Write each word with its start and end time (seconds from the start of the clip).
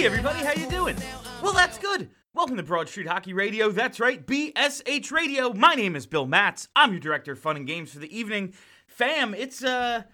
Hey 0.00 0.06
everybody, 0.06 0.38
how 0.38 0.54
you 0.54 0.66
doing? 0.70 0.96
Well, 1.42 1.52
that's 1.52 1.76
good. 1.76 2.08
Welcome 2.32 2.56
to 2.56 2.62
Broad 2.62 2.88
Street 2.88 3.06
Hockey 3.06 3.34
Radio. 3.34 3.70
That's 3.70 4.00
right, 4.00 4.26
BSH 4.26 5.12
Radio. 5.12 5.52
My 5.52 5.74
name 5.74 5.94
is 5.94 6.06
Bill 6.06 6.24
Matz. 6.24 6.68
I'm 6.74 6.92
your 6.92 7.00
director 7.00 7.32
of 7.32 7.38
fun 7.38 7.58
and 7.58 7.66
games 7.66 7.92
for 7.92 7.98
the 7.98 8.18
evening. 8.18 8.54
Fam, 8.86 9.34
it's 9.34 9.62
uh 9.62 10.04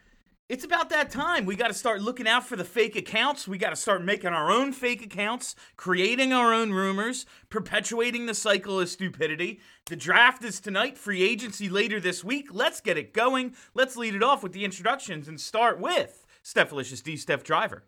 it's 0.49 0.65
about 0.65 0.91
that 0.91 1.11
time. 1.11 1.47
We 1.47 1.55
got 1.55 1.69
to 1.69 1.73
start 1.73 2.03
looking 2.03 2.27
out 2.27 2.45
for 2.45 2.57
the 2.57 2.65
fake 2.65 2.97
accounts. 2.97 3.47
We 3.47 3.59
got 3.59 3.71
to 3.71 3.77
start 3.77 4.03
making 4.03 4.31
our 4.31 4.51
own 4.51 4.73
fake 4.73 5.05
accounts, 5.05 5.55
creating 5.77 6.33
our 6.33 6.53
own 6.53 6.73
rumors, 6.73 7.25
perpetuating 7.49 8.27
the 8.27 8.35
cycle 8.35 8.81
of 8.81 8.89
stupidity. 8.89 9.61
The 9.85 9.95
draft 9.95 10.43
is 10.43 10.59
tonight, 10.59 10.99
free 10.99 11.23
agency 11.23 11.69
later 11.69 12.01
this 12.01 12.25
week. 12.25 12.49
Let's 12.51 12.81
get 12.81 12.99
it 12.99 13.15
going. 13.15 13.55
Let's 13.73 13.97
lead 13.97 14.17
it 14.17 14.23
off 14.25 14.43
with 14.43 14.51
the 14.51 14.65
introductions 14.65 15.29
and 15.29 15.41
start 15.41 15.79
with 15.79 16.27
Stephalicious 16.43 17.05
D 17.05 17.17
Steph 17.17 17.45
Driver. 17.45 17.85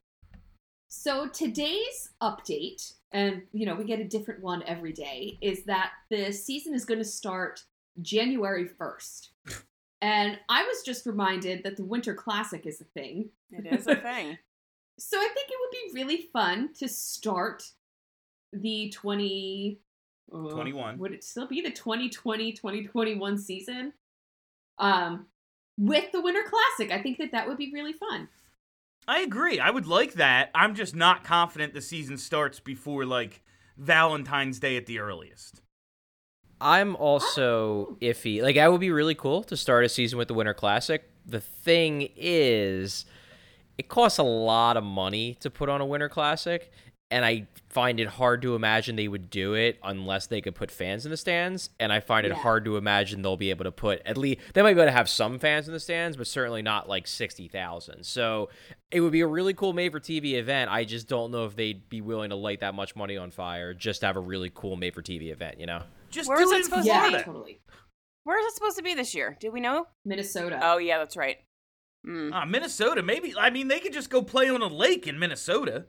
So 0.88 1.28
today's 1.28 2.10
update, 2.22 2.94
and 3.12 3.42
you 3.52 3.66
know, 3.66 3.74
we 3.74 3.84
get 3.84 4.00
a 4.00 4.04
different 4.04 4.42
one 4.42 4.62
every 4.64 4.92
day, 4.92 5.38
is 5.42 5.64
that 5.64 5.92
the 6.10 6.32
season 6.32 6.74
is 6.74 6.86
going 6.86 6.98
to 6.98 7.04
start 7.04 7.62
January 8.00 8.66
1st. 8.66 9.28
and 10.00 10.38
I 10.48 10.62
was 10.64 10.82
just 10.82 11.04
reminded 11.04 11.62
that 11.64 11.76
the 11.76 11.84
Winter 11.84 12.14
Classic 12.14 12.66
is 12.66 12.80
a 12.80 12.84
thing. 12.84 13.28
It 13.50 13.66
is 13.72 13.86
a 13.86 13.96
thing. 13.96 14.38
So 15.00 15.16
I 15.16 15.28
think 15.32 15.48
it 15.48 15.56
would 15.60 15.70
be 15.70 16.00
really 16.02 16.28
fun 16.32 16.70
to 16.80 16.88
start 16.88 17.62
the 18.52 18.90
20 18.90 19.78
uh, 20.34 20.50
21. 20.50 20.98
Would 20.98 21.12
it 21.12 21.22
still 21.22 21.46
be 21.46 21.60
the 21.60 21.70
2020 21.70 22.50
2021 22.50 23.38
season? 23.38 23.92
Um 24.80 25.26
with 25.76 26.10
the 26.10 26.20
Winter 26.20 26.42
Classic. 26.42 26.92
I 26.92 27.00
think 27.00 27.18
that 27.18 27.30
that 27.30 27.46
would 27.46 27.58
be 27.58 27.70
really 27.72 27.92
fun. 27.92 28.28
I 29.08 29.20
agree. 29.20 29.58
I 29.58 29.70
would 29.70 29.86
like 29.86 30.12
that. 30.14 30.50
I'm 30.54 30.74
just 30.74 30.94
not 30.94 31.24
confident 31.24 31.72
the 31.72 31.80
season 31.80 32.18
starts 32.18 32.60
before 32.60 33.06
like 33.06 33.42
Valentine's 33.78 34.58
Day 34.58 34.76
at 34.76 34.84
the 34.84 34.98
earliest. 34.98 35.62
I'm 36.60 36.94
also 36.96 37.96
iffy. 38.02 38.42
Like, 38.42 38.56
that 38.56 38.70
would 38.70 38.80
be 38.80 38.90
really 38.90 39.14
cool 39.14 39.44
to 39.44 39.56
start 39.56 39.84
a 39.84 39.88
season 39.88 40.18
with 40.18 40.28
the 40.28 40.34
Winter 40.34 40.54
Classic. 40.54 41.08
The 41.24 41.40
thing 41.40 42.10
is, 42.16 43.06
it 43.78 43.88
costs 43.88 44.18
a 44.18 44.24
lot 44.24 44.76
of 44.76 44.82
money 44.82 45.36
to 45.40 45.50
put 45.50 45.68
on 45.68 45.80
a 45.80 45.86
Winter 45.86 46.08
Classic, 46.08 46.70
and 47.10 47.24
I 47.24 47.46
find 47.70 48.00
it 48.00 48.08
hard 48.08 48.42
to 48.42 48.54
imagine 48.54 48.96
they 48.96 49.08
would 49.08 49.30
do 49.30 49.54
it 49.54 49.78
unless 49.82 50.26
they 50.26 50.40
could 50.40 50.54
put 50.54 50.70
fans 50.70 51.04
in 51.04 51.10
the 51.10 51.16
stands. 51.16 51.70
And 51.80 51.92
I 51.92 52.00
find 52.00 52.26
it 52.26 52.30
Yeah. 52.30 52.36
hard 52.36 52.64
to 52.66 52.76
imagine 52.76 53.22
they'll 53.22 53.36
be 53.36 53.50
able 53.50 53.64
to 53.64 53.72
put 53.72 54.00
at 54.04 54.16
least 54.16 54.40
they 54.54 54.62
might 54.62 54.74
be 54.74 54.80
able 54.80 54.88
to 54.88 54.96
have 54.96 55.08
some 55.08 55.38
fans 55.38 55.68
in 55.68 55.74
the 55.74 55.80
stands, 55.80 56.16
but 56.16 56.26
certainly 56.26 56.62
not 56.62 56.88
like 56.88 57.06
sixty 57.06 57.48
thousand. 57.48 58.04
So 58.04 58.50
it 58.90 59.00
would 59.00 59.12
be 59.12 59.20
a 59.20 59.26
really 59.26 59.54
cool 59.54 59.72
made 59.72 59.92
for 59.92 60.00
TV 60.00 60.34
event. 60.34 60.70
I 60.70 60.84
just 60.84 61.08
don't 61.08 61.30
know 61.30 61.44
if 61.44 61.56
they'd 61.56 61.88
be 61.88 62.00
willing 62.00 62.30
to 62.30 62.36
light 62.36 62.60
that 62.60 62.74
much 62.74 62.96
money 62.96 63.16
on 63.16 63.30
fire 63.30 63.72
just 63.74 64.00
to 64.00 64.06
have 64.06 64.16
a 64.16 64.20
really 64.20 64.50
cool 64.54 64.76
made 64.76 64.94
for 64.94 65.02
TV 65.02 65.30
event. 65.30 65.58
You 65.60 65.66
know. 65.66 65.82
Just 66.10 66.28
Where 66.28 66.38
do 66.38 66.44
is 66.44 66.50
it 66.50 66.54
it 66.54 66.58
in 66.58 66.64
supposed 66.64 66.86
to 66.88 67.10
be? 67.18 67.22
Totally. 67.22 67.60
Where 68.24 68.38
is 68.40 68.46
it 68.46 68.54
supposed 68.54 68.76
to 68.76 68.82
be 68.82 68.94
this 68.94 69.14
year? 69.14 69.36
Do 69.40 69.50
we 69.50 69.60
know? 69.60 69.86
Minnesota. 70.04 70.58
Oh 70.62 70.78
yeah, 70.78 70.98
that's 70.98 71.16
right. 71.16 71.38
Mm. 72.06 72.30
Ah, 72.32 72.44
Minnesota, 72.44 73.02
maybe. 73.02 73.34
I 73.38 73.50
mean, 73.50 73.68
they 73.68 73.80
could 73.80 73.92
just 73.92 74.08
go 74.10 74.22
play 74.22 74.48
on 74.48 74.62
a 74.62 74.66
lake 74.68 75.06
in 75.06 75.18
Minnesota. 75.18 75.86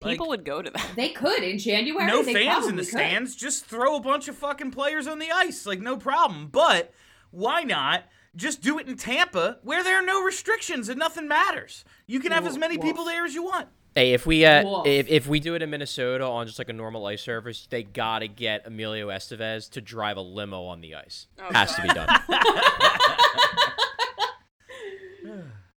Like, 0.00 0.12
People 0.12 0.28
would 0.28 0.44
go 0.44 0.62
to 0.62 0.70
that. 0.70 0.90
They 0.94 1.08
could 1.08 1.42
in 1.42 1.58
January. 1.58 2.06
no 2.06 2.22
fans 2.22 2.66
in 2.68 2.76
the 2.76 2.82
could. 2.82 2.90
stands. 2.90 3.34
Just 3.34 3.64
throw 3.64 3.96
a 3.96 4.00
bunch 4.00 4.28
of 4.28 4.36
fucking 4.36 4.70
players 4.70 5.08
on 5.08 5.18
the 5.18 5.30
ice. 5.32 5.66
Like, 5.66 5.80
no 5.80 5.96
problem. 5.96 6.48
But 6.52 6.92
why 7.32 7.64
not 7.64 8.04
just 8.36 8.62
do 8.62 8.78
it 8.78 8.86
in 8.86 8.96
Tampa 8.96 9.58
where 9.64 9.82
there 9.82 9.96
are 10.00 10.06
no 10.06 10.22
restrictions 10.22 10.88
and 10.88 10.98
nothing 11.00 11.26
matters? 11.26 11.84
You 12.06 12.20
can 12.20 12.30
have 12.30 12.46
as 12.46 12.56
many 12.56 12.78
people 12.78 13.04
there 13.04 13.24
as 13.24 13.34
you 13.34 13.42
want. 13.42 13.68
Hey, 13.96 14.12
if 14.12 14.24
we 14.24 14.44
uh, 14.44 14.82
if, 14.84 15.08
if 15.08 15.26
we 15.26 15.40
do 15.40 15.56
it 15.56 15.62
in 15.62 15.70
Minnesota 15.70 16.24
on 16.24 16.46
just 16.46 16.60
like 16.60 16.68
a 16.68 16.72
normal 16.72 17.04
ice 17.06 17.22
surface, 17.22 17.66
they 17.68 17.82
gotta 17.82 18.28
get 18.28 18.64
Emilio 18.66 19.08
Estevez 19.08 19.68
to 19.70 19.80
drive 19.80 20.16
a 20.16 20.20
limo 20.20 20.62
on 20.66 20.80
the 20.80 20.94
ice. 20.94 21.26
Oh, 21.40 21.52
Has 21.52 21.74
to 21.74 21.82
be 21.82 21.88
done. 21.88 22.06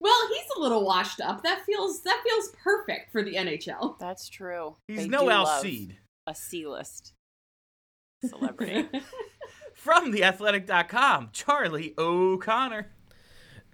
Well, 0.01 0.27
he's 0.29 0.47
a 0.57 0.59
little 0.61 0.85
washed 0.85 1.19
up. 1.21 1.43
That 1.43 1.65
feels 1.65 2.01
that 2.03 2.21
feels 2.23 2.53
perfect 2.63 3.11
for 3.11 3.23
the 3.23 3.35
NHL. 3.35 3.99
That's 3.99 4.29
true. 4.29 4.75
He's 4.87 4.99
They 4.99 5.07
no 5.07 5.23
do 5.25 5.29
Al 5.29 5.43
love 5.43 5.61
Seed. 5.61 5.97
A 6.27 6.35
C-list 6.35 7.13
celebrity. 8.23 8.87
From 9.73 10.11
theathletic.com, 10.11 11.29
Charlie 11.31 11.93
O'Connor. 11.97 12.91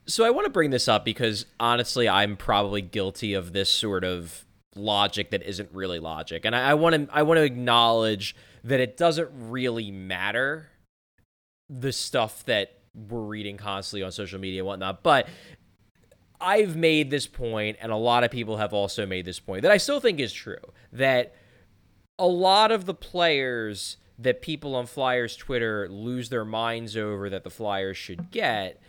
So 0.08 0.24
I 0.24 0.30
want 0.30 0.46
to 0.46 0.52
bring 0.52 0.70
this 0.70 0.88
up 0.88 1.04
because 1.04 1.48
honestly, 1.60 2.08
I'm 2.08 2.38
probably 2.38 2.82
guilty 2.82 3.34
of 3.34 3.54
this 3.54 3.70
sort 3.70 4.04
of 4.04 4.46
logic 4.76 5.32
that 5.32 5.42
isn't 5.44 5.70
really 5.74 6.00
logic, 6.00 6.46
and 6.46 6.56
I, 6.56 6.72
I 6.72 6.74
want 6.76 6.96
to 6.96 7.16
I 7.16 7.24
want 7.24 7.40
to 7.40 7.44
acknowledge 7.44 8.36
that 8.64 8.80
it 8.80 8.98
doesn't 8.98 9.30
really 9.34 9.92
matter 9.92 10.70
the 11.70 11.92
stuff 11.92 12.46
that 12.46 12.80
we're 12.94 13.22
reading 13.22 13.58
constantly 13.58 14.04
on 14.04 14.12
social 14.12 14.40
media 14.40 14.62
and 14.62 14.68
whatnot, 14.68 15.04
but 15.04 15.28
I've 16.46 16.76
made 16.76 17.10
this 17.10 17.26
point, 17.26 17.78
and 17.82 17.92
a 17.92 17.98
lot 17.98 18.24
of 18.24 18.30
people 18.30 18.58
have 18.58 18.72
also 18.72 19.08
made 19.08 19.26
this 19.26 19.40
point 19.40 19.64
that 19.64 19.72
I 19.72 19.78
still 19.78 20.00
think 20.00 20.20
is 20.20 20.32
true 20.32 20.74
that 20.94 21.34
a 22.20 22.28
lot 22.28 22.72
of 22.72 22.86
the 22.86 22.94
players 22.94 23.98
that 24.20 24.44
people 24.44 24.76
on 24.76 24.86
Flyers 24.86 25.36
Twitter 25.36 25.90
lose 25.90 26.30
their 26.30 26.46
minds 26.46 26.96
over 26.96 27.30
that 27.32 27.44
the 27.44 27.50
Flyers 27.50 27.98
should 27.98 28.30
get 28.30 28.80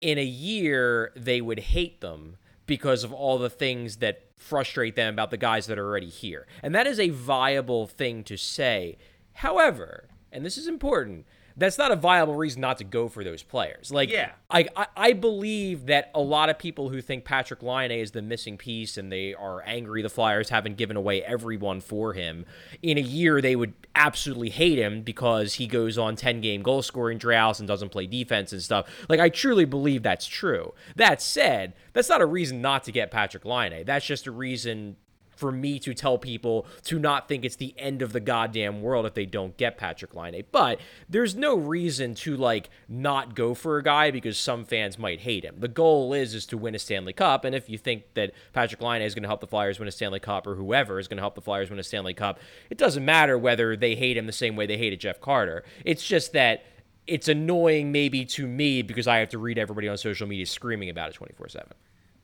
in 0.00 0.16
a 0.16 0.24
year 0.24 1.12
they 1.16 1.40
would 1.40 1.58
hate 1.58 2.00
them 2.00 2.36
because 2.66 3.02
of 3.02 3.12
all 3.12 3.38
the 3.38 3.50
things 3.50 3.96
that 3.96 4.22
frustrate 4.36 4.94
them 4.94 5.14
about 5.14 5.30
the 5.30 5.36
guys 5.36 5.66
that 5.66 5.78
are 5.78 5.86
already 5.86 6.08
here. 6.08 6.46
And 6.62 6.74
that 6.74 6.86
is 6.86 7.00
a 7.00 7.10
viable 7.10 7.86
thing 7.86 8.22
to 8.24 8.36
say. 8.36 8.96
However, 9.34 10.08
and 10.30 10.44
this 10.44 10.56
is 10.56 10.68
important, 10.68 11.26
that's 11.56 11.78
not 11.78 11.90
a 11.90 11.96
viable 11.96 12.34
reason 12.34 12.60
not 12.60 12.78
to 12.78 12.84
go 12.84 13.08
for 13.08 13.24
those 13.24 13.42
players. 13.42 13.90
Like, 13.90 14.10
Yeah. 14.10 14.32
I, 14.50 14.68
I, 14.76 14.86
I 14.96 15.12
believe 15.14 15.86
that 15.86 16.10
a 16.14 16.20
lot 16.20 16.50
of 16.50 16.58
people 16.58 16.90
who 16.90 17.00
think 17.00 17.24
Patrick 17.24 17.62
Laine 17.62 17.90
is 17.90 18.10
the 18.10 18.22
missing 18.22 18.58
piece 18.58 18.96
and 18.96 19.10
they 19.10 19.34
are 19.34 19.62
angry 19.66 20.02
the 20.02 20.08
Flyers 20.08 20.50
haven't 20.50 20.76
given 20.76 20.96
away 20.96 21.22
everyone 21.22 21.80
for 21.80 22.12
him, 22.12 22.44
in 22.82 22.98
a 22.98 23.02
year 23.02 23.40
they 23.40 23.56
would 23.56 23.72
absolutely 23.94 24.50
hate 24.50 24.78
him 24.78 25.02
because 25.02 25.54
he 25.54 25.66
goes 25.66 25.96
on 25.96 26.14
10 26.14 26.40
game 26.40 26.62
goal 26.62 26.82
scoring 26.82 27.18
droughts 27.18 27.58
and 27.58 27.66
doesn't 27.66 27.88
play 27.88 28.06
defense 28.06 28.52
and 28.52 28.62
stuff. 28.62 28.86
Like, 29.08 29.20
I 29.20 29.28
truly 29.28 29.64
believe 29.64 30.02
that's 30.02 30.26
true. 30.26 30.74
That 30.96 31.22
said, 31.22 31.74
that's 31.92 32.08
not 32.08 32.20
a 32.20 32.26
reason 32.26 32.60
not 32.60 32.84
to 32.84 32.92
get 32.92 33.10
Patrick 33.10 33.44
Laine. 33.44 33.84
That's 33.84 34.04
just 34.04 34.26
a 34.26 34.30
reason 34.30 34.96
for 35.36 35.52
me 35.52 35.78
to 35.78 35.94
tell 35.94 36.18
people 36.18 36.66
to 36.84 36.98
not 36.98 37.28
think 37.28 37.44
it's 37.44 37.56
the 37.56 37.74
end 37.78 38.02
of 38.02 38.12
the 38.12 38.20
goddamn 38.20 38.82
world 38.82 39.06
if 39.06 39.14
they 39.14 39.26
don't 39.26 39.56
get 39.56 39.78
Patrick 39.78 40.14
Laine. 40.14 40.42
But 40.50 40.80
there's 41.08 41.34
no 41.36 41.54
reason 41.54 42.14
to 42.16 42.36
like 42.36 42.70
not 42.88 43.34
go 43.34 43.54
for 43.54 43.78
a 43.78 43.82
guy 43.82 44.10
because 44.10 44.38
some 44.38 44.64
fans 44.64 44.98
might 44.98 45.20
hate 45.20 45.44
him. 45.44 45.56
The 45.58 45.68
goal 45.68 46.12
is 46.12 46.34
is 46.34 46.46
to 46.46 46.58
win 46.58 46.74
a 46.74 46.78
Stanley 46.78 47.12
Cup, 47.12 47.44
and 47.44 47.54
if 47.54 47.68
you 47.68 47.78
think 47.78 48.14
that 48.14 48.32
Patrick 48.52 48.82
Laine 48.82 49.02
is 49.02 49.14
going 49.14 49.22
to 49.22 49.28
help 49.28 49.40
the 49.40 49.46
Flyers 49.46 49.78
win 49.78 49.88
a 49.88 49.92
Stanley 49.92 50.20
Cup 50.20 50.46
or 50.46 50.54
whoever 50.56 50.98
is 50.98 51.06
going 51.06 51.18
to 51.18 51.22
help 51.22 51.34
the 51.34 51.42
Flyers 51.42 51.70
win 51.70 51.78
a 51.78 51.84
Stanley 51.84 52.14
Cup, 52.14 52.40
it 52.70 52.78
doesn't 52.78 53.04
matter 53.04 53.38
whether 53.38 53.76
they 53.76 53.94
hate 53.94 54.16
him 54.16 54.26
the 54.26 54.32
same 54.32 54.56
way 54.56 54.66
they 54.66 54.78
hated 54.78 55.00
Jeff 55.00 55.20
Carter. 55.20 55.64
It's 55.84 56.06
just 56.06 56.32
that 56.32 56.64
it's 57.06 57.28
annoying 57.28 57.92
maybe 57.92 58.24
to 58.24 58.46
me 58.46 58.82
because 58.82 59.06
I 59.06 59.18
have 59.18 59.28
to 59.30 59.38
read 59.38 59.58
everybody 59.58 59.88
on 59.88 59.96
social 59.96 60.26
media 60.26 60.46
screaming 60.46 60.90
about 60.90 61.10
it 61.10 61.16
24/7. 61.16 61.72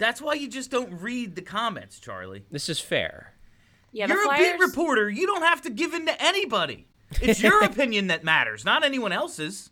That's 0.03 0.21
why 0.21 0.35
you 0.35 0.49
just 0.49 0.73
don't 0.73 1.01
read 1.01 1.37
the 1.37 1.43
comments, 1.43 2.01
Charlie. 2.01 2.45
This 2.51 2.69
is 2.69 2.81
fair. 2.81 3.35
Yeah, 3.93 4.09
You're 4.09 4.33
a 4.33 4.37
beat 4.37 4.59
reporter. 4.59 5.09
You 5.09 5.27
don't 5.29 5.43
have 5.43 5.63
to 5.63 5.71
give 5.71 5.95
in 5.95 6.07
to 6.07 6.21
anybody. 6.21 6.89
It's 7.21 7.41
your 7.41 7.63
opinion 7.65 8.09
that 8.09 8.25
matters, 8.25 8.65
not 8.65 8.85
anyone 8.85 9.13
else's. 9.13 9.71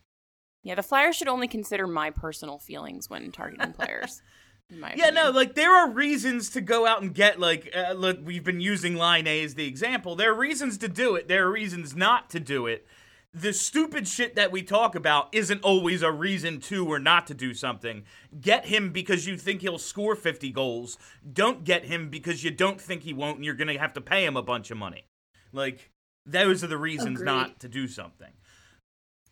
Yeah, 0.62 0.76
the 0.76 0.84
Flyers 0.84 1.16
should 1.16 1.26
only 1.26 1.48
consider 1.48 1.88
my 1.88 2.10
personal 2.10 2.58
feelings 2.58 3.10
when 3.10 3.32
targeting 3.32 3.72
players. 3.72 4.22
in 4.70 4.78
my 4.78 4.94
Yeah, 4.94 5.10
no, 5.10 5.30
like 5.30 5.56
there 5.56 5.74
are 5.74 5.90
reasons 5.90 6.50
to 6.50 6.60
go 6.60 6.86
out 6.86 7.02
and 7.02 7.12
get 7.12 7.40
like 7.40 7.68
uh, 7.74 7.94
look, 7.94 8.18
we've 8.22 8.44
been 8.44 8.60
using 8.60 8.94
Laine 8.94 9.26
as 9.26 9.56
the 9.56 9.66
example. 9.66 10.14
There 10.14 10.30
are 10.30 10.38
reasons 10.38 10.78
to 10.78 10.88
do 10.88 11.16
it. 11.16 11.26
There 11.26 11.48
are 11.48 11.50
reasons 11.50 11.96
not 11.96 12.30
to 12.30 12.38
do 12.38 12.68
it. 12.68 12.86
The 13.32 13.52
stupid 13.52 14.08
shit 14.08 14.34
that 14.34 14.50
we 14.50 14.62
talk 14.62 14.96
about 14.96 15.28
isn't 15.32 15.62
always 15.62 16.02
a 16.02 16.10
reason 16.10 16.58
to 16.62 16.86
or 16.90 16.98
not 16.98 17.28
to 17.28 17.34
do 17.34 17.54
something. 17.54 18.02
Get 18.40 18.66
him 18.66 18.90
because 18.90 19.26
you 19.26 19.36
think 19.36 19.60
he'll 19.60 19.78
score 19.78 20.16
50 20.16 20.50
goals. 20.50 20.98
Don't 21.32 21.62
get 21.62 21.84
him 21.84 22.08
because 22.08 22.42
you 22.42 22.50
don't 22.50 22.80
think 22.80 23.04
he 23.04 23.14
won't 23.14 23.36
and 23.36 23.44
you're 23.44 23.54
going 23.54 23.68
to 23.68 23.78
have 23.78 23.92
to 23.94 24.00
pay 24.00 24.24
him 24.24 24.36
a 24.36 24.42
bunch 24.42 24.72
of 24.72 24.78
money. 24.78 25.04
Like 25.52 25.90
those 26.26 26.64
are 26.64 26.68
the 26.68 26.76
reasons 26.76 27.20
Agreed. 27.20 27.26
not 27.26 27.60
to 27.60 27.68
do 27.68 27.86
something. 27.86 28.32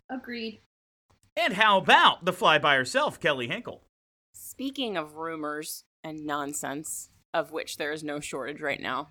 Agreed. 0.08 0.60
And 1.36 1.54
how 1.54 1.78
about 1.78 2.24
the 2.24 2.32
fly 2.32 2.58
by 2.58 2.76
herself, 2.76 3.18
Kelly 3.20 3.48
Hinkle? 3.48 3.82
Speaking 4.32 4.96
of 4.96 5.16
rumors 5.16 5.84
and 6.04 6.24
nonsense, 6.24 7.10
of 7.34 7.52
which 7.52 7.76
there 7.76 7.92
is 7.92 8.02
no 8.02 8.20
shortage 8.20 8.60
right 8.60 8.80
now, 8.80 9.08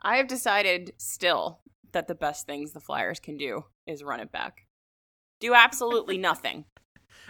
I 0.00 0.16
have 0.16 0.28
decided 0.28 0.92
still 0.96 1.60
that 1.92 2.08
the 2.08 2.14
best 2.14 2.46
things 2.46 2.72
the 2.72 2.80
Flyers 2.80 3.20
can 3.20 3.36
do 3.36 3.64
is 3.86 4.02
run 4.02 4.20
it 4.20 4.30
back. 4.32 4.66
Do 5.40 5.54
absolutely 5.54 6.18
nothing. 6.30 6.64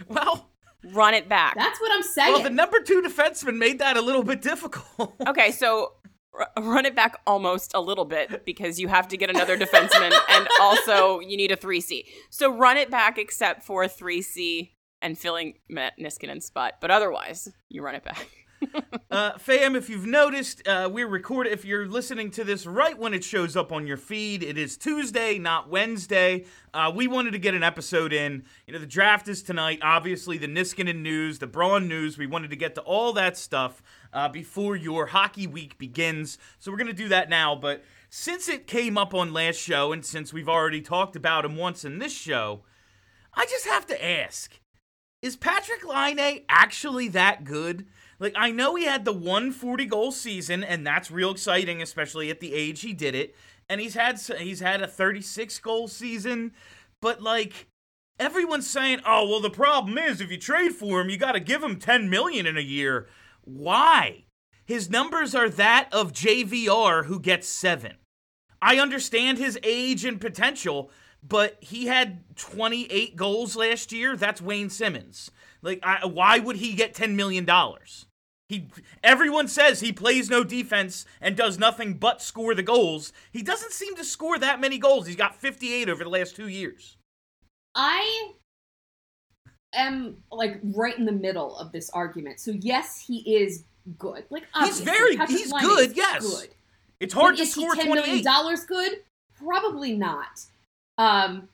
Well, 0.07 0.49
Run 0.93 1.13
it 1.13 1.27
back. 1.27 1.55
That's 1.55 1.77
what 1.81 1.91
I'm 1.91 2.01
saying. 2.03 2.31
well, 2.33 2.41
the 2.41 2.49
number 2.49 2.79
two 2.79 3.01
defenseman 3.01 3.57
made 3.57 3.79
that 3.79 3.97
a 3.97 4.01
little 4.01 4.23
bit 4.23 4.41
difficult. 4.41 5.13
Okay, 5.27 5.51
so 5.51 5.91
r- 6.33 6.47
run 6.57 6.85
it 6.85 6.95
back 6.95 7.17
almost 7.27 7.73
a 7.75 7.81
little 7.81 8.05
bit 8.05 8.45
because 8.45 8.79
you 8.79 8.87
have 8.87 9.05
to 9.09 9.17
get 9.17 9.29
another 9.29 9.57
defenseman 9.57 10.17
and 10.29 10.47
also 10.61 11.19
you 11.19 11.35
need 11.35 11.51
a 11.51 11.57
3C. 11.57 12.05
So 12.29 12.49
run 12.55 12.77
it 12.77 12.89
back 12.89 13.17
except 13.17 13.63
for 13.63 13.83
3C 13.87 14.71
and 15.01 15.17
filling 15.17 15.55
Matt 15.69 15.93
Niskanen's 15.99 16.45
spot. 16.45 16.75
But 16.79 16.91
otherwise, 16.91 17.49
you 17.67 17.81
run 17.83 17.95
it 17.95 18.05
back. 18.05 18.25
Uh, 19.11 19.35
fam, 19.39 19.75
if 19.75 19.89
you've 19.89 20.05
noticed, 20.05 20.67
uh, 20.67 20.87
we're 20.91 21.07
recording. 21.07 21.51
If 21.51 21.65
you're 21.65 21.87
listening 21.87 22.29
to 22.31 22.43
this 22.43 22.67
right 22.67 22.97
when 22.97 23.15
it 23.15 23.23
shows 23.23 23.57
up 23.57 23.71
on 23.71 23.87
your 23.87 23.97
feed, 23.97 24.43
it 24.43 24.55
is 24.55 24.77
Tuesday, 24.77 25.39
not 25.39 25.67
Wednesday. 25.67 26.45
Uh, 26.75 26.91
we 26.93 27.07
wanted 27.07 27.31
to 27.31 27.39
get 27.39 27.55
an 27.55 27.63
episode 27.63 28.13
in. 28.13 28.43
You 28.67 28.73
know, 28.73 28.79
the 28.79 28.85
draft 28.85 29.27
is 29.27 29.41
tonight. 29.41 29.79
Obviously, 29.81 30.37
the 30.37 30.47
Niskanen 30.47 31.01
news, 31.01 31.39
the 31.39 31.47
Braun 31.47 31.87
news. 31.87 32.19
We 32.19 32.27
wanted 32.27 32.51
to 32.51 32.55
get 32.55 32.75
to 32.75 32.81
all 32.81 33.11
that 33.13 33.35
stuff 33.35 33.81
uh, 34.13 34.29
before 34.29 34.75
your 34.75 35.07
hockey 35.07 35.47
week 35.47 35.79
begins. 35.79 36.37
So 36.59 36.71
we're 36.71 36.77
gonna 36.77 36.93
do 36.93 37.09
that 37.09 37.29
now. 37.29 37.55
But 37.55 37.83
since 38.11 38.47
it 38.47 38.67
came 38.67 38.95
up 38.95 39.15
on 39.15 39.33
last 39.33 39.57
show, 39.57 39.91
and 39.91 40.05
since 40.05 40.31
we've 40.31 40.49
already 40.49 40.81
talked 40.81 41.15
about 41.15 41.45
him 41.45 41.55
once 41.57 41.83
in 41.83 41.97
this 41.97 42.13
show, 42.13 42.61
I 43.33 43.45
just 43.45 43.65
have 43.65 43.87
to 43.87 44.05
ask: 44.05 44.59
Is 45.23 45.35
Patrick 45.35 45.83
Laine 45.83 46.43
actually 46.47 47.07
that 47.07 47.43
good? 47.43 47.87
Like 48.19 48.33
I 48.35 48.51
know 48.51 48.75
he 48.75 48.85
had 48.85 49.05
the 49.05 49.13
140 49.13 49.85
goal 49.85 50.11
season, 50.11 50.63
and 50.63 50.85
that's 50.85 51.09
real 51.09 51.31
exciting, 51.31 51.81
especially 51.81 52.29
at 52.29 52.41
the 52.41 52.53
age 52.53 52.81
he 52.81 52.93
did 52.93 53.15
it. 53.15 53.35
And 53.69 53.79
he's 53.79 53.93
had 53.93 54.19
he's 54.19 54.59
had 54.59 54.81
a 54.81 54.87
36 54.87 55.57
goal 55.59 55.87
season, 55.87 56.51
but 57.01 57.21
like 57.21 57.67
everyone's 58.19 58.69
saying, 58.69 58.99
oh 59.05 59.27
well, 59.27 59.39
the 59.39 59.49
problem 59.49 59.97
is 59.97 60.19
if 60.19 60.31
you 60.31 60.37
trade 60.37 60.73
for 60.73 61.01
him, 61.01 61.09
you 61.09 61.17
got 61.17 61.31
to 61.33 61.39
give 61.39 61.63
him 61.63 61.77
10 61.77 62.09
million 62.09 62.45
in 62.45 62.57
a 62.57 62.61
year. 62.61 63.07
Why? 63.43 64.25
His 64.65 64.89
numbers 64.89 65.33
are 65.33 65.49
that 65.49 65.89
of 65.91 66.13
JVR, 66.13 67.05
who 67.05 67.19
gets 67.19 67.47
seven. 67.47 67.95
I 68.61 68.77
understand 68.77 69.37
his 69.37 69.57
age 69.63 70.05
and 70.05 70.19
potential, 70.19 70.91
but 71.23 71.57
he 71.61 71.87
had 71.87 72.23
28 72.35 73.15
goals 73.15 73.55
last 73.55 73.91
year. 73.91 74.15
That's 74.15 74.41
Wayne 74.41 74.69
Simmons. 74.69 75.31
Like, 75.61 75.79
I, 75.81 76.05
why 76.05 76.39
would 76.39 76.57
he 76.57 76.73
get 76.73 76.93
10 76.93 77.15
million 77.15 77.45
dollars? 77.45 78.05
He, 78.49 78.67
everyone 79.03 79.47
says 79.47 79.79
he 79.79 79.91
plays 79.93 80.27
no 80.27 80.43
defense 80.43 81.05
and 81.21 81.37
does 81.37 81.59
nothing 81.59 81.93
but 81.93 82.19
score 82.19 82.55
the 82.55 82.63
goals. 82.63 83.13
He 83.31 83.43
doesn't 83.43 83.71
seem 83.71 83.95
to 83.95 84.03
score 84.03 84.39
that 84.39 84.59
many 84.59 84.79
goals. 84.79 85.05
He's 85.05 85.15
got 85.15 85.35
58 85.35 85.87
over 85.87 86.03
the 86.03 86.09
last 86.09 86.35
two 86.35 86.47
years. 86.47 86.97
I 87.75 88.31
am 89.75 90.17
like 90.31 90.59
right 90.63 90.97
in 90.97 91.05
the 91.05 91.11
middle 91.11 91.55
of 91.57 91.71
this 91.71 91.91
argument. 91.91 92.39
So 92.39 92.49
yes, 92.51 92.99
he 92.99 93.17
is 93.35 93.65
good. 93.99 94.25
Like 94.31 94.45
He's 94.63 94.79
very- 94.81 95.17
he's 95.27 95.53
good, 95.53 95.95
yes. 95.95 96.27
Good. 96.27 96.49
It's 96.99 97.13
hard 97.13 97.33
But 97.33 97.37
to 97.37 97.43
is 97.43 97.51
score 97.51 97.75
he 97.75 97.81
ten 97.81 97.89
million 97.89 98.05
28. 98.23 98.23
dollars 98.25 98.65
good? 98.65 99.03
Probably 99.37 99.95
not. 99.95 100.41
Um, 100.97 101.49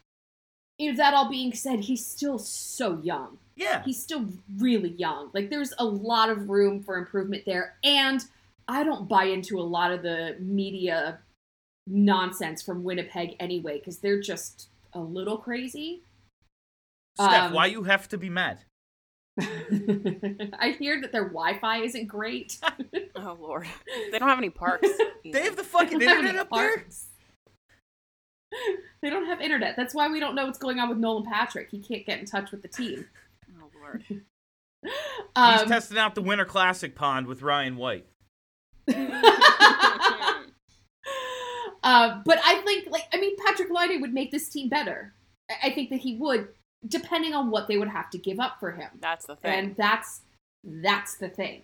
that 0.80 1.13
all 1.13 1.30
being 1.30 1.53
said, 1.53 1.81
he's 1.81 2.06
still 2.06 2.39
so 2.39 3.00
young. 3.03 3.38
Yeah. 3.55 3.83
He's 3.83 4.01
still 4.01 4.25
really 4.57 4.89
young. 4.91 5.29
Like 5.33 5.49
there's 5.49 5.73
a 5.79 5.85
lot 5.85 6.29
of 6.29 6.49
room 6.49 6.83
for 6.83 6.97
improvement 6.97 7.43
there, 7.45 7.75
and 7.83 8.23
I 8.67 8.83
don't 8.83 9.07
buy 9.07 9.25
into 9.25 9.59
a 9.59 9.63
lot 9.63 9.91
of 9.91 10.01
the 10.01 10.35
media 10.39 11.19
nonsense 11.87 12.61
from 12.61 12.83
Winnipeg 12.83 13.35
anyway 13.39 13.77
because 13.79 13.99
they're 13.99 14.19
just 14.21 14.67
a 14.93 14.99
little 14.99 15.37
crazy. 15.37 16.01
Steph, 17.19 17.43
um, 17.49 17.53
why 17.53 17.67
you 17.67 17.83
have 17.83 18.09
to 18.09 18.17
be 18.17 18.29
mad? 18.29 18.59
I 19.39 20.75
hear 20.79 20.99
that 21.01 21.11
their 21.11 21.25
Wi-Fi 21.25 21.77
isn't 21.81 22.07
great. 22.07 22.57
Oh, 23.17 23.37
Lord. 23.39 23.65
They 24.11 24.19
don't 24.19 24.27
have 24.27 24.37
any 24.37 24.49
parks. 24.49 24.89
They 25.23 25.43
have 25.43 25.55
the 25.55 25.63
fucking 25.63 25.99
They 25.99 26.05
have 26.05 26.17
internet 26.17 26.35
any 26.35 26.39
up 26.39 26.49
there? 26.51 26.77
parks. 26.79 27.05
They 29.01 29.09
don't 29.09 29.25
have 29.25 29.39
internet. 29.39 29.75
That's 29.77 29.95
why 29.95 30.09
we 30.09 30.19
don't 30.19 30.35
know 30.35 30.45
what's 30.45 30.57
going 30.59 30.79
on 30.79 30.89
with 30.89 30.97
Nolan 30.97 31.23
Patrick. 31.23 31.69
He 31.71 31.79
can't 31.79 32.05
get 32.05 32.19
in 32.19 32.25
touch 32.25 32.51
with 32.51 32.61
the 32.61 32.67
team. 32.67 33.07
Lord. 33.85 34.03
He's 34.83 34.91
Um, 35.35 35.67
testing 35.67 35.97
out 35.97 36.15
the 36.15 36.21
Winter 36.21 36.45
Classic 36.45 36.95
pond 36.95 37.27
with 37.27 37.41
Ryan 37.41 37.75
White. 37.77 38.05
uh, 38.87 38.93
but 42.25 42.39
I 42.43 42.61
think, 42.65 42.87
like, 42.89 43.03
I 43.13 43.19
mean, 43.19 43.35
Patrick 43.45 43.69
Laine 43.71 44.01
would 44.01 44.13
make 44.13 44.31
this 44.31 44.49
team 44.49 44.69
better. 44.69 45.13
I- 45.49 45.67
I 45.67 45.71
think 45.71 45.89
that 45.91 45.99
he 45.99 46.15
would, 46.17 46.47
depending 46.87 47.33
on 47.33 47.51
what 47.51 47.67
they 47.67 47.77
would 47.77 47.87
have 47.87 48.09
to 48.11 48.17
give 48.17 48.39
up 48.39 48.59
for 48.59 48.71
him. 48.71 48.89
That's 48.99 49.25
the 49.25 49.35
thing. 49.35 49.53
And 49.53 49.75
that's 49.75 50.21
that's 50.63 51.17
the 51.17 51.29
thing. 51.29 51.61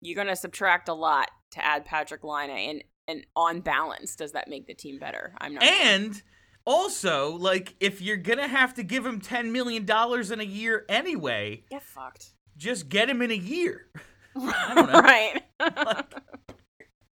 You're 0.00 0.16
going 0.16 0.26
to 0.26 0.36
subtract 0.36 0.88
a 0.88 0.94
lot 0.94 1.30
to 1.52 1.64
add 1.64 1.84
Patrick 1.84 2.24
Laine, 2.24 2.50
and 2.50 2.84
and 3.08 3.24
on 3.36 3.60
balance, 3.60 4.16
does 4.16 4.32
that 4.32 4.48
make 4.48 4.66
the 4.66 4.74
team 4.74 4.98
better? 4.98 5.32
I'm 5.40 5.54
not. 5.54 5.62
And 5.62 6.20
also, 6.66 7.30
like, 7.36 7.74
if 7.80 8.02
you're 8.02 8.16
gonna 8.18 8.48
have 8.48 8.74
to 8.74 8.82
give 8.82 9.06
him 9.06 9.20
ten 9.20 9.52
million 9.52 9.84
dollars 9.86 10.30
in 10.30 10.40
a 10.40 10.44
year 10.44 10.84
anyway, 10.88 11.64
Get 11.70 11.82
fucked. 11.82 12.30
just 12.56 12.88
get 12.88 13.08
him 13.08 13.22
in 13.22 13.30
a 13.30 13.34
year. 13.34 13.86
I 14.36 14.72
don't 14.74 14.86
know. 14.92 15.00
right. 15.00 16.04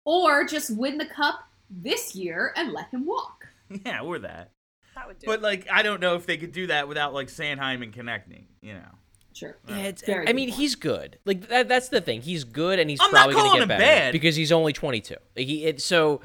Or 0.06 0.44
just 0.46 0.76
win 0.76 0.98
the 0.98 1.06
cup 1.06 1.36
this 1.70 2.16
year 2.16 2.54
and 2.56 2.72
let 2.74 2.90
him 2.90 3.06
walk. 3.06 3.48
yeah, 3.86 4.02
or 4.02 4.20
that. 4.20 4.52
that 4.96 5.08
would 5.08 5.20
do. 5.20 5.28
But 5.28 5.42
like, 5.42 5.68
I 5.72 5.84
don't 5.84 6.02
know 6.02 6.16
if 6.16 6.26
they 6.26 6.38
could 6.38 6.52
do 6.52 6.68
that 6.68 6.88
without 6.88 7.14
like 7.14 7.28
Sanheim 7.28 7.84
and 7.84 7.94
Konecny. 7.94 8.46
You 8.62 8.74
know, 8.74 8.90
Sure. 9.34 9.58
Yeah, 9.68 9.78
it's, 9.84 10.02
Very 10.04 10.28
I 10.28 10.34
mean, 10.34 10.50
point. 10.50 10.60
he's 10.60 10.76
good. 10.76 11.18
Like 11.24 11.48
that, 11.50 11.70
that's 11.70 11.90
the 11.90 12.02
thing. 12.02 12.22
He's 12.22 12.44
good, 12.44 12.80
and 12.80 12.90
he's 12.90 13.00
I'm 13.00 13.12
probably 13.12 13.36
going 13.36 13.46
calling 13.46 13.58
to 13.60 13.64
him 13.64 13.70
get 13.70 13.78
better 13.80 14.00
bad. 14.08 14.12
because 14.12 14.36
he's 14.36 14.52
only 14.52 14.74
22. 14.74 15.16
Like, 15.38 15.46
He 15.48 15.66
it, 15.66 15.82
so 15.82 16.22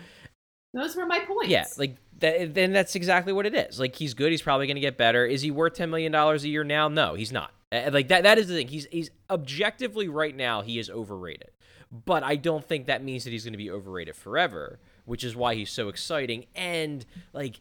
Those 0.77 0.95
were 0.95 1.07
my 1.07 1.21
points. 1.21 1.49
yeah, 1.49 1.65
like 1.79 1.97
that. 2.19 2.55
Then 2.55 2.73
that's 2.73 2.95
exactly 2.95 3.33
what 3.33 3.47
it 3.47 3.55
is. 3.55 3.81
Like 3.81 3.97
he's 3.97 4.13
good. 4.13 4.31
He's 4.31 4.43
probably 4.43 4.67
going 4.67 4.77
to 4.77 4.81
get 4.83 4.99
better. 4.99 5.25
Is 5.25 5.41
he 5.41 5.51
worth 5.51 5.73
10 5.75 5.89
million 5.89 6.13
dollars 6.13 6.45
a 6.45 6.49
year 6.49 6.65
now? 6.65 6.89
No, 6.89 7.15
he's 7.15 7.33
not. 7.33 7.51
Like 7.73 8.09
that. 8.09 8.25
That 8.25 8.37
is 8.39 8.49
the 8.49 8.55
thing. 8.55 8.69
He's 8.69 8.87
he's 8.93 9.11
objectively 9.31 10.07
right 10.07 10.37
now 10.37 10.61
he 10.61 10.79
is 10.79 10.91
overrated. 10.91 11.51
But 11.91 12.23
I 12.23 12.37
don't 12.37 12.65
think 12.65 12.87
that 12.87 13.03
means 13.03 13.25
that 13.25 13.31
he's 13.31 13.45
going 13.45 13.55
to 13.55 13.59
be 13.59 13.71
overrated 13.71 14.17
forever, 14.17 14.79
which 15.07 15.25
is 15.25 15.35
why 15.35 15.55
he's 15.55 15.71
so 15.71 15.89
exciting. 15.89 16.47
And 16.55 17.07
like, 17.33 17.61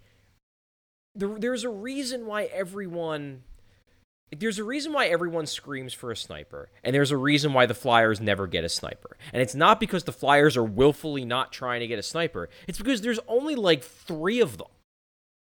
there, 1.14 1.38
there's 1.40 1.64
a 1.64 1.70
reason 1.70 2.26
why 2.26 2.46
everyone 2.46 3.44
there's 4.36 4.60
a 4.60 4.64
reason 4.64 4.92
why 4.94 5.08
everyone 5.08 5.46
screams 5.46 5.94
for 5.94 6.12
a 6.12 6.16
sniper, 6.18 6.70
and 6.84 6.94
there's 6.94 7.12
a 7.12 7.18
reason 7.18 7.54
why 7.54 7.66
the 7.66 7.74
Flyers 7.74 8.20
never 8.20 8.48
get 8.48 8.64
a 8.64 8.70
sniper. 8.70 9.18
And 9.32 9.42
it's 9.42 9.56
not 9.56 9.80
because 9.80 10.04
the 10.04 10.12
Flyers 10.12 10.58
are 10.58 10.64
willfully 10.64 11.26
not 11.26 11.52
trying 11.52 11.80
to 11.82 11.88
get 11.88 12.00
a 12.00 12.04
sniper. 12.04 12.50
It's 12.68 12.78
because 12.78 13.02
there's 13.02 13.20
only 13.28 13.56
like 13.56 13.84
three 13.84 14.40
of 14.42 14.58
them. 14.58 14.68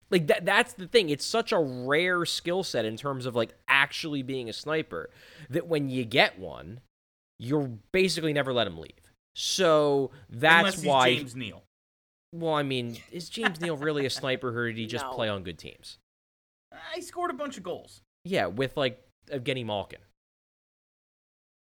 Like 0.09 0.27
that 0.27 0.45
that's 0.45 0.73
the 0.73 0.87
thing. 0.87 1.09
It's 1.09 1.25
such 1.25 1.51
a 1.51 1.59
rare 1.59 2.25
skill 2.25 2.63
set 2.63 2.83
in 2.85 2.97
terms 2.97 3.25
of 3.25 3.35
like 3.35 3.53
actually 3.67 4.23
being 4.23 4.49
a 4.49 4.53
sniper 4.53 5.09
that 5.49 5.67
when 5.67 5.89
you 5.89 6.03
get 6.03 6.37
one, 6.37 6.81
you're 7.39 7.69
basically 7.93 8.33
never 8.33 8.51
let 8.51 8.67
him 8.67 8.77
leave. 8.77 8.91
So 9.35 10.11
that's 10.29 10.59
unless 10.59 10.75
he's 10.75 10.85
why 10.85 11.15
James 11.15 11.35
Neal. 11.35 11.63
well, 12.33 12.53
I 12.53 12.63
mean, 12.63 12.97
is 13.11 13.29
James 13.29 13.61
Neal 13.61 13.77
really 13.77 14.05
a 14.05 14.09
sniper 14.09 14.49
or 14.49 14.67
did 14.67 14.77
he 14.77 14.85
just 14.85 15.05
No. 15.09 15.11
play 15.13 15.29
on 15.29 15.43
good 15.43 15.57
teams? 15.57 15.97
Uh, 16.73 16.77
he 16.95 17.01
scored 17.01 17.31
a 17.31 17.33
bunch 17.33 17.55
of 17.57 17.63
goals. 17.63 18.01
Yeah, 18.23 18.47
with 18.47 18.77
like 18.77 19.01
Evgeny 19.31 19.65
Malkin. 19.65 19.99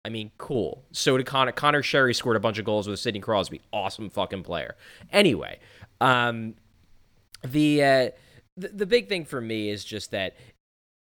I 0.06 0.10
mean, 0.10 0.32
cool. 0.38 0.86
So 0.92 1.18
did 1.18 1.26
Connor. 1.26 1.52
Conor 1.52 1.82
Sheary 1.82 2.16
scored 2.16 2.38
a 2.38 2.40
bunch 2.40 2.60
of 2.60 2.66
goals 2.66 2.88
with 2.88 3.00
Sidney 3.00 3.20
Crosby. 3.20 3.62
Awesome 3.74 4.12
fucking 4.12 4.44
player. 4.44 4.76
Anyway, 5.12 5.60
um, 6.00 6.54
the, 7.44 7.84
uh, 7.84 8.10
the 8.56 8.68
the 8.68 8.86
big 8.86 9.10
thing 9.10 9.26
for 9.26 9.42
me 9.42 9.70
is 9.70 9.84
just 9.84 10.12
that 10.12 10.36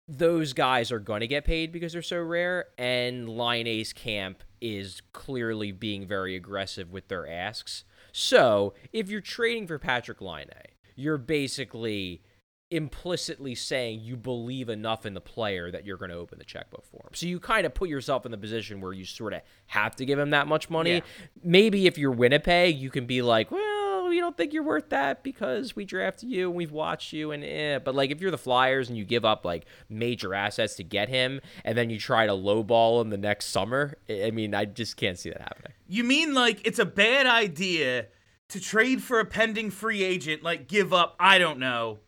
those 0.07 0.53
guys 0.53 0.91
are 0.91 0.99
going 0.99 1.21
to 1.21 1.27
get 1.27 1.43
paid 1.43 1.71
because 1.71 1.91
they're 1.91 2.01
so 2.01 2.21
rare, 2.21 2.67
and 2.77 3.27
Laine's 3.27 3.91
camp 3.91 4.43
is 4.61 5.01
clearly 5.11 5.71
being 5.71 6.07
very 6.07 6.35
aggressive 6.35 6.91
with 6.91 7.07
their 7.07 7.27
asks. 7.27 7.83
So 8.11 8.75
if 8.93 9.09
you're 9.09 9.19
trading 9.19 9.67
for 9.67 9.77
Patrick 9.77 10.21
Laine, 10.21 10.47
you're 10.95 11.17
basically 11.17 12.21
implicitly 12.71 13.53
saying 13.53 14.01
you 14.01 14.17
believe 14.17 14.69
enough 14.69 15.05
in 15.05 15.13
the 15.13 15.21
player 15.21 15.69
that 15.71 15.85
you're 15.85 15.97
going 15.97 16.11
to 16.11 16.17
open 16.17 16.39
the 16.39 16.45
checkbook 16.45 16.85
for 16.85 16.97
him. 16.97 17.13
So 17.13 17.27
you 17.27 17.39
kind 17.39 17.65
of 17.65 17.73
put 17.73 17.89
yourself 17.89 18.25
in 18.25 18.31
the 18.31 18.37
position 18.37 18.81
where 18.81 18.91
you 18.93 19.05
sort 19.05 19.33
of 19.33 19.41
have 19.67 19.95
to 19.97 20.05
give 20.05 20.17
him 20.17 20.31
that 20.31 20.47
much 20.47 20.69
money. 20.69 20.95
Yeah. 20.95 21.01
Maybe 21.43 21.85
if 21.85 21.97
you're 21.97 22.11
Winnipeg, 22.11 22.77
you 22.77 22.89
can 22.89 23.05
be 23.05 23.21
like, 23.21 23.51
well, 23.51 24.07
we 24.07 24.19
don't 24.19 24.35
think 24.35 24.53
you're 24.53 24.63
worth 24.63 24.89
that 24.89 25.23
because 25.23 25.75
we 25.75 25.85
drafted 25.85 26.29
you 26.29 26.47
and 26.47 26.55
we've 26.55 26.71
watched 26.71 27.13
you 27.13 27.31
and 27.31 27.43
eh. 27.43 27.79
But 27.79 27.95
like 27.95 28.09
if 28.09 28.19
you're 28.19 28.31
the 28.31 28.37
Flyers 28.37 28.89
and 28.89 28.97
you 28.97 29.05
give 29.05 29.25
up 29.25 29.45
like 29.45 29.65
major 29.87 30.33
assets 30.33 30.75
to 30.75 30.83
get 30.83 31.07
him 31.09 31.41
and 31.63 31.77
then 31.77 31.89
you 31.89 31.99
try 31.99 32.25
to 32.25 32.33
lowball 32.33 33.01
him 33.01 33.09
the 33.09 33.17
next 33.17 33.47
summer, 33.47 33.95
I 34.09 34.25
I 34.25 34.31
mean, 34.31 34.55
I 34.55 34.65
just 34.65 34.97
can't 34.97 35.19
see 35.19 35.29
that 35.29 35.41
happening. 35.41 35.73
You 35.87 36.03
mean 36.03 36.33
like 36.33 36.65
it's 36.65 36.79
a 36.79 36.85
bad 36.85 37.27
idea 37.27 38.07
to 38.49 38.59
trade 38.59 39.01
for 39.01 39.19
a 39.19 39.25
pending 39.25 39.71
free 39.71 40.03
agent, 40.03 40.43
like 40.43 40.67
give 40.67 40.93
up, 40.93 41.15
I 41.19 41.37
don't 41.37 41.59
know, 41.59 41.99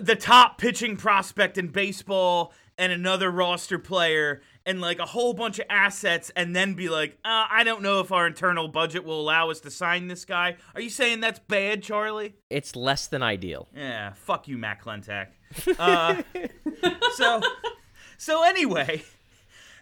the 0.00 0.16
top 0.16 0.58
pitching 0.58 0.96
prospect 0.96 1.58
in 1.58 1.68
baseball 1.68 2.52
and 2.76 2.92
another 2.92 3.30
roster 3.30 3.78
player 3.78 4.40
and 4.64 4.80
like 4.80 4.98
a 4.98 5.06
whole 5.06 5.34
bunch 5.34 5.58
of 5.58 5.66
assets 5.68 6.30
and 6.36 6.54
then 6.54 6.74
be 6.74 6.88
like, 6.88 7.18
uh, 7.24 7.46
I 7.50 7.64
don't 7.64 7.82
know 7.82 8.00
if 8.00 8.12
our 8.12 8.26
internal 8.26 8.68
budget 8.68 9.04
will 9.04 9.20
allow 9.20 9.50
us 9.50 9.60
to 9.60 9.70
sign 9.70 10.08
this 10.08 10.24
guy. 10.24 10.56
Are 10.74 10.80
you 10.80 10.90
saying 10.90 11.20
that's 11.20 11.40
bad, 11.40 11.82
Charlie? 11.82 12.34
It's 12.50 12.76
less 12.76 13.06
than 13.06 13.22
ideal. 13.22 13.68
Yeah, 13.74 14.12
fuck 14.14 14.46
you, 14.46 14.58
Matt 14.58 14.80
Klentak. 14.80 15.28
Uh, 15.78 16.22
so, 17.14 17.40
so 18.18 18.44
anyway, 18.44 19.02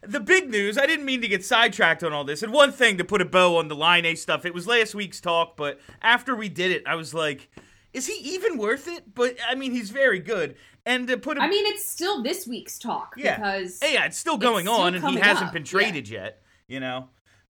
the 0.02 0.20
big 0.20 0.50
news. 0.50 0.78
I 0.78 0.86
didn't 0.86 1.04
mean 1.04 1.20
to 1.20 1.28
get 1.28 1.44
sidetracked 1.44 2.02
on 2.02 2.12
all 2.12 2.24
this. 2.24 2.42
And 2.42 2.52
one 2.52 2.72
thing 2.72 2.96
to 2.98 3.04
put 3.04 3.20
a 3.20 3.24
bow 3.24 3.56
on 3.56 3.68
the 3.68 3.76
Laine 3.76 4.16
stuff. 4.16 4.44
It 4.44 4.54
was 4.54 4.66
last 4.66 4.94
week's 4.94 5.20
talk, 5.20 5.56
but 5.56 5.80
after 6.00 6.34
we 6.34 6.48
did 6.48 6.70
it, 6.70 6.84
I 6.86 6.94
was 6.94 7.12
like, 7.12 7.48
is 7.96 8.06
he 8.06 8.34
even 8.34 8.58
worth 8.58 8.86
it? 8.88 9.14
But 9.14 9.36
I 9.48 9.54
mean, 9.54 9.72
he's 9.72 9.90
very 9.90 10.20
good. 10.20 10.56
And 10.84 11.08
to 11.08 11.16
put 11.16 11.36
him, 11.36 11.42
I 11.42 11.48
mean, 11.48 11.66
it's 11.66 11.88
still 11.88 12.22
this 12.22 12.46
week's 12.46 12.78
talk 12.78 13.14
yeah, 13.16 13.36
because 13.36 13.78
Hey, 13.80 13.94
yeah, 13.94 14.04
it's 14.04 14.18
still 14.18 14.36
going 14.36 14.66
still 14.66 14.76
on, 14.76 14.94
and 14.94 15.04
he 15.08 15.16
hasn't 15.16 15.48
up, 15.48 15.52
been 15.52 15.62
yeah. 15.62 15.70
traded 15.70 16.08
yet. 16.08 16.42
You 16.68 16.80
know. 16.80 17.08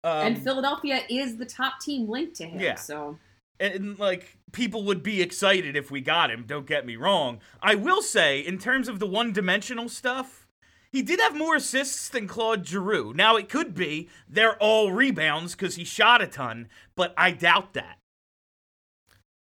Um, 0.04 0.26
and 0.26 0.42
Philadelphia 0.42 1.02
is 1.08 1.36
the 1.36 1.46
top 1.46 1.80
team 1.80 2.08
linked 2.08 2.34
to 2.36 2.44
him. 2.44 2.60
Yeah. 2.60 2.74
So 2.74 3.18
and 3.60 3.98
like 3.98 4.38
people 4.50 4.82
would 4.84 5.02
be 5.02 5.22
excited 5.22 5.76
if 5.76 5.90
we 5.90 6.00
got 6.00 6.30
him 6.30 6.44
don't 6.46 6.66
get 6.66 6.84
me 6.84 6.96
wrong 6.96 7.38
i 7.62 7.74
will 7.74 8.02
say 8.02 8.40
in 8.40 8.58
terms 8.58 8.88
of 8.88 8.98
the 8.98 9.06
one-dimensional 9.06 9.88
stuff 9.88 10.48
he 10.90 11.00
did 11.00 11.20
have 11.20 11.36
more 11.36 11.56
assists 11.56 12.08
than 12.08 12.26
claude 12.26 12.66
giroux 12.66 13.14
now 13.14 13.36
it 13.36 13.48
could 13.48 13.74
be 13.74 14.08
they're 14.28 14.56
all 14.56 14.90
rebounds 14.90 15.54
because 15.54 15.76
he 15.76 15.84
shot 15.84 16.20
a 16.20 16.26
ton 16.26 16.68
but 16.96 17.14
i 17.16 17.30
doubt 17.30 17.72
that 17.72 17.98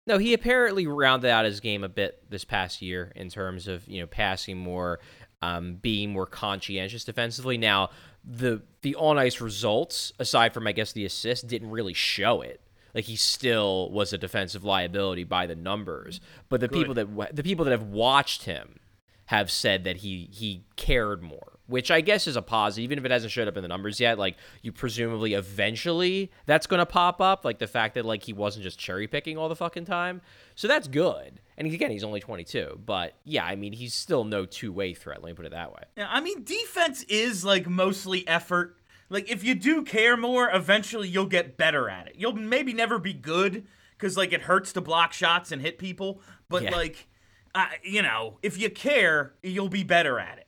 No, 0.07 0.17
he 0.17 0.33
apparently 0.33 0.85
rounded 0.85 1.29
out 1.29 1.45
his 1.45 1.59
game 1.59 1.83
a 1.83 1.89
bit 1.89 2.29
this 2.29 2.43
past 2.43 2.81
year 2.81 3.11
in 3.15 3.29
terms 3.29 3.67
of 3.67 3.87
you 3.87 4.01
know 4.01 4.07
passing 4.07 4.57
more, 4.57 4.99
um, 5.41 5.75
being 5.75 6.11
more 6.13 6.27
conscientious 6.27 7.03
defensively. 7.03 7.57
Now, 7.57 7.89
the 8.23 8.61
the 8.81 8.95
on 8.95 9.17
ice 9.17 9.41
results, 9.41 10.13
aside 10.19 10.53
from 10.53 10.67
I 10.67 10.71
guess 10.71 10.91
the 10.91 11.05
assist, 11.05 11.47
didn't 11.47 11.71
really 11.71 11.93
show 11.93 12.41
it. 12.41 12.61
Like 12.93 13.05
he 13.05 13.17
still 13.17 13.91
was 13.91 14.13
a 14.13 14.17
defensive 14.17 14.63
liability 14.63 15.25
by 15.25 15.47
the 15.47 15.55
numbers, 15.55 16.21
but 16.47 16.61
the 16.61 16.69
people 16.69 16.93
that 16.93 17.35
the 17.35 17.43
people 17.43 17.65
that 17.65 17.71
have 17.71 17.83
watched 17.83 18.43
him 18.43 18.79
have 19.25 19.51
said 19.51 19.83
that 19.83 19.97
he 19.97 20.29
he 20.31 20.63
cared 20.77 21.21
more, 21.21 21.54
which 21.67 21.89
I 21.91 22.01
guess 22.01 22.27
is 22.27 22.35
a 22.35 22.41
positive, 22.41 22.83
even 22.83 22.99
if 22.99 23.05
it 23.05 23.11
hasn't 23.11 23.31
showed 23.31 23.47
up 23.47 23.57
in 23.57 23.61
the 23.63 23.67
numbers 23.67 23.99
yet. 23.99 24.19
Like 24.19 24.35
you 24.61 24.71
presumably 24.71 25.33
eventually 25.33 26.31
that's 26.45 26.67
going 26.67 26.79
to 26.79 26.85
pop 26.85 27.19
up, 27.21 27.43
like 27.45 27.59
the 27.59 27.67
fact 27.67 27.95
that 27.95 28.05
like 28.05 28.23
he 28.23 28.33
wasn't 28.33 28.63
just 28.63 28.77
cherry 28.79 29.07
picking 29.07 29.37
all 29.37 29.49
the 29.49 29.55
fucking 29.55 29.85
time. 29.85 30.21
So 30.55 30.67
that's 30.67 30.87
good. 30.87 31.41
And 31.57 31.67
again, 31.71 31.89
he's 31.91 32.03
only 32.03 32.19
22, 32.19 32.81
but 32.85 33.13
yeah, 33.23 33.45
I 33.45 33.55
mean 33.55 33.73
he's 33.73 33.93
still 33.93 34.23
no 34.23 34.45
two 34.45 34.71
way 34.73 34.93
threat. 34.93 35.23
Let 35.23 35.29
me 35.29 35.33
put 35.35 35.45
it 35.45 35.51
that 35.53 35.71
way. 35.71 35.83
yeah, 35.97 36.07
i 36.09 36.19
mean 36.21 36.43
defense 36.43 37.03
is 37.03 37.43
like 37.45 37.67
mostly 37.67 38.27
effort 38.27 38.77
like 39.09 39.29
if 39.29 39.43
you 39.43 39.55
do 39.55 39.83
care 39.83 40.17
more 40.17 40.49
eventually 40.51 41.07
you'll 41.07 41.25
get 41.25 41.57
better 41.57 41.89
at 41.89 42.07
it 42.07 42.15
you'll 42.17 42.33
maybe 42.33 42.73
never 42.73 42.97
be 42.99 43.13
good 43.13 43.65
because 43.97 44.17
like 44.17 44.33
it 44.33 44.41
hurts 44.41 44.73
to 44.73 44.81
block 44.81 45.13
shots 45.13 45.51
and 45.51 45.61
hit 45.61 45.77
people 45.77 46.21
but 46.49 46.63
Yeah. 46.63 46.71
like 46.71 47.07
uh, 47.53 47.67
you 47.83 48.01
know 48.01 48.37
if 48.43 48.57
you 48.57 48.69
care 48.69 49.33
you'll 49.43 49.69
be 49.69 49.83
better 49.83 50.19
at 50.19 50.37
it 50.39 50.44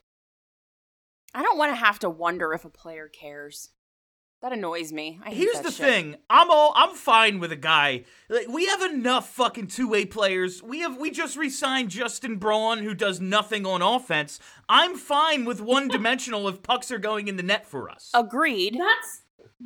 I 1.33 1.43
don't 1.43 1.57
want 1.57 1.71
to 1.71 1.75
have 1.75 1.99
to 1.99 2.09
wonder 2.09 2.53
if 2.53 2.65
a 2.65 2.69
player 2.69 3.07
cares. 3.07 3.69
That 4.41 4.51
annoys 4.53 4.93
me. 4.93 5.19
I 5.23 5.29
hate 5.29 5.37
Here's 5.37 5.55
that 5.55 5.63
the 5.63 5.71
shit. 5.71 5.85
thing. 5.87 6.15
I'm 6.29 6.51
all 6.51 6.71
I'm 6.75 6.93
fine 6.93 7.39
with 7.39 7.51
a 7.51 7.55
guy. 7.55 8.03
Like 8.29 8.47
we 8.47 8.67
have 8.67 8.83
enough 8.83 9.29
fucking 9.29 9.67
two-way 9.67 10.05
players. 10.05 10.61
We 10.61 10.81
have 10.81 10.97
we 10.97 11.09
just 11.09 11.35
re-signed 11.35 11.89
Justin 11.89 12.35
Braun 12.35 12.79
who 12.79 12.93
does 12.93 13.19
nothing 13.19 13.65
on 13.65 13.81
offense. 13.81 14.39
I'm 14.69 14.95
fine 14.95 15.45
with 15.45 15.59
one-dimensional 15.75 16.47
if 16.49 16.61
pucks 16.61 16.91
are 16.91 16.99
going 16.99 17.27
in 17.27 17.35
the 17.35 17.41
net 17.43 17.65
for 17.65 17.89
us. 17.89 18.11
Agreed. 18.13 18.77
that's 18.79 19.21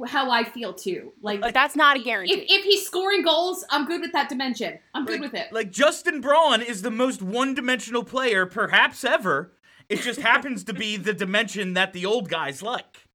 how 0.10 0.32
I 0.32 0.46
feel 0.46 0.74
too. 0.74 1.12
Like, 1.22 1.42
But 1.42 1.54
that's 1.54 1.76
not 1.76 1.98
a 1.98 2.00
if, 2.00 2.06
guarantee. 2.06 2.46
if 2.48 2.64
he's 2.64 2.86
scoring 2.88 3.24
goals, 3.24 3.66
I'm 3.70 3.86
good 3.86 4.00
with 4.00 4.14
that 4.14 4.30
dimension. 4.30 4.80
I'm 4.94 5.06
good 5.06 5.20
like, 5.20 5.34
with 5.34 5.42
it. 5.42 5.52
Like 5.52 5.70
Justin 5.72 6.22
Braun 6.22 6.62
is 6.62 6.82
the 6.82 6.92
most 6.92 7.22
one-dimensional 7.22 8.06
player 8.06 8.46
perhaps 8.46 9.04
ever. 9.04 9.52
It 9.92 10.00
just 10.04 10.22
happens 10.22 10.64
to 10.64 10.74
be 10.74 10.96
the 10.96 11.14
dimension 11.14 11.74
that 11.74 11.92
the 11.92 12.06
old 12.06 12.30
guys 12.30 12.62
like. 12.62 13.10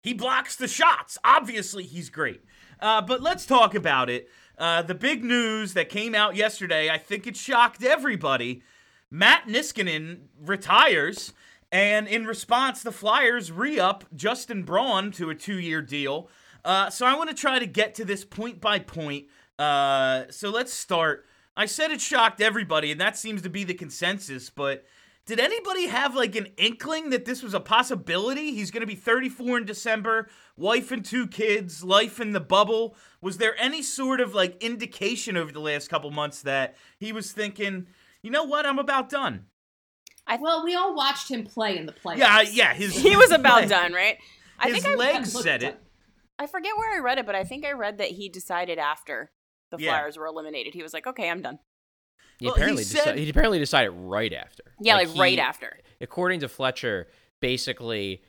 He 0.00 0.14
blocks 0.14 0.54
the 0.54 0.68
shots. 0.68 1.18
Obviously, 1.24 1.82
he's 1.82 2.08
great. 2.08 2.44
Uh, 2.78 3.02
but 3.02 3.20
let's 3.20 3.44
talk 3.44 3.74
about 3.74 4.08
it. 4.08 4.28
Uh, 4.56 4.82
the 4.82 4.94
big 4.94 5.24
news 5.24 5.74
that 5.74 5.88
came 5.88 6.14
out 6.14 6.36
yesterday, 6.36 6.88
I 6.88 6.98
think 6.98 7.26
it 7.26 7.36
shocked 7.36 7.82
everybody. 7.82 8.62
Matt 9.10 9.48
Niskanen 9.48 10.28
retires, 10.40 11.32
and 11.72 12.06
in 12.06 12.24
response, 12.24 12.84
the 12.84 12.92
Flyers 12.92 13.50
re 13.50 13.80
up 13.80 14.04
Justin 14.14 14.62
Braun 14.62 15.10
to 15.12 15.30
a 15.30 15.34
two 15.34 15.58
year 15.58 15.82
deal. 15.82 16.30
Uh, 16.64 16.90
so 16.90 17.04
I 17.04 17.16
want 17.16 17.28
to 17.28 17.34
try 17.34 17.58
to 17.58 17.66
get 17.66 17.96
to 17.96 18.04
this 18.04 18.24
point 18.24 18.60
by 18.60 18.78
point. 18.78 19.26
Uh, 19.58 20.26
so 20.30 20.50
let's 20.50 20.72
start. 20.72 21.26
I 21.56 21.66
said 21.66 21.90
it 21.90 22.00
shocked 22.00 22.40
everybody, 22.40 22.92
and 22.92 23.00
that 23.00 23.18
seems 23.18 23.42
to 23.42 23.50
be 23.50 23.64
the 23.64 23.74
consensus, 23.74 24.48
but 24.48 24.84
did 25.28 25.38
anybody 25.40 25.88
have 25.88 26.16
like 26.16 26.34
an 26.36 26.46
inkling 26.56 27.10
that 27.10 27.26
this 27.26 27.42
was 27.42 27.52
a 27.52 27.60
possibility? 27.60 28.54
He's 28.54 28.70
going 28.70 28.80
to 28.80 28.86
be 28.86 28.94
34 28.94 29.58
in 29.58 29.64
December, 29.66 30.30
wife 30.56 30.90
and 30.90 31.04
two 31.04 31.26
kids, 31.26 31.84
life 31.84 32.18
in 32.18 32.32
the 32.32 32.40
bubble. 32.40 32.96
Was 33.20 33.36
there 33.36 33.54
any 33.60 33.82
sort 33.82 34.22
of 34.22 34.34
like 34.34 34.56
indication 34.62 35.36
over 35.36 35.52
the 35.52 35.60
last 35.60 35.90
couple 35.90 36.10
months 36.10 36.40
that 36.42 36.76
he 36.98 37.12
was 37.12 37.30
thinking, 37.30 37.88
you 38.22 38.30
know 38.30 38.44
what, 38.44 38.64
I'm 38.64 38.78
about 38.78 39.10
done? 39.10 39.44
I 40.26 40.36
well, 40.36 40.64
we 40.64 40.74
all 40.74 40.94
watched 40.94 41.30
him 41.30 41.44
play 41.44 41.76
in 41.76 41.84
the 41.84 41.92
playoffs. 41.92 42.16
Yeah, 42.18 42.40
yeah, 42.40 42.72
his 42.74 42.96
he 43.02 43.14
was 43.14 43.30
about 43.30 43.60
leg- 43.60 43.68
done, 43.78 43.92
right? 43.92 44.16
I 44.58 44.70
His 44.70 44.82
think 44.82 44.94
I, 44.94 44.98
legs 44.98 45.34
looked 45.34 45.44
said 45.44 45.60
done. 45.60 45.70
it. 45.72 45.80
I 46.38 46.46
forget 46.46 46.72
where 46.78 46.96
I 46.96 47.00
read 47.00 47.18
it, 47.18 47.26
but 47.26 47.34
I 47.34 47.44
think 47.44 47.66
I 47.66 47.72
read 47.72 47.98
that 47.98 48.08
he 48.12 48.30
decided 48.30 48.78
after 48.78 49.30
the 49.70 49.76
Yeah. 49.78 49.90
Flyers 49.90 50.16
were 50.16 50.26
eliminated. 50.26 50.72
He 50.72 50.82
was 50.82 50.94
like, 50.94 51.06
"Okay, 51.06 51.28
I'm 51.28 51.42
done." 51.42 51.58
He 52.38 52.46
Well, 52.46 52.54
he 52.54 52.60
apparently 52.60 52.84
said- 52.84 53.16
deci- 53.16 53.18
he 53.18 53.30
apparently 53.30 53.58
decided 53.58 53.90
right 53.90 54.32
after. 54.32 54.62
Yeah, 54.80 54.94
like, 54.96 55.08
he- 55.08 55.20
right 55.20 55.38
after. 55.38 55.78
according 56.00 56.40
to 56.40 56.48
Fletcher, 56.48 57.08
basically 57.40 58.22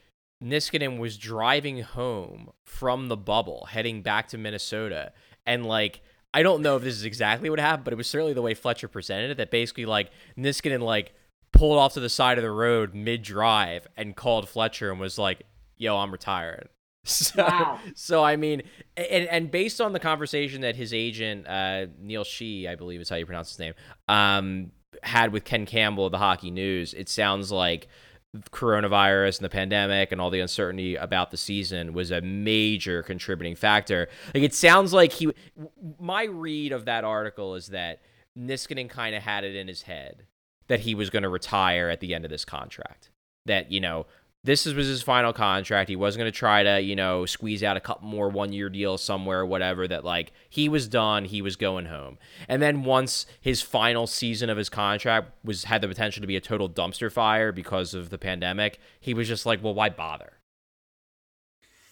Niskanen 0.43 0.99
was 0.99 1.17
driving 1.17 1.81
home 1.81 2.51
from 2.63 3.07
the 3.09 3.17
bubble, 3.17 3.67
heading 3.71 4.01
back 4.01 4.27
to 4.29 4.37
Minnesota, 4.37 5.11
and 5.45 5.65
like 5.65 6.01
I 6.33 6.43
don't 6.43 6.61
know 6.61 6.75
if 6.75 6.83
this 6.83 6.93
is 6.95 7.05
exactly 7.05 7.49
what 7.49 7.59
happened, 7.59 7.85
but 7.85 7.93
it 7.93 7.97
was 7.97 8.07
certainly 8.07 8.33
the 8.33 8.41
way 8.43 8.53
Fletcher 8.53 8.87
presented 8.87 9.31
it. 9.31 9.37
That 9.37 9.49
basically 9.51 9.85
like 9.85 10.11
Niskanen 10.37 10.81
like 10.81 11.13
pulled 11.51 11.77
off 11.79 11.93
to 11.95 11.99
the 11.99 12.09
side 12.09 12.37
of 12.37 12.43
the 12.43 12.51
road 12.51 12.93
mid 12.93 13.21
drive 13.23 13.87
and 13.97 14.15
called 14.15 14.47
Fletcher 14.47 14.91
and 14.91 14.99
was 14.99 15.17
like, 15.17 15.41
"Yo, 15.77 15.97
I'm 15.97 16.11
retiring." 16.11 16.67
So, 17.09 17.43
Wow. 17.43 17.79
so 17.95 18.23
I 18.23 18.35
mean, 18.35 18.63
and 18.95 19.27
and 19.27 19.51
based 19.51 19.81
on 19.81 19.93
the 19.93 19.99
conversation 19.99 20.61
that 20.61 20.75
his 20.75 20.93
agent 20.93 21.47
uh, 21.47 21.87
Neil 21.99 22.23
Shee, 22.23 22.67
I 22.67 22.75
believe 22.75 23.01
is 23.01 23.09
how 23.09 23.15
you 23.15 23.25
pronounce 23.25 23.49
his 23.49 23.59
name, 23.59 23.73
um, 24.07 24.71
had 25.03 25.33
with 25.33 25.43
Ken 25.43 25.65
Campbell 25.65 26.05
of 26.05 26.11
the 26.11 26.17
Hockey 26.17 26.51
News, 26.51 26.93
it 26.93 27.09
sounds 27.09 27.51
like 27.51 27.87
coronavirus 28.51 29.39
and 29.39 29.45
the 29.45 29.49
pandemic 29.49 30.11
and 30.11 30.21
all 30.21 30.29
the 30.29 30.39
uncertainty 30.39 30.95
about 30.95 31.31
the 31.31 31.37
season 31.37 31.93
was 31.93 32.11
a 32.11 32.21
major 32.21 33.01
contributing 33.01 33.55
factor. 33.55 34.07
Like 34.33 34.43
it 34.43 34.53
sounds 34.53 34.93
like 34.93 35.11
he 35.13 35.31
my 35.99 36.23
read 36.25 36.71
of 36.71 36.85
that 36.85 37.03
article 37.03 37.55
is 37.55 37.67
that 37.67 38.01
Niskanen 38.37 38.89
kind 38.89 39.15
of 39.15 39.23
had 39.23 39.43
it 39.43 39.55
in 39.55 39.67
his 39.67 39.83
head 39.83 40.25
that 40.67 40.81
he 40.81 40.93
was 40.93 41.09
going 41.09 41.23
to 41.23 41.29
retire 41.29 41.89
at 41.89 41.99
the 41.99 42.13
end 42.13 42.23
of 42.25 42.31
this 42.31 42.45
contract. 42.45 43.09
That, 43.45 43.71
you 43.71 43.79
know, 43.79 44.05
this 44.43 44.65
was 44.65 44.87
his 44.87 45.01
final 45.01 45.33
contract. 45.33 45.89
He 45.89 45.97
wasn't 45.97 46.21
going 46.21 46.31
to 46.31 46.37
try 46.37 46.63
to, 46.63 46.79
you 46.79 46.95
know, 46.95 47.25
squeeze 47.25 47.61
out 47.61 47.75
a 47.75 47.81
couple 47.81 48.07
more 48.07 48.29
one 48.29 48.53
year 48.53 48.69
deals 48.69 49.03
somewhere 49.03 49.41
or 49.41 49.45
whatever. 49.45 49.87
That 49.87 50.05
like 50.05 50.31
he 50.49 50.69
was 50.69 50.87
done, 50.87 51.25
he 51.25 51.41
was 51.41 51.55
going 51.57 51.87
home. 51.87 52.17
And 52.47 52.61
then 52.61 52.83
once 52.83 53.25
his 53.41 53.61
final 53.61 54.07
season 54.07 54.49
of 54.49 54.57
his 54.57 54.69
contract 54.69 55.31
was 55.43 55.65
had 55.65 55.81
the 55.81 55.87
potential 55.89 56.21
to 56.21 56.27
be 56.27 56.37
a 56.37 56.41
total 56.41 56.69
dumpster 56.69 57.11
fire 57.11 57.51
because 57.51 57.93
of 57.93 58.09
the 58.09 58.17
pandemic, 58.17 58.79
he 58.99 59.13
was 59.13 59.27
just 59.27 59.45
like, 59.45 59.61
well, 59.61 59.73
why 59.73 59.89
bother? 59.89 60.33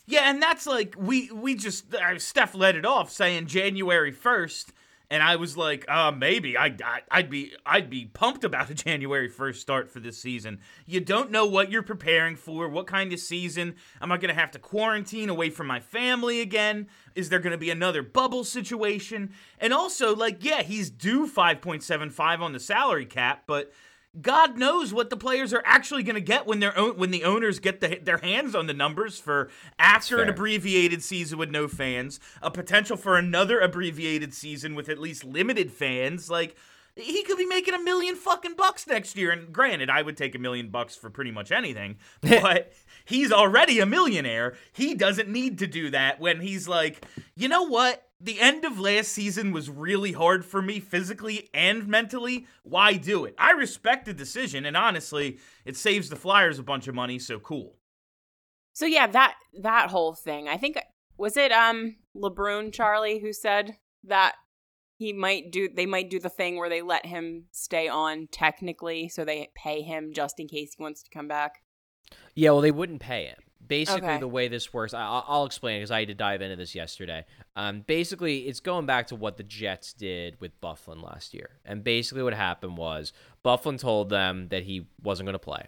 Yeah, 0.06 0.30
and 0.30 0.42
that's 0.42 0.66
like 0.66 0.96
we 0.98 1.30
we 1.32 1.54
just 1.54 1.94
uh, 1.94 2.18
Steph 2.18 2.56
let 2.56 2.78
it 2.78 2.86
off 2.86 3.12
saying 3.12 3.48
January 3.48 4.14
first, 4.14 4.72
and 5.10 5.24
I 5.24 5.38
was 5.38 5.56
like, 5.56 5.86
uh, 5.88 6.12
maybe 6.12 6.58
I, 6.58 6.76
I 6.84 7.02
I'd 7.10 7.30
be 7.30 7.54
I'd 7.66 7.90
be 7.90 8.06
pumped 8.06 8.44
about 8.44 8.70
a 8.70 8.74
January 8.88 9.30
first 9.30 9.62
start 9.62 9.90
for 9.90 10.00
this 10.00 10.18
season. 10.18 10.60
You 10.86 11.00
don't 11.00 11.32
know 11.32 11.46
what 11.46 11.72
you're 11.72 11.84
preparing 11.84 12.36
for, 12.36 12.68
what 12.68 12.88
kind 12.88 13.14
of 13.14 13.20
season. 13.20 13.76
Am 14.02 14.12
I 14.12 14.18
gonna 14.18 14.34
have 14.34 14.52
to 14.52 14.60
quarantine 14.60 15.30
away 15.30 15.50
from 15.50 15.68
my 15.68 15.80
family 15.80 16.42
again? 16.42 16.88
Is 17.16 17.30
there 17.30 17.40
gonna 17.40 17.58
be 17.58 17.70
another 17.70 18.04
bubble 18.04 18.44
situation? 18.44 19.34
And 19.60 19.74
also, 19.74 20.16
like, 20.16 20.44
yeah, 20.44 20.62
he's 20.62 20.90
due 20.90 21.28
five 21.28 21.62
point 21.62 21.84
seven 21.84 22.10
five 22.10 22.42
on 22.42 22.54
the 22.54 22.60
salary 22.60 23.06
cap, 23.06 23.44
but 23.48 23.72
God 24.22 24.58
knows 24.58 24.94
what 24.94 25.10
the 25.10 25.18
players 25.18 25.54
are 25.54 25.64
actually 25.66 26.04
going 26.04 26.16
to 26.16 26.22
get 26.22 26.48
when 26.48 26.60
their 26.60 26.78
own 26.78 26.98
when 26.98 27.12
the 27.12 27.24
owners 27.24 27.60
get 27.60 27.82
the, 27.82 28.00
their 28.02 28.18
hands 28.18 28.56
on 28.56 28.68
the 28.68 28.74
numbers 28.74 29.20
for 29.20 29.50
after 29.78 30.22
an 30.22 30.30
abbreviated 30.30 31.04
season 31.04 31.38
with 31.38 31.52
no 31.52 31.68
fans, 31.68 32.20
a 32.42 32.50
potential 32.50 32.98
for 32.98 33.18
another 33.18 33.60
abbreviated 33.60 34.34
season 34.34 34.76
with 34.76 34.90
at 34.90 34.98
least 34.98 35.24
limited 35.24 35.72
fans. 35.72 36.30
Like 36.30 36.56
he 36.98 37.24
could 37.24 37.38
be 37.38 37.46
making 37.46 37.74
a 37.74 37.80
million 37.80 38.16
fucking 38.16 38.56
bucks 38.56 38.88
next 38.88 39.16
year. 39.16 39.32
And 39.32 39.54
granted, 39.54 39.90
I 39.90 40.02
would 40.02 40.18
take 40.18 40.36
a 40.36 40.40
million 40.40 40.70
bucks 40.70 40.96
for 40.96 41.10
pretty 41.10 41.32
much 41.32 41.52
anything, 41.52 41.98
but 42.22 42.74
he's 43.06 43.32
already 43.32 43.80
a 43.80 43.86
millionaire. 43.86 44.56
He 44.74 44.96
doesn't 44.96 45.30
need 45.30 45.60
to 45.60 45.68
do 45.68 45.92
that 45.92 46.20
when 46.20 46.42
he's 46.42 46.68
like, 46.68 47.06
you 47.36 47.48
know 47.48 47.64
what? 47.64 48.07
The 48.20 48.40
end 48.40 48.66
of 48.66 48.80
last 48.80 49.10
season 49.10 49.52
was 49.52 49.70
really 49.70 50.12
hard 50.12 50.44
for 50.44 50.62
me 50.62 50.80
physically 50.80 51.50
and 51.54 51.88
mentally. 51.88 52.48
Why 52.64 52.94
do 52.94 53.26
it? 53.26 53.36
I 53.38 53.52
respect 53.52 54.06
the 54.06 54.14
decision, 54.14 54.66
and 54.66 54.76
honestly, 54.76 55.38
it 55.66 55.78
saves 55.78 56.10
the 56.10 56.16
Flyers 56.16 56.58
a 56.58 56.64
bunch 56.64 56.88
of 56.88 56.96
money, 56.96 57.20
so 57.20 57.40
cool. 57.40 57.76
So 58.74 58.86
yeah, 58.86 59.08
that 59.08 59.36
that 59.62 59.92
whole 59.92 60.14
thing. 60.14 60.48
I 60.48 60.58
think 60.58 60.78
was 61.18 61.38
it 61.38 61.52
um 61.52 61.98
LeBrun 62.16 62.74
Charlie 62.74 63.20
who 63.20 63.34
said 63.34 63.78
that 64.04 64.36
he 64.98 65.14
might 65.14 65.52
do 65.52 65.70
they 65.76 65.86
might 65.86 66.10
do 66.10 66.20
the 66.20 66.30
thing 66.30 66.58
where 66.58 66.70
they 66.70 66.82
let 66.82 67.06
him 67.06 67.46
stay 67.52 67.88
on 67.88 68.28
technically 68.32 69.10
so 69.10 69.24
they 69.24 69.50
pay 69.56 69.82
him 69.82 70.12
just 70.14 70.40
in 70.40 70.48
case 70.48 70.76
he 70.78 70.84
wants 70.84 71.04
to 71.04 71.10
come 71.10 71.28
back. 71.28 71.62
Yeah, 72.36 72.52
well, 72.52 72.62
they 72.62 72.72
wouldn't 72.72 73.02
pay 73.02 73.26
him. 73.26 73.40
Basically, 73.68 74.02
Okay. 74.08 74.20
the 74.20 74.28
way 74.28 74.48
this 74.48 74.74
works, 74.74 74.94
I, 74.94 75.02
I'll- 75.02 75.26
I'll 75.28 75.46
explain 75.46 75.80
because 75.80 75.92
I 75.92 76.00
had 76.00 76.08
to 76.08 76.14
dive 76.16 76.42
into 76.42 76.56
this 76.56 76.74
yesterday. 76.76 77.26
Um, 77.56 77.82
basically, 77.82 78.48
it's 78.48 78.60
going 78.60 78.86
back 78.86 79.08
to 79.08 79.16
what 79.16 79.38
the 79.38 79.44
Jets 79.44 79.94
did 79.94 80.40
with 80.40 80.60
Byfuglien 80.62 81.04
last 81.04 81.34
year. 81.34 81.60
And 81.66 81.84
basically, 81.84 82.24
what 82.24 82.34
happened 82.34 82.78
was 82.78 83.14
Byfuglien 83.44 83.80
told 83.80 84.10
them 84.10 84.48
that 84.50 84.64
he 84.64 84.88
wasn't 85.02 85.26
going 85.28 85.34
to 85.34 85.40
play. 85.40 85.68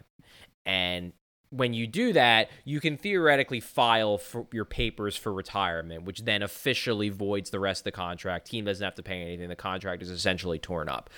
And 0.66 1.14
when 1.52 1.74
you 1.74 1.88
do 1.88 2.14
that, 2.14 2.50
you 2.64 2.80
can 2.80 2.96
theoretically 2.96 3.60
file 3.60 4.20
for 4.20 4.46
your 4.54 4.66
papers 4.66 5.16
for 5.16 5.34
retirement, 5.34 6.04
which 6.04 6.24
then 6.24 6.44
officially 6.44 7.10
voids 7.10 7.50
the 7.50 7.60
rest 7.60 7.82
of 7.82 7.84
the 7.86 7.92
contract. 7.92 8.46
Team 8.52 8.66
doesn't 8.66 8.84
have 8.84 8.94
to 8.96 9.02
pay 9.04 9.22
anything. 9.24 9.50
The 9.50 9.56
contract 9.56 10.04
is 10.04 10.12
essentially 10.12 10.60
torn 10.60 10.88
up. 10.90 11.10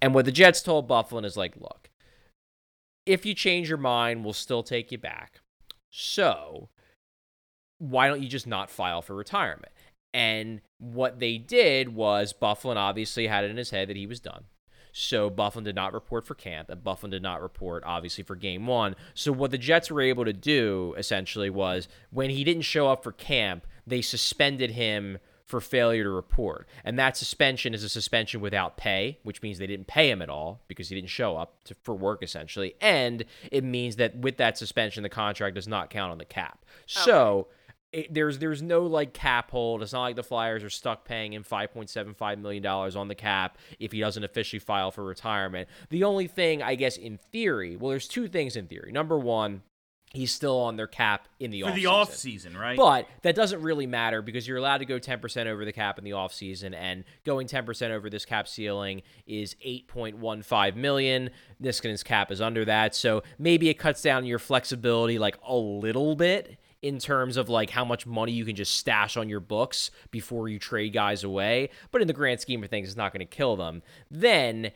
And 0.00 0.14
what 0.14 0.24
the 0.24 0.30
Jets 0.32 0.62
told 0.62 0.88
Byfuglien 0.88 1.24
is 1.24 1.36
like, 1.36 1.56
look, 1.56 1.90
if 3.04 3.26
you 3.26 3.34
change 3.34 3.68
your 3.68 3.78
mind, 3.78 4.22
we'll 4.22 4.32
still 4.32 4.62
take 4.62 4.92
you 4.92 4.98
back. 4.98 5.40
So, 5.92 6.70
why 7.78 8.08
don't 8.08 8.22
you 8.22 8.28
just 8.28 8.46
not 8.46 8.70
file 8.70 9.02
for 9.02 9.14
retirement? 9.14 9.72
And 10.14 10.62
what 10.78 11.20
they 11.20 11.36
did 11.38 11.94
was 11.94 12.32
Byfuglien 12.32 12.76
obviously 12.76 13.26
had 13.26 13.44
it 13.44 13.50
in 13.50 13.56
his 13.58 13.70
head 13.70 13.88
that 13.88 13.96
he 13.96 14.06
was 14.06 14.18
done. 14.18 14.44
So 14.92 15.30
Byfuglien 15.30 15.64
did 15.64 15.74
not 15.74 15.92
report 15.92 16.26
for 16.26 16.34
camp, 16.34 16.70
and 16.70 16.82
Byfuglien 16.82 17.10
did 17.10 17.22
not 17.22 17.42
report, 17.42 17.82
obviously, 17.86 18.24
for 18.24 18.36
game 18.36 18.66
one. 18.66 18.94
So 19.14 19.32
what 19.32 19.50
the 19.50 19.58
Jets 19.58 19.90
were 19.90 20.00
able 20.00 20.24
to 20.24 20.32
do 20.32 20.94
essentially 20.96 21.50
was 21.50 21.88
when 22.10 22.30
he 22.30 22.44
didn't 22.44 22.62
show 22.62 22.88
up 22.88 23.02
for 23.02 23.12
camp, 23.12 23.66
they 23.86 24.02
suspended 24.02 24.72
him 24.72 25.18
for 25.52 25.60
failure 25.60 26.02
to 26.02 26.08
report. 26.08 26.66
And 26.82 26.98
that 26.98 27.14
suspension 27.14 27.74
is 27.74 27.84
a 27.84 27.88
suspension 27.90 28.40
without 28.40 28.78
pay, 28.78 29.18
which 29.22 29.42
means 29.42 29.58
they 29.58 29.66
didn't 29.66 29.86
pay 29.86 30.08
him 30.10 30.22
at 30.22 30.30
all 30.30 30.62
because 30.66 30.88
he 30.88 30.94
didn't 30.94 31.10
show 31.10 31.36
up 31.36 31.62
to, 31.64 31.74
for 31.82 31.94
work 31.94 32.22
essentially. 32.22 32.74
And 32.80 33.26
it 33.50 33.62
means 33.62 33.96
that 33.96 34.16
with 34.16 34.38
that 34.38 34.56
suspension, 34.56 35.02
the 35.02 35.10
contract 35.10 35.54
does 35.54 35.68
not 35.68 35.90
count 35.90 36.10
on 36.10 36.16
the 36.16 36.24
cap. 36.24 36.64
Oh. 36.64 36.84
So 36.86 37.48
it, 37.92 38.14
there's 38.14 38.38
there's 38.38 38.62
no 38.62 38.86
like 38.86 39.12
cap 39.12 39.50
hold. 39.50 39.82
It's 39.82 39.92
not 39.92 40.00
like 40.04 40.16
the 40.16 40.22
Flyers 40.22 40.64
are 40.64 40.70
stuck 40.70 41.04
paying 41.04 41.34
him 41.34 41.42
five 41.42 41.70
point 41.70 41.90
seven 41.90 42.14
five 42.14 42.38
million 42.38 42.62
dollars 42.62 42.96
on 42.96 43.08
the 43.08 43.14
cap 43.14 43.58
if 43.78 43.92
he 43.92 44.00
doesn't 44.00 44.24
officially 44.24 44.58
file 44.58 44.90
for 44.90 45.04
retirement. 45.04 45.68
The 45.90 46.04
only 46.04 46.28
thing 46.28 46.62
I 46.62 46.76
guess 46.76 46.96
in 46.96 47.18
theory, 47.30 47.76
well, 47.76 47.90
there's 47.90 48.08
two 48.08 48.26
things 48.26 48.56
in 48.56 48.68
theory. 48.68 48.90
Number 48.90 49.18
one, 49.18 49.60
he's 50.12 50.32
still 50.32 50.58
on 50.58 50.76
their 50.76 50.86
cap 50.86 51.28
in 51.40 51.50
the 51.50 51.62
For 51.62 51.68
off 51.68 51.74
the 51.74 51.86
off 51.86 52.14
season, 52.14 52.56
right? 52.56 52.76
but 52.76 53.08
that 53.22 53.34
doesn't 53.34 53.62
really 53.62 53.86
matter 53.86 54.22
because 54.22 54.46
you're 54.46 54.58
allowed 54.58 54.78
to 54.78 54.84
go 54.84 54.98
10% 54.98 55.46
over 55.46 55.64
the 55.64 55.72
cap 55.72 55.98
in 55.98 56.04
the 56.04 56.12
off 56.12 56.32
season, 56.32 56.74
and 56.74 57.04
going 57.24 57.46
10% 57.46 57.90
over 57.90 58.10
this 58.10 58.24
cap 58.24 58.46
ceiling 58.48 59.02
is 59.26 59.54
8.15 59.64 60.76
million. 60.76 61.30
Niskanen's 61.62 62.02
cap 62.02 62.30
is 62.30 62.40
under 62.40 62.64
that, 62.64 62.94
so 62.94 63.22
maybe 63.38 63.68
it 63.68 63.74
cuts 63.74 64.02
down 64.02 64.24
your 64.24 64.38
flexibility 64.38 65.18
like 65.18 65.36
a 65.46 65.56
little 65.56 66.16
bit 66.16 66.58
in 66.82 66.98
terms 66.98 67.36
of 67.36 67.48
like 67.48 67.70
how 67.70 67.84
much 67.84 68.06
money 68.06 68.32
you 68.32 68.44
can 68.44 68.56
just 68.56 68.76
stash 68.76 69.16
on 69.16 69.28
your 69.28 69.40
books 69.40 69.92
before 70.10 70.48
you 70.48 70.58
trade 70.58 70.92
guys 70.92 71.22
away. 71.22 71.70
But 71.92 72.02
in 72.02 72.08
the 72.08 72.12
grand 72.12 72.40
scheme 72.40 72.62
of 72.64 72.70
things, 72.70 72.88
it's 72.88 72.96
not 72.96 73.12
going 73.12 73.26
to 73.26 73.36
kill 73.36 73.54
them. 73.56 73.82
Then 74.10 74.72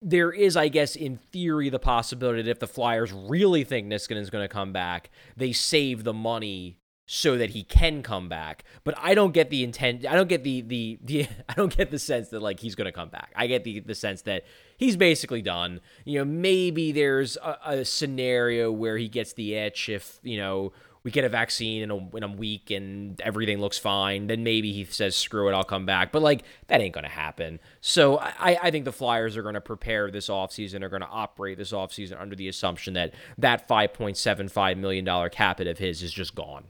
there 0.00 0.30
is, 0.30 0.56
I 0.56 0.68
guess, 0.68 0.96
in 0.96 1.16
theory, 1.16 1.70
the 1.70 1.78
possibility 1.78 2.42
that 2.42 2.50
if 2.50 2.58
the 2.60 2.68
Flyers 2.68 3.12
really 3.12 3.64
think 3.64 3.88
Niskanen 3.88 4.20
is 4.20 4.30
going 4.30 4.44
to 4.44 4.52
come 4.52 4.72
back, 4.72 5.10
they 5.36 5.52
save 5.52 6.04
the 6.04 6.14
money 6.14 6.78
so 7.10 7.38
that 7.38 7.50
he 7.50 7.64
can 7.64 8.02
come 8.02 8.28
back. 8.28 8.64
But 8.84 8.94
I 8.98 9.14
don't 9.14 9.32
get 9.32 9.48
the 9.48 9.64
intent. 9.64 10.06
I 10.06 10.14
don't 10.14 10.28
get 10.28 10.44
the 10.44 10.60
the, 10.60 10.98
the 11.02 11.26
I 11.48 11.54
don't 11.54 11.74
get 11.74 11.90
the 11.90 11.98
sense 11.98 12.28
that 12.28 12.40
like 12.40 12.60
he's 12.60 12.74
going 12.74 12.84
to 12.84 12.92
come 12.92 13.08
back. 13.08 13.32
I 13.34 13.46
get 13.46 13.64
the 13.64 13.80
the 13.80 13.94
sense 13.94 14.22
that 14.22 14.44
he's 14.76 14.96
basically 14.96 15.42
done. 15.42 15.80
You 16.04 16.18
know, 16.18 16.24
maybe 16.26 16.92
there's 16.92 17.36
a, 17.38 17.58
a 17.64 17.84
scenario 17.84 18.70
where 18.70 18.98
he 18.98 19.08
gets 19.08 19.32
the 19.32 19.54
itch 19.54 19.88
if 19.88 20.20
you 20.22 20.36
know 20.36 20.72
we 21.02 21.10
get 21.10 21.24
a 21.24 21.28
vaccine 21.28 21.82
in 21.82 21.90
a, 21.90 22.16
in 22.16 22.22
a 22.22 22.28
week 22.28 22.70
and 22.70 23.20
everything 23.20 23.60
looks 23.60 23.78
fine, 23.78 24.26
then 24.26 24.42
maybe 24.42 24.72
he 24.72 24.84
says, 24.84 25.16
screw 25.16 25.48
it, 25.48 25.52
I'll 25.52 25.64
come 25.64 25.86
back. 25.86 26.12
But, 26.12 26.22
like, 26.22 26.42
that 26.66 26.80
ain't 26.80 26.94
going 26.94 27.04
to 27.04 27.10
happen. 27.10 27.60
So 27.80 28.18
I, 28.18 28.58
I 28.62 28.70
think 28.70 28.84
the 28.84 28.92
Flyers 28.92 29.36
are 29.36 29.42
going 29.42 29.54
to 29.54 29.60
prepare 29.60 30.10
this 30.10 30.28
offseason, 30.28 30.82
are 30.82 30.88
going 30.88 31.02
to 31.02 31.08
operate 31.08 31.58
this 31.58 31.72
offseason 31.72 32.20
under 32.20 32.36
the 32.36 32.48
assumption 32.48 32.94
that 32.94 33.14
that 33.38 33.68
$5.75 33.68 34.76
million 34.76 35.30
cap 35.30 35.58
hit 35.58 35.66
of 35.66 35.78
his 35.78 36.02
is 36.02 36.12
just 36.12 36.34
gone. 36.34 36.64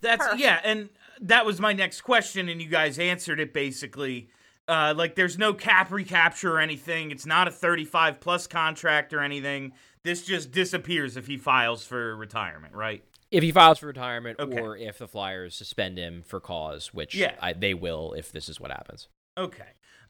That's 0.00 0.22
Perfect. 0.22 0.40
yeah, 0.40 0.60
and 0.62 0.90
that 1.20 1.46
was 1.46 1.60
my 1.60 1.72
next 1.72 2.02
question, 2.02 2.48
and 2.48 2.60
you 2.60 2.68
guys 2.68 2.98
answered 2.98 3.40
it 3.40 3.52
basically. 3.52 4.28
Uh, 4.68 4.92
like, 4.96 5.14
there's 5.14 5.38
no 5.38 5.54
cap 5.54 5.92
recapture 5.92 6.54
or 6.54 6.60
anything. 6.60 7.12
It's 7.12 7.24
not 7.24 7.46
a 7.46 7.52
35 7.52 8.20
plus 8.20 8.48
contract 8.48 9.14
or 9.14 9.20
anything. 9.20 9.72
This 10.02 10.26
just 10.26 10.50
disappears 10.50 11.16
if 11.16 11.28
he 11.28 11.36
files 11.36 11.84
for 11.84 12.16
retirement, 12.16 12.74
right? 12.74 13.04
If 13.30 13.42
he 13.42 13.50
files 13.52 13.78
for 13.80 13.86
retirement 13.86 14.38
Okay. 14.38 14.60
or 14.60 14.76
if 14.76 14.98
the 14.98 15.08
Flyers 15.08 15.54
suspend 15.54 15.98
him 15.98 16.22
for 16.26 16.40
cause, 16.40 16.94
which 16.94 17.14
Yeah. 17.14 17.34
I, 17.40 17.52
they 17.52 17.74
will 17.74 18.12
if 18.12 18.30
this 18.32 18.48
is 18.48 18.60
what 18.60 18.70
happens. 18.70 19.08
Okay. 19.36 19.64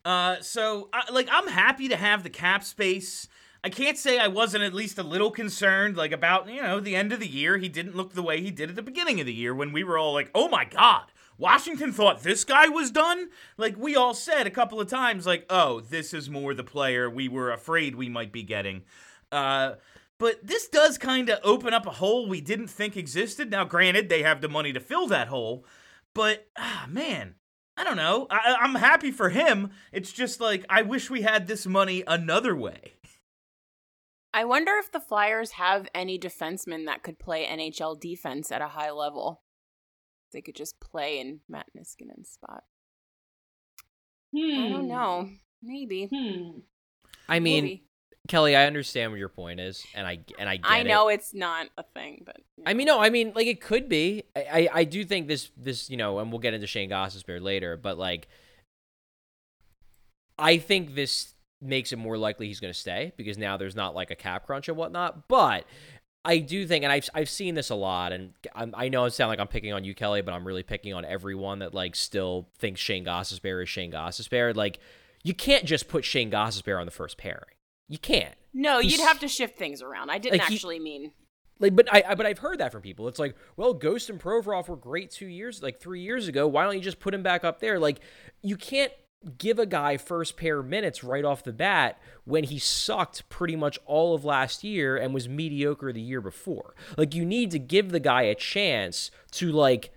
Uh, 0.04 0.36
so 0.40 0.88
I, 0.92 1.10
like 1.10 1.28
I'm 1.32 1.48
happy 1.48 1.88
to 1.88 1.96
have 1.96 2.22
the 2.22 2.30
cap 2.30 2.62
space. 2.62 3.26
I 3.64 3.70
can't 3.70 3.98
say 3.98 4.18
I 4.18 4.28
wasn't 4.28 4.62
at 4.62 4.72
least 4.74 4.98
a 4.98 5.02
little 5.02 5.32
concerned, 5.32 5.96
like 5.96 6.12
about 6.12 6.48
you 6.48 6.62
know 6.62 6.78
the 6.78 6.94
end 6.94 7.12
of 7.12 7.18
the 7.18 7.26
year. 7.26 7.58
He 7.58 7.68
didn't 7.68 7.96
look 7.96 8.12
the 8.12 8.22
way 8.22 8.40
he 8.40 8.52
did 8.52 8.68
at 8.70 8.76
the 8.76 8.82
beginning 8.82 9.18
of 9.18 9.26
the 9.26 9.34
year 9.34 9.52
when 9.54 9.72
we 9.72 9.82
were 9.82 9.98
all 9.98 10.12
like, 10.12 10.30
"Oh 10.32 10.46
my 10.48 10.64
God, 10.64 11.06
Washington 11.38 11.90
thought 11.90 12.22
this 12.22 12.44
guy 12.44 12.68
was 12.68 12.92
done." 12.92 13.30
Like 13.56 13.76
we 13.76 13.96
all 13.96 14.14
said 14.14 14.46
a 14.46 14.50
couple 14.50 14.80
of 14.80 14.88
times, 14.88 15.26
like, 15.26 15.44
"Oh, 15.50 15.80
this 15.80 16.14
is 16.14 16.30
more 16.30 16.54
the 16.54 16.62
player 16.62 17.10
we 17.10 17.26
were 17.28 17.50
afraid 17.50 17.96
we 17.96 18.08
might 18.08 18.30
be 18.30 18.44
getting." 18.44 18.82
Uh, 19.32 19.72
but 20.18 20.46
this 20.46 20.68
does 20.68 20.98
kind 20.98 21.28
of 21.28 21.38
open 21.42 21.74
up 21.74 21.86
a 21.86 21.90
hole 21.90 22.28
we 22.28 22.40
didn't 22.40 22.68
think 22.68 22.96
existed. 22.96 23.50
Now, 23.50 23.64
granted, 23.64 24.08
they 24.08 24.22
have 24.22 24.40
the 24.40 24.48
money 24.48 24.72
to 24.72 24.80
fill 24.80 25.06
that 25.08 25.28
hole, 25.28 25.64
but 26.14 26.46
ah, 26.58 26.86
man, 26.88 27.34
I 27.76 27.84
don't 27.84 27.96
know. 27.96 28.26
I, 28.30 28.36
I- 28.36 28.56
I'm 28.62 28.74
happy 28.76 29.10
for 29.10 29.28
him. 29.30 29.70
It's 29.92 30.12
just 30.12 30.40
like 30.40 30.64
I 30.70 30.82
wish 30.82 31.10
we 31.10 31.22
had 31.22 31.46
this 31.46 31.66
money 31.66 32.02
another 32.06 32.54
way. 32.56 32.94
I 34.32 34.44
wonder 34.44 34.72
if 34.78 34.92
the 34.92 35.00
Flyers 35.00 35.52
have 35.52 35.88
any 35.94 36.18
defensemen 36.18 36.84
that 36.86 37.02
could 37.02 37.18
play 37.18 37.46
NHL 37.46 37.98
defense 37.98 38.52
at 38.52 38.60
a 38.60 38.68
high 38.68 38.90
level. 38.90 39.42
They 40.32 40.42
could 40.42 40.56
just 40.56 40.78
play 40.78 41.18
in 41.20 41.40
Matt 41.48 41.66
Niskanen's 41.74 42.28
spot. 42.30 42.64
Hmm. 44.36 44.60
I 44.60 44.68
don't 44.68 44.88
know. 44.88 45.30
Maybe. 45.62 46.06
Hmm. 46.12 46.58
I 47.28 47.40
mean, 47.40 47.64
Maybe. 47.64 47.85
Kelly, 48.26 48.56
I 48.56 48.66
understand 48.66 49.12
what 49.12 49.18
your 49.18 49.28
point 49.28 49.60
is, 49.60 49.86
and 49.94 50.06
I 50.06 50.20
and 50.38 50.48
I 50.48 50.56
get 50.56 50.70
I 50.70 50.78
it. 50.78 50.86
know 50.86 51.08
it's 51.08 51.34
not 51.34 51.68
a 51.76 51.82
thing, 51.82 52.22
but 52.24 52.36
you 52.56 52.64
I 52.66 52.74
mean, 52.74 52.86
no, 52.86 53.00
I 53.00 53.10
mean, 53.10 53.32
like 53.34 53.46
it 53.46 53.60
could 53.60 53.88
be. 53.88 54.24
I, 54.34 54.40
I, 54.40 54.68
I 54.74 54.84
do 54.84 55.04
think 55.04 55.28
this, 55.28 55.50
this, 55.56 55.90
you 55.90 55.96
know, 55.96 56.18
and 56.18 56.30
we'll 56.30 56.40
get 56.40 56.54
into 56.54 56.66
Shane 56.66 56.90
Gostisbehere 56.90 57.40
later, 57.40 57.76
but 57.76 57.98
like, 57.98 58.28
I 60.38 60.58
think 60.58 60.94
this 60.94 61.34
makes 61.60 61.92
it 61.92 61.96
more 61.96 62.18
likely 62.18 62.46
he's 62.46 62.60
going 62.60 62.72
to 62.72 62.78
stay 62.78 63.12
because 63.16 63.38
now 63.38 63.56
there's 63.56 63.76
not 63.76 63.94
like 63.94 64.10
a 64.10 64.16
cap 64.16 64.46
crunch 64.46 64.68
and 64.68 64.76
whatnot. 64.76 65.28
But 65.28 65.64
I 66.24 66.38
do 66.38 66.66
think, 66.66 66.84
and 66.84 66.92
I've 66.92 67.08
I've 67.14 67.30
seen 67.30 67.54
this 67.54 67.70
a 67.70 67.74
lot, 67.74 68.12
and 68.12 68.32
I'm, 68.54 68.74
I 68.76 68.88
know 68.88 69.04
it 69.04 69.12
sounds 69.12 69.28
like 69.28 69.40
I'm 69.40 69.48
picking 69.48 69.72
on 69.72 69.84
you, 69.84 69.94
Kelly, 69.94 70.22
but 70.22 70.34
I'm 70.34 70.46
really 70.46 70.62
picking 70.62 70.92
on 70.92 71.04
everyone 71.04 71.60
that 71.60 71.72
like 71.74 71.96
still 71.96 72.48
thinks 72.58 72.80
Shane 72.80 73.04
Gostisbehere 73.04 73.62
is 73.62 73.68
Shane 73.68 73.92
Gostisbehere. 73.92 74.54
Like, 74.54 74.78
you 75.22 75.34
can't 75.34 75.64
just 75.64 75.88
put 75.88 76.04
Shane 76.04 76.30
Gostisbehere 76.30 76.80
on 76.80 76.86
the 76.86 76.92
first 76.92 77.16
pairing. 77.18 77.55
You 77.88 77.98
can't. 77.98 78.34
no, 78.52 78.78
you'd 78.78 79.00
have 79.00 79.20
to 79.20 79.28
shift 79.28 79.58
things 79.58 79.82
around. 79.82 80.10
I 80.10 80.18
didn't 80.18 80.40
Like, 80.40 80.48
he- 80.48 80.54
actually 80.54 80.78
mean. 80.80 81.12
Like, 81.58 81.74
but 81.74 81.92
I, 81.92 82.02
I, 82.08 82.14
but 82.14 82.26
I've 82.26 82.38
heard 82.40 82.58
that 82.58 82.70
from 82.70 82.82
people. 82.82 83.08
It's 83.08 83.18
like, 83.18 83.34
well, 83.56 83.72
Ghost 83.72 84.10
and 84.10 84.20
Provorov 84.20 84.68
were 84.68 84.76
great 84.76 85.10
two 85.10 85.26
years, 85.26 85.62
like 85.62 85.80
three 85.80 86.02
years 86.02 86.28
ago. 86.28 86.46
Why 86.46 86.64
don't 86.64 86.74
you 86.74 86.82
just 86.82 87.00
put 87.00 87.14
him 87.14 87.22
back 87.22 87.44
up 87.44 87.60
there? 87.60 87.78
Like, 87.78 88.00
you 88.42 88.56
can't 88.58 88.92
give 89.38 89.58
a 89.58 89.64
guy 89.64 89.96
first 89.96 90.36
pair 90.36 90.62
minutes 90.62 91.02
right 91.02 91.24
off 91.24 91.42
the 91.44 91.52
bat 91.54 91.98
when 92.24 92.44
he 92.44 92.58
sucked 92.58 93.26
pretty 93.30 93.56
much 93.56 93.78
all 93.86 94.14
of 94.14 94.22
last 94.22 94.64
year 94.64 94.98
and 94.98 95.14
was 95.14 95.30
mediocre 95.30 95.92
the 95.94 96.00
year 96.00 96.20
before. 96.20 96.74
Like, 96.98 97.14
you 97.14 97.24
need 97.24 97.50
to 97.52 97.58
give 97.58 97.90
the 97.90 98.00
guy 98.00 98.22
a 98.22 98.34
chance 98.34 99.10
to 99.32 99.50
like 99.50 99.90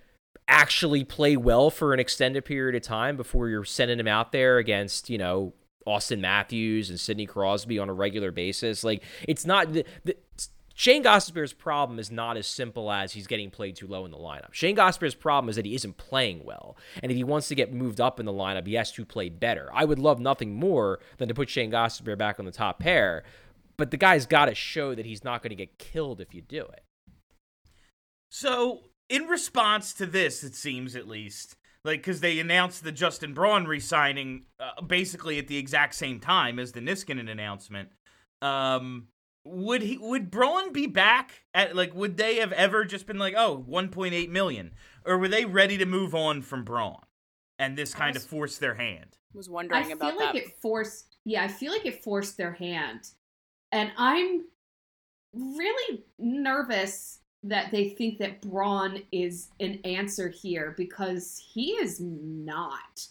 actually 0.47 1.03
play 1.03 1.35
well 1.35 1.69
for 1.69 1.93
an 1.93 1.99
extended 1.99 2.45
period 2.45 2.75
of 2.75 2.81
time 2.83 3.17
before 3.17 3.49
you're 3.49 3.65
sending 3.65 3.99
him 3.99 4.07
out 4.07 4.31
there 4.31 4.57
against, 4.59 5.09
you 5.09 5.17
know, 5.17 5.53
Auston 5.89 6.19
Matthews 6.19 6.89
and 6.89 6.99
Sidney 6.99 7.25
Crosby 7.25 7.79
on 7.79 7.89
a 7.89 7.93
regular 7.93 8.31
basis. 8.31 8.83
Like, 8.83 9.03
it's 9.27 9.45
not 9.45 9.73
the, 9.73 9.85
the 10.03 10.15
Shane 10.79 11.03
Gostisbehere's 11.03 11.51
problem 11.51 11.99
is 11.99 12.09
not 12.09 12.37
as 12.37 12.47
simple 12.47 12.89
as 12.89 13.11
he's 13.11 13.27
getting 13.27 13.51
played 13.51 13.75
too 13.75 13.85
low 13.85 14.05
in 14.05 14.11
the 14.11 14.17
lineup. 14.17 14.53
Shane 14.53 14.77
Gostisbehere's 14.77 15.13
problem 15.13 15.49
is 15.49 15.57
that 15.57 15.65
he 15.65 15.75
isn't 15.75 15.97
playing 15.97 16.45
well. 16.45 16.77
And 17.03 17.11
if 17.11 17.17
he 17.17 17.25
wants 17.25 17.49
to 17.49 17.55
get 17.55 17.73
moved 17.73 17.99
up 17.99 18.17
in 18.17 18.25
the 18.25 18.31
lineup, 18.31 18.65
he 18.65 18.75
has 18.75 18.89
to 18.93 19.03
play 19.03 19.27
better. 19.27 19.69
I 19.73 19.83
would 19.83 19.99
love 19.99 20.21
nothing 20.21 20.55
more 20.55 20.99
than 21.17 21.27
to 21.27 21.33
put 21.33 21.49
Shane 21.49 21.69
Gostisbehere 21.69 22.17
back 22.17 22.39
on 22.39 22.45
the 22.45 22.51
top 22.53 22.79
pair, 22.79 23.23
but 23.75 23.91
the 23.91 23.97
guy's 23.97 24.25
got 24.25 24.45
to 24.45 24.55
show 24.55 24.95
that 24.95 25.05
he's 25.05 25.21
not 25.21 25.43
going 25.43 25.49
to 25.49 25.55
get 25.55 25.79
killed 25.79 26.21
if 26.21 26.33
you 26.33 26.41
do 26.41 26.61
it. 26.61 26.85
So, 28.29 28.83
in 29.09 29.23
response 29.23 29.93
to 29.95 30.05
this, 30.05 30.45
it 30.45 30.55
seems 30.55 30.95
at 30.95 31.09
least, 31.09 31.57
like, 31.85 31.99
because 31.99 32.19
they 32.21 32.39
announced 32.39 32.83
the 32.83 32.91
Justin 32.91 33.33
Braun 33.33 33.65
re 33.65 33.79
signing 33.79 34.45
uh, 34.59 34.81
basically 34.81 35.37
at 35.39 35.47
the 35.47 35.57
exact 35.57 35.95
same 35.95 36.19
time 36.19 36.59
as 36.59 36.71
the 36.71 36.81
Niskanen 36.81 37.29
announcement. 37.29 37.89
Um, 38.41 39.07
would 39.45 39.81
he 39.81 39.97
would 39.97 40.29
Braun 40.29 40.71
be 40.73 40.85
back 40.85 41.43
at 41.53 41.75
like 41.75 41.93
would 41.95 42.17
they 42.17 42.37
have 42.37 42.51
ever 42.51 42.85
just 42.85 43.07
been 43.07 43.17
like 43.17 43.33
oh 43.37 43.65
1.8 43.67 44.29
million 44.29 44.71
or 45.05 45.17
were 45.17 45.27
they 45.29 45.45
ready 45.45 45.77
to 45.77 45.85
move 45.85 46.13
on 46.13 46.41
from 46.41 46.63
Braun 46.63 46.99
and 47.57 47.77
this 47.77 47.93
kind 47.93 48.15
of 48.15 48.23
forced 48.23 48.59
their 48.59 48.75
hand 48.75 49.17
Was 49.33 49.49
wondering 49.49 49.83
I 49.83 49.87
wondering 49.87 49.99
feel 49.99 50.09
about 50.09 50.19
like 50.25 50.33
that. 50.33 50.43
it 50.43 50.61
forced. 50.61 51.17
Yeah, 51.25 51.43
I 51.43 51.47
feel 51.47 51.71
like 51.71 51.85
it 51.85 52.03
forced 52.03 52.37
their 52.37 52.53
hand, 52.53 53.01
and 53.71 53.91
I'm 53.97 54.45
really 55.33 56.03
nervous 56.17 57.18
that 57.43 57.71
they 57.71 57.89
think 57.89 58.17
that 58.19 58.41
Braun 58.41 59.01
is 59.11 59.49
an 59.59 59.79
answer 59.85 60.29
here 60.29 60.73
because 60.77 61.41
he 61.53 61.71
is 61.71 61.99
not. 61.99 63.07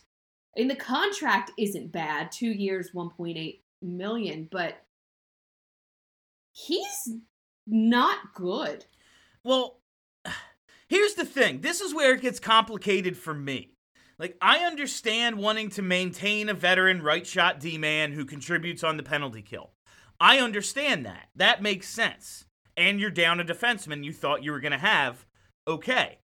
And 0.57 0.69
the 0.69 0.77
contract 0.77 1.53
isn't 1.57 1.93
bad, 1.93 2.31
two 2.33 2.51
years, 2.51 2.91
1.8 2.93 3.61
million, 3.81 4.49
but 4.51 4.85
he's 6.53 7.11
not 7.67 8.35
good. 8.35 8.85
Well, 9.45 9.81
here's 10.89 11.15
the 11.15 11.25
thing. 11.25 11.61
This 11.61 11.81
is 11.81 11.95
where 11.95 12.15
it 12.15 12.21
gets 12.21 12.41
complicated 12.41 13.17
for 13.17 13.35
me. 13.35 13.73
Like, 14.19 14.37
I 14.43 14.65
understand 14.65 15.39
wanting 15.39 15.71
to 15.71 15.83
maintain 15.83 16.49
a 16.49 16.55
veteran 16.55 17.03
right 17.03 17.27
shot 17.27 17.61
D 17.61 17.79
man 17.79 18.13
who 18.13 18.25
contributes 18.25 18.83
on 18.83 18.97
the 18.97 19.03
penalty 19.05 19.43
kill. 19.43 19.71
I 20.21 20.41
understand 20.41 21.07
that. 21.07 21.29
That 21.37 21.63
makes 21.63 21.89
sense. 21.89 22.45
And 22.79 23.01
you're 23.01 23.11
down 23.11 23.41
a 23.41 23.45
defenseman 23.45 24.05
you 24.05 24.13
thought 24.13 24.45
you 24.45 24.53
were 24.53 24.61
going 24.61 24.73
to 24.73 24.79
have. 24.79 25.27
Okay. 25.67 26.19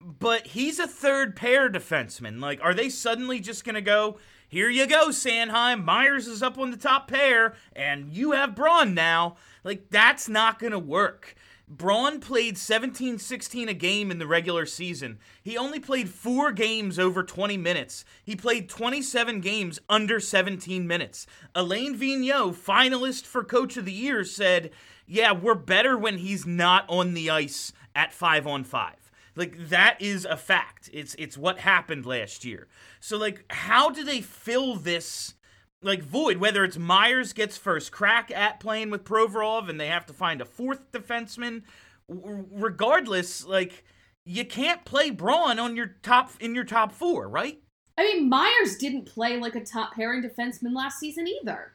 But 0.00 0.46
he's 0.46 0.78
a 0.78 0.88
third 0.88 1.36
pair 1.36 1.68
defenseman. 1.68 2.40
Like, 2.40 2.60
are 2.62 2.72
they 2.72 2.88
suddenly 2.88 3.40
just 3.40 3.62
going 3.62 3.74
to 3.74 3.82
go, 3.82 4.16
here 4.48 4.70
you 4.70 4.86
go, 4.86 5.08
Sanheim. 5.10 5.84
Myers 5.84 6.26
is 6.26 6.42
up 6.42 6.56
on 6.56 6.70
the 6.70 6.78
top 6.78 7.08
pair, 7.08 7.54
and 7.76 8.10
you 8.10 8.32
have 8.32 8.56
Braun 8.56 8.94
now? 8.94 9.36
Like, 9.62 9.90
that's 9.90 10.30
not 10.30 10.58
going 10.58 10.72
to 10.72 10.78
work. 10.78 11.34
Braun 11.70 12.18
played 12.18 12.58
17 12.58 13.18
16 13.18 13.68
a 13.68 13.74
game 13.74 14.10
in 14.10 14.18
the 14.18 14.26
regular 14.26 14.66
season. 14.66 15.20
He 15.40 15.56
only 15.56 15.78
played 15.78 16.08
four 16.08 16.50
games 16.50 16.98
over 16.98 17.22
20 17.22 17.56
minutes. 17.56 18.04
He 18.24 18.34
played 18.34 18.68
27 18.68 19.40
games 19.40 19.78
under 19.88 20.18
17 20.18 20.84
minutes. 20.84 21.28
Alain 21.54 21.96
Vigneault, 21.96 22.56
finalist 22.56 23.24
for 23.24 23.44
Coach 23.44 23.76
of 23.76 23.84
the 23.84 23.92
Year, 23.92 24.24
said, 24.24 24.70
Yeah, 25.06 25.30
we're 25.30 25.54
better 25.54 25.96
when 25.96 26.18
he's 26.18 26.44
not 26.44 26.84
on 26.88 27.14
the 27.14 27.30
ice 27.30 27.72
at 27.94 28.12
five 28.12 28.48
on 28.48 28.64
five. 28.64 29.12
Like 29.36 29.68
that 29.68 30.02
is 30.02 30.24
a 30.24 30.36
fact. 30.36 30.90
It's 30.92 31.14
it's 31.14 31.38
what 31.38 31.60
happened 31.60 32.04
last 32.04 32.44
year. 32.44 32.66
So 32.98 33.16
like 33.16 33.44
how 33.48 33.90
do 33.90 34.02
they 34.02 34.20
fill 34.20 34.74
this 34.74 35.34
like 35.82 36.02
void 36.02 36.36
whether 36.38 36.64
it's 36.64 36.76
Myers 36.78 37.32
gets 37.32 37.56
first 37.56 37.90
crack 37.92 38.30
at 38.30 38.60
playing 38.60 38.90
with 38.90 39.04
Provorov 39.04 39.68
and 39.68 39.80
they 39.80 39.86
have 39.88 40.06
to 40.06 40.12
find 40.12 40.40
a 40.40 40.44
fourth 40.44 40.90
defenseman 40.92 41.62
w- 42.08 42.46
regardless 42.52 43.44
like 43.46 43.84
you 44.26 44.44
can't 44.44 44.84
play 44.84 45.10
Braun 45.10 45.58
on 45.58 45.76
your 45.76 45.96
top 46.02 46.30
in 46.40 46.54
your 46.54 46.64
top 46.64 46.92
4, 46.92 47.28
right? 47.28 47.58
I 47.98 48.02
mean, 48.02 48.28
Myers 48.28 48.76
didn't 48.78 49.06
play 49.06 49.38
like 49.38 49.54
a 49.54 49.64
top 49.64 49.94
pairing 49.94 50.22
defenseman 50.22 50.74
last 50.74 50.98
season 51.00 51.26
either. 51.26 51.72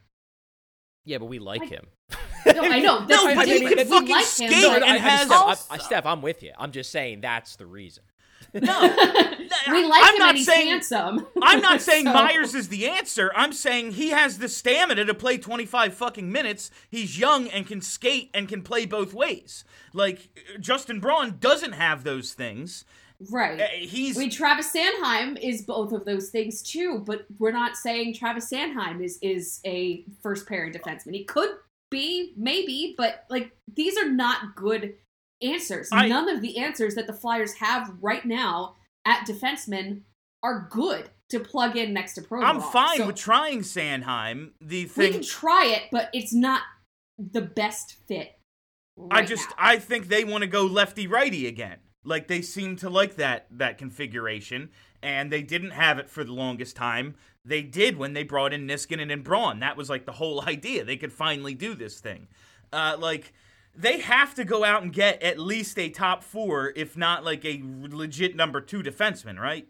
Yeah, 1.06 1.18
but 1.18 1.26
we 1.26 1.40
like 1.40 1.64
I- 1.64 1.66
him. 1.66 1.88
No, 2.46 2.62
I 2.62 2.80
know. 2.80 3.00
That's 3.08 3.24
No, 3.24 3.34
but 3.34 3.48
he 3.48 3.54
ridiculous. 3.66 3.76
can 3.76 3.90
We 3.90 3.92
fucking 3.96 4.10
like 4.10 4.22
him, 4.26 4.30
skate 4.52 4.64
but- 4.68 4.84
and 4.84 4.84
I, 4.84 4.94
I, 4.94 4.98
has- 5.00 5.32
I, 5.32 5.56
I, 5.72 5.78
Steph, 5.80 6.06
I'm 6.06 6.22
with 6.22 6.44
you. 6.44 6.52
I'm 6.60 6.72
just 6.72 6.92
saying 6.92 7.22
that's 7.22 7.56
the 7.56 7.66
reason. 7.66 8.04
we 8.62 9.86
like 9.86 10.04
I'm 10.04 10.14
him 10.16 10.20
not 10.20 10.38
saying- 10.38 10.68
handsome. 10.70 11.28
I'm 11.42 11.62
not 11.62 11.82
saying 11.90 12.06
So- 12.06 12.14
Myers 12.14 12.56
is 12.56 12.70
the 12.70 12.88
answer. 12.88 13.32
I'm 13.36 13.54
saying 13.54 13.94
he 13.94 14.10
has 14.10 14.38
the 14.38 14.48
stamina 14.50 15.06
to 15.06 15.14
play 15.14 15.38
25 15.38 15.94
fucking 15.94 16.32
minutes. 16.32 16.72
He's 16.90 17.20
young 17.20 17.48
and 17.50 17.68
can 17.68 17.82
skate 17.82 18.30
and 18.34 18.48
can 18.48 18.62
play 18.62 18.86
both 18.86 19.14
ways. 19.14 19.64
Like 19.94 20.30
Justin 20.60 21.00
Braun 21.00 21.38
doesn't 21.40 21.74
have 21.74 22.04
those 22.04 22.34
things. 22.34 22.86
Right. 23.32 23.62
Uh, 23.62 23.68
He's 23.78 24.18
I 24.18 24.22
mean, 24.22 24.30
Travis 24.30 24.72
Sanheim 24.74 25.38
is 25.42 25.62
both 25.62 25.94
of 25.94 26.04
those 26.06 26.30
things 26.30 26.62
too, 26.62 27.02
but 27.06 27.26
we're 27.40 27.52
not 27.54 27.78
saying 27.78 28.14
Travis 28.16 28.50
Sanheim 28.52 29.02
is 29.04 29.18
is 29.22 29.62
a 29.66 30.04
first 30.22 30.48
pairing 30.48 30.74
defenseman. 30.74 31.14
He 31.14 31.24
could 31.24 31.52
be, 31.90 32.34
maybe, 32.36 32.94
but 32.98 33.26
like 33.30 33.52
these 33.74 33.98
are 33.98 34.10
not 34.10 34.56
good 34.56 34.96
answers. 35.42 35.90
I- 35.92 36.08
None 36.08 36.30
of 36.30 36.42
the 36.42 36.58
answers 36.58 36.96
that 36.96 37.08
the 37.08 37.14
Flyers 37.14 37.54
have 37.56 37.94
right 38.02 38.26
now 38.26 38.76
at 39.06 39.28
defenseman 39.28 40.02
are 40.44 40.68
good 40.70 41.10
to 41.30 41.40
plug 41.40 41.76
in 41.76 41.94
next 41.94 42.14
to 42.14 42.22
Provorov. 42.22 42.44
I'm 42.44 42.62
fine 42.62 42.98
So 42.98 43.08
with 43.08 43.16
trying 43.16 43.62
Sanheim. 43.62 44.52
The 44.62 44.84
we 44.84 44.88
thing 44.90 45.12
can 45.14 45.24
try 45.24 45.66
it, 45.66 45.84
but 45.92 46.10
it's 46.14 46.34
not 46.34 46.62
the 47.18 47.42
best 47.42 47.96
fit. 48.08 48.38
I 49.12 49.24
just 49.24 49.50
now. 49.50 49.56
I 49.58 49.78
think 49.78 50.08
they 50.08 50.24
want 50.24 50.44
to 50.44 50.48
go 50.48 50.66
lefty 50.66 51.08
righty 51.08 51.48
again. 51.48 51.80
Like 52.04 52.28
they 52.28 52.42
seem 52.42 52.76
to 52.78 52.90
like 52.90 53.16
that 53.16 53.48
that 53.52 53.78
configuration, 53.78 54.70
and 55.02 55.32
they 55.32 55.42
didn't 55.42 55.72
have 55.72 55.98
it 55.98 56.10
for 56.10 56.24
the 56.24 56.34
longest 56.34 56.76
time. 56.76 57.16
They 57.44 57.62
did 57.64 57.98
when 57.98 58.14
they 58.14 58.24
brought 58.24 58.54
in 58.54 58.68
Niskanen 58.68 59.12
and 59.12 59.24
Braun. 59.24 59.60
That 59.60 59.78
was 59.78 59.90
like 59.90 60.06
the 60.06 60.12
whole 60.14 60.42
idea. 60.48 60.86
They 60.86 60.98
could 60.98 61.12
finally 61.14 61.56
do 61.56 61.74
this 61.74 62.00
thing. 62.00 62.28
Uh, 62.72 62.98
like 63.00 63.34
they 63.76 64.00
have 64.00 64.34
to 64.36 64.46
go 64.46 64.64
out 64.64 64.84
and 64.84 64.94
get 64.94 65.22
at 65.22 65.40
least 65.40 65.78
a 65.78 65.90
top 65.90 66.24
four, 66.24 66.72
if 66.76 66.96
not 66.96 67.24
like 67.26 67.44
a 67.46 67.62
legit 67.64 68.36
number 68.36 68.62
two 68.62 68.82
defenseman, 68.82 69.40
right? 69.40 69.68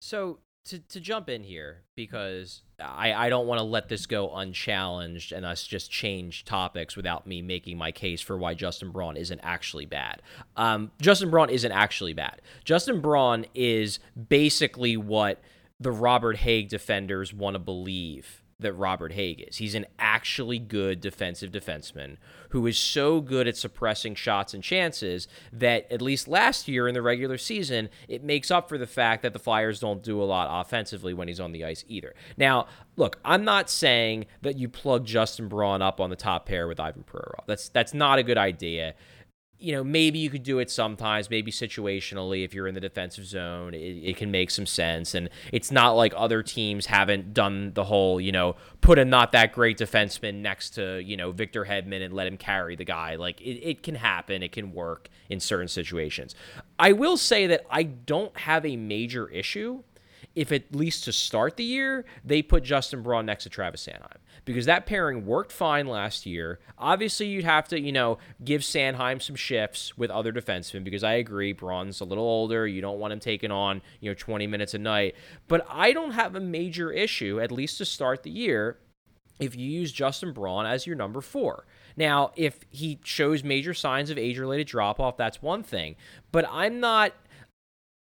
So 0.00 0.40
to 0.66 0.78
to 0.80 1.00
jump 1.00 1.28
in 1.28 1.42
here 1.42 1.82
because 1.94 2.62
I 2.80 3.12
I 3.12 3.28
don't 3.28 3.46
want 3.46 3.60
to 3.60 3.64
let 3.64 3.88
this 3.88 4.06
go 4.06 4.34
unchallenged 4.34 5.32
and 5.32 5.46
us 5.46 5.66
just 5.66 5.90
change 5.90 6.44
topics 6.44 6.96
without 6.96 7.26
me 7.26 7.40
making 7.40 7.78
my 7.78 7.92
case 7.92 8.20
for 8.20 8.36
why 8.36 8.54
Justin 8.54 8.90
Braun 8.90 9.16
isn't 9.16 9.40
actually 9.42 9.86
bad. 9.86 10.22
Um, 10.56 10.90
Justin 11.00 11.30
Braun 11.30 11.50
isn't 11.50 11.72
actually 11.72 12.12
bad. 12.12 12.42
Justin 12.64 13.00
Braun 13.00 13.46
is 13.54 13.98
basically 14.28 14.96
what 14.96 15.40
the 15.78 15.92
Robert 15.92 16.36
Hagg 16.36 16.68
defenders 16.68 17.32
want 17.32 17.54
to 17.54 17.60
believe 17.60 18.42
that 18.58 18.72
Robert 18.72 19.12
Hagg 19.12 19.44
is. 19.46 19.58
He's 19.58 19.74
an 19.74 19.86
actually 19.98 20.58
good 20.58 21.00
defensive 21.00 21.50
defenseman 21.50 22.16
who 22.50 22.66
is 22.66 22.78
so 22.78 23.20
good 23.20 23.46
at 23.46 23.56
suppressing 23.56 24.14
shots 24.14 24.54
and 24.54 24.62
chances 24.62 25.28
that 25.52 25.90
at 25.92 26.00
least 26.00 26.26
last 26.26 26.66
year 26.66 26.88
in 26.88 26.94
the 26.94 27.02
regular 27.02 27.36
season, 27.36 27.90
it 28.08 28.24
makes 28.24 28.50
up 28.50 28.68
for 28.68 28.78
the 28.78 28.86
fact 28.86 29.22
that 29.22 29.34
the 29.34 29.38
Flyers 29.38 29.80
don't 29.80 30.02
do 30.02 30.22
a 30.22 30.24
lot 30.24 30.48
offensively 30.50 31.12
when 31.12 31.28
he's 31.28 31.40
on 31.40 31.52
the 31.52 31.64
ice 31.64 31.84
either. 31.86 32.14
Now, 32.38 32.66
look, 32.96 33.18
I'm 33.24 33.44
not 33.44 33.68
saying 33.68 34.24
that 34.40 34.56
you 34.56 34.70
plug 34.70 35.04
Justin 35.04 35.48
Braun 35.48 35.82
up 35.82 36.00
on 36.00 36.08
the 36.08 36.16
top 36.16 36.46
pair 36.46 36.66
with 36.66 36.80
Ivan 36.80 37.04
Provorov. 37.04 37.44
That's 37.46 37.68
that's 37.68 37.92
not 37.92 38.18
a 38.18 38.22
good 38.22 38.38
idea 38.38 38.94
you 39.58 39.72
know, 39.72 39.82
maybe 39.82 40.18
you 40.18 40.28
could 40.28 40.42
do 40.42 40.58
it 40.58 40.70
sometimes, 40.70 41.30
maybe 41.30 41.50
situationally 41.50 42.44
if 42.44 42.52
you're 42.52 42.66
in 42.66 42.74
the 42.74 42.80
defensive 42.80 43.24
zone, 43.24 43.72
it, 43.72 43.78
it, 43.78 44.16
can 44.16 44.30
make 44.30 44.50
some 44.50 44.66
sense. 44.66 45.14
And 45.14 45.30
it's 45.50 45.70
not 45.70 45.92
like 45.92 46.12
other 46.14 46.42
teams 46.42 46.86
haven't 46.86 47.32
done 47.32 47.72
the 47.72 47.84
whole, 47.84 48.20
you 48.20 48.32
know, 48.32 48.56
put 48.82 48.98
a 48.98 49.04
not 49.04 49.32
that 49.32 49.52
great 49.52 49.78
defenseman 49.78 50.36
next 50.36 50.70
to, 50.70 51.02
you 51.02 51.16
know, 51.16 51.30
Victor 51.32 51.64
Hedman 51.64 52.04
and 52.04 52.12
let 52.12 52.26
him 52.26 52.36
carry 52.36 52.76
the 52.76 52.84
guy. 52.84 53.14
Like 53.16 53.40
it, 53.40 53.60
it 53.62 53.82
can 53.82 53.94
happen, 53.94 54.42
it 54.42 54.52
can 54.52 54.72
work 54.72 55.08
in 55.30 55.40
certain 55.40 55.68
situations. 55.68 56.34
I 56.78 56.92
will 56.92 57.16
say 57.16 57.46
that 57.46 57.64
I 57.70 57.84
don't 57.84 58.36
have 58.40 58.66
a 58.66 58.76
major 58.76 59.28
issue 59.28 59.82
if 60.34 60.52
at 60.52 60.74
least 60.74 61.04
to 61.04 61.12
start 61.12 61.56
the 61.56 61.64
year, 61.64 62.04
they 62.22 62.42
put 62.42 62.62
Justin 62.62 63.02
Braun 63.02 63.24
next 63.24 63.44
to 63.44 63.48
Travis 63.48 63.86
Sanheim 63.86 64.18
because 64.46 64.64
that 64.64 64.86
pairing 64.86 65.26
worked 65.26 65.52
fine 65.52 65.86
last 65.86 66.24
year. 66.24 66.60
Obviously, 66.78 67.26
you'd 67.26 67.44
have 67.44 67.68
to, 67.68 67.78
you 67.78 67.92
know, 67.92 68.16
give 68.42 68.62
Sanheim 68.62 69.20
some 69.20 69.36
shifts 69.36 69.98
with 69.98 70.10
other 70.10 70.32
defensemen 70.32 70.84
because 70.84 71.04
I 71.04 71.14
agree, 71.14 71.52
Braun's 71.52 72.00
a 72.00 72.04
little 72.04 72.24
older. 72.24 72.66
You 72.66 72.80
don't 72.80 72.98
want 72.98 73.12
him 73.12 73.20
taking 73.20 73.50
on, 73.50 73.82
you 74.00 74.08
know, 74.08 74.14
20 74.14 74.46
minutes 74.46 74.72
a 74.72 74.78
night. 74.78 75.16
But 75.48 75.66
I 75.68 75.92
don't 75.92 76.12
have 76.12 76.36
a 76.36 76.40
major 76.40 76.92
issue, 76.92 77.40
at 77.40 77.50
least 77.50 77.78
to 77.78 77.84
start 77.84 78.22
the 78.22 78.30
year, 78.30 78.78
if 79.40 79.56
you 79.56 79.68
use 79.68 79.90
Justin 79.90 80.32
Braun 80.32 80.64
as 80.64 80.86
your 80.86 80.96
number 80.96 81.20
four. 81.20 81.66
Now, 81.96 82.30
if 82.36 82.60
he 82.70 83.00
shows 83.02 83.42
major 83.42 83.74
signs 83.74 84.10
of 84.10 84.16
age 84.16 84.38
related 84.38 84.68
drop 84.68 85.00
off, 85.00 85.16
that's 85.16 85.42
one 85.42 85.64
thing. 85.64 85.96
But 86.30 86.46
I'm 86.50 86.78
not 86.78 87.12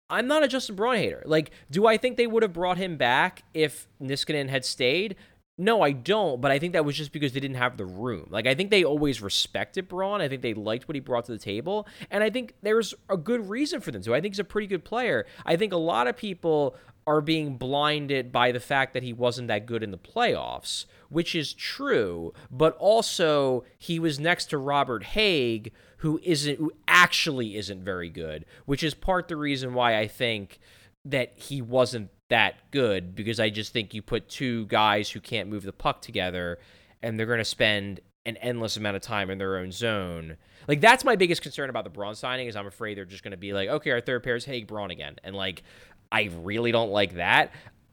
I'm 0.10 0.26
not 0.26 0.42
a 0.42 0.48
Justin 0.48 0.76
Braun 0.76 0.96
hater. 0.96 1.22
Like, 1.26 1.52
do 1.70 1.86
I 1.86 1.98
think 1.98 2.18
they 2.18 2.26
would 2.26 2.42
have 2.42 2.54
brought 2.54 2.78
him 2.78 2.98
back 2.98 3.44
if 3.54 3.88
Niskanen 4.02 4.50
had 4.50 4.66
stayed? 4.66 5.16
No, 5.62 5.82
I 5.82 5.92
don't, 5.92 6.40
but 6.40 6.52
I 6.52 6.58
think 6.58 6.72
that 6.72 6.86
was 6.86 6.96
just 6.96 7.12
because 7.12 7.34
they 7.34 7.42
didn't 7.42 7.58
have 7.58 7.76
the 7.76 7.86
room. 7.86 8.28
Like, 8.30 8.48
I 8.48 8.56
think 8.56 8.72
they 8.72 8.86
always 8.86 9.22
respected 9.22 9.90
Braun. 9.90 10.22
I 10.22 10.30
think 10.30 10.42
they 10.42 10.54
liked 10.54 10.88
what 10.88 10.96
he 10.96 11.02
brought 11.02 11.26
to 11.26 11.34
the 11.34 11.38
table. 11.38 11.86
And 12.10 12.24
I 12.24 12.30
think 12.30 12.54
there's 12.62 12.94
a 13.10 13.18
good 13.18 13.50
reason 13.50 13.82
for 13.82 13.92
them 13.92 14.02
to. 14.04 14.16
I 14.16 14.22
think 14.22 14.36
he's 14.36 14.40
a 14.40 14.46
pretty 14.46 14.68
good 14.68 14.86
player. 14.86 15.26
I 15.46 15.58
think 15.58 15.74
a 15.74 15.78
lot 15.78 16.08
of 16.08 16.16
people 16.16 16.78
are 17.06 17.20
being 17.20 17.58
blinded 17.58 18.32
by 18.32 18.54
the 18.54 18.62
fact 18.62 18.94
that 18.94 19.04
he 19.04 19.12
wasn't 19.12 19.50
that 19.50 19.66
good 19.66 19.84
in 19.84 19.92
the 19.92 19.98
playoffs, 19.98 20.86
which 21.10 21.36
is 21.36 21.54
true, 21.54 22.34
but 22.50 22.78
also 22.78 23.66
he 23.78 24.00
was 24.00 24.18
next 24.18 24.46
to 24.46 24.58
Robert 24.58 25.04
Hagg, 25.04 25.74
who 25.98 26.22
isn't 26.24 26.58
who 26.58 26.72
actually 26.88 27.58
isn't 27.58 27.84
very 27.84 28.10
good, 28.10 28.46
which 28.66 28.82
is 28.82 28.94
part 28.94 29.28
the 29.28 29.36
reason 29.36 29.74
why 29.74 29.98
I 30.00 30.08
think 30.08 30.60
that 31.04 31.34
he 31.36 31.62
wasn't 31.62 32.12
that 32.30 32.72
good 32.72 33.16
because 33.16 33.40
I 33.40 33.50
just 33.50 33.74
think 33.74 33.94
you 33.94 34.02
put 34.02 34.30
two 34.30 34.66
guys 34.68 35.10
who 35.10 35.20
can't 35.20 35.50
move 35.50 35.64
the 35.64 35.74
puck 35.74 36.02
together 36.02 36.60
and 37.02 37.20
they're 37.20 37.26
going 37.26 37.40
to 37.40 37.46
spend 37.46 38.00
an 38.26 38.38
endless 38.38 38.78
amount 38.78 38.96
of 38.96 39.02
time 39.02 39.30
in 39.30 39.38
their 39.38 39.58
own 39.58 39.72
zone. 39.72 40.38
Like 40.68 40.82
that's 40.82 41.04
my 41.04 41.16
biggest 41.16 41.42
concern 41.42 41.70
about 41.70 41.84
the 41.84 41.90
Braun 41.90 42.16
signing 42.16 42.48
is 42.48 42.56
I'm 42.56 42.68
afraid 42.68 42.98
they're 42.98 43.06
just 43.06 43.24
going 43.24 43.32
to 43.32 43.38
be 43.38 43.54
like, 43.54 43.70
okay, 43.70 43.92
our 43.92 44.02
third 44.02 44.24
pair 44.24 44.36
is 44.36 44.46
Hagg 44.46 44.68
Braun 44.68 44.92
again, 44.92 45.16
and 45.24 45.36
like 45.36 45.64
I 46.12 46.30
really 46.42 46.72
don't 46.72 46.92
like 46.92 47.16
that. 47.16 47.52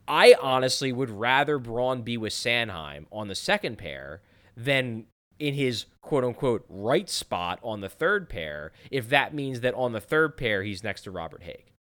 I 0.09 0.37
honestly 0.41 0.93
would 0.93 1.11
rather 1.11 1.59
Braun 1.59 2.03
be 2.03 2.17
with 2.17 2.33
Sanheim 2.33 3.07
on 3.11 3.29
the 3.29 3.35
second 3.35 3.77
pair 3.79 4.23
than 4.57 5.07
in 5.39 5.55
his 5.55 5.87
quote 6.01 6.25
unquote 6.25 6.65
right 6.69 7.09
spot 7.11 7.59
on 7.63 7.81
the 7.81 7.89
third 7.89 8.29
pair 8.29 8.73
if 8.91 9.09
that 9.11 9.35
means 9.35 9.61
that 9.61 9.75
on 9.75 9.93
the 9.93 10.01
third 10.01 10.37
pair 10.37 10.63
he's 10.63 10.83
next 10.85 11.03
to 11.03 11.11
Robert 11.11 11.43
Hagg. 11.43 11.73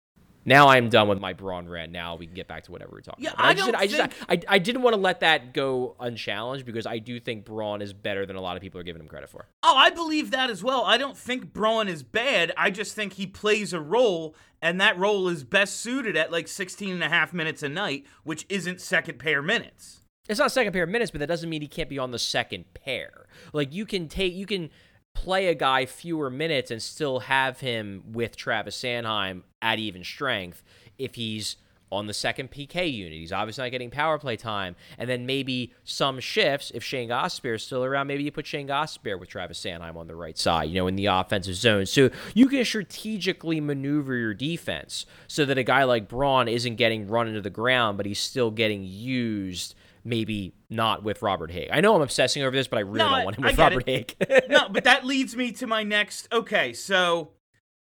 Now 0.46 0.68
I'm 0.68 0.88
done 0.88 1.08
with 1.08 1.18
my 1.20 1.32
Braun 1.32 1.68
rant. 1.68 1.92
Now 1.92 2.16
we 2.16 2.26
can 2.26 2.34
get 2.34 2.46
back 2.48 2.62
to 2.64 2.72
whatever 2.72 2.92
we're 2.92 3.00
talking 3.00 3.24
Yeah, 3.24 3.32
about. 3.32 3.38
But 3.38 3.46
I 3.46 3.54
just, 3.54 3.74
I 3.74 3.86
just, 3.86 4.12
think- 4.28 4.46
I, 4.48 4.54
I 4.54 4.58
didn't 4.58 4.82
want 4.82 4.94
to 4.94 5.00
let 5.00 5.20
that 5.20 5.52
go 5.52 5.96
unchallenged 6.00 6.64
because 6.64 6.86
I 6.86 6.98
do 6.98 7.18
think 7.20 7.44
Braun 7.44 7.82
is 7.82 7.92
better 7.92 8.24
than 8.24 8.36
a 8.36 8.40
lot 8.40 8.56
of 8.56 8.62
people 8.62 8.80
are 8.80 8.84
giving 8.84 9.02
him 9.02 9.08
credit 9.08 9.28
for. 9.28 9.46
Oh, 9.62 9.76
I 9.76 9.90
believe 9.90 10.30
that 10.30 10.48
as 10.48 10.62
well. 10.62 10.84
I 10.84 10.96
don't 10.96 11.16
think 11.18 11.52
Braun 11.52 11.88
is 11.88 12.02
bad. 12.02 12.52
I 12.56 12.70
just 12.70 12.94
think 12.94 13.14
he 13.14 13.26
plays 13.26 13.72
a 13.72 13.80
role, 13.80 14.34
and 14.62 14.80
that 14.80 14.98
role 14.98 15.28
is 15.28 15.44
best 15.44 15.76
suited 15.80 16.16
at 16.16 16.30
like 16.32 16.48
16 16.48 16.92
and 16.92 17.02
a 17.02 17.08
half 17.08 17.32
minutes 17.34 17.62
a 17.62 17.68
night, 17.68 18.06
which 18.22 18.46
isn't 18.48 18.80
second 18.80 19.18
pair 19.18 19.42
minutes. 19.42 20.00
It's 20.28 20.40
not 20.40 20.50
second 20.52 20.72
pair 20.72 20.86
minutes, 20.86 21.10
but 21.10 21.20
that 21.20 21.28
doesn't 21.28 21.48
mean 21.48 21.62
he 21.62 21.68
can't 21.68 21.88
be 21.88 21.98
on 21.98 22.10
the 22.10 22.18
second 22.18 22.64
pair. 22.74 23.26
Like 23.52 23.72
you 23.72 23.86
can 23.86 24.08
take, 24.08 24.34
you 24.34 24.46
can 24.46 24.70
play 25.16 25.48
a 25.48 25.54
guy 25.54 25.86
fewer 25.86 26.30
minutes 26.30 26.70
and 26.70 26.80
still 26.80 27.20
have 27.20 27.60
him 27.60 28.04
with 28.12 28.36
Travis 28.36 28.76
Sanheim 28.80 29.42
at 29.62 29.78
even 29.78 30.04
strength 30.04 30.62
if 30.98 31.14
he's 31.14 31.56
on 31.90 32.06
the 32.06 32.14
second 32.14 32.50
PK 32.50 32.92
unit. 32.92 33.14
He's 33.14 33.32
obviously 33.32 33.64
not 33.64 33.70
getting 33.70 33.90
power 33.90 34.18
play 34.18 34.36
time. 34.36 34.76
And 34.98 35.08
then 35.08 35.24
maybe 35.24 35.72
some 35.84 36.20
shifts, 36.20 36.70
if 36.74 36.84
Shane 36.84 37.08
Gostisbehere 37.08 37.54
is 37.54 37.62
still 37.62 37.84
around, 37.84 38.08
maybe 38.08 38.24
you 38.24 38.32
put 38.32 38.46
Shane 38.46 38.68
Gostisbehere 38.68 39.18
with 39.18 39.28
Travis 39.28 39.58
Sanheim 39.58 39.96
on 39.96 40.06
the 40.06 40.16
right 40.16 40.36
side, 40.36 40.68
you 40.68 40.74
know, 40.74 40.86
in 40.86 40.96
the 40.96 41.06
offensive 41.06 41.54
zone. 41.54 41.86
So 41.86 42.10
you 42.34 42.48
can 42.48 42.64
strategically 42.64 43.60
maneuver 43.60 44.16
your 44.16 44.34
defense 44.34 45.06
so 45.28 45.44
that 45.44 45.58
a 45.58 45.62
guy 45.62 45.84
like 45.84 46.08
Braun 46.08 46.48
isn't 46.48 46.76
getting 46.76 47.08
run 47.08 47.28
into 47.28 47.40
the 47.40 47.50
ground, 47.50 47.96
but 47.96 48.04
he's 48.04 48.20
still 48.20 48.50
getting 48.50 48.84
used. 48.84 49.74
Maybe 50.06 50.54
not 50.70 51.02
with 51.02 51.20
Robert 51.20 51.50
Hagg. 51.50 51.68
I 51.72 51.80
know 51.80 51.96
I'm 51.96 52.00
obsessing 52.02 52.42
over 52.44 52.54
this, 52.56 52.68
but 52.68 52.76
I 52.76 52.80
really 52.82 52.98
No, 52.98 53.10
don't 53.10 53.24
want 53.24 53.36
him 53.38 53.44
with 53.44 53.58
Robert 53.58 53.84
it. 53.88 54.14
Hagg. 54.20 54.44
no, 54.48 54.68
but 54.68 54.84
that 54.84 55.04
leads 55.04 55.34
me 55.34 55.50
to 55.52 55.66
my 55.66 55.82
next. 55.82 56.28
Okay, 56.32 56.72
so 56.72 57.32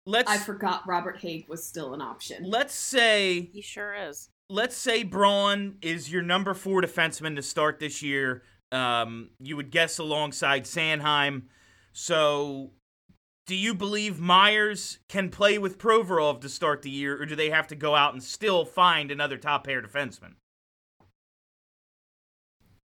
let's 0.06 0.32
I 0.32 0.38
forgot 0.38 0.84
Robert 0.88 1.18
Hagg 1.22 1.48
was 1.50 1.66
still 1.66 1.94
an 1.94 2.02
option. 2.02 2.44
let's 2.50 2.74
say 2.74 3.50
He 3.52 3.62
sure 3.62 3.94
is. 3.94 4.30
let's 4.50 4.76
say 4.78 5.04
Braun 5.04 5.78
is 5.82 6.10
your 6.12 6.22
number 6.22 6.54
four 6.54 6.82
defenseman 6.82 7.36
to 7.36 7.42
start 7.42 7.80
this 7.80 8.02
year. 8.02 8.44
Um, 8.72 9.32
you 9.40 9.56
would 9.58 9.70
guess 9.72 9.98
alongside 9.98 10.64
Sanheim. 10.64 11.44
So, 11.94 12.72
do 13.48 13.56
you 13.56 13.74
believe 13.74 14.20
Myers 14.20 15.00
can 15.10 15.30
play 15.30 15.58
with 15.58 15.78
Provorov 15.78 16.42
to 16.42 16.50
start 16.50 16.82
the 16.84 16.90
year, 16.90 17.22
or 17.22 17.26
do 17.26 17.36
they 17.36 17.50
have 17.50 17.68
to 17.68 17.76
go 17.76 17.96
out 17.96 18.14
and 18.14 18.22
still 18.24 18.66
find 18.66 19.10
another 19.12 19.38
top 19.38 19.66
pair 19.66 19.82
defenseman? 19.82 20.36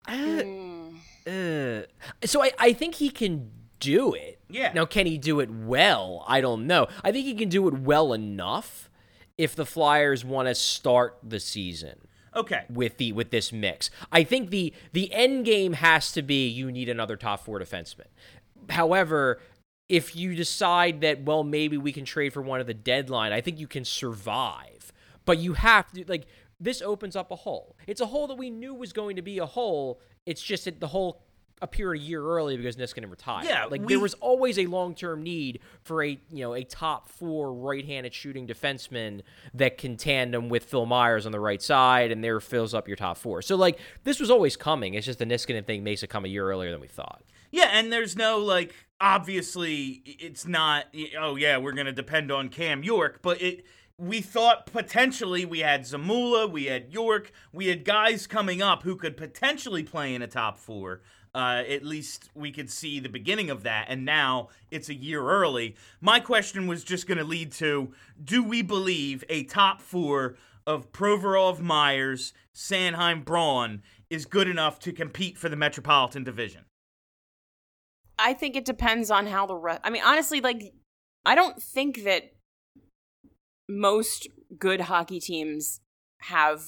Mm. 0.07 0.95
Uh, 1.27 1.85
so 2.25 2.43
I, 2.43 2.51
I 2.59 2.73
think 2.73 2.95
he 2.95 3.09
can 3.09 3.51
do 3.79 4.13
it. 4.13 4.39
Yeah. 4.49 4.71
Now, 4.73 4.85
can 4.85 5.05
he 5.05 5.17
do 5.17 5.39
it 5.39 5.49
well? 5.51 6.25
I 6.27 6.41
don't 6.41 6.67
know. 6.67 6.87
I 7.03 7.11
think 7.11 7.25
he 7.25 7.33
can 7.35 7.49
do 7.49 7.67
it 7.67 7.73
well 7.75 8.13
enough 8.13 8.89
if 9.37 9.55
the 9.55 9.65
Flyers 9.65 10.25
want 10.25 10.47
to 10.47 10.55
start 10.55 11.17
the 11.23 11.39
season 11.39 12.07
Okay. 12.35 12.65
with 12.69 12.97
the 12.97 13.11
with 13.11 13.31
this 13.31 13.51
mix. 13.51 13.89
I 14.11 14.23
think 14.23 14.49
the 14.49 14.73
the 14.93 15.11
end 15.13 15.45
game 15.45 15.73
has 15.73 16.11
to 16.13 16.21
be 16.21 16.47
you 16.47 16.71
need 16.71 16.89
another 16.89 17.15
top 17.15 17.43
four 17.45 17.59
defenseman. 17.59 18.07
However, 18.69 19.39
if 19.89 20.15
you 20.15 20.35
decide 20.35 21.01
that 21.01 21.23
well 21.23 21.43
maybe 21.43 21.77
we 21.77 21.91
can 21.91 22.05
trade 22.05 22.33
for 22.33 22.41
one 22.41 22.59
of 22.59 22.67
the 22.67 22.73
deadline, 22.73 23.31
I 23.33 23.41
think 23.41 23.59
you 23.59 23.67
can 23.67 23.85
survive. 23.85 24.91
But 25.25 25.37
you 25.39 25.53
have 25.53 25.91
to 25.93 26.03
like 26.07 26.27
this 26.61 26.81
opens 26.81 27.15
up 27.15 27.31
a 27.31 27.35
hole. 27.35 27.75
It's 27.87 27.99
a 27.99 28.05
hole 28.05 28.27
that 28.27 28.35
we 28.37 28.49
knew 28.49 28.73
was 28.73 28.93
going 28.93 29.17
to 29.17 29.21
be 29.21 29.39
a 29.39 29.45
hole. 29.45 29.99
It's 30.25 30.41
just 30.41 30.65
that 30.65 30.79
the 30.79 30.87
hole 30.87 31.23
appeared 31.63 31.95
a 31.95 31.99
year 31.99 32.23
early 32.23 32.57
because 32.57 32.75
Niskanen 32.75 33.09
retired. 33.11 33.45
Yeah, 33.45 33.65
like 33.65 33.81
we- 33.81 33.87
there 33.93 33.99
was 33.99 34.15
always 34.15 34.57
a 34.57 34.65
long 34.65 34.95
term 34.95 35.21
need 35.21 35.59
for 35.83 36.03
a 36.03 36.09
you 36.31 36.39
know 36.43 36.53
a 36.55 36.63
top 36.63 37.07
four 37.09 37.53
right 37.53 37.85
handed 37.85 38.13
shooting 38.13 38.47
defenseman 38.47 39.21
that 39.53 39.77
can 39.77 39.95
tandem 39.97 40.49
with 40.49 40.63
Phil 40.65 40.85
Myers 40.87 41.25
on 41.27 41.31
the 41.31 41.39
right 41.39 41.61
side 41.61 42.11
and 42.11 42.23
there 42.23 42.39
fills 42.39 42.73
up 42.73 42.87
your 42.87 42.97
top 42.97 43.17
four. 43.17 43.41
So 43.43 43.55
like 43.55 43.77
this 44.03 44.19
was 44.19 44.31
always 44.31 44.55
coming. 44.55 44.93
It's 44.95 45.05
just 45.05 45.19
the 45.19 45.25
Niskanen 45.25 45.65
thing 45.65 45.83
makes 45.83 46.01
it 46.01 46.07
come 46.07 46.25
a 46.25 46.29
year 46.29 46.49
earlier 46.49 46.71
than 46.71 46.81
we 46.81 46.87
thought. 46.87 47.21
Yeah, 47.51 47.69
and 47.73 47.91
there's 47.93 48.15
no 48.15 48.39
like 48.39 48.73
obviously 48.99 50.01
it's 50.05 50.47
not 50.47 50.85
oh 51.19 51.35
yeah, 51.35 51.57
we're 51.57 51.73
going 51.73 51.85
to 51.85 51.91
depend 51.93 52.31
on 52.31 52.49
Cam 52.49 52.83
York, 52.83 53.19
but 53.21 53.39
it 53.41 53.65
we 54.01 54.19
thought 54.19 54.65
potentially 54.65 55.45
we 55.45 55.59
had 55.59 55.81
Zamula, 55.81 56.49
we 56.49 56.65
had 56.65 56.91
York, 56.91 57.31
we 57.53 57.67
had 57.67 57.85
guys 57.85 58.25
coming 58.25 58.59
up 58.59 58.81
who 58.81 58.95
could 58.95 59.15
potentially 59.15 59.83
play 59.83 60.15
in 60.15 60.23
a 60.23 60.27
top 60.27 60.57
4. 60.57 61.01
Uh, 61.35 61.63
at 61.69 61.85
least 61.85 62.29
we 62.33 62.51
could 62.51 62.69
see 62.69 62.99
the 62.99 63.07
beginning 63.07 63.51
of 63.51 63.61
that, 63.63 63.85
and 63.87 64.03
now 64.03 64.49
it's 64.71 64.89
a 64.89 64.93
year 64.93 65.21
early. 65.21 65.75
My 66.01 66.19
question 66.19 66.65
was 66.65 66.83
just 66.83 67.07
going 67.07 67.19
to 67.19 67.23
lead 67.23 67.51
to 67.53 67.93
do 68.21 68.43
we 68.43 68.63
believe 68.63 69.23
a 69.29 69.43
top 69.43 69.79
four 69.81 70.35
of 70.65 70.91
Provorov, 70.91 71.59
Myers, 71.59 72.33
Sanheim, 72.53 73.23
Braun 73.23 73.83
is 74.09 74.25
good 74.25 74.49
enough 74.49 74.79
to 74.79 74.91
compete 74.91 75.37
for 75.37 75.47
the 75.47 75.55
Metropolitan 75.55 76.23
Division? 76.23 76.65
I 78.19 78.33
think 78.33 78.55
it 78.55 78.65
depends 78.65 79.09
on 79.09 79.27
how 79.27 79.45
the 79.45 79.55
rest. 79.55 79.81
I 79.83 79.89
mean, 79.89 80.03
honestly, 80.03 80.41
like, 80.41 80.73
I 81.23 81.35
don't 81.35 81.61
think 81.61 82.03
that 82.03 82.33
most 83.79 84.27
good 84.59 84.81
hockey 84.81 85.19
teams 85.19 85.79
have 86.21 86.63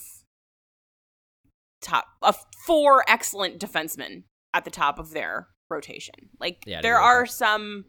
top 1.81 2.05
of 2.21 2.37
four 2.65 3.03
excellent 3.07 3.59
defensemen 3.59 4.23
at 4.53 4.63
the 4.65 4.71
top 4.71 4.99
of 4.99 5.11
their 5.11 5.47
rotation. 5.69 6.15
Like 6.39 6.63
Yeah, 6.65 6.81
there 6.81 6.97
are 6.99 7.21
are. 7.23 7.25
some 7.25 7.85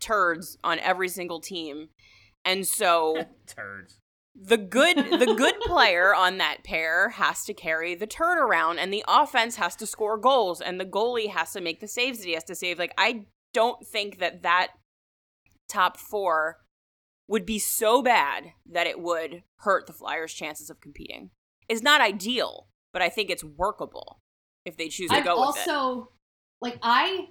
turds 0.00 0.58
on 0.64 0.78
every 0.80 1.08
single 1.08 1.40
team. 1.40 1.88
And 2.44 2.66
so 2.66 3.24
Turds. 3.46 3.98
the 4.34 4.56
good 4.56 4.96
the 4.96 5.34
good 5.36 5.58
player 5.66 6.14
on 6.14 6.38
that 6.38 6.58
pair 6.64 7.10
has 7.10 7.44
to 7.44 7.54
carry 7.54 7.94
the 7.94 8.06
turn 8.06 8.38
around 8.38 8.78
and 8.78 8.92
the 8.92 9.04
offense 9.08 9.56
has 9.56 9.76
to 9.76 9.86
score 9.86 10.16
goals 10.18 10.60
and 10.60 10.80
the 10.80 10.84
goalie 10.84 11.30
has 11.30 11.52
to 11.52 11.60
make 11.60 11.80
the 11.80 11.88
saves 11.88 12.18
that 12.18 12.26
he 12.26 12.34
has 12.34 12.44
to 12.44 12.54
save 12.54 12.78
like 12.78 12.94
i 12.96 13.24
don't 13.52 13.84
think 13.86 14.18
that 14.18 14.42
that 14.42 14.68
top 15.68 15.96
four 15.96 16.58
would 17.28 17.46
be 17.46 17.58
so 17.58 18.02
bad 18.02 18.52
that 18.66 18.86
it 18.86 19.00
would 19.00 19.42
hurt 19.58 19.86
the 19.86 19.92
flyers 19.92 20.32
chances 20.32 20.70
of 20.70 20.80
competing 20.80 21.30
it's 21.68 21.82
not 21.82 22.00
ideal 22.00 22.68
but 22.92 23.02
i 23.02 23.08
think 23.08 23.30
it's 23.30 23.44
workable 23.44 24.20
if 24.64 24.76
they 24.76 24.88
choose 24.88 25.10
to 25.10 25.16
I've 25.16 25.24
go 25.24 25.46
with 25.46 25.56
it 25.56 25.68
also 25.68 26.10
like 26.60 26.78
I 26.82 27.28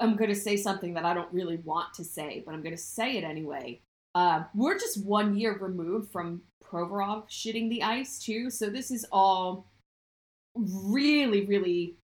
am 0.00 0.16
going 0.16 0.30
to 0.30 0.36
say 0.36 0.56
something 0.56 0.94
that 0.94 1.04
I 1.04 1.14
don't 1.14 1.32
really 1.32 1.56
want 1.58 1.94
to 1.94 2.04
say, 2.04 2.42
but 2.44 2.54
I'm 2.54 2.62
going 2.62 2.76
to 2.76 2.82
say 2.82 3.16
it 3.16 3.24
anyway. 3.24 3.80
Uh, 4.14 4.44
we're 4.54 4.78
just 4.78 5.04
one 5.04 5.36
year 5.36 5.58
removed 5.58 6.10
from 6.12 6.42
Provorov 6.64 7.28
shitting 7.28 7.68
the 7.68 7.82
ice 7.82 8.18
too, 8.18 8.50
so 8.50 8.70
this 8.70 8.90
is 8.90 9.06
all 9.12 9.66
really, 10.54 11.46
really 11.46 11.96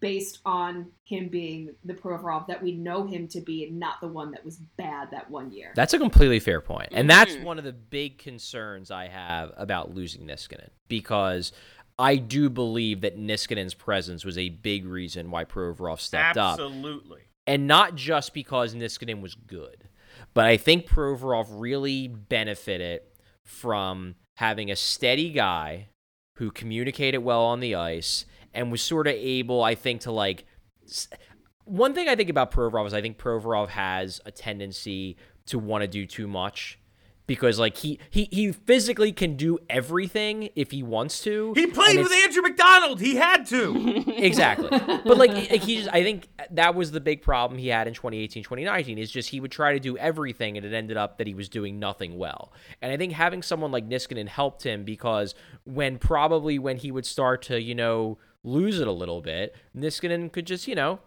based 0.00 0.40
on 0.44 0.90
him 1.04 1.28
being 1.28 1.70
the 1.84 1.94
Provorov 1.94 2.46
that 2.46 2.62
we 2.62 2.72
know 2.72 3.06
him 3.06 3.26
to 3.28 3.40
be, 3.40 3.64
and 3.64 3.78
not 3.78 4.00
the 4.00 4.08
one 4.08 4.30
that 4.32 4.44
was 4.44 4.58
bad 4.76 5.10
that 5.10 5.30
one 5.30 5.50
year. 5.50 5.72
That's 5.74 5.94
a 5.94 5.98
completely 5.98 6.40
fair 6.40 6.60
point. 6.60 6.88
And 6.92 7.08
that's 7.08 7.34
Mhm. 7.34 7.44
one 7.44 7.58
of 7.58 7.64
the 7.64 7.72
big 7.72 8.18
concerns 8.18 8.90
I 8.90 9.08
have 9.08 9.52
about 9.56 9.94
losing 9.94 10.26
Niskanen 10.26 10.68
because 10.88 11.52
I 11.98 12.16
do 12.16 12.50
believe 12.50 13.00
that 13.00 13.18
Niskanen's 13.18 13.74
presence 13.74 14.24
was 14.24 14.36
a 14.38 14.50
big 14.50 14.84
reason 14.84 15.30
why 15.30 15.44
Provorov 15.44 16.00
stepped 16.00 16.36
up. 16.36 16.52
Absolutely. 16.60 17.22
And 17.46 17.66
not 17.66 17.94
just 17.94 18.34
because 18.34 18.74
Niskanen 18.74 19.22
was 19.22 19.34
good, 19.34 19.88
but 20.34 20.44
I 20.44 20.58
think 20.58 20.86
Provorov 20.86 21.46
really 21.48 22.06
benefited 22.08 23.00
from 23.46 24.16
having 24.36 24.70
a 24.70 24.76
steady 24.76 25.30
guy 25.30 25.88
who 26.36 26.50
communicated 26.50 27.18
well 27.18 27.42
on 27.42 27.60
the 27.60 27.74
ice 27.74 28.26
and 28.58 28.72
was 28.72 28.82
sort 28.82 29.06
of 29.06 29.14
able, 29.14 29.62
I 29.62 29.74
think, 29.74 30.02
to 30.02 30.12
like. 30.12 30.44
One 31.64 31.94
thing 31.94 32.08
I 32.08 32.16
think 32.16 32.30
about 32.30 32.50
Provorov 32.50 32.86
is 32.86 32.94
I 32.94 33.00
think 33.00 33.18
Provorov 33.18 33.68
has 33.68 34.20
a 34.26 34.32
tendency 34.32 35.16
to 35.46 35.58
want 35.58 35.82
to 35.82 35.88
do 35.88 36.06
too 36.06 36.26
much 36.26 36.78
because 37.26 37.58
like 37.58 37.76
he 37.76 38.00
he 38.10 38.28
he 38.32 38.50
physically 38.50 39.12
can 39.12 39.36
do 39.36 39.58
everything 39.70 40.48
if 40.56 40.72
he 40.72 40.82
wants 40.82 41.20
to. 41.22 41.52
He 41.54 41.66
played 41.66 41.98
with 41.98 42.10
Andrew 42.10 42.42
MacDonald. 42.42 43.00
He 43.00 43.14
had 43.16 43.46
to. 43.46 44.04
exactly 44.18 44.68
but 44.70 45.16
like, 45.16 45.30
like 45.30 45.62
he 45.62 45.76
just 45.76 45.88
i 45.92 46.02
think 46.02 46.28
that 46.50 46.74
was 46.74 46.90
the 46.90 47.00
big 47.00 47.22
problem 47.22 47.58
he 47.58 47.68
had 47.68 47.86
in 47.86 47.94
2018 47.94 48.42
2019 48.42 48.98
is 48.98 49.10
just 49.10 49.28
he 49.28 49.40
would 49.40 49.50
try 49.50 49.72
to 49.72 49.80
do 49.80 49.96
everything 49.96 50.56
and 50.56 50.66
it 50.66 50.72
ended 50.72 50.96
up 50.96 51.18
that 51.18 51.26
he 51.26 51.34
was 51.34 51.48
doing 51.48 51.78
nothing 51.78 52.18
well 52.18 52.52
and 52.82 52.92
i 52.92 52.96
think 52.96 53.12
having 53.12 53.42
someone 53.42 53.70
like 53.70 53.88
niskanen 53.88 54.28
helped 54.28 54.64
him 54.64 54.84
because 54.84 55.34
when 55.64 55.98
probably 55.98 56.58
when 56.58 56.76
he 56.76 56.90
would 56.90 57.06
start 57.06 57.42
to 57.42 57.60
you 57.60 57.74
know 57.74 58.18
lose 58.44 58.80
it 58.80 58.88
a 58.88 58.92
little 58.92 59.20
bit 59.20 59.54
niskanen 59.76 60.30
could 60.32 60.46
just 60.46 60.68
you 60.68 60.74
know 60.74 61.00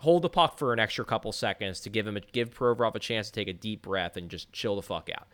hold 0.00 0.22
the 0.22 0.28
puck 0.28 0.58
for 0.58 0.72
an 0.72 0.78
extra 0.78 1.04
couple 1.04 1.32
seconds 1.32 1.80
to 1.80 1.88
give 1.88 2.06
him 2.06 2.16
a, 2.16 2.20
give 2.20 2.50
Provorov 2.50 2.94
a 2.94 2.98
chance 2.98 3.28
to 3.28 3.32
take 3.32 3.48
a 3.48 3.52
deep 3.52 3.82
breath 3.82 4.16
and 4.16 4.28
just 4.28 4.52
chill 4.52 4.76
the 4.76 4.82
fuck 4.82 5.08
out 5.16 5.28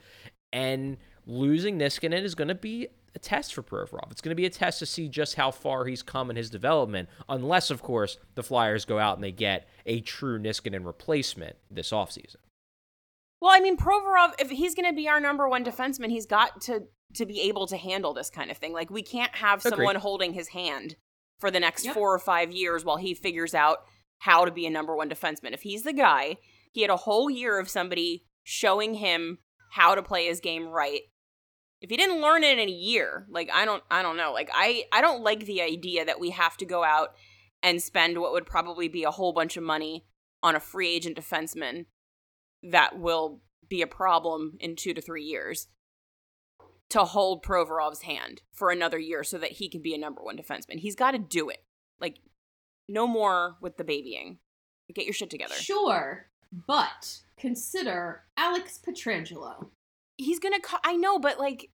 and 0.52 0.96
losing 1.26 1.78
Niskanen 1.78 2.22
is 2.22 2.34
going 2.34 2.48
to 2.48 2.54
be 2.54 2.88
a 3.14 3.18
test 3.18 3.54
for 3.54 3.62
Provorov. 3.62 4.10
It's 4.10 4.20
going 4.20 4.30
to 4.30 4.36
be 4.36 4.46
a 4.46 4.50
test 4.50 4.78
to 4.80 4.86
see 4.86 5.08
just 5.08 5.34
how 5.34 5.50
far 5.50 5.84
he's 5.84 6.02
come 6.02 6.30
in 6.30 6.36
his 6.36 6.50
development, 6.50 7.08
unless, 7.28 7.70
of 7.70 7.82
course, 7.82 8.18
the 8.34 8.42
Flyers 8.42 8.84
go 8.84 8.98
out 8.98 9.16
and 9.16 9.24
they 9.24 9.32
get 9.32 9.68
a 9.86 10.00
true 10.00 10.38
Niskanen 10.38 10.84
replacement 10.84 11.56
this 11.70 11.90
offseason. 11.90 12.36
Well, 13.40 13.52
I 13.52 13.60
mean, 13.60 13.76
Provorov, 13.76 14.32
if 14.38 14.50
he's 14.50 14.74
going 14.74 14.88
to 14.88 14.94
be 14.94 15.08
our 15.08 15.20
number 15.20 15.48
one 15.48 15.64
defenseman, 15.64 16.10
he's 16.10 16.26
got 16.26 16.60
to 16.62 16.84
to 17.12 17.26
be 17.26 17.40
able 17.40 17.66
to 17.66 17.76
handle 17.76 18.14
this 18.14 18.30
kind 18.30 18.52
of 18.52 18.56
thing. 18.56 18.72
Like, 18.72 18.88
we 18.88 19.02
can't 19.02 19.34
have 19.34 19.64
Agreed. 19.64 19.78
someone 19.78 19.96
holding 19.96 20.32
his 20.32 20.48
hand 20.48 20.94
for 21.40 21.50
the 21.50 21.60
next 21.60 21.84
Yep. 21.86 21.94
four 21.94 22.14
or 22.14 22.18
five 22.18 22.52
years 22.52 22.84
while 22.84 22.98
he 22.98 23.14
figures 23.14 23.54
out 23.54 23.78
how 24.18 24.44
to 24.44 24.50
be 24.50 24.66
a 24.66 24.70
number 24.70 24.94
one 24.94 25.08
defenseman. 25.08 25.52
If 25.52 25.62
he's 25.62 25.82
the 25.82 25.92
guy, 25.92 26.36
he 26.72 26.82
had 26.82 26.90
a 26.90 26.96
whole 26.96 27.30
year 27.30 27.58
of 27.58 27.68
somebody 27.68 28.26
showing 28.44 28.94
him 28.94 29.38
how 29.72 29.94
to 29.94 30.02
play 30.02 30.26
his 30.26 30.40
game 30.40 30.66
right. 30.68 31.00
If 31.80 31.88
he 31.88 31.96
didn't 31.96 32.20
learn 32.20 32.44
it 32.44 32.58
in 32.58 32.68
a 32.68 32.72
year, 32.72 33.26
like 33.30 33.48
I 33.52 33.64
don't 33.64 33.82
I 33.90 34.02
don't 34.02 34.18
know. 34.18 34.32
Like 34.32 34.50
I 34.52 34.84
I 34.92 35.00
don't 35.00 35.24
like 35.24 35.46
the 35.46 35.62
idea 35.62 36.04
that 36.04 36.20
we 36.20 36.30
have 36.30 36.56
to 36.58 36.66
go 36.66 36.84
out 36.84 37.14
and 37.62 37.82
spend 37.82 38.18
what 38.18 38.32
would 38.32 38.46
probably 38.46 38.88
be 38.88 39.04
a 39.04 39.10
whole 39.10 39.32
bunch 39.32 39.56
of 39.56 39.62
money 39.62 40.06
on 40.42 40.54
a 40.54 40.60
free 40.60 40.88
agent 40.94 41.16
defenseman 41.16 41.86
that 42.62 42.98
will 42.98 43.40
be 43.68 43.80
a 43.80 43.86
problem 43.86 44.56
in 44.60 44.76
two 44.76 44.92
to 44.92 45.00
three 45.00 45.24
years 45.24 45.68
to 46.90 47.04
hold 47.04 47.42
Provorov's 47.42 48.02
hand 48.02 48.42
for 48.52 48.70
another 48.70 48.98
year 48.98 49.24
so 49.24 49.38
that 49.38 49.52
he 49.52 49.68
can 49.68 49.80
be 49.82 49.94
a 49.94 49.98
number 49.98 50.22
one 50.22 50.36
defenseman. 50.36 50.78
He's 50.80 50.96
got 50.96 51.12
to 51.12 51.18
do 51.18 51.48
it. 51.48 51.64
Like, 52.00 52.18
no 52.88 53.06
more 53.06 53.56
with 53.60 53.76
the 53.76 53.84
babying. 53.84 54.38
Get 54.94 55.04
your 55.04 55.14
shit 55.14 55.30
together. 55.30 55.54
Sure, 55.54 56.26
but 56.66 57.20
consider 57.38 58.24
Alex 58.36 58.80
Pietrangelo. 58.84 59.68
He's 60.18 60.40
gonna. 60.40 60.58
Co- 60.60 60.78
I 60.84 60.96
know, 60.96 61.20
but 61.20 61.38
like, 61.38 61.70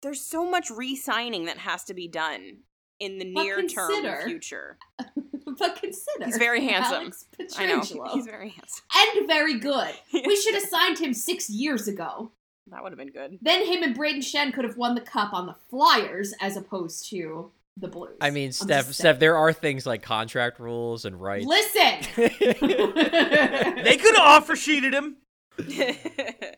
there's 0.00 0.22
so 0.22 0.48
much 0.50 0.70
re-signing 0.70 1.44
that 1.44 1.58
has 1.58 1.84
to 1.84 1.94
be 1.94 2.08
done 2.08 2.60
in 2.98 3.18
the 3.18 3.30
But 3.34 3.42
near 3.42 3.62
term 3.66 3.90
future. 4.24 4.78
but 5.58 5.76
consider 5.76 6.24
He's 6.24 6.38
very 6.38 6.64
handsome. 6.66 7.02
Alex 7.02 7.26
I 7.58 7.66
know 7.66 7.80
Pietrangelo. 7.80 8.12
he's 8.14 8.24
very 8.24 8.48
handsome. 8.48 8.84
and 9.18 9.28
very 9.28 9.58
good. 9.58 9.90
We 10.26 10.36
should 10.36 10.54
have 10.54 10.64
signed 10.64 10.98
him 10.98 11.12
six 11.12 11.50
years 11.50 11.86
ago. 11.86 12.32
That 12.72 12.82
would 12.82 12.92
have 12.92 12.98
been 12.98 13.12
good. 13.12 13.38
Then 13.42 13.66
him 13.66 13.82
and 13.82 13.96
Brayden 13.96 14.18
Schenn 14.18 14.52
could 14.52 14.64
have 14.64 14.78
won 14.78 14.94
the 14.94 15.02
cup 15.02 15.32
on 15.34 15.46
the 15.46 15.54
Flyers 15.70 16.32
as 16.40 16.56
opposed 16.56 17.08
to 17.10 17.52
the 17.76 17.88
Blues. 17.88 18.16
I 18.20 18.30
mean, 18.30 18.46
I'm 18.48 18.52
Steph, 18.52 18.92
Steph, 18.92 19.18
there 19.18 19.36
are 19.36 19.52
things 19.52 19.86
like 19.86 20.02
contract 20.02 20.58
rules 20.58 21.04
and 21.04 21.20
rights. 21.20 21.46
Listen. 21.46 22.00
They 23.82 23.96
could 23.96 24.14
have 24.14 24.26
offer 24.26 24.56
sheeted 24.56 24.94
him. 24.94 25.16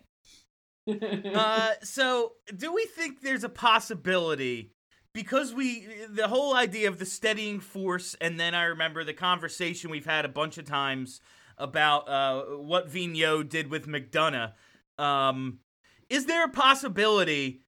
Uh, 0.87 1.71
so, 1.83 2.33
do 2.55 2.71
we 2.71 2.85
think 2.85 3.23
there's 3.23 3.43
a 3.43 3.49
possibility 3.49 4.75
because 5.15 5.55
we 5.55 5.89
the 6.11 6.29
whole 6.29 6.55
idea 6.55 6.89
of 6.89 6.99
the 6.99 7.07
steadying 7.07 7.59
force, 7.59 8.15
and 8.21 8.39
then 8.39 8.55
I 8.55 8.65
remember 8.65 9.03
the 9.03 9.15
conversation 9.15 9.91
we've 9.91 10.05
had 10.05 10.27
a 10.27 10.29
bunch 10.29 10.59
of 10.59 10.67
times 10.67 11.23
about 11.57 12.07
uh, 12.07 12.43
what 12.59 12.91
Vigneault 12.91 13.49
did 13.49 13.71
with 13.71 13.87
McDonagh. 13.87 14.53
Um, 14.99 15.61
is 16.09 16.27
there 16.27 16.45
a 16.45 16.51
possibility 16.51 17.61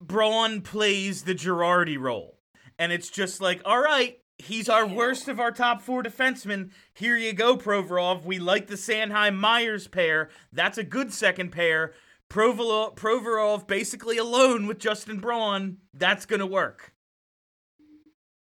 Braun 0.00 0.60
plays 0.60 1.22
the 1.22 1.34
Girardi 1.34 1.98
role, 1.98 2.38
and 2.78 2.92
it's 2.92 3.08
just 3.08 3.40
like, 3.40 3.62
all 3.64 3.80
right, 3.80 4.18
he's 4.38 4.68
our 4.68 4.86
worst 4.86 5.28
of 5.28 5.40
our 5.40 5.50
top 5.50 5.80
four 5.80 6.02
defensemen. 6.02 6.70
Here 6.92 7.16
you 7.16 7.32
go, 7.32 7.56
Provorov. 7.56 8.24
We 8.24 8.38
like 8.38 8.66
the 8.66 8.74
Sanheim 8.74 9.36
Myers 9.36 9.88
pair. 9.88 10.28
That's 10.52 10.78
a 10.78 10.84
good 10.84 11.12
second 11.12 11.50
pair. 11.50 11.94
Provorov, 12.28 12.96
Provorov 12.96 13.66
basically 13.66 14.18
alone 14.18 14.66
with 14.66 14.78
Justin 14.78 15.18
Braun. 15.18 15.78
That's 15.94 16.26
gonna 16.26 16.46
work. 16.46 16.92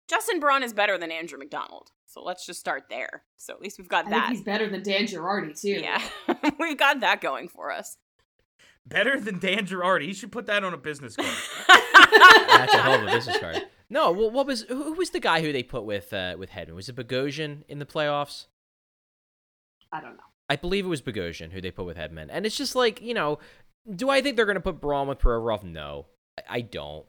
Justin 0.09 0.39
Braun 0.39 0.63
is 0.63 0.73
better 0.73 0.97
than 0.97 1.11
Andrew 1.11 1.37
MacDonald. 1.37 1.91
So 2.05 2.23
let's 2.23 2.45
just 2.45 2.59
start 2.59 2.83
there. 2.89 3.23
So 3.35 3.53
at 3.53 3.61
least 3.61 3.77
we've 3.77 3.89
got 3.89 4.07
I 4.07 4.09
think 4.09 4.23
that. 4.23 4.29
he's 4.31 4.41
better 4.41 4.69
than 4.69 4.81
Dan 4.81 5.03
Girardi 5.05 5.59
too. 5.59 5.81
Yeah. 5.81 6.01
we've 6.59 6.77
got 6.77 7.01
that 7.01 7.21
going 7.21 7.49
for 7.49 7.71
us. 7.71 7.97
Better 8.87 9.19
than 9.19 9.39
Dan 9.39 9.65
Girardi. 9.67 10.03
He 10.05 10.13
should 10.13 10.31
put 10.31 10.45
that 10.47 10.63
on 10.63 10.73
a 10.73 10.77
business 10.77 11.15
card. 11.15 11.27
That's 11.67 12.73
a 12.73 12.77
hell 12.81 12.93
of 12.95 13.03
a 13.03 13.11
business 13.11 13.37
card. 13.39 13.63
No, 13.89 14.11
well, 14.11 14.29
what 14.29 14.45
was 14.45 14.63
who 14.63 14.83
who 14.83 14.93
was 14.95 15.11
the 15.11 15.19
guy 15.21 15.39
who 15.39 15.53
they 15.53 15.63
put 15.63 15.85
with 15.85 16.11
uh, 16.11 16.35
with 16.37 16.49
Hedman? 16.49 16.75
Was 16.75 16.89
it 16.89 16.97
Bogosian 16.97 17.63
in 17.69 17.79
the 17.79 17.85
playoffs? 17.85 18.47
I 19.93 20.01
don't 20.01 20.17
know. 20.17 20.23
I 20.49 20.57
believe 20.57 20.85
it 20.85 20.89
was 20.89 21.01
Bogosian 21.01 21.53
who 21.53 21.61
they 21.61 21.71
put 21.71 21.85
with 21.85 21.95
Hedman. 21.95 22.27
And 22.29 22.45
it's 22.45 22.57
just 22.57 22.75
like, 22.75 23.01
you 23.01 23.13
know, 23.13 23.39
do 23.95 24.09
I 24.09 24.21
think 24.21 24.35
they're 24.35 24.45
going 24.45 24.55
to 24.55 24.61
put 24.61 24.81
Braun 24.81 25.07
with 25.07 25.19
Provorov? 25.19 25.63
No, 25.63 26.07
I- 26.37 26.57
I 26.57 26.61
don't. 26.61 27.05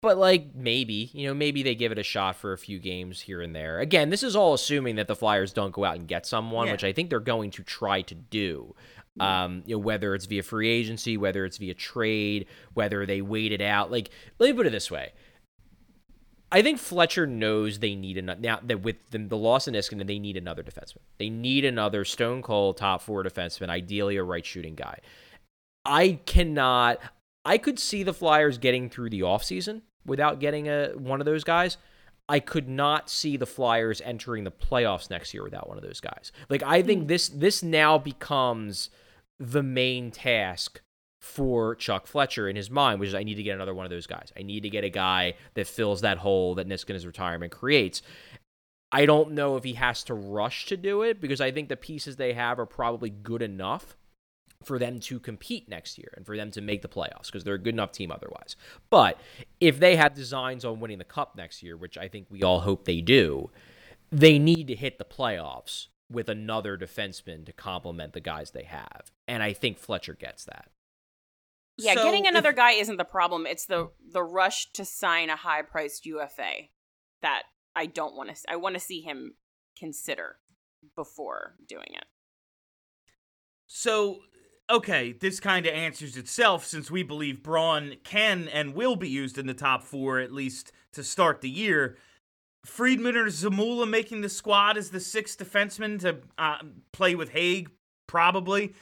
But, 0.00 0.18
like, 0.18 0.52
maybe, 0.56 1.10
you 1.14 1.28
know, 1.28 1.34
maybe 1.34 1.62
they 1.62 1.76
give 1.76 1.92
it 1.92 1.98
a 1.98 2.02
shot 2.02 2.34
for 2.34 2.52
a 2.52 2.58
few 2.58 2.80
games 2.80 3.20
here 3.20 3.40
and 3.40 3.54
there. 3.54 3.78
Again, 3.78 4.10
this 4.10 4.24
is 4.24 4.34
all 4.34 4.52
assuming 4.54 4.96
that 4.96 5.06
the 5.06 5.14
Flyers 5.14 5.52
don't 5.52 5.70
go 5.72 5.84
out 5.84 5.94
and 5.94 6.08
get 6.08 6.26
someone, 6.26 6.66
Yeah. 6.66 6.72
which 6.72 6.82
I 6.82 6.92
think 6.92 7.08
they're 7.10 7.20
going 7.20 7.52
to 7.52 7.62
try 7.62 8.02
to 8.02 8.14
do. 8.16 8.74
Um, 9.20 9.62
you 9.66 9.74
know, 9.74 9.80
whether 9.80 10.14
it's 10.14 10.24
via 10.26 10.42
free 10.42 10.68
agency, 10.68 11.16
whether 11.16 11.44
it's 11.44 11.58
via 11.58 11.74
trade, 11.74 12.46
whether 12.74 13.04
they 13.04 13.20
wait 13.20 13.52
it 13.52 13.60
out. 13.60 13.90
Like, 13.90 14.10
let 14.38 14.48
me 14.48 14.52
put 14.54 14.66
it 14.66 14.70
this 14.70 14.90
way. 14.90 15.12
I 16.50 16.60
think 16.60 16.78
Fletcher 16.78 17.26
knows 17.26 17.78
they 17.78 17.94
need 17.94 18.18
another. 18.18 18.40
Now 18.40 18.60
that 18.62 18.82
with 18.82 18.96
the, 19.10 19.18
the 19.18 19.36
loss 19.36 19.68
in 19.68 19.74
Niskanen, 19.74 20.06
they 20.06 20.18
need 20.18 20.36
another 20.36 20.62
defenseman. 20.62 20.98
They 21.18 21.30
need 21.30 21.64
another 21.64 22.04
stone 22.04 22.42
cold 22.42 22.76
top 22.76 23.00
four 23.00 23.24
defenseman, 23.24 23.70
ideally 23.70 24.16
a 24.16 24.22
right 24.22 24.44
shooting 24.44 24.74
guy. 24.74 24.98
I 25.84 26.20
cannot. 26.26 26.98
I 27.44 27.58
could 27.58 27.78
see 27.78 28.02
the 28.02 28.12
Flyers 28.12 28.58
getting 28.58 28.90
through 28.90 29.10
the 29.10 29.20
offseason 29.20 29.82
without 30.04 30.40
getting 30.40 30.68
a 30.68 30.90
one 30.96 31.20
of 31.20 31.24
those 31.24 31.42
guys. 31.42 31.78
I 32.32 32.40
could 32.40 32.66
not 32.66 33.10
see 33.10 33.36
the 33.36 33.44
Flyers 33.44 34.00
entering 34.00 34.44
the 34.44 34.50
playoffs 34.50 35.10
next 35.10 35.34
year 35.34 35.44
without 35.44 35.68
one 35.68 35.76
of 35.76 35.84
those 35.84 36.00
guys. 36.00 36.32
Like 36.48 36.62
I 36.62 36.80
think 36.80 37.02
hmm. 37.02 37.06
this 37.08 37.28
this 37.28 37.62
now 37.62 37.98
becomes 37.98 38.88
the 39.38 39.62
main 39.62 40.10
task 40.10 40.80
for 41.20 41.74
Chuck 41.74 42.06
Fletcher 42.06 42.48
in 42.48 42.56
his 42.56 42.70
mind, 42.70 43.00
which 43.00 43.08
is 43.08 43.14
I 43.14 43.22
need 43.22 43.34
to 43.34 43.42
get 43.42 43.54
another 43.54 43.74
one 43.74 43.84
of 43.84 43.90
those 43.90 44.06
guys. 44.06 44.32
I 44.34 44.40
need 44.40 44.62
to 44.62 44.70
get 44.70 44.82
a 44.82 44.88
guy 44.88 45.34
that 45.52 45.66
fills 45.66 46.00
that 46.00 46.16
hole 46.16 46.54
that 46.54 46.66
Niskanen' 46.66 47.04
retirement 47.04 47.52
creates. 47.52 48.00
I 48.90 49.04
don't 49.04 49.32
know 49.32 49.56
if 49.56 49.64
he 49.64 49.74
has 49.74 50.02
to 50.04 50.14
rush 50.14 50.64
to 50.66 50.76
do 50.78 51.02
it 51.02 51.20
because 51.20 51.42
I 51.42 51.50
think 51.50 51.68
the 51.68 51.76
pieces 51.76 52.16
they 52.16 52.32
have 52.32 52.58
are 52.58 52.66
probably 52.66 53.10
good 53.10 53.42
enough 53.42 53.94
for 54.62 54.78
them 54.78 55.00
to 55.00 55.18
compete 55.20 55.68
next 55.68 55.98
year 55.98 56.12
and 56.16 56.24
for 56.26 56.36
them 56.36 56.50
to 56.52 56.60
make 56.60 56.82
the 56.82 56.88
playoffs 56.88 57.26
because 57.26 57.44
they're 57.44 57.54
a 57.54 57.58
good 57.58 57.74
enough 57.74 57.92
team 57.92 58.10
otherwise. 58.10 58.56
But 58.90 59.18
if 59.60 59.78
they 59.78 59.96
have 59.96 60.14
designs 60.14 60.64
on 60.64 60.80
winning 60.80 60.98
the 60.98 61.04
cup 61.04 61.36
next 61.36 61.62
year, 61.62 61.76
which 61.76 61.96
I 61.98 62.08
think 62.08 62.26
we 62.30 62.42
all 62.42 62.60
hope 62.60 62.84
they 62.84 63.00
do, 63.00 63.50
they 64.10 64.38
need 64.38 64.66
to 64.68 64.74
hit 64.74 64.98
the 64.98 65.04
playoffs 65.04 65.86
with 66.10 66.28
another 66.28 66.76
defenseman 66.76 67.46
to 67.46 67.52
complement 67.52 68.12
the 68.12 68.20
guys 68.20 68.50
they 68.50 68.64
have. 68.64 69.10
And 69.26 69.42
I 69.42 69.52
think 69.54 69.78
Fletcher 69.78 70.14
gets 70.14 70.44
that. 70.44 70.68
Yeah, 71.78 71.94
So 71.94 72.04
getting 72.04 72.24
if- 72.26 72.30
another 72.30 72.52
guy 72.52 72.72
isn't 72.72 72.98
the 72.98 73.04
problem. 73.04 73.46
It's 73.46 73.64
the 73.66 73.90
the 74.12 74.22
rush 74.22 74.70
to 74.72 74.84
sign 74.84 75.30
a 75.30 75.36
high 75.36 75.62
priced 75.62 76.04
UFA 76.04 76.68
that 77.22 77.44
I 77.74 77.86
don't 77.86 78.14
want 78.14 78.34
to. 78.34 78.36
I 78.50 78.56
want 78.56 78.74
to 78.74 78.80
see 78.80 79.00
him 79.00 79.36
consider 79.78 80.36
before 80.94 81.54
doing 81.66 81.86
it. 81.94 82.04
So, 83.66 84.18
okay, 84.70 85.12
this 85.12 85.40
kind 85.40 85.66
of 85.66 85.74
answers 85.74 86.16
itself 86.16 86.64
since 86.64 86.90
we 86.90 87.02
believe 87.02 87.42
Braun 87.42 87.96
can 88.04 88.48
and 88.48 88.74
will 88.74 88.96
be 88.96 89.08
used 89.08 89.38
in 89.38 89.46
the 89.46 89.54
top 89.54 89.82
four, 89.84 90.18
at 90.18 90.32
least 90.32 90.72
to 90.92 91.02
start 91.04 91.40
the 91.40 91.50
year. 91.50 91.96
Friedman 92.64 93.16
or 93.16 93.26
Zamula 93.26 93.88
making 93.88 94.20
the 94.20 94.28
squad 94.28 94.76
as 94.76 94.90
the 94.90 95.00
sixth 95.00 95.38
defenseman 95.38 96.00
to 96.00 96.18
uh, 96.38 96.58
play 96.92 97.14
with 97.14 97.30
Hagg, 97.30 97.70
probably. 98.06 98.74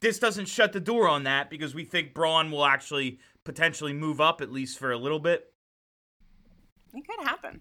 This 0.00 0.18
doesn't 0.18 0.46
shut 0.46 0.72
the 0.72 0.80
door 0.80 1.08
on 1.08 1.22
that 1.24 1.48
because 1.48 1.74
we 1.74 1.84
think 1.84 2.12
Braun 2.12 2.50
will 2.50 2.64
actually 2.64 3.20
potentially 3.44 3.92
move 3.92 4.20
up 4.20 4.40
at 4.40 4.50
least 4.50 4.78
for 4.78 4.90
a 4.90 4.98
little 4.98 5.20
bit. 5.20 5.52
It 6.92 7.04
could 7.06 7.24
happen. 7.24 7.60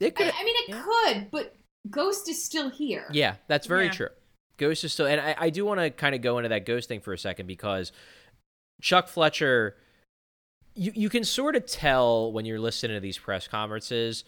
It 0.00 0.14
I, 0.18 0.24
I 0.24 0.44
mean, 0.44 0.54
it 0.68 0.72
could, 0.72 1.30
but 1.30 1.54
Ghost 1.90 2.28
is 2.28 2.42
still 2.42 2.70
here. 2.70 3.06
Yeah, 3.12 3.36
that's 3.46 3.66
very 3.66 3.86
Yeah. 3.86 3.92
true. 3.92 4.08
Ghost 4.56 4.84
is 4.84 4.92
still, 4.92 5.06
and 5.06 5.20
I, 5.20 5.34
I 5.38 5.50
do 5.50 5.64
want 5.64 5.80
to 5.80 5.90
kind 5.90 6.14
of 6.14 6.22
go 6.22 6.38
into 6.38 6.48
that 6.48 6.66
Ghost 6.66 6.88
thing 6.88 7.00
for 7.00 7.12
a 7.12 7.18
second 7.18 7.46
because 7.46 7.92
Chuck 8.80 9.08
Fletcher, 9.08 9.76
you 10.74 10.92
you 10.94 11.08
can 11.08 11.24
sort 11.24 11.56
of 11.56 11.66
tell 11.66 12.32
when 12.32 12.44
you're 12.44 12.60
listening 12.60 12.96
to 12.96 13.00
these 13.00 13.18
press 13.18 13.48
conferences 13.48 14.24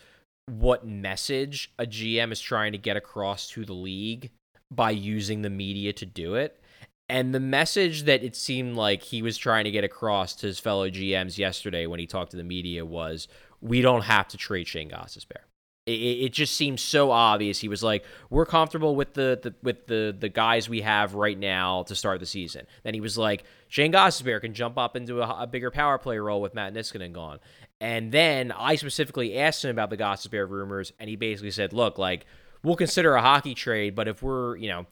what 0.48 0.86
message 0.86 1.72
a 1.78 1.86
GM 1.86 2.30
is 2.30 2.40
trying 2.40 2.72
to 2.72 2.78
get 2.78 2.96
across 2.96 3.48
to 3.50 3.64
the 3.64 3.72
league 3.72 4.30
by 4.70 4.90
using 4.90 5.42
the 5.42 5.50
media 5.50 5.92
to 5.92 6.06
do 6.06 6.34
it. 6.36 6.60
And 7.08 7.34
the 7.34 7.40
message 7.40 8.04
that 8.04 8.24
it 8.24 8.34
seemed 8.34 8.76
like 8.76 9.02
he 9.02 9.22
was 9.22 9.36
trying 9.36 9.64
to 9.64 9.70
get 9.70 9.84
across 9.84 10.34
to 10.36 10.46
his 10.46 10.58
fellow 10.58 10.90
GMs 10.90 11.38
yesterday 11.38 11.86
when 11.86 12.00
he 12.00 12.06
talked 12.06 12.32
to 12.32 12.36
the 12.36 12.44
media 12.44 12.84
was, 12.84 13.28
"We 13.60 13.80
don't 13.80 14.02
have 14.02 14.28
to 14.28 14.36
trade 14.36 14.66
Shane 14.66 14.90
Gostisbehere." 14.90 15.44
It, 15.44 15.45
it 15.86 15.90
it 15.90 16.32
just 16.32 16.54
seems 16.54 16.82
so 16.82 17.12
obvious. 17.12 17.60
He 17.60 17.68
was 17.68 17.82
like, 17.82 18.04
"We're 18.28 18.46
comfortable 18.46 18.96
with 18.96 19.14
the, 19.14 19.38
the 19.40 19.54
with 19.62 19.86
the 19.86 20.14
the 20.18 20.28
guys 20.28 20.68
we 20.68 20.80
have 20.80 21.14
right 21.14 21.38
now 21.38 21.84
to 21.84 21.94
start 21.94 22.20
the 22.20 22.26
season." 22.26 22.66
Then 22.82 22.94
he 22.94 23.00
was 23.00 23.16
like, 23.16 23.44
"Shane 23.68 23.92
Gostisbehere 23.92 24.40
can 24.40 24.52
jump 24.52 24.78
up 24.78 24.96
into 24.96 25.22
a, 25.22 25.42
a 25.42 25.46
bigger 25.46 25.70
power 25.70 25.96
play 25.98 26.18
role 26.18 26.42
with 26.42 26.54
Matt 26.54 26.74
Niskanen 26.74 27.12
gone." 27.12 27.38
And 27.80 28.10
then 28.10 28.52
I 28.52 28.74
specifically 28.76 29.38
asked 29.38 29.64
him 29.64 29.70
about 29.70 29.90
the 29.90 29.96
Gostisbehere 29.96 30.48
rumors, 30.48 30.92
and 30.98 31.08
he 31.08 31.16
basically 31.16 31.52
said, 31.52 31.72
"Look, 31.72 31.98
like 31.98 32.26
we'll 32.64 32.76
consider 32.76 33.14
a 33.14 33.22
hockey 33.22 33.54
trade, 33.54 33.94
but 33.94 34.08
if 34.08 34.22
we're 34.22 34.56
you 34.56 34.68
know." 34.68 34.86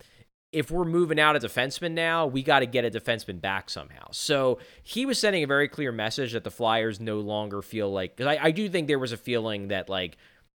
If 0.53 0.71
we're 0.71 0.85
moving 0.85 1.19
out 1.19 1.35
a 1.35 1.41
defenseman 1.41 1.95
now, 1.95 2.29
we 2.29 2.45
got 2.45 2.61
to 2.61 2.67
get 2.67 2.85
a 2.85 2.89
defenseman 2.89 3.41
back 3.41 3.69
somehow. 3.69 4.07
So 4.13 4.61
he 4.85 5.05
was 5.05 5.19
sending 5.19 5.43
a 5.43 5.49
very 5.49 5.67
clear 5.67 5.91
message 5.91 6.33
that 6.33 6.45
the 6.45 6.51
Flyers 6.53 7.01
no 7.01 7.19
longer 7.19 7.61
feel 7.61 7.91
like. 7.91 8.15
Because 8.15 8.37
I, 8.37 8.45
I 8.45 8.51
do 8.53 8.69
think 8.69 8.87
there 8.87 9.01
was 9.01 9.11
a 9.11 9.17
feeling 9.17 9.67
that 9.67 9.89
like 9.89 10.17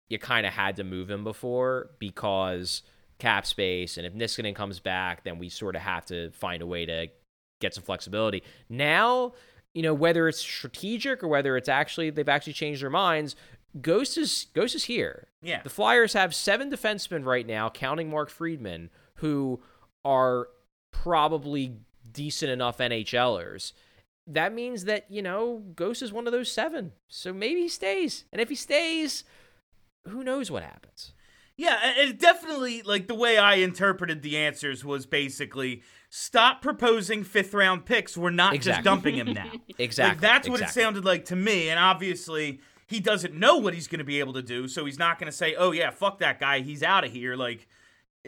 you 0.09 0.19
kind 0.19 0.45
of 0.45 0.53
had 0.53 0.75
to 0.77 0.83
move 0.83 1.09
him 1.09 1.23
before 1.23 1.89
because 1.99 2.81
cap 3.17 3.45
space, 3.45 3.97
and 3.97 4.05
if 4.05 4.13
Niskanen 4.13 4.55
comes 4.55 4.79
back, 4.79 5.23
then 5.23 5.39
we 5.39 5.49
sort 5.49 5.75
of 5.75 5.81
have 5.81 6.05
to 6.07 6.31
find 6.31 6.61
a 6.61 6.67
way 6.67 6.85
to 6.85 7.07
get 7.61 7.73
some 7.73 7.83
flexibility. 7.83 8.43
Now, 8.69 9.33
you 9.73 9.81
know, 9.81 9.93
whether 9.93 10.27
it's 10.27 10.39
strategic 10.39 11.23
or 11.23 11.27
whether 11.27 11.57
it's 11.57 11.69
actually 11.69 12.09
they've 12.09 12.27
actually 12.29 12.53
changed 12.53 12.81
their 12.81 12.89
minds, 12.89 13.35
Ghost 13.81 14.17
is 14.17 14.47
Ghost 14.53 14.75
is 14.75 14.85
here. 14.85 15.27
Yeah. 15.41 15.61
The 15.63 15.69
Flyers 15.69 16.13
have 16.13 16.33
seven 16.33 16.71
defensemen 16.71 17.25
right 17.25 17.45
now, 17.45 17.69
counting 17.69 18.09
Mark 18.09 18.29
Friedman, 18.29 18.89
who 19.15 19.61
are 20.05 20.47
probably 20.91 21.73
decent 22.11 22.51
enough 22.51 22.77
NHLers. 22.77 23.73
That 24.27 24.53
means 24.53 24.85
that, 24.85 25.05
you 25.09 25.21
know, 25.21 25.61
Ghost 25.75 26.01
is 26.01 26.13
one 26.13 26.25
of 26.25 26.31
those 26.31 26.51
seven. 26.51 26.93
So 27.09 27.33
maybe 27.33 27.61
he 27.61 27.69
stays. 27.69 28.23
And 28.31 28.41
if 28.41 28.49
he 28.49 28.55
stays, 28.55 29.23
who 30.07 30.23
knows 30.23 30.51
what 30.51 30.63
happens? 30.63 31.13
Yeah, 31.57 31.77
and 31.83 32.09
it 32.09 32.19
definitely 32.19 32.81
like 32.81 33.07
the 33.07 33.15
way 33.15 33.37
I 33.37 33.55
interpreted 33.55 34.21
the 34.21 34.37
answers 34.37 34.83
was 34.83 35.05
basically 35.05 35.83
stop 36.09 36.61
proposing 36.61 37.23
fifth 37.23 37.53
round 37.53 37.85
picks. 37.85 38.17
We're 38.17 38.29
not 38.29 38.59
just 38.59 38.83
dumping 38.83 39.15
him 39.15 39.27
now. 39.33 39.51
Exactly. 39.77 40.15
Like 40.15 40.21
that's 40.21 40.49
what 40.49 40.59
exactly. 40.59 40.81
it 40.81 40.83
sounded 40.83 41.05
like 41.05 41.25
to 41.25 41.35
me. 41.35 41.69
And 41.69 41.79
obviously 41.79 42.59
he 42.87 42.99
doesn't 42.99 43.33
know 43.33 43.57
what 43.57 43.73
he's 43.73 43.87
going 43.87 43.99
to 43.99 44.05
be 44.05 44.19
able 44.19 44.33
to 44.33 44.41
do, 44.41 44.67
so 44.67 44.85
he's 44.85 44.99
not 44.99 45.17
going 45.17 45.31
to 45.31 45.35
say, 45.35 45.55
"Oh 45.55 45.71
yeah, 45.71 45.91
fuck 45.91 46.19
that 46.19 46.39
guy. 46.39 46.59
He's 46.59 46.83
out 46.83 47.05
of 47.05 47.11
here." 47.11 47.35
Like 47.35 47.67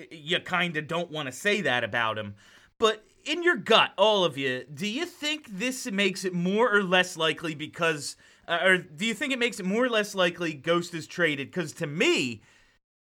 you 0.09 0.39
kind 0.39 0.77
of 0.77 0.87
don't 0.87 1.11
want 1.11 1.27
to 1.27 1.31
say 1.31 1.61
that 1.61 1.83
about 1.83 2.17
him. 2.17 2.35
But 2.77 3.03
in 3.25 3.43
your 3.43 3.57
gut, 3.57 3.91
all 3.97 4.23
of 4.23 4.37
you, 4.37 4.63
do 4.73 4.87
you 4.87 5.05
think 5.05 5.47
this 5.49 5.89
makes 5.91 6.23
it 6.23 6.33
more 6.33 6.73
or 6.73 6.83
less 6.83 7.17
likely 7.17 7.55
because 7.55 8.15
uh, 8.47 8.59
or 8.63 8.77
do 8.77 9.05
you 9.05 9.13
think 9.13 9.33
it 9.33 9.39
makes 9.39 9.59
it 9.59 9.65
more 9.65 9.83
or 9.83 9.89
less 9.89 10.15
likely 10.15 10.53
Ghost 10.53 10.93
is 10.93 11.07
traded? 11.07 11.49
Because 11.49 11.73
to 11.73 11.87
me, 11.87 12.41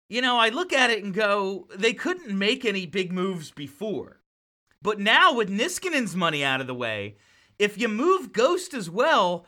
you 0.09 0.23
know, 0.23 0.39
I 0.39 0.49
look 0.49 0.73
at 0.73 0.91
it 0.91 1.05
and 1.05 1.13
go, 1.13 1.69
they 1.77 1.93
couldn't 1.93 2.37
make 2.37 2.65
any 2.65 2.87
big 2.87 3.13
moves 3.13 3.51
before. 3.51 4.21
But 4.81 5.01
now 5.01 5.35
with 5.35 5.51
Niskanen's 5.51 6.15
money 6.17 6.45
out 6.45 6.61
of 6.61 6.67
the 6.67 6.75
way, 6.75 7.17
if 7.59 7.77
you 7.77 7.89
move 7.89 8.33
Ghost 8.33 8.73
as 8.73 8.89
well, 8.89 9.45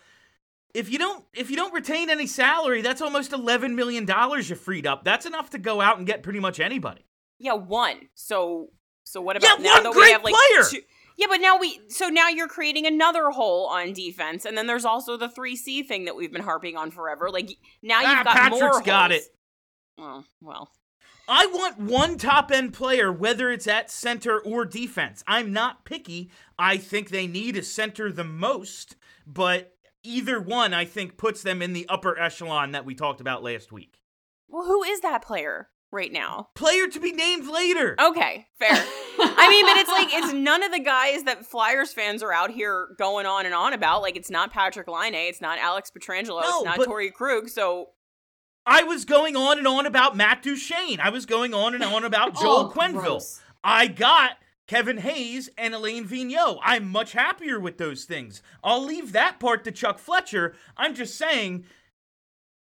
if 0.74 0.90
you 0.90 0.98
don't 0.98 1.24
if 1.32 1.50
you 1.50 1.56
don't 1.56 1.72
retain 1.74 2.10
any 2.10 2.26
salary, 2.26 2.82
that's 2.82 3.00
almost 3.00 3.32
11 3.32 3.74
million 3.74 4.04
dollars 4.04 4.50
you 4.50 4.56
freed 4.56 4.86
up. 4.86 5.04
That's 5.04 5.26
enough 5.26 5.50
to 5.50 5.58
go 5.58 5.80
out 5.80 5.98
and 5.98 6.06
get 6.06 6.22
pretty 6.22 6.40
much 6.40 6.60
anybody. 6.60 7.04
Yeah, 7.38 7.54
one. 7.54 8.08
So 8.14 8.70
so 9.04 9.20
what 9.20 9.40
Yeah, 9.40 9.54
about 9.54 9.62
now 9.62 9.74
one 9.74 9.82
that 9.84 9.92
great 9.92 10.04
we 10.06 10.12
have 10.12 10.24
like 10.24 10.34
player! 10.34 10.64
two? 10.70 10.82
Yeah, 11.20 11.26
but 11.28 11.42
now 11.42 11.58
we 11.58 11.78
so 11.88 12.08
now 12.08 12.28
you're 12.28 12.48
creating 12.48 12.86
another 12.86 13.28
hole 13.28 13.66
on 13.66 13.92
defense, 13.92 14.46
and 14.46 14.56
then 14.56 14.66
there's 14.66 14.86
also 14.86 15.18
the 15.18 15.28
three 15.28 15.54
C 15.54 15.82
thing 15.82 16.06
that 16.06 16.16
we've 16.16 16.32
been 16.32 16.42
harping 16.42 16.78
on 16.78 16.90
forever. 16.90 17.28
Like 17.30 17.50
now 17.82 18.00
you've 18.00 18.08
Ah, 18.10 18.24
got 18.24 18.36
Patrick's 18.36 18.60
more. 18.62 18.82
got 18.82 19.10
holes. 19.10 19.22
it. 19.22 19.28
Oh 19.98 20.24
well. 20.40 20.70
I 21.28 21.44
want 21.46 21.78
one 21.78 22.16
top 22.16 22.50
end 22.50 22.72
player, 22.72 23.12
whether 23.12 23.50
it's 23.52 23.66
at 23.66 23.90
center 23.90 24.40
or 24.40 24.64
defense. 24.64 25.22
I'm 25.26 25.52
not 25.52 25.84
picky. 25.84 26.30
I 26.58 26.78
think 26.78 27.10
they 27.10 27.26
need 27.26 27.54
a 27.56 27.62
center 27.62 28.10
the 28.10 28.24
most, 28.24 28.96
but 29.26 29.74
either 30.02 30.40
one 30.40 30.72
I 30.72 30.86
think 30.86 31.18
puts 31.18 31.42
them 31.42 31.60
in 31.60 31.74
the 31.74 31.86
upper 31.90 32.18
echelon 32.18 32.72
that 32.72 32.86
we 32.86 32.94
talked 32.94 33.20
about 33.20 33.42
last 33.44 33.70
week. 33.70 34.00
Well, 34.48 34.64
who 34.64 34.82
is 34.82 35.02
that 35.02 35.22
player 35.22 35.68
right 35.92 36.12
now? 36.12 36.48
Player 36.54 36.86
to 36.88 37.00
be 37.00 37.12
named 37.12 37.46
later. 37.46 37.96
Okay, 38.00 38.46
fair. 38.58 38.70
I 38.72 39.48
mean, 39.48 39.66
but 39.66 39.76
it's 39.76 39.90
like 39.90 40.08
it's 40.12 40.32
none 40.34 40.62
of 40.62 40.72
the 40.72 40.78
guys 40.80 41.24
that 41.24 41.44
Flyers 41.46 41.92
fans 41.92 42.22
are 42.22 42.32
out 42.32 42.50
here 42.50 42.94
going 42.98 43.26
on 43.26 43.46
and 43.46 43.54
on 43.54 43.72
about. 43.72 44.02
Like 44.02 44.16
it's 44.16 44.30
not 44.30 44.52
Patrick 44.52 44.88
Laine, 44.88 45.14
it's 45.14 45.40
not 45.40 45.58
Alex 45.58 45.90
Pietrangelo, 45.90 46.40
No, 46.42 46.62
it's 46.62 46.64
not 46.64 46.78
Torey 46.80 47.12
Krug. 47.12 47.48
So 47.48 47.90
I 48.66 48.82
was 48.82 49.04
going 49.04 49.36
on 49.36 49.58
and 49.58 49.66
on 49.66 49.86
about 49.86 50.16
Matt 50.16 50.42
Duchene. 50.42 51.00
I 51.00 51.10
was 51.10 51.26
going 51.26 51.54
on 51.54 51.74
and 51.74 51.82
on 51.82 52.04
about 52.04 52.34
Joel 52.40 52.56
Oh, 52.66 52.72
Quenneville. 52.74 52.92
gross. 53.00 53.40
I 53.64 53.88
got 53.88 54.32
Kevin 54.68 54.98
Hayes 54.98 55.50
and 55.58 55.74
Alain 55.74 56.06
Vigneault. 56.06 56.60
I'm 56.62 56.88
much 56.88 57.12
happier 57.12 57.58
with 57.58 57.76
those 57.78 58.04
things. 58.04 58.40
I'll 58.62 58.84
leave 58.84 59.12
that 59.12 59.40
part 59.40 59.64
to 59.64 59.72
Chuck 59.72 59.98
Fletcher. 59.98 60.54
I'm 60.76 60.94
just 60.94 61.16
saying, 61.18 61.64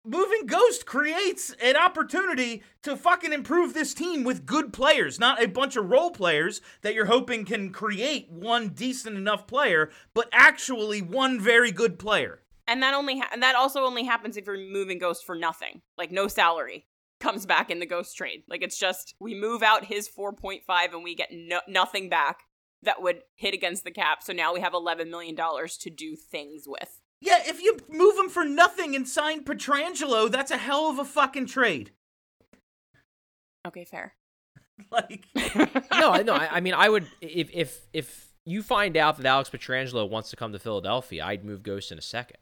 moving 0.08 0.46
Ghost 0.46 0.86
creates 0.86 1.54
an 1.62 1.76
opportunity 1.76 2.64
to 2.84 2.96
fucking 2.96 3.34
improve 3.34 3.74
this 3.74 3.94
team 3.94 4.24
with 4.24 4.46
good 4.46 4.74
players, 4.74 5.20
not 5.20 5.42
a 5.42 5.48
bunch 5.48 5.76
of 5.76 5.90
role 5.90 6.12
players 6.12 6.62
that 6.82 6.94
you're 6.94 7.06
hoping 7.06 7.46
can 7.46 7.72
create 7.72 8.30
one 8.32 8.70
decent 8.70 9.18
enough 9.18 9.48
player, 9.48 9.90
but 10.14 10.30
actually 10.32 11.02
one 11.02 11.40
very 11.40 11.72
good 11.72 12.00
player. 12.00 12.42
and 12.70 12.84
that 12.84 12.94
only 12.94 13.20
ha- 13.20 13.30
and 13.32 13.42
that 13.44 13.56
also 13.56 13.84
only 13.86 14.04
happens 14.04 14.36
if 14.36 14.46
you're 14.46 14.58
moving 14.58 15.00
Ghost 15.00 15.26
for 15.26 15.36
nothing, 15.36 15.82
like 15.98 16.12
no 16.12 16.28
salary 16.28 16.86
comes 17.20 17.46
back 17.46 17.72
in 17.72 17.80
the 17.80 17.86
Ghost 17.86 18.16
trade. 18.18 18.44
Like 18.48 18.62
it's 18.62 18.78
just 18.78 19.16
we 19.20 19.34
move 19.34 19.64
out 19.64 19.86
his 19.86 20.08
4.5 20.10 20.62
and 20.94 21.04
we 21.04 21.16
get 21.16 21.30
no- 21.32 21.62
nothing 21.68 22.10
back 22.10 22.42
that 22.84 23.02
would 23.02 23.22
hit 23.36 23.54
against 23.54 23.84
the 23.86 23.92
cap. 23.92 24.22
So 24.22 24.34
now 24.34 24.54
we 24.54 24.60
have 24.62 24.74
11 24.74 25.10
million 25.10 25.34
dollars 25.34 25.78
to 25.78 25.90
do 25.90 26.16
things 26.16 26.66
with. 26.68 27.02
Yeah, 27.20 27.40
if 27.46 27.62
you 27.62 27.78
move 27.90 28.18
him 28.18 28.30
for 28.30 28.46
nothing 28.46 28.96
and 28.96 29.08
sign 29.08 29.44
Pietrangelo, 29.44 30.30
that's 30.32 30.52
a 30.52 30.58
hell 30.58 30.90
of 30.90 31.00
a 31.00 31.06
fucking 31.06 31.48
trade. 31.48 31.92
Okay, 33.68 33.86
fair. 33.86 34.14
Like, 34.92 35.26
no, 35.36 36.12
I- 36.12 36.22
no. 36.22 36.34
I, 36.34 36.48
I 36.58 36.60
mean, 36.60 36.76
I 36.76 36.88
would 36.88 37.08
if 37.20 37.50
if 37.52 37.88
if 37.94 38.28
you 38.46 38.62
find 38.62 38.96
out 38.96 39.18
that 39.18 39.26
Alex 39.26 39.50
Pietrangelo 39.50 40.08
wants 40.08 40.30
to 40.30 40.36
come 40.36 40.52
to 40.54 40.60
Philadelphia, 40.60 41.26
I'd 41.26 41.44
move 41.44 41.64
Ghost 41.64 41.92
in 41.92 41.98
a 41.98 42.02
second. 42.02 42.38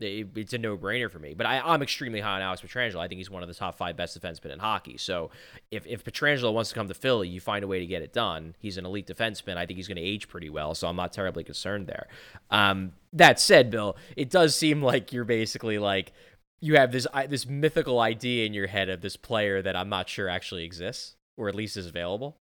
It- 0.00 0.28
it's 0.36 0.52
a 0.52 0.58
no 0.58 0.76
brainer 0.78 1.10
for 1.10 1.18
me. 1.18 1.34
But 1.34 1.46
I, 1.46 1.58
I'm 1.60 1.82
extremely 1.82 2.20
high 2.20 2.36
on 2.36 2.42
Alex 2.42 2.62
Pietrangelo. 2.62 3.00
I 3.00 3.08
think 3.08 3.18
he's 3.18 3.30
one 3.30 3.42
of 3.42 3.48
the 3.48 3.54
top 3.54 3.76
five 3.76 3.96
best 3.96 4.18
defensemen 4.20 4.52
in 4.52 4.58
hockey. 4.60 4.96
So 4.96 5.30
if 5.70 5.86
if 5.86 6.04
Pietrangelo 6.04 6.52
wants 6.52 6.70
to 6.70 6.74
come 6.76 6.86
to 6.88 6.94
Philly, 6.94 7.28
you 7.28 7.40
find 7.40 7.64
a 7.64 7.66
way 7.66 7.80
to 7.80 7.86
get 7.86 8.02
it 8.02 8.12
done. 8.12 8.54
He's 8.60 8.78
an 8.78 8.86
elite 8.86 9.06
defenseman. 9.08 9.56
I 9.56 9.66
think 9.66 9.76
he's 9.76 9.88
going 9.88 9.96
to 9.96 10.02
age 10.02 10.28
pretty 10.28 10.50
well. 10.50 10.74
So 10.74 10.86
I'm 10.88 10.96
not 10.96 11.12
terribly 11.12 11.42
concerned 11.42 11.88
there. 11.88 12.06
Um, 12.50 12.92
that 13.12 13.40
said, 13.40 13.70
Bill, 13.70 13.96
it 14.16 14.30
does 14.30 14.54
seem 14.54 14.82
like 14.82 15.12
you're 15.12 15.24
basically 15.24 15.78
like 15.78 16.12
you 16.60 16.76
have 16.76 16.92
this 16.92 17.06
I- 17.12 17.26
this 17.26 17.46
mythical 17.46 17.98
idea 18.00 18.46
in 18.46 18.54
your 18.54 18.68
head 18.68 18.88
of 18.88 19.00
this 19.00 19.16
player 19.16 19.62
that 19.62 19.74
I'm 19.74 19.88
not 19.88 20.08
sure 20.08 20.28
actually 20.28 20.64
exists 20.64 21.16
or 21.36 21.48
at 21.48 21.54
least 21.54 21.76
is 21.76 21.86
available. 21.86 22.36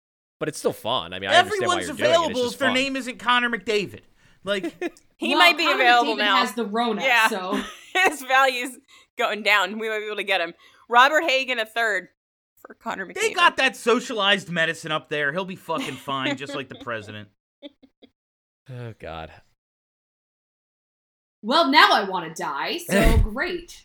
But 0.41 0.49
it's 0.49 0.59
still 0.59 0.73
fun. 0.73 1.13
I 1.13 1.19
mean, 1.21 1.31
I 1.31 1.35
everyone's 1.35 1.75
it. 1.89 1.91
It's 1.91 1.91
available 1.91 2.43
just 2.43 2.55
if 2.55 2.59
their 2.59 2.69
fun. 2.69 2.75
name 2.75 2.97
isn't 2.97 3.19
Connor 3.19 3.49
McDavid. 3.51 4.01
Like, 4.45 4.75
He 5.17 5.29
Well, 5.31 5.39
might 5.39 5.57
be 5.57 5.65
Connor 5.65 5.77
available 5.83 6.15
McDavid 6.15 6.19
now. 6.19 6.37
Has 6.39 6.55
the 6.55 6.65
Rona, 6.67 7.03
Yeah. 7.05 7.29
so 7.29 7.61
His 8.09 8.23
value's 8.23 8.77
going 9.17 9.43
down. 9.43 9.79
We 9.79 9.89
might 9.89 10.01
be 10.01 10.07
able 10.07 10.17
to 10.17 10.25
get 10.25 10.41
him. 10.41 10.55
Robert 10.89 11.23
Hagen 11.25 11.59
a 11.59 11.67
third 11.67 12.09
for 12.61 12.75
Connor 12.75 13.07
McDavid. 13.07 13.15
they 13.15 13.33
got 13.33 13.57
that 13.59 13.77
socialized 13.77 14.51
medicine 14.51 14.91
up 14.93 15.09
there. 15.09 15.33
He'll 15.33 15.45
be 15.45 15.57
fucking 15.57 15.95
fine, 15.97 16.37
just 16.37 16.55
like 16.55 16.69
the 16.69 16.75
president. 16.83 17.29
Oh 18.71 18.95
God. 18.99 19.31
well 21.43 21.71
now 21.71 21.91
I 21.93 22.05
want 22.09 22.35
to 22.35 22.43
die. 22.43 22.79
So 22.79 23.19
great. 23.19 23.85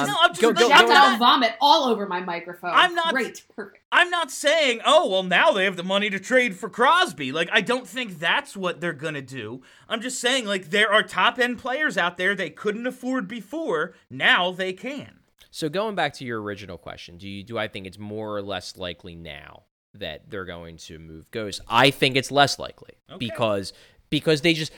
Um, 0.00 0.06
No, 0.06 0.14
I'm 0.20 0.30
just- 0.30 0.40
go, 0.40 0.52
go, 0.52 0.68
Shout 0.68 0.68
go, 0.68 0.74
out- 0.74 0.78
Projectile 0.86 1.18
vomit 1.18 1.54
all 1.60 1.84
over 1.88 2.06
my 2.06 2.20
microphone. 2.20 2.70
I'm 2.72 2.94
not- 2.94 3.12
great. 3.12 3.42
Perfect. 3.54 3.78
I'm 3.92 4.08
not 4.10 4.30
saying, 4.30 4.80
oh, 4.86 5.08
well, 5.10 5.22
now 5.22 5.52
they 5.52 5.64
have 5.64 5.76
the 5.76 5.82
money 5.82 6.08
to 6.10 6.18
trade 6.18 6.56
for 6.56 6.68
Crosby. 6.70 7.30
Like, 7.32 7.48
I 7.52 7.60
don't 7.60 7.86
think 7.86 8.18
that's 8.18 8.56
what 8.56 8.80
they're 8.80 8.92
going 8.92 9.14
to 9.14 9.20
do. 9.22 9.62
I'm 9.88 10.00
just 10.00 10.18
saying, 10.20 10.46
like, 10.46 10.70
there 10.70 10.90
are 10.92 11.02
top 11.02 11.38
end 11.38 11.58
players 11.58 11.98
out 11.98 12.16
there 12.16 12.34
they 12.34 12.48
couldn't 12.50 12.86
afford 12.86 13.28
before. 13.28 13.94
Now 14.08 14.50
they 14.50 14.72
can. 14.72 15.18
So 15.50 15.68
going 15.68 15.94
back 15.94 16.14
to 16.14 16.24
your 16.24 16.40
original 16.40 16.78
question, 16.78 17.18
do 17.18 17.28
you 17.28 17.42
do 17.44 17.58
I 17.58 17.68
think 17.68 17.86
it's 17.86 17.98
more 17.98 18.34
or 18.34 18.40
less 18.40 18.78
likely 18.78 19.14
now 19.14 19.64
that 19.92 20.30
they're 20.30 20.46
going 20.46 20.78
to 20.78 20.98
move 20.98 21.30
Ghost? 21.30 21.60
I 21.68 21.90
think 21.90 22.16
it's 22.16 22.30
less 22.30 22.58
likely 22.58 22.94
Okay. 23.10 23.18
because 23.18 23.74
because 24.08 24.40
they 24.40 24.54
just 24.54 24.72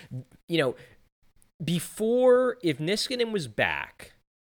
you 0.48 0.58
know 0.58 0.74
before 1.62 2.56
if 2.62 2.78
Niskanen 2.78 3.30
was 3.30 3.46
back, 3.46 4.13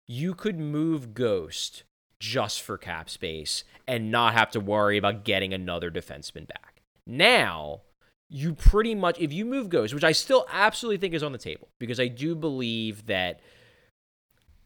you 0.09 0.34
could 0.34 0.59
move 0.59 1.14
Ghost 1.14 1.84
just 2.18 2.62
for 2.62 2.76
cap 2.76 3.09
space 3.09 3.62
and 3.86 4.11
not 4.11 4.32
have 4.32 4.50
to 4.52 4.61
worry 4.61 4.96
about 4.98 5.24
getting 5.24 5.52
another 5.52 5.90
defenseman 5.90 6.48
back. 6.48 6.82
Now, 7.06 7.82
you 8.28 8.54
pretty 8.54 8.94
much 8.94 9.18
if 9.20 9.32
you 9.32 9.44
move 9.44 9.68
Ghost, 9.68 9.94
which 9.94 10.04
I 10.04 10.12
still 10.12 10.46
absolutely 10.50 10.98
think 10.98 11.14
is 11.14 11.22
on 11.22 11.32
the 11.32 11.38
table 11.38 11.68
because 11.78 12.00
I 12.00 12.09
do 12.09 12.34
believe 12.34 13.06
that 13.06 13.40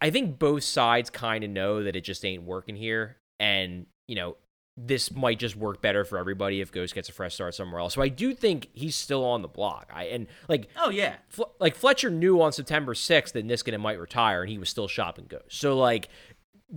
I 0.00 0.10
think 0.10 0.38
both 0.38 0.64
sides 0.64 1.10
kind 1.10 1.44
of 1.44 1.50
know 1.50 1.82
that 1.84 1.94
it 1.94 2.02
just 2.02 2.24
ain't 2.24 2.42
working 2.42 2.76
here. 2.76 3.18
And, 3.38 3.86
you 4.08 4.16
know, 4.16 4.36
this 4.76 5.12
might 5.12 5.38
just 5.38 5.54
work 5.54 5.82
better 5.82 6.04
for 6.04 6.18
everybody 6.18 6.60
if 6.60 6.72
Ghost 6.72 6.94
gets 6.94 7.08
a 7.08 7.12
fresh 7.12 7.34
start 7.34 7.54
somewhere 7.54 7.80
else. 7.80 7.94
So 7.94 8.02
I 8.02 8.08
do 8.08 8.34
think 8.34 8.68
he's 8.72 8.96
still 8.96 9.24
on 9.24 9.42
the 9.42 9.48
block. 9.48 9.90
I 9.92 10.04
and 10.04 10.26
like 10.48 10.68
Oh, 10.76 10.90
yeah. 10.90 11.16
Like 11.60 11.74
Fletcher 11.74 12.10
knew 12.10 12.40
on 12.40 12.52
September 12.52 12.94
6th 12.94 13.32
that 13.32 13.46
Niskanen 13.46 13.80
might 13.80 13.98
retire 13.98 14.42
and 14.42 14.50
he 14.50 14.58
was 14.58 14.70
still 14.70 14.88
shopping 14.88 15.26
Ghost. 15.28 15.44
So 15.48 15.76
like 15.76 16.08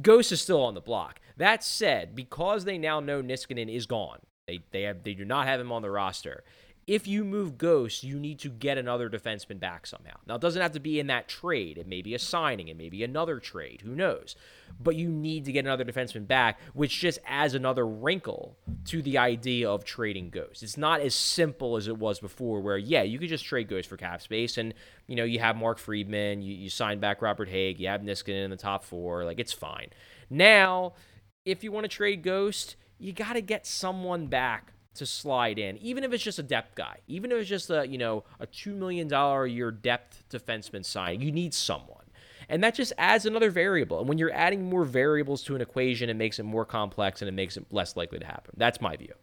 Ghost 0.02 0.32
is 0.32 0.42
still 0.42 0.62
on 0.62 0.74
the 0.74 0.82
block. 0.82 1.22
That 1.38 1.64
said, 1.64 2.16
because 2.16 2.66
they 2.66 2.78
now 2.78 3.00
know 3.00 3.22
Niskanen 3.22 3.74
is 3.74 3.86
gone, 3.86 4.20
they 4.48 4.60
they 4.72 4.84
have 4.84 5.04
they 5.04 5.14
do 5.14 5.26
not 5.26 5.48
have 5.48 5.60
him 5.60 5.72
on 5.72 5.82
the 5.82 5.92
roster. 5.92 6.44
If 6.88 7.08
you 7.08 7.24
move 7.24 7.58
Ghost, 7.58 8.04
you 8.04 8.20
need 8.20 8.38
to 8.40 8.50
get 8.50 8.78
another 8.78 9.10
defenseman 9.10 9.60
back 9.60 9.88
somehow. 9.88 10.18
Now, 10.28 10.36
it 10.36 10.42
doesn't 10.42 10.62
have 10.62 10.74
to 10.74 10.80
be 10.80 11.00
in 11.00 11.08
that 11.08 11.28
trade. 11.28 11.80
It 11.80 11.88
may 11.88 12.04
be 12.04 12.14
a 12.14 12.20
signing. 12.20 12.68
It 12.68 12.78
may 12.78 12.90
be 12.90 13.04
another 13.04 13.40
trade. 13.40 13.82
Who 13.84 13.96
knows? 13.96 14.36
But 14.80 14.96
you 14.96 15.10
need 15.10 15.46
to 15.46 15.52
get 15.52 15.66
another 15.66 15.84
defenseman 15.84 16.28
back, 16.28 16.60
which 16.76 17.00
just 17.00 17.18
adds 17.26 17.56
another 17.56 17.88
wrinkle 17.88 18.56
to 18.86 19.02
the 19.02 19.18
idea 19.18 19.68
of 19.68 19.84
trading 19.84 20.30
Ghost. 20.30 20.62
It's 20.62 20.78
not 20.78 21.02
as 21.02 21.16
simple 21.16 21.76
as 21.76 21.88
it 21.88 21.98
was 21.98 22.20
before, 22.20 22.62
where, 22.62 22.78
yeah, 22.78 23.02
you 23.02 23.18
could 23.18 23.30
just 23.30 23.46
trade 23.46 23.68
Ghost 23.68 23.90
for 23.90 23.98
cap 23.98 24.22
space 24.22 24.60
and, 24.60 24.72
you 25.08 25.16
know, 25.16 25.24
you 25.24 25.40
have 25.40 25.56
Mark 25.56 25.80
Friedman, 25.80 26.44
you, 26.44 26.54
you 26.54 26.70
sign 26.70 27.00
back 27.00 27.20
Robert 27.20 27.50
Hagg, 27.50 27.80
you 27.80 27.88
have 27.88 28.02
Niskanen 28.02 28.44
in 28.44 28.52
the 28.52 28.58
top 28.58 28.84
four. 28.84 29.26
Like, 29.26 29.40
it's 29.40 29.54
fine. 29.54 29.88
Now, 30.30 30.94
if 31.46 31.64
you 31.64 31.72
want 31.72 31.86
to 31.86 31.90
trade 31.90 32.22
Ghost, 32.22 32.76
you 33.00 33.12
got 33.12 33.34
to 33.34 33.42
get 33.42 33.66
someone 33.66 34.28
back 34.28 34.74
to 34.96 35.06
slide 35.06 35.60
in, 35.60 35.78
even 35.78 36.04
if 36.04 36.14
it's 36.14 36.24
just 36.24 36.40
a 36.40 36.44
depth 36.44 36.76
guy, 36.76 36.98
even 37.08 37.32
if 37.32 37.40
it's 37.40 37.50
just 37.50 37.70
a 37.70 37.88
you 37.88 37.98
know 37.98 38.24
a 38.40 38.46
two 38.46 38.74
million 38.74 39.08
dollar 39.08 39.46
a 39.46 39.50
year 39.50 39.72
depth 39.72 40.24
defenseman 40.30 40.84
signing. 40.84 41.22
You 41.22 41.32
need 41.32 41.54
someone, 41.54 42.06
and 42.50 42.64
that 42.64 42.76
just 42.76 42.94
adds 42.98 43.26
another 43.26 43.50
variable. 43.50 44.00
And 44.00 44.10
when 44.10 44.18
you're 44.18 44.34
adding 44.34 44.70
more 44.70 44.86
variables 44.86 45.44
to 45.44 45.56
an 45.56 45.62
equation, 45.62 46.10
it 46.10 46.16
makes 46.16 46.40
it 46.40 46.44
more 46.44 46.66
complex 46.66 47.22
and 47.22 47.30
it 47.30 47.34
makes 47.34 47.58
it 47.58 47.66
less 47.72 47.96
likely 47.96 48.20
to 48.20 48.26
happen. 48.26 48.56
That's 48.58 48.82
my 48.82 48.96
view. 48.96 49.14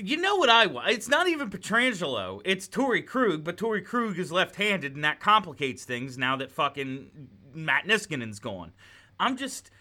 You 0.00 0.16
know 0.16 0.36
what 0.36 0.48
I 0.48 0.66
want? 0.66 0.90
It's 0.90 1.08
not 1.08 1.26
even 1.26 1.50
Pietrangelo. 1.50 2.40
It's 2.44 2.68
Torey 2.68 3.04
Krug, 3.04 3.42
but 3.42 3.56
Torey 3.56 3.84
Krug 3.84 4.16
is 4.16 4.30
left-handed, 4.30 4.94
and 4.94 5.02
that 5.02 5.18
complicates 5.18 5.84
things 5.84 6.16
now 6.16 6.36
that 6.36 6.52
fucking 6.52 7.10
Matt 7.52 7.84
Niskanen's 7.84 8.38
gone. 8.38 8.70
I'm 9.18 9.36
just, 9.36 9.72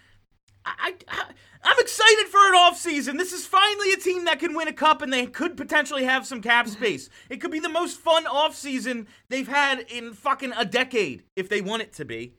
I, 0.80 0.93
I, 1.07 1.24
I'm 1.63 1.80
excited 1.80 2.28
for 2.28 2.39
an 2.47 2.55
offseason. 2.55 3.18
This 3.18 3.34
is 3.34 3.45
finally 3.45 3.91
a 3.93 3.97
team 3.97 4.26
that 4.26 4.39
can 4.39 4.55
win 4.55 4.68
a 4.68 4.74
cup, 4.74 5.01
and 5.01 5.11
they 5.11 5.26
could 5.26 5.57
potentially 5.57 6.03
have 6.03 6.26
some 6.26 6.41
cap 6.41 6.68
space. 6.68 7.09
It 7.30 7.41
could 7.41 7.51
be 7.51 7.59
the 7.59 7.70
most 7.70 7.99
fun 7.99 8.26
offseason 8.26 9.07
they've 9.30 9.47
had 9.47 9.80
in 9.89 10.13
fucking 10.13 10.53
a 10.57 10.65
decade, 10.65 11.24
if 11.36 11.49
they 11.49 11.61
want 11.61 11.82
it 11.82 11.93
to 11.93 12.05
be. 12.05 12.34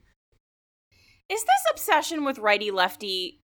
Is 1.30 1.42
this 1.42 1.64
obsession 1.70 2.24
with 2.24 2.38
righty 2.38 2.70
lefty 2.70 3.40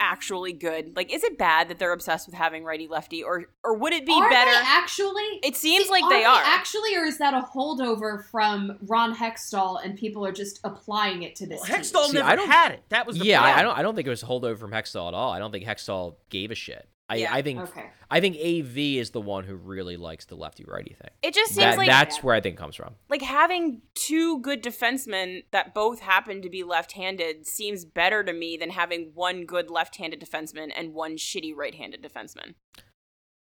actually 0.00 0.52
good? 0.52 0.94
Like, 0.96 1.12
is 1.12 1.24
it 1.24 1.38
bad 1.38 1.68
that 1.68 1.78
they're 1.78 1.92
obsessed 1.92 2.26
with 2.26 2.34
having 2.34 2.64
righty 2.64 2.88
lefty, 2.88 3.22
or 3.22 3.46
or 3.62 3.76
would 3.76 3.92
it 3.92 4.04
be 4.06 4.12
are 4.12 4.28
better? 4.30 4.50
They 4.50 4.56
actually? 4.62 5.22
It 5.42 5.56
seems 5.56 5.84
Is- 5.86 5.90
like 5.90 6.04
they 6.10 6.24
are. 6.24 6.42
actually, 6.44 6.96
or 6.96 7.04
is 7.04 7.18
that 7.18 7.34
a 7.34 7.40
holdover 7.54 8.24
from 8.30 8.78
Ron 8.82 9.14
Hextall 9.14 9.84
and 9.84 9.96
people 9.96 10.24
are 10.26 10.32
just 10.32 10.60
applying 10.64 11.22
it 11.22 11.36
to 11.36 11.46
this? 11.46 11.60
Well, 11.60 11.66
team? 11.68 11.76
Hextall 11.76 12.06
See, 12.06 12.12
never 12.18 12.28
I 12.28 12.36
don't- 12.36 12.50
had 12.50 12.72
it. 12.72 12.82
That 12.90 13.06
was 13.06 13.18
the 13.18 13.26
yeah, 13.26 13.42
I, 13.42 13.58
I 13.58 13.62
don't. 13.62 13.78
I 13.78 13.82
don't 13.82 13.94
think 13.94 14.06
it 14.06 14.10
was 14.10 14.22
a 14.22 14.26
holdover 14.26 14.58
from 14.58 14.70
Hextall 14.72 15.08
at 15.08 15.14
all. 15.14 15.30
I 15.32 15.38
don't 15.38 15.52
think 15.52 15.64
Hextall 15.64 16.16
gave 16.30 16.50
a 16.50 16.54
shit. 16.54 16.88
I, 17.08 17.16
Yeah. 17.16 17.34
I 17.34 17.42
think. 17.42 17.60
Okay. 17.60 17.90
I 18.10 18.20
think 18.20 18.36
Av 18.36 18.78
is 18.78 19.10
the 19.10 19.20
one 19.20 19.44
who 19.44 19.56
really 19.56 19.96
likes 19.96 20.24
the 20.24 20.36
lefty 20.36 20.64
righty 20.66 20.94
thing. 20.94 21.10
it 21.22 21.34
just 21.34 21.50
seems 21.52 21.64
That, 21.64 21.78
like 21.78 21.88
that's 21.88 22.22
where 22.22 22.34
I 22.34 22.40
think 22.40 22.54
it 22.54 22.58
comes 22.58 22.76
from. 22.76 22.94
like 23.10 23.22
having 23.22 23.82
two 23.94 24.40
good 24.40 24.62
defensemen 24.62 25.44
that 25.50 25.74
both 25.74 26.00
happen 26.00 26.40
to 26.42 26.48
be 26.48 26.62
left-handed 26.62 27.46
seems 27.46 27.84
better 27.84 28.22
to 28.24 28.32
me 28.32 28.56
than 28.56 28.70
having 28.70 29.10
one 29.14 29.44
good 29.46 29.68
left-handed 29.70 30.20
defenseman 30.20 30.70
and 30.76 30.94
one 30.94 31.16
shitty 31.16 31.54
right-handed 31.54 32.02
defenseman. 32.02 32.54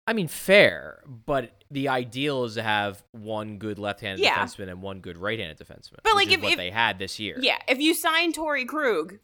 I 0.06 0.12
mean, 0.12 0.28
fair, 0.28 1.02
but 1.06 1.64
the 1.70 1.88
ideal 1.88 2.44
is 2.44 2.54
to 2.54 2.62
have 2.62 3.02
one 3.12 3.58
good 3.58 3.78
left-handed 3.78 4.22
Yeah. 4.22 4.34
defenseman 4.34 4.68
and 4.70 4.82
one 4.82 5.00
good 5.00 5.16
right-handed 5.16 5.58
defenseman. 5.58 6.00
But, 6.02 6.14
like, 6.14 6.30
if- 6.30 6.42
what 6.42 6.52
if- 6.52 6.58
they 6.58 6.70
had 6.70 6.98
this 6.98 7.18
year. 7.18 7.38
Yeah, 7.40 7.58
if 7.68 7.78
you 7.78 7.94
sign 7.94 8.32
Torey 8.32 8.66
Krug, 8.66 9.18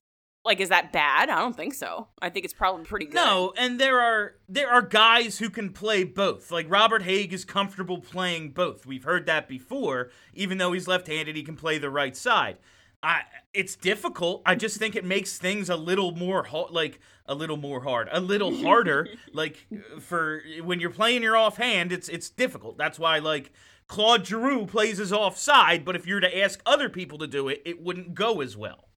like 0.45 0.61
is 0.61 0.71
that 0.71 0.93
bad? 0.93 1.29
I 1.29 1.39
don't 1.39 1.57
think 1.57 1.75
so. 1.75 2.09
I 2.21 2.31
think 2.31 2.45
it's 2.45 2.55
probably 2.55 2.85
pretty 2.85 3.07
good. 3.07 3.15
No, 3.15 3.53
and 3.57 3.79
there 3.79 4.01
are 4.01 4.37
there 4.49 4.71
are 4.71 4.83
guys 4.83 5.39
who 5.39 5.51
can 5.51 5.71
play 5.71 6.05
both. 6.05 6.51
Like 6.51 6.67
Robert 6.71 7.03
Hagg 7.03 7.33
is 7.33 7.45
comfortable 7.45 7.99
playing 7.99 8.51
both. 8.51 8.87
We've 8.87 9.05
heard 9.05 9.27
that 9.27 9.49
before. 9.49 10.11
Even 10.35 10.59
though 10.59 10.73
he's 10.73 10.89
left-handed, 10.89 11.37
he 11.37 11.43
can 11.43 11.57
play 11.57 11.79
the 11.79 11.91
right 11.91 12.17
side. 12.17 12.59
I 13.03 13.23
it's 13.53 13.77
difficult. 13.77 14.43
I 14.47 14.55
just 14.55 14.79
think 14.79 14.97
it 14.97 15.05
makes 15.05 15.39
things 15.39 15.69
a 15.69 15.77
little 15.77 16.13
more 16.13 16.45
ho- 16.45 16.69
like 16.71 17.01
a 17.27 17.35
little 17.35 17.57
more 17.57 17.83
hard, 17.83 18.09
a 18.11 18.21
little 18.21 18.63
harder. 18.63 19.09
like 19.33 19.67
for 20.01 20.43
when 20.63 20.81
you're 20.81 20.91
playing 20.91 21.23
your 21.23 21.37
offhand, 21.37 21.93
it's 21.93 22.09
it's 22.09 22.31
difficult. 22.31 22.79
That's 22.79 22.99
why 22.99 23.19
like 23.19 23.53
Claude 23.89 24.27
Giroux 24.27 24.67
plays 24.67 24.99
his 24.99 25.13
offside, 25.13 25.85
but 25.85 25.97
if 25.97 26.07
you're 26.07 26.21
to 26.21 26.39
ask 26.39 26.61
other 26.65 26.89
people 26.89 27.19
to 27.19 27.27
do 27.27 27.49
it, 27.49 27.61
it 27.65 27.83
wouldn't 27.83 28.15
go 28.15 28.41
as 28.41 28.57
well. 28.57 28.90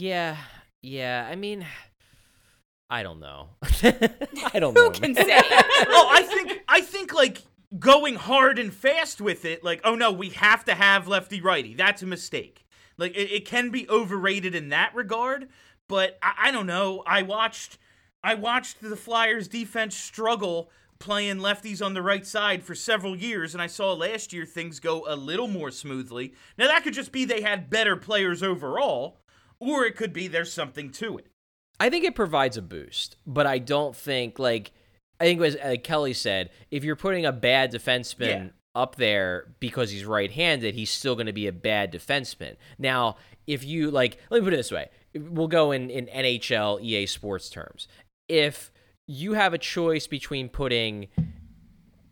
Yeah, 0.00 0.36
yeah. 0.80 1.28
I 1.30 1.36
mean, 1.36 1.66
I 2.88 3.02
don't 3.02 3.20
know. 3.20 3.50
I 3.82 4.58
don't 4.58 4.74
know. 4.74 4.84
Who 4.84 4.90
can 4.90 5.12
man. 5.12 5.26
say? 5.26 5.40
oh, 5.42 6.08
I 6.10 6.22
think 6.22 6.62
I 6.68 6.80
think 6.80 7.12
like 7.12 7.42
going 7.78 8.14
hard 8.14 8.58
and 8.58 8.72
fast 8.72 9.20
with 9.20 9.44
it, 9.44 9.62
like, 9.62 9.82
oh 9.84 9.94
no, 9.94 10.10
we 10.10 10.30
have 10.30 10.64
to 10.64 10.74
have 10.74 11.06
lefty 11.06 11.40
righty. 11.40 11.74
That's 11.74 12.02
a 12.02 12.06
mistake. 12.06 12.66
Like 12.96 13.14
it, 13.14 13.30
it 13.30 13.44
can 13.44 13.70
be 13.70 13.88
overrated 13.88 14.54
in 14.54 14.70
that 14.70 14.94
regard, 14.94 15.48
but 15.86 16.18
I, 16.22 16.34
I 16.44 16.50
don't 16.50 16.66
know. 16.66 17.02
I 17.06 17.22
watched 17.22 17.78
I 18.24 18.34
watched 18.34 18.80
the 18.80 18.96
Flyers 18.96 19.48
defense 19.48 19.96
struggle 19.96 20.70
playing 20.98 21.38
lefties 21.38 21.84
on 21.84 21.94
the 21.94 22.02
right 22.02 22.26
side 22.26 22.62
for 22.62 22.74
several 22.74 23.16
years, 23.16 23.54
and 23.54 23.62
I 23.62 23.66
saw 23.66 23.92
last 23.92 24.32
year 24.32 24.44
things 24.44 24.80
go 24.80 25.04
a 25.08 25.16
little 25.16 25.48
more 25.48 25.70
smoothly. 25.70 26.34
Now, 26.58 26.68
that 26.68 26.84
could 26.84 26.92
just 26.92 27.10
be 27.10 27.24
they 27.24 27.40
had 27.40 27.70
better 27.70 27.96
players 27.96 28.42
overall, 28.42 29.20
or 29.60 29.84
it 29.84 29.96
could 29.96 30.12
be 30.12 30.26
there's 30.26 30.52
something 30.52 30.90
to 30.92 31.18
it. 31.18 31.26
I 31.78 31.88
think 31.88 32.04
it 32.04 32.14
provides 32.14 32.56
a 32.56 32.62
boost, 32.62 33.16
but 33.26 33.46
I 33.46 33.58
don't 33.58 33.94
think 33.94 34.38
like 34.38 34.72
I 35.20 35.24
think 35.24 35.40
as 35.42 35.56
uh, 35.56 35.76
Kelly 35.82 36.14
said, 36.14 36.50
if 36.70 36.82
you're 36.82 36.96
putting 36.96 37.24
a 37.26 37.32
bad 37.32 37.70
defenseman 37.72 38.28
Yeah. 38.28 38.48
up 38.74 38.96
there 38.96 39.52
because 39.60 39.90
he's 39.90 40.04
right-handed, 40.04 40.74
he's 40.74 40.90
still 40.90 41.14
going 41.14 41.26
to 41.26 41.32
be 41.32 41.46
a 41.46 41.52
bad 41.52 41.92
defenseman. 41.92 42.56
Now, 42.78 43.16
if 43.46 43.62
you 43.64 43.90
like, 43.90 44.18
let 44.30 44.40
me 44.40 44.44
put 44.46 44.54
it 44.54 44.56
this 44.56 44.72
way: 44.72 44.88
we'll 45.14 45.48
go 45.48 45.72
in 45.72 45.90
in 45.90 46.06
NHL 46.06 46.82
EA 46.82 47.06
Sports 47.06 47.48
terms. 47.50 47.86
If 48.28 48.72
you 49.06 49.32
have 49.34 49.52
a 49.54 49.58
choice 49.58 50.06
between 50.06 50.48
putting 50.48 51.08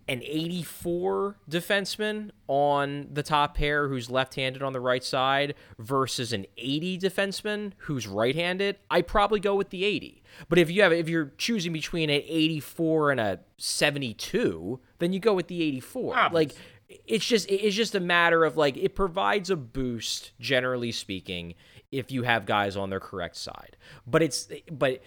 an 0.08 0.22
84 0.24 1.36
defenseman 1.50 2.30
on 2.46 3.08
the 3.12 3.22
top 3.22 3.54
pair 3.54 3.88
who's 3.88 4.10
left-handed 4.10 4.62
on 4.62 4.72
the 4.72 4.80
right 4.80 5.04
side 5.04 5.54
versus 5.78 6.32
an 6.32 6.46
80 6.56 6.98
defenseman 6.98 7.72
who's 7.78 8.06
right-handed, 8.06 8.76
I 8.90 9.02
probably 9.02 9.38
go 9.38 9.54
with 9.54 9.68
the 9.70 9.84
80. 9.84 10.22
But 10.48 10.58
if 10.58 10.70
you 10.70 10.82
have 10.82 10.92
if 10.92 11.08
you're 11.08 11.32
choosing 11.36 11.72
between 11.72 12.08
an 12.08 12.22
84 12.26 13.10
and 13.12 13.20
a 13.20 13.40
72, 13.58 14.80
then 14.98 15.12
you 15.12 15.20
go 15.20 15.34
with 15.34 15.48
the 15.48 15.62
84. 15.62 16.14
Like 16.32 16.54
it's 16.88 17.26
just 17.26 17.50
it's 17.50 17.76
just 17.76 17.94
a 17.94 18.00
matter 18.00 18.44
of 18.44 18.56
like 18.56 18.76
it 18.76 18.94
provides 18.94 19.50
a 19.50 19.56
boost 19.56 20.32
generally 20.40 20.92
speaking 20.92 21.54
if 21.92 22.10
you 22.10 22.22
have 22.22 22.46
guys 22.46 22.76
on 22.76 22.88
their 22.90 23.00
correct 23.00 23.36
side. 23.36 23.76
But 24.06 24.22
it's 24.22 24.48
but 24.70 25.02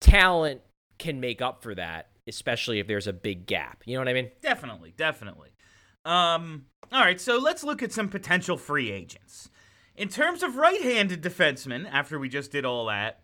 talent 0.00 0.60
can 0.98 1.18
make 1.18 1.42
up 1.42 1.62
for 1.62 1.74
that, 1.74 2.08
especially 2.26 2.78
if 2.78 2.86
there's 2.86 3.06
a 3.06 3.12
big 3.12 3.46
gap. 3.46 3.82
You 3.86 3.94
know 3.94 4.00
what 4.00 4.08
I 4.08 4.14
mean? 4.14 4.30
Definitely, 4.40 4.94
definitely. 4.96 5.50
Um, 6.04 6.66
all 6.92 7.00
right, 7.00 7.20
so 7.20 7.38
let's 7.38 7.64
look 7.64 7.82
at 7.82 7.92
some 7.92 8.08
potential 8.08 8.56
free 8.56 8.90
agents. 8.90 9.50
In 9.94 10.08
terms 10.08 10.42
of 10.42 10.56
right-handed 10.56 11.22
defensemen, 11.22 11.88
after 11.90 12.18
we 12.18 12.28
just 12.28 12.50
did 12.50 12.64
all 12.64 12.86
that, 12.86 13.20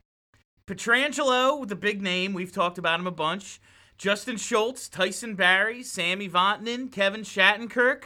Pietrangelo, 0.67 1.59
with 1.59 1.71
the 1.71 1.77
big 1.77 2.03
name, 2.03 2.35
we've 2.35 2.53
talked 2.53 2.79
about 2.79 3.01
him 3.01 3.07
a 3.07 3.13
bunch. 3.13 3.61
Justin 3.97 4.37
Schultz, 4.37 4.89
Tyson 4.89 5.35
Barrie, 5.35 5.83
Sami 5.83 6.29
Vatanen, 6.29 6.93
Kevin 6.93 7.23
Shattenkirk. 7.23 8.05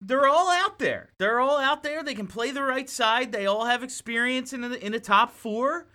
They're 0.00 0.26
all 0.26 0.50
out 0.50 0.78
there. 0.78 1.12
They're 1.18 1.40
all 1.40 1.56
out 1.56 1.82
there. 1.82 2.02
They 2.02 2.14
can 2.14 2.26
play 2.26 2.50
the 2.50 2.62
right 2.62 2.90
side. 2.90 3.32
They 3.32 3.46
all 3.46 3.64
have 3.64 3.82
experience 3.82 4.52
in 4.52 4.60
the 4.60 4.84
in 4.84 4.92
the 4.92 5.00
top 5.00 5.32
four. 5.32 5.86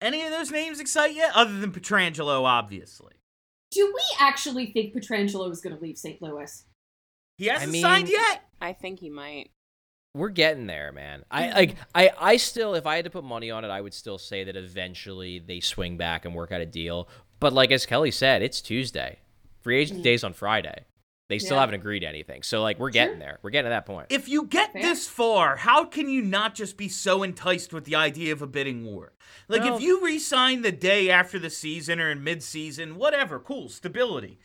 Any 0.00 0.22
of 0.22 0.30
those 0.30 0.50
names 0.50 0.80
excite 0.80 1.14
you? 1.14 1.26
Other 1.34 1.58
than 1.58 1.70
Pietrangelo, 1.70 2.44
obviously. 2.44 3.12
Do 3.72 3.92
we 3.92 4.02
actually 4.20 4.66
think 4.72 4.94
Pietrangelo 4.94 5.50
is 5.50 5.60
going 5.60 5.74
to 5.74 5.82
leave 5.82 5.98
St. 5.98 6.20
Louis? 6.22 6.64
He 7.38 7.46
hasn't 7.46 7.72
mean- 7.72 7.82
signed 7.82 8.08
yet. 8.08 8.44
I 8.60 8.72
think 8.72 9.00
he 9.00 9.10
might. 9.10 9.50
We're 10.14 10.28
getting 10.28 10.66
there, 10.66 10.92
man. 10.92 11.24
I 11.30 11.48
hmm. 11.48 11.54
like 11.54 11.76
I 11.94 12.10
I 12.20 12.36
still 12.36 12.74
if 12.74 12.86
I 12.86 12.96
had 12.96 13.06
to 13.06 13.10
put 13.10 13.24
money 13.24 13.50
on 13.50 13.64
it, 13.64 13.68
I 13.68 13.80
would 13.80 13.94
still 13.94 14.18
say 14.18 14.44
that 14.44 14.56
eventually 14.56 15.38
they 15.38 15.60
swing 15.60 15.96
back 15.96 16.26
and 16.26 16.34
work 16.34 16.52
out 16.52 16.60
a 16.60 16.66
deal. 16.66 17.08
But 17.40 17.54
like 17.54 17.70
as 17.70 17.86
Kelly 17.86 18.10
said, 18.10 18.42
it's 18.42 18.60
Tuesday. 18.60 19.20
Free 19.62 19.78
agent 19.78 20.00
hmm. 20.00 20.04
day's 20.04 20.22
on 20.22 20.34
Friday. 20.34 20.84
They 21.32 21.38
still 21.38 21.56
Yeah. 21.56 21.60
haven't 21.60 21.76
agreed 21.76 22.00
to 22.00 22.06
anything. 22.06 22.42
So 22.42 22.60
like 22.60 22.78
we're 22.78 22.90
getting 22.90 23.18
there. 23.18 23.38
We're 23.42 23.48
getting 23.48 23.70
to 23.70 23.70
that 23.70 23.86
point. 23.86 24.08
If 24.10 24.28
you 24.28 24.44
get 24.44 24.74
Fair. 24.74 24.82
this 24.82 25.08
far, 25.08 25.56
how 25.56 25.86
can 25.86 26.10
you 26.10 26.20
not 26.20 26.54
just 26.54 26.76
be 26.76 26.90
so 26.90 27.22
enticed 27.22 27.72
with 27.72 27.86
the 27.86 27.94
idea 27.94 28.34
of 28.34 28.42
a 28.42 28.46
bidding 28.46 28.84
war? 28.84 29.14
Like, 29.48 29.62
Well- 29.62 29.76
if 29.76 29.82
you 29.82 30.04
resign 30.04 30.60
the 30.60 30.72
day 30.72 31.08
after 31.08 31.38
the 31.38 31.48
season 31.48 32.00
or 32.00 32.10
in 32.10 32.22
mid-season, 32.22 32.96
whatever, 32.96 33.40
cool, 33.40 33.70
stability. 33.70 34.38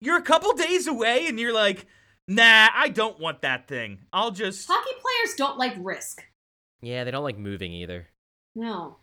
You're 0.00 0.16
a 0.16 0.22
couple 0.22 0.52
days 0.54 0.86
away, 0.86 1.26
and 1.26 1.38
you're 1.38 1.52
like, 1.52 1.86
nah, 2.26 2.68
I 2.74 2.88
don't 2.88 3.20
want 3.20 3.42
that 3.42 3.68
thing. 3.68 4.06
I'll 4.12 4.30
just. 4.30 4.66
Hockey 4.66 4.90
players 4.98 5.34
don't 5.36 5.58
like 5.58 5.74
risk. 5.78 6.24
yeah, 6.80 7.04
they 7.04 7.10
don't 7.10 7.22
like 7.24 7.36
moving 7.38 7.72
either. 7.72 8.08
No. 8.54 8.96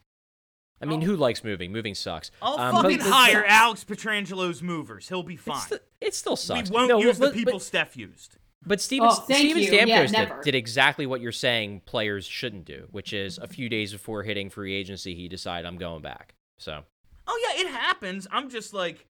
I 0.82 0.86
mean, 0.86 1.02
Oh. 1.04 1.06
who 1.06 1.16
likes 1.16 1.44
moving? 1.44 1.72
Moving 1.72 1.94
sucks. 1.96 2.32
I'll 2.42 2.60
Um, 2.60 2.76
fucking 2.84 2.98
the- 3.00 3.12
hire 3.12 3.46
Alex 3.46 3.84
Pietrangelo's 3.84 4.62
movers. 4.64 5.08
He'll 5.10 5.24
be 5.24 5.36
fine. 5.38 5.62
st- 5.68 5.82
it 6.00 6.16
still 6.16 6.36
sucks. 6.36 6.70
we 6.70 6.76
won't 6.76 6.90
no, 6.90 7.00
use 7.00 7.20
well, 7.20 7.30
the 7.30 7.36
people 7.36 7.54
But, 7.54 7.62
Steph 7.62 7.96
used. 7.96 8.38
but 8.66 8.82
Steven, 8.82 9.10
Oh, 9.12 9.24
Steven 9.26 9.62
you. 9.62 9.72
Yeah, 9.72 10.06
Stamkos 10.06 10.12
did, 10.12 10.42
did 10.44 10.56
exactly 10.56 11.06
what 11.06 11.22
you're 11.22 11.32
saying 11.32 11.82
players 11.86 12.26
shouldn't 12.26 12.66
do, 12.66 12.88
which 12.92 13.14
is 13.14 13.38
a 13.38 13.48
few 13.48 13.70
days 13.70 13.92
before 13.92 14.24
hitting 14.24 14.50
free 14.50 14.74
agency, 14.74 15.14
he 15.16 15.28
decided 15.28 15.68
I'm 15.68 15.78
going 15.78 16.02
back. 16.02 16.34
So 16.58 16.84
Oh 17.28 17.54
yeah, 17.56 17.62
it 17.62 17.68
happens. 17.72 18.28
I'm 18.32 18.50
just 18.50 18.74
like, 18.74 19.06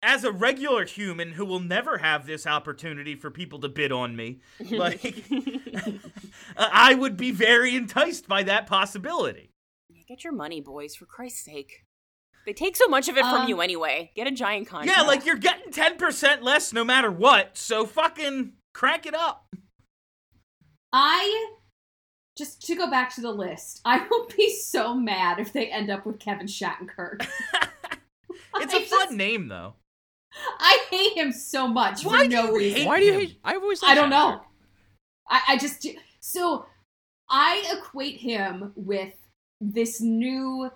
as 0.00 0.22
a 0.22 0.30
regular 0.30 0.84
human 0.84 1.32
who 1.32 1.44
will 1.44 1.58
never 1.58 1.98
have 1.98 2.24
this 2.24 2.46
opportunity 2.46 3.16
for 3.16 3.32
people 3.32 3.58
to 3.60 3.68
bid 3.68 3.90
on 3.90 4.14
me, 4.14 4.38
like, 4.70 5.24
I 6.56 6.94
would 6.94 7.16
be 7.16 7.30
very 7.32 7.74
enticed 7.74 8.28
by 8.28 8.44
that 8.44 8.66
possibility. 8.68 9.50
Get 10.08 10.24
your 10.24 10.32
money, 10.32 10.60
boys, 10.62 10.94
for 10.96 11.04
Christ's 11.04 11.44
sake. 11.44 11.84
They 12.46 12.54
take 12.54 12.76
so 12.76 12.88
much 12.88 13.08
of 13.08 13.16
it 13.18 13.20
from 13.24 13.42
Um, 13.42 13.48
you 13.48 13.60
anyway. 13.60 14.10
Get 14.16 14.26
a 14.26 14.30
giant 14.30 14.66
contract. 14.68 14.98
Yeah, 14.98 15.04
like 15.06 15.26
you're 15.26 15.36
getting 15.36 15.70
ten 15.70 15.98
percent 15.98 16.42
less 16.42 16.72
no 16.72 16.82
matter 16.82 17.10
what. 17.10 17.58
So 17.58 17.84
fucking 17.84 18.54
crank 18.72 19.04
it 19.04 19.14
up. 19.14 19.46
I 20.94 21.50
just 22.38 22.62
to 22.66 22.74
go 22.74 22.88
back 22.90 23.14
to 23.16 23.20
the 23.20 23.30
list, 23.32 23.82
I 23.84 24.06
will 24.10 24.26
be 24.34 24.54
so 24.56 24.94
mad 24.94 25.38
if 25.38 25.52
they 25.52 25.66
end 25.66 25.90
up 25.90 26.06
with 26.06 26.18
Kevin 26.18 26.46
Shattenkirk. 26.46 27.26
It's 28.60 28.74
a 28.74 28.80
fun 28.80 29.16
name 29.16 29.46
though. 29.48 29.74
I 30.58 30.84
hate 30.90 31.16
him 31.16 31.30
so 31.32 31.68
much 31.68 32.04
Why 32.04 32.24
for 32.24 32.28
no 32.30 32.52
reason. 32.52 32.78
hate 32.80 32.86
why 32.86 32.98
do 32.98 33.06
you 33.06 33.12
him. 33.12 33.20
hate? 33.20 33.38
I've 33.44 33.62
always 33.62 33.82
I 33.84 33.94
don't 33.94 34.10
know. 34.10 34.40
I, 35.28 35.40
I 35.48 35.58
just 35.58 35.86
so 36.20 36.66
I 37.30 37.62
equate 37.78 38.16
him 38.16 38.72
with 38.74 39.14
this 39.60 40.00
new 40.00 40.70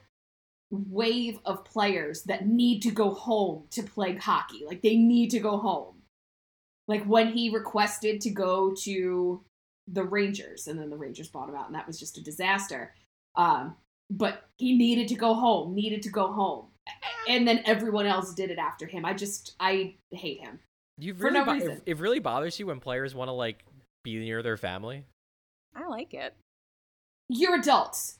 wave 0.71 1.39
of 1.45 1.65
players 1.65 2.23
that 2.25 2.47
need 2.47 2.81
to 2.81 2.91
go 2.91 3.13
home 3.13 3.65
to 3.71 3.83
play 3.83 4.17
hockey. 4.17 4.65
Like 4.67 4.83
they 4.83 4.97
need 4.97 5.31
to 5.31 5.39
go 5.41 5.59
home. 5.59 5.97
Like 6.89 7.05
when 7.05 7.33
he 7.33 7.51
requested 7.51 8.21
to 8.23 8.31
go 8.31 8.75
to 8.83 9.43
the 9.89 10.05
Rangers, 10.05 10.67
and 10.67 10.79
then 10.79 10.91
the 10.91 10.97
Rangers 10.97 11.29
bought 11.29 11.49
him 11.49 11.55
out, 11.55 11.67
and 11.67 11.75
that 11.75 11.87
was 11.87 11.99
just 11.99 12.19
a 12.19 12.23
disaster. 12.23 12.95
Um, 13.37 13.77
but 14.11 14.45
he 14.59 14.77
needed 14.77 15.09
to 15.09 15.15
go 15.15 15.35
home, 15.35 15.75
needed 15.75 16.03
to 16.03 16.11
go 16.11 16.33
home, 16.33 16.67
and 17.29 17.47
then 17.47 17.63
everyone 17.65 18.07
else 18.07 18.35
did 18.35 18.51
it 18.51 18.59
after 18.59 18.87
him. 18.87 19.05
I 19.05 19.15
just 19.15 19.55
I 19.61 19.95
hate 20.11 20.41
him. 20.41 20.59
You 20.99 21.15
For 21.15 21.31
no 21.31 21.45
bo- 21.45 21.53
reason. 21.55 21.71
it, 21.71 21.83
it 21.87 21.99
really 21.99 22.19
bothers 22.19 22.59
you 22.59 22.67
when 22.67 22.81
players 22.81 23.15
want 23.15 23.29
to 23.29 23.33
like 23.33 23.65
be 24.03 24.19
near 24.19 24.43
their 24.43 24.57
family. 24.57 25.05
I 25.75 25.87
like 25.89 26.15
it. 26.15 26.35
You're 27.29 27.57
adults. 27.57 28.19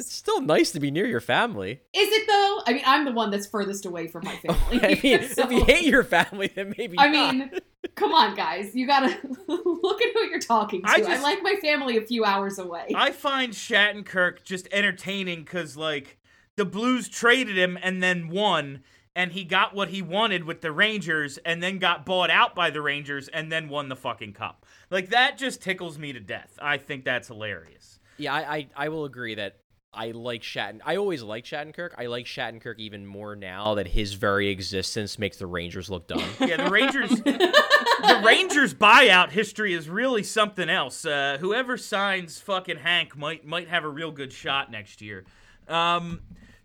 It's 0.00 0.12
still 0.14 0.40
nice 0.40 0.70
to 0.72 0.80
be 0.80 0.90
near 0.90 1.06
your 1.06 1.20
family. 1.20 1.80
Is 1.92 2.08
it 2.12 2.26
though? 2.26 2.62
I 2.66 2.72
mean, 2.74 2.82
I'm 2.86 3.04
the 3.04 3.12
one 3.12 3.30
that's 3.30 3.46
furthest 3.46 3.86
away 3.86 4.06
from 4.08 4.24
my 4.24 4.34
family. 4.70 4.80
I 4.82 5.00
mean, 5.02 5.28
So, 5.28 5.44
if 5.44 5.50
you 5.50 5.64
hate 5.64 5.84
your 5.84 6.04
family, 6.04 6.48
then 6.54 6.74
maybe. 6.76 6.98
I 6.98 7.08
not. 7.08 7.34
mean, 7.34 7.50
come 7.94 8.12
on, 8.12 8.34
guys. 8.34 8.74
You 8.74 8.86
gotta 8.86 9.16
look 9.46 10.02
at 10.02 10.12
who 10.14 10.20
you're 10.28 10.38
talking 10.40 10.82
to. 10.82 10.88
I 10.88 10.94
I, 10.94 11.00
just- 11.00 11.22
like 11.22 11.42
my 11.42 11.54
family 11.62 11.96
a 11.96 12.02
few 12.02 12.24
hours 12.24 12.58
away. 12.58 12.88
I 12.94 13.10
find 13.12 13.52
Shattenkirk 13.52 14.42
just 14.44 14.68
entertaining 14.72 15.40
because 15.44 15.76
like 15.76 16.18
the 16.56 16.64
Blues 16.64 17.08
traded 17.08 17.56
him 17.56 17.78
and 17.82 18.02
then 18.02 18.28
won, 18.28 18.82
and 19.16 19.32
he 19.32 19.44
got 19.44 19.74
what 19.74 19.88
he 19.88 20.02
wanted 20.02 20.44
with 20.44 20.60
the 20.60 20.72
Rangers, 20.72 21.38
and 21.38 21.62
then 21.62 21.78
got 21.78 22.04
bought 22.04 22.30
out 22.30 22.54
by 22.54 22.70
the 22.70 22.80
Rangers, 22.82 23.28
and 23.28 23.50
then 23.50 23.68
won 23.68 23.88
the 23.88 23.96
fucking 23.96 24.32
cup. 24.34 24.66
Like 24.90 25.10
that 25.10 25.38
just 25.38 25.62
tickles 25.62 25.98
me 25.98 26.12
to 26.12 26.20
death. 26.20 26.58
I 26.60 26.76
think 26.78 27.04
that's 27.04 27.28
hilarious. 27.28 27.98
yeah, 28.18 28.34
I, 28.34 28.56
I 28.56 28.68
I 28.76 28.88
will 28.88 29.04
agree 29.04 29.34
that 29.36 29.59
I 29.92 30.12
like 30.12 30.44
Shatten. 30.44 30.80
I 30.84 30.96
always 30.96 31.22
like 31.22 31.44
Shattenkirk. 31.44 31.90
I 31.98 32.06
like 32.06 32.24
Shattenkirk 32.26 32.78
even 32.78 33.06
more 33.06 33.34
now 33.34 33.74
that 33.74 33.88
his 33.88 34.12
very 34.14 34.48
existence 34.48 35.18
makes 35.18 35.36
the 35.36 35.46
Rangers 35.48 35.90
look 35.90 36.06
dumb. 36.06 36.22
Yeah, 36.40 36.64
the 36.64 36.70
Rangers. 36.70 37.10
the 37.10 38.22
Rangers 38.24 38.72
buyout 38.72 39.30
history 39.30 39.74
is 39.74 39.88
really 39.88 40.22
something 40.22 40.68
else. 40.68 41.04
Uh, 41.04 41.38
whoever 41.40 41.76
signs 41.76 42.40
fucking 42.40 42.78
Hank 42.78 43.16
might 43.16 43.44
might 43.44 43.68
have 43.68 43.84
a 43.84 43.88
real 43.88 44.12
good 44.12 44.32
shot 44.32 44.70
next 44.70 45.02
year. 45.02 45.24
Um, 45.66 46.20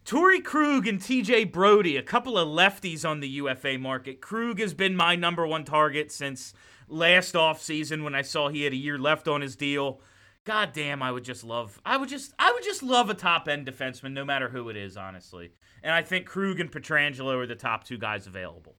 Torey 0.06 0.44
Krug 0.44 0.86
and 0.86 1.00
TJ 1.00 1.52
Brodie, 1.52 1.98
a 1.98 2.04
couple 2.04 2.38
of 2.38 2.48
lefties 2.48 3.10
on 3.10 3.22
the 3.22 3.28
UFA 3.30 3.80
market. 3.80 4.22
Krug 4.22 4.60
has 4.60 4.76
been 4.76 4.96
my 4.96 5.16
number 5.16 5.48
one 5.48 5.66
target 5.66 6.12
since 6.12 6.54
last 6.88 7.34
offseason 7.34 8.04
when 8.04 8.14
I 8.14 8.22
saw 8.22 8.50
he 8.50 8.62
had 8.64 8.74
a 8.74 8.78
year 8.78 9.00
left 9.00 9.28
on 9.28 9.42
his 9.42 9.56
deal. 9.56 10.00
God 10.46 10.74
damn, 10.74 11.02
I 11.02 11.12
would 11.12 11.24
just 11.24 11.44
love 11.44 11.82
I 11.86 11.98
would 11.98 12.10
just 12.10 12.34
I 12.38 12.52
would 12.52 12.64
just 12.64 12.84
love 12.84 13.10
a 13.10 13.14
top 13.14 13.48
end 13.48 13.66
defenseman 13.68 14.14
no 14.14 14.24
matter 14.24 14.50
who 14.50 14.70
it 14.70 14.78
is, 14.78 14.96
honestly. 14.98 15.52
And 15.84 15.92
I 15.94 16.02
think 16.04 16.26
Krug 16.28 16.60
and 16.60 16.72
Pietrangelo 16.72 17.36
are 17.36 17.48
the 17.48 17.56
top 17.56 17.84
two 17.84 17.98
guys 17.98 18.28
available. 18.28 18.76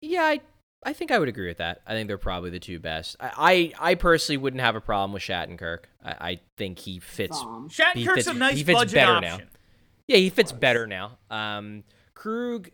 yeah, 0.00 0.22
I 0.24 0.40
I 0.86 0.92
think 0.92 1.10
I 1.10 1.18
would 1.18 1.28
agree 1.28 1.48
with 1.48 1.58
that. 1.58 1.80
I 1.86 1.92
think 1.92 2.08
they're 2.08 2.18
probably 2.18 2.50
the 2.50 2.58
two 2.58 2.78
best. 2.78 3.16
I 3.20 3.72
I, 3.80 3.90
I 3.90 3.94
personally 3.94 4.36
wouldn't 4.38 4.60
have 4.60 4.76
a 4.76 4.80
problem 4.80 5.12
with 5.12 5.22
Shattenkirk. 5.22 5.84
I, 6.04 6.10
I 6.30 6.40
think 6.56 6.78
he 6.78 6.98
fits. 7.00 7.38
Bomb. 7.42 7.68
He 7.68 7.82
Shattenkirk's 7.82 8.14
fits- 8.14 8.26
a 8.28 8.34
nice 8.34 8.56
he 8.56 8.64
fits 8.64 8.78
budget 8.78 8.94
better 8.94 9.12
option. 9.16 9.38
now. 9.38 9.44
Yeah, 10.08 10.16
he 10.18 10.28
fits 10.30 10.52
better 10.52 10.86
now. 10.86 11.16
Um, 11.30 11.84
Krug, 12.14 12.68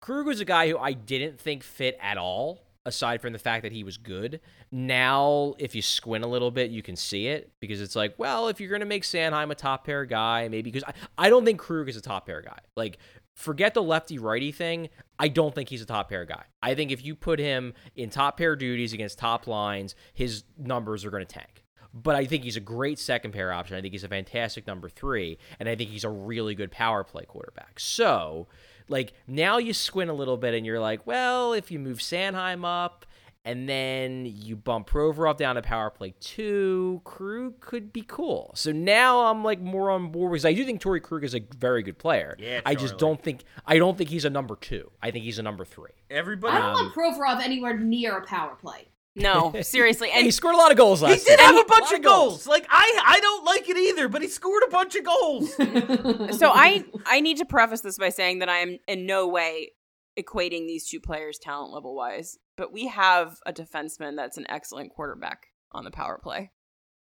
Krug 0.00 0.26
was 0.26 0.38
a 0.38 0.44
guy 0.44 0.68
who 0.68 0.78
I 0.78 0.92
didn't 0.92 1.40
think 1.40 1.64
fit 1.64 1.98
at 2.00 2.16
all, 2.16 2.62
aside 2.86 3.20
from 3.20 3.32
the 3.32 3.38
fact 3.38 3.62
that 3.62 3.72
he 3.72 3.84
was 3.84 3.96
good. 3.96 4.40
Now, 4.72 5.54
if 5.58 5.74
you 5.74 5.82
squint 5.82 6.24
a 6.24 6.28
little 6.28 6.50
bit, 6.50 6.70
you 6.70 6.82
can 6.82 6.96
see 6.96 7.26
it 7.26 7.52
because 7.60 7.80
it's 7.80 7.96
like, 7.96 8.14
well, 8.18 8.48
if 8.48 8.60
you're 8.60 8.70
going 8.70 8.80
to 8.80 8.86
make 8.86 9.02
Sanheim 9.02 9.50
a 9.50 9.54
top 9.54 9.84
pair 9.84 10.04
guy, 10.04 10.48
maybe 10.48 10.70
because 10.70 10.84
I, 10.84 11.26
I 11.26 11.28
don't 11.28 11.44
think 11.44 11.60
Krug 11.60 11.88
is 11.88 11.96
a 11.96 12.00
top 12.00 12.26
pair 12.26 12.40
guy. 12.40 12.58
Like, 12.76 12.98
forget 13.34 13.74
the 13.74 13.82
lefty 13.82 14.18
righty 14.18 14.52
thing. 14.52 14.88
I 15.18 15.28
don't 15.28 15.54
think 15.54 15.68
he's 15.68 15.82
a 15.82 15.86
top 15.86 16.08
pair 16.08 16.24
guy. 16.24 16.44
I 16.62 16.74
think 16.74 16.90
if 16.90 17.04
you 17.04 17.14
put 17.14 17.38
him 17.38 17.74
in 17.96 18.08
top 18.10 18.38
pair 18.38 18.56
duties 18.56 18.92
against 18.92 19.18
top 19.18 19.46
lines, 19.46 19.94
his 20.14 20.44
numbers 20.58 21.04
are 21.04 21.10
going 21.10 21.26
to 21.26 21.34
tank. 21.34 21.64
But 21.92 22.14
I 22.14 22.24
think 22.24 22.44
he's 22.44 22.56
a 22.56 22.60
great 22.60 22.98
second 22.98 23.32
pair 23.32 23.52
option. 23.52 23.76
I 23.76 23.80
think 23.80 23.92
he's 23.92 24.04
a 24.04 24.08
fantastic 24.08 24.66
number 24.66 24.88
three, 24.88 25.38
and 25.58 25.68
I 25.68 25.74
think 25.74 25.90
he's 25.90 26.04
a 26.04 26.08
really 26.08 26.54
good 26.54 26.70
power 26.70 27.02
play 27.02 27.24
quarterback. 27.24 27.80
So, 27.80 28.46
like 28.90 29.14
now 29.26 29.56
you 29.56 29.72
squint 29.72 30.10
a 30.10 30.14
little 30.14 30.36
bit 30.36 30.52
and 30.52 30.66
you're 30.66 30.80
like, 30.80 31.06
well, 31.06 31.54
if 31.54 31.70
you 31.70 31.78
move 31.78 31.98
Sanheim 31.98 32.64
up 32.66 33.06
and 33.42 33.66
then 33.66 34.26
you 34.26 34.54
bump 34.54 34.86
Provorov 34.90 35.38
down 35.38 35.54
to 35.54 35.62
power 35.62 35.88
play 35.88 36.12
two, 36.20 37.00
Krug 37.04 37.58
could 37.60 37.90
be 37.90 38.02
cool. 38.02 38.50
So 38.54 38.70
now 38.70 39.24
I'm 39.26 39.42
like 39.42 39.60
more 39.60 39.90
on 39.90 40.10
board 40.12 40.32
because 40.32 40.44
I 40.44 40.52
do 40.52 40.62
think 40.64 40.82
Torey 40.82 41.00
Krug 41.02 41.24
is 41.24 41.34
a 41.34 41.40
very 41.58 41.82
good 41.82 41.96
player. 41.98 42.36
Yeah, 42.38 42.60
I 42.66 42.74
just 42.74 42.98
don't 42.98 43.22
think 43.22 43.44
I 43.66 43.78
don't 43.78 43.96
think 43.96 44.10
he's 44.10 44.26
a 44.26 44.30
number 44.30 44.56
two. 44.56 44.90
I 45.00 45.10
think 45.10 45.24
he's 45.24 45.38
a 45.38 45.42
number 45.42 45.64
three. 45.64 45.92
Everybody. 46.10 46.54
I 46.56 46.58
don't 46.60 46.68
Um, 46.68 46.92
want 46.94 46.94
Provorov 46.94 47.40
anywhere 47.42 47.78
near 47.78 48.18
a 48.18 48.26
power 48.26 48.56
play. 48.60 48.88
No, 49.16 49.54
seriously. 49.62 50.10
And 50.12 50.24
he 50.24 50.30
scored 50.30 50.54
a 50.54 50.58
lot 50.58 50.70
of 50.70 50.76
goals 50.76 51.00
he 51.00 51.06
did 51.08 51.26
year. 51.26 51.36
have 51.38 51.54
a 51.54 51.58
Lot 51.58 51.66
bunch 51.68 51.92
of 51.92 52.02
goals. 52.02 52.46
Like 52.46 52.66
I, 52.70 53.00
I 53.06 53.20
don't 53.20 53.44
like 53.44 53.68
it 53.68 53.76
either, 53.76 54.08
but 54.08 54.22
he 54.22 54.28
scored 54.28 54.62
a 54.66 54.70
bunch 54.70 54.94
of 54.96 55.04
goals. 55.04 55.54
so 56.38 56.50
I 56.50 56.84
I 57.06 57.20
need 57.20 57.38
to 57.38 57.44
preface 57.44 57.80
this 57.80 57.98
by 57.98 58.10
saying 58.10 58.38
that 58.40 58.48
I 58.48 58.58
am 58.58 58.78
in 58.86 59.06
no 59.06 59.26
way 59.28 59.70
equating 60.18 60.66
these 60.66 60.86
two 60.88 61.00
players 61.00 61.38
talent 61.38 61.72
level 61.72 61.94
wise, 61.94 62.38
but 62.56 62.72
we 62.72 62.88
have 62.88 63.38
a 63.46 63.52
defenseman 63.52 64.16
that's 64.16 64.36
an 64.36 64.46
excellent 64.48 64.90
quarterback 64.94 65.46
on 65.72 65.84
the 65.84 65.90
power 65.90 66.18
play. 66.22 66.50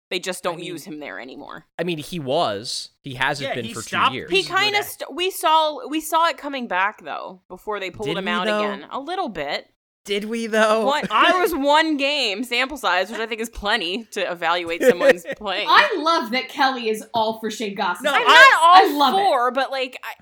They 0.10 0.20
just 0.20 0.41
don't 0.43 0.55
I 0.55 0.57
mean- 0.57 0.66
use 0.66 0.86
him 0.86 0.99
there 0.99 1.20
anymore. 1.20 1.66
I 1.78 1.84
mean, 1.84 1.99
he 1.99 2.20
was. 2.20 2.89
He 3.03 3.14
hasn't 3.14 3.49
Yeah, 3.49 3.55
been 3.55 3.66
he 3.66 3.74
for 3.76 3.82
stopped 3.84 4.10
two 4.12 4.16
years. 4.18 4.32
He 4.32 4.43
kind 4.43 4.76
of 4.76 4.84
st- 4.84 5.14
we 5.14 5.30
saw 5.30 5.88
we 5.88 6.01
saw 6.01 6.28
it 6.30 6.38
coming 6.38 6.68
back 6.68 7.03
though 7.03 7.41
before 7.47 7.80
they 7.80 7.91
pulled 7.91 8.07
Did 8.07 8.18
him 8.18 8.28
out 8.28 8.45
though? 8.45 8.60
again 8.64 8.88
a 8.91 8.99
little 8.99 9.30
bit. 9.30 9.68
Did 10.10 10.26
we 10.26 10.47
though? 10.47 10.88
One, 10.88 11.03
I- 11.12 11.39
was 11.39 11.53
one 11.53 11.95
game 11.95 12.43
sample 12.43 12.78
size, 12.78 13.12
which 13.12 13.20
I 13.20 13.28
think 13.28 13.41
is 13.41 13.49
plenty 13.49 14.05
to 14.05 14.22
evaluate 14.32 14.82
someone's 14.82 15.24
playing. 15.38 15.68
I 15.70 15.95
love 16.01 16.32
that 16.32 16.49
Kelly 16.49 16.89
is 16.89 17.05
all 17.14 17.39
for 17.39 17.51
Shane 17.51 17.76
Goss. 17.76 18.01
No, 18.01 18.12
I'm 18.12 18.24
I- 18.26 18.26
not 18.26 18.62
all 18.64 18.76
I 18.76 18.97
love 18.97 19.14
it. 19.20 19.24
for, 19.24 19.51
but 19.51 19.70
like, 19.70 19.99
I, 20.03 20.14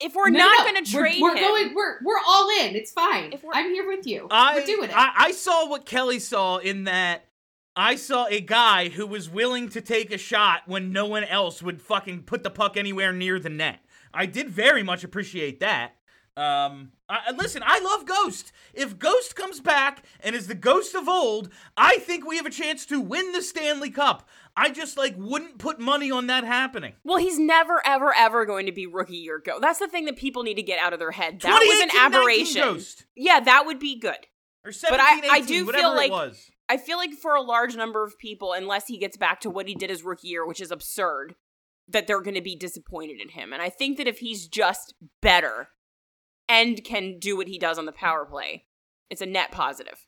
if 0.00 0.16
we're 0.16 0.28
No, 0.30 0.38
not 0.40 0.58
no, 0.66 0.72
going 0.72 0.84
to 0.84 0.96
we're- 0.96 1.22
we're, 1.22 1.36
him, 1.36 1.38
going. 1.44 1.74
We're 1.74 1.98
we're 2.04 2.20
all 2.26 2.48
in. 2.62 2.74
It's 2.74 2.90
fine. 2.90 3.32
If 3.32 3.44
I'm 3.52 3.70
here 3.72 3.86
with 3.86 4.08
you. 4.08 4.26
I, 4.28 4.56
we're 4.56 4.66
doing 4.66 4.90
it. 4.90 4.96
I, 4.96 5.12
I 5.16 5.30
saw 5.30 5.68
what 5.68 5.86
Kelly 5.86 6.18
saw 6.18 6.56
in 6.56 6.82
that 6.84 7.24
I 7.76 7.94
saw 7.94 8.26
a 8.26 8.40
guy 8.40 8.88
who 8.88 9.06
was 9.06 9.30
willing 9.30 9.68
to 9.68 9.80
take 9.80 10.10
a 10.12 10.18
shot 10.18 10.62
when 10.66 10.90
no 10.92 11.06
one 11.06 11.22
else 11.22 11.62
would 11.62 11.80
fucking 11.80 12.24
put 12.24 12.42
the 12.42 12.50
puck 12.50 12.76
anywhere 12.76 13.12
near 13.12 13.38
the 13.38 13.50
net. 13.50 13.78
I 14.12 14.26
did 14.26 14.48
very 14.48 14.82
much 14.82 15.04
appreciate 15.04 15.60
that. 15.60 15.92
Um, 16.38 16.92
I, 17.08 17.32
listen, 17.32 17.62
I 17.66 17.80
love 17.80 18.06
Ghost. 18.06 18.52
If 18.72 18.98
Ghost 18.98 19.34
comes 19.34 19.60
back 19.60 20.04
and 20.20 20.36
is 20.36 20.46
the 20.46 20.54
Ghost 20.54 20.94
of 20.94 21.08
old, 21.08 21.50
I 21.76 21.98
think 21.98 22.24
we 22.24 22.36
have 22.36 22.46
a 22.46 22.50
chance 22.50 22.86
to 22.86 23.00
win 23.00 23.32
the 23.32 23.42
Stanley 23.42 23.90
Cup. 23.90 24.28
I 24.56 24.70
just 24.70 24.96
like 24.96 25.14
wouldn't 25.16 25.58
put 25.58 25.80
money 25.80 26.12
on 26.12 26.28
that 26.28 26.44
happening. 26.44 26.92
well, 27.02 27.18
he's 27.18 27.38
never, 27.40 27.82
ever, 27.84 28.14
ever 28.16 28.46
going 28.46 28.66
to 28.66 28.72
be 28.72 28.86
rookie 28.86 29.16
year 29.16 29.42
go. 29.44 29.58
That's 29.60 29.80
the 29.80 29.88
thing 29.88 30.04
that 30.04 30.16
people 30.16 30.44
need 30.44 30.54
to 30.54 30.62
get 30.62 30.78
out 30.80 30.92
of 30.92 31.00
their 31.00 31.10
head. 31.10 31.40
That 31.40 31.58
was 31.60 31.82
an 31.82 31.90
aberration. 32.00 32.62
Ghost. 32.62 33.06
Yeah, 33.16 33.40
that 33.40 33.66
would 33.66 33.80
be 33.80 33.98
good. 33.98 34.26
Or 34.64 34.70
But 34.88 35.00
I- 35.00 35.20
17, 35.20 35.30
I 35.32 35.40
do 35.40 35.72
feel 35.72 35.94
like- 35.94 36.10
it 36.10 36.12
was. 36.12 36.50
I 36.68 36.76
feel 36.76 36.98
like 36.98 37.14
for 37.14 37.34
a 37.34 37.40
large 37.40 37.74
number 37.76 38.04
of 38.04 38.18
people, 38.18 38.52
unless 38.52 38.86
he 38.88 38.98
gets 38.98 39.16
back 39.16 39.40
to 39.40 39.50
what 39.50 39.66
he 39.66 39.74
did 39.74 39.88
his 39.88 40.02
rookie 40.02 40.28
year, 40.28 40.46
which 40.46 40.60
is 40.60 40.70
absurd, 40.70 41.34
that 41.88 42.06
they're 42.06 42.20
going 42.20 42.34
to 42.34 42.42
be 42.42 42.54
disappointed 42.54 43.20
in 43.22 43.30
him. 43.30 43.52
And 43.54 43.62
I 43.62 43.70
think 43.70 43.96
that 43.96 44.06
if 44.06 44.18
he's 44.18 44.46
just 44.46 44.92
better 45.22 45.68
and 46.48 46.82
can 46.84 47.18
do 47.18 47.36
what 47.36 47.48
he 47.48 47.58
does 47.58 47.78
on 47.78 47.86
the 47.86 47.92
power 47.92 48.24
play, 48.24 48.64
it's 49.10 49.20
a 49.20 49.26
net 49.26 49.50
positive. 49.52 50.06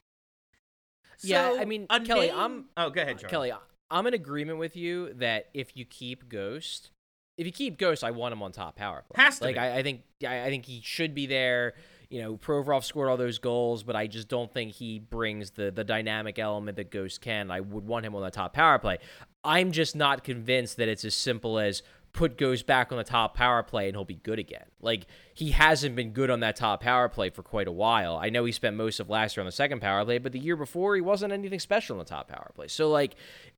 Yeah, 1.22 1.51
So, 1.53 1.61
I 1.61 1.64
mean, 1.66 1.86
a 1.91 2.01
Kelly, 2.01 2.28
name- 2.28 2.36
I'm- 2.38 2.68
Oh, 2.76 2.91
go 2.91 3.03
ahead, 3.03 3.18
Charlie. 3.18 3.30
Kelly, 3.30 3.53
I- 3.53 3.59
I'm 3.91 4.07
in 4.07 4.14
agreement 4.14 4.59
with 4.59 4.76
you 4.76 5.12
that 5.14 5.51
if 5.53 5.76
you 5.76 5.84
keep 5.84 6.28
Ghost, 6.28 6.91
if 7.36 7.45
you 7.47 7.53
keep 7.53 7.76
Ghost, 7.78 8.05
I 8.05 8.11
want 8.12 8.32
him 8.32 8.43
on 8.43 8.53
top 8.53 8.76
power 8.76 9.03
play. 9.11 9.22
Has 9.22 9.38
to 9.38 9.45
like 9.47 9.57
be. 9.57 9.59
I, 9.59 9.78
I 9.78 9.82
think 9.82 10.03
I, 10.26 10.45
I 10.45 10.49
think 10.49 10.64
he 10.64 10.80
should 10.82 11.14
be 11.14 11.26
there. 11.26 11.74
You 12.09 12.22
know, 12.22 12.36
Provorov 12.36 12.84
scored 12.84 13.09
all 13.09 13.16
those 13.16 13.38
goals, 13.38 13.82
but 13.82 13.95
I 13.97 14.07
just 14.07 14.28
don't 14.28 14.53
think 14.53 14.72
he 14.72 14.99
brings 14.99 15.51
the 15.53 15.70
the 15.70 15.84
dynamic 15.84 16.38
element 16.38 16.76
that 16.76 16.91
Ghost 16.91 17.20
can. 17.20 17.51
I 17.51 17.61
would 17.61 17.84
want 17.86 18.07
him 18.07 18.14
on 18.14 18.22
the 18.22 18.30
top 18.30 18.53
power 18.55 18.78
play. 18.78 18.99
I'm 19.43 19.72
just 19.72 19.97
not 19.97 20.22
convinced 20.24 20.76
that 20.76 20.88
it's 20.88 21.05
as 21.05 21.14
simple 21.14 21.59
as 21.59 21.82
put 22.12 22.36
goes 22.36 22.62
back 22.62 22.90
on 22.92 22.98
the 22.98 23.04
top 23.04 23.36
power 23.36 23.62
play 23.62 23.86
and 23.86 23.96
he'll 23.96 24.04
be 24.04 24.16
good 24.16 24.38
again. 24.38 24.64
Like 24.80 25.06
he 25.34 25.50
hasn't 25.50 25.94
been 25.94 26.11
good 26.11 26.30
on 26.30 26.40
that 26.40 26.56
top 26.56 26.80
power 26.82 27.08
play 27.08 27.30
for 27.30 27.42
quite 27.42 27.68
a 27.68 27.72
while. 27.72 28.16
I 28.16 28.30
know 28.30 28.44
he 28.44 28.52
spent 28.52 28.76
most 28.76 29.00
of 29.00 29.08
last 29.08 29.36
year 29.36 29.42
on 29.42 29.46
the 29.46 29.52
second 29.52 29.80
power 29.80 30.04
play, 30.04 30.18
but 30.18 30.32
the 30.32 30.38
year 30.38 30.56
before 30.56 30.94
he 30.94 31.00
wasn't 31.00 31.32
anything 31.32 31.61
special 31.61 31.94
on 31.94 31.98
the 31.98 32.04
top 32.08 32.28
power 32.28 32.50
play. 32.54 32.68
So 32.68 32.90
like 32.90 33.14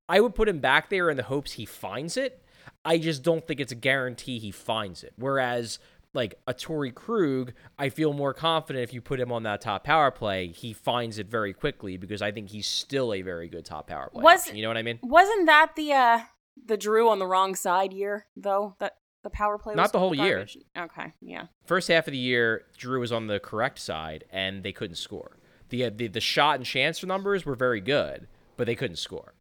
I 0.09 0.21
would 0.21 0.35
put 0.35 0.49
him 0.49 0.59
back 0.59 0.91
there 0.91 1.11
in 1.11 1.17
the 1.17 1.23
hopes 1.23 1.53
he 1.53 1.65
finds 1.65 2.17
it. 2.17 2.43
I 2.85 2.99
just 2.99 3.23
don't 3.23 3.47
think 3.47 3.61
it's 3.61 3.73
a 3.73 3.77
guarantee 3.77 4.39
he 4.39 4.51
finds 4.51 5.03
it. 5.05 5.13
Whereas 5.17 5.79
like 6.15 6.35
a 6.47 6.53
Torey 6.53 6.95
Krug, 6.95 7.55
I 7.79 7.89
feel 7.89 8.13
more 8.13 8.35
confident 8.35 8.83
if 8.83 8.93
you 8.93 9.01
put 9.01 9.19
him 9.19 9.33
on 9.33 9.45
that 9.45 9.63
top 9.63 9.85
power 9.85 10.11
play, 10.11 10.49
he 10.49 10.73
finds 10.73 11.19
it 11.19 11.27
very 11.29 11.55
quickly 11.55 11.97
because 11.97 12.21
I 12.21 12.33
think 12.33 12.51
he's 12.51 12.67
still 12.67 13.15
a 13.15 13.23
very 13.23 13.49
good 13.49 13.65
top 13.65 13.87
power 13.87 14.11
play. 14.11 14.23
Was- 14.23 14.41
option. 14.43 14.57
you 14.57 14.63
know 14.63 14.69
what 14.69 14.77
I 14.77 14.83
mean? 14.83 14.99
Wasn't 15.03 15.47
that 15.47 15.73
the 15.75 15.93
uh 15.93 16.21
the 16.67 16.77
Drew 16.77 17.09
on 17.09 17.19
the 17.19 17.27
wrong 17.27 17.55
side 17.55 17.93
year 17.93 18.27
though? 18.37 18.77
That 18.79 18.97
the 19.23 19.31
power 19.31 19.59
play 19.59 19.73
was 19.73 19.77
Not 19.77 19.93
the 19.93 19.99
whole 19.99 20.15
year. 20.15 20.47
Okay, 20.77 21.13
yeah. 21.21 21.47
First 21.65 21.89
half 21.89 22.07
of 22.07 22.13
the 22.13 22.19
year, 22.19 22.65
Drew 22.77 23.01
was 23.01 23.13
on 23.13 23.27
the 23.27 23.41
correct 23.41 23.79
side 23.79 24.25
and 24.31 24.63
they 24.63 24.73
couldn't 24.73 24.97
score. 24.97 25.39
The 25.69 25.85
uh, 25.85 25.91
the, 25.95 26.09
the 26.09 26.21
shot 26.21 26.57
and 26.57 26.67
chance 26.67 27.03
numbers 27.05 27.47
were 27.47 27.55
very 27.55 27.81
good, 27.81 28.27
but 28.57 28.67
they 28.67 28.75
couldn't 28.75 28.97
score. 28.97 29.35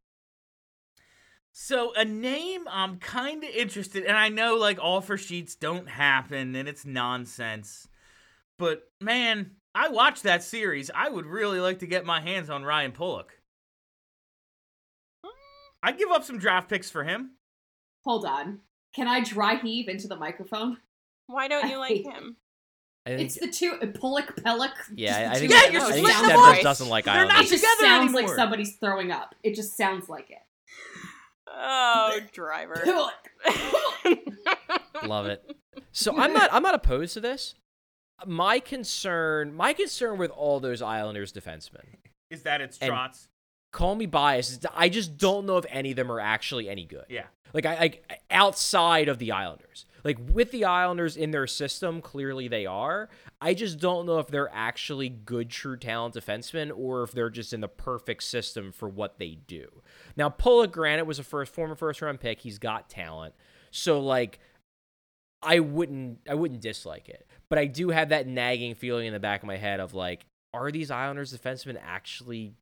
So 1.52 1.94
a 1.96 2.06
name 2.06 2.66
I'm 2.70 2.98
kind 2.98 3.44
of 3.44 3.50
interested, 3.50 4.06
and 4.06 4.16
I 4.16 4.30
know 4.30 4.56
like 4.56 4.80
offer 4.80 5.18
sheets 5.18 5.56
don't 5.56 5.90
happen, 5.90 6.56
and 6.56 6.70
it's 6.70 6.86
nonsense. 6.86 7.88
But 8.58 8.84
man, 9.02 9.52
I 9.76 9.90
watched 9.90 10.24
that 10.24 10.44
series. 10.44 10.90
I 10.94 11.10
would 11.10 11.26
really 11.26 11.60
like 11.60 11.80
to 11.80 11.88
get 11.88 12.06
my 12.06 12.22
hands 12.22 12.50
on 12.50 12.64
Ryan 12.64 12.92
Pulock. 12.92 13.34
I'd 15.84 15.98
give 15.98 16.10
up 16.12 16.24
some 16.24 16.38
draft 16.38 16.70
picks 16.70 16.90
for 16.90 17.04
him. 17.04 17.32
Hold 18.06 18.26
on. 18.26 18.60
Can 18.96 19.08
I 19.08 19.22
dry 19.24 19.56
heave 19.56 19.88
into 19.88 20.08
the 20.08 20.16
microphone? 20.16 20.78
Why 21.28 21.48
don't 21.48 21.68
you 21.70 21.76
I 21.76 21.80
like 21.80 22.04
him? 22.04 22.36
I 23.06 23.10
think, 23.12 23.22
It's 23.22 23.40
the 23.40 23.48
two 23.48 23.72
Pulock 24.00 24.36
Pelech. 24.36 24.72
yeah, 24.96 25.30
I 25.32 25.40
think, 25.40 25.52
two 25.52 25.58
Yeah, 25.58 25.70
you're. 25.72 25.82
I 25.82 25.92
think 25.92 26.08
splitting 26.08 26.28
them 26.30 26.40
Stephens 26.40 26.64
doesn't 26.64 26.90
like 26.90 27.06
They're 27.06 27.14
Islanders. 27.16 27.34
not 27.36 27.46
It 27.46 27.50
just 27.50 27.64
together 27.64 27.90
sounds 27.90 28.14
like 28.14 28.30
somebody's 28.30 28.76
throwing 28.76 29.12
up. 29.12 29.34
It 29.44 29.56
just 29.56 29.76
sounds 29.78 30.10
like 30.10 30.30
it. 30.30 30.38
Oh, 31.48 32.20
driver. 32.34 32.76
Love 35.04 35.26
it. 35.28 35.56
So 35.92 36.18
I'm 36.18 36.34
not 36.34 36.50
I'm 36.54 36.64
not 36.64 36.76
opposed 36.76 37.14
to 37.16 37.22
this. 37.22 37.56
My 38.26 38.60
concern 38.60 39.54
my 39.56 39.74
concern 39.74 40.18
with 40.18 40.32
all 40.32 40.60
those 40.60 40.82
Islanders 40.82 41.34
defensemen, 41.34 41.86
Is 42.30 42.44
that 42.44 42.62
it's 42.62 42.78
And- 42.80 42.90
trots? 42.90 43.28
Call 43.72 43.96
me 43.96 44.06
biased, 44.06 44.66
I 44.76 44.90
just 44.90 45.18
don't 45.18 45.46
know 45.46 45.58
if 45.58 45.66
any 45.70 45.92
of 45.92 45.96
them 45.96 46.12
are 46.12 46.20
actually 46.20 46.70
any 46.70 46.86
good. 46.86 47.06
Yeah. 47.10 47.26
Like 47.54 47.66
I 47.66 47.78
like 47.80 48.24
outside 48.30 49.08
of 49.08 49.18
the 49.18 49.32
Islanders. 49.32 49.86
Like 50.04 50.18
with 50.32 50.52
the 50.52 50.66
Islanders 50.66 51.16
in 51.16 51.32
their 51.32 51.48
system, 51.48 52.02
clearly 52.02 52.48
they 52.48 52.66
are. 52.66 53.10
I 53.40 53.54
just 53.54 53.80
don't 53.80 54.06
know 54.06 54.20
if 54.20 54.28
they're 54.28 54.50
actually 54.54 55.10
good 55.10 55.50
true 55.50 55.78
talent 55.78 56.16
defensemen 56.16 56.72
or 56.76 57.04
if 57.04 57.12
they're 57.12 57.30
just 57.30 57.54
in 57.54 57.62
the 57.62 57.68
perfect 57.68 58.24
system 58.24 58.72
for 58.72 58.90
what 58.90 59.20
they 59.20 59.38
do. 59.48 59.68
Now 60.16 60.30
Pulock 60.30 60.72
Granite 60.72 61.06
was 61.06 61.20
a 61.20 61.24
first 61.24 61.54
former 61.54 61.76
first 61.76 62.02
round 62.02 62.20
pick. 62.20 62.40
He's 62.40 62.58
got 62.58 62.90
talent. 62.90 63.36
So 63.70 64.00
like 64.00 64.40
I 65.44 65.60
wouldn't 65.60 66.20
I 66.30 66.36
wouldn't 66.36 66.62
dislike 66.62 67.10
it. 67.10 67.28
But 67.50 67.60
I 67.60 67.66
do 67.66 67.90
have 67.90 68.10
that 68.10 68.28
nagging 68.28 68.76
feeling 68.76 69.08
in 69.08 69.14
the 69.14 69.20
back 69.20 69.44
of 69.44 69.48
my 69.48 69.58
head 69.58 69.80
of 69.80 69.94
like, 69.94 70.26
are 70.54 70.72
these 70.72 70.90
Islanders 70.90 71.38
defensemen 71.38 71.78
actually 71.82 72.54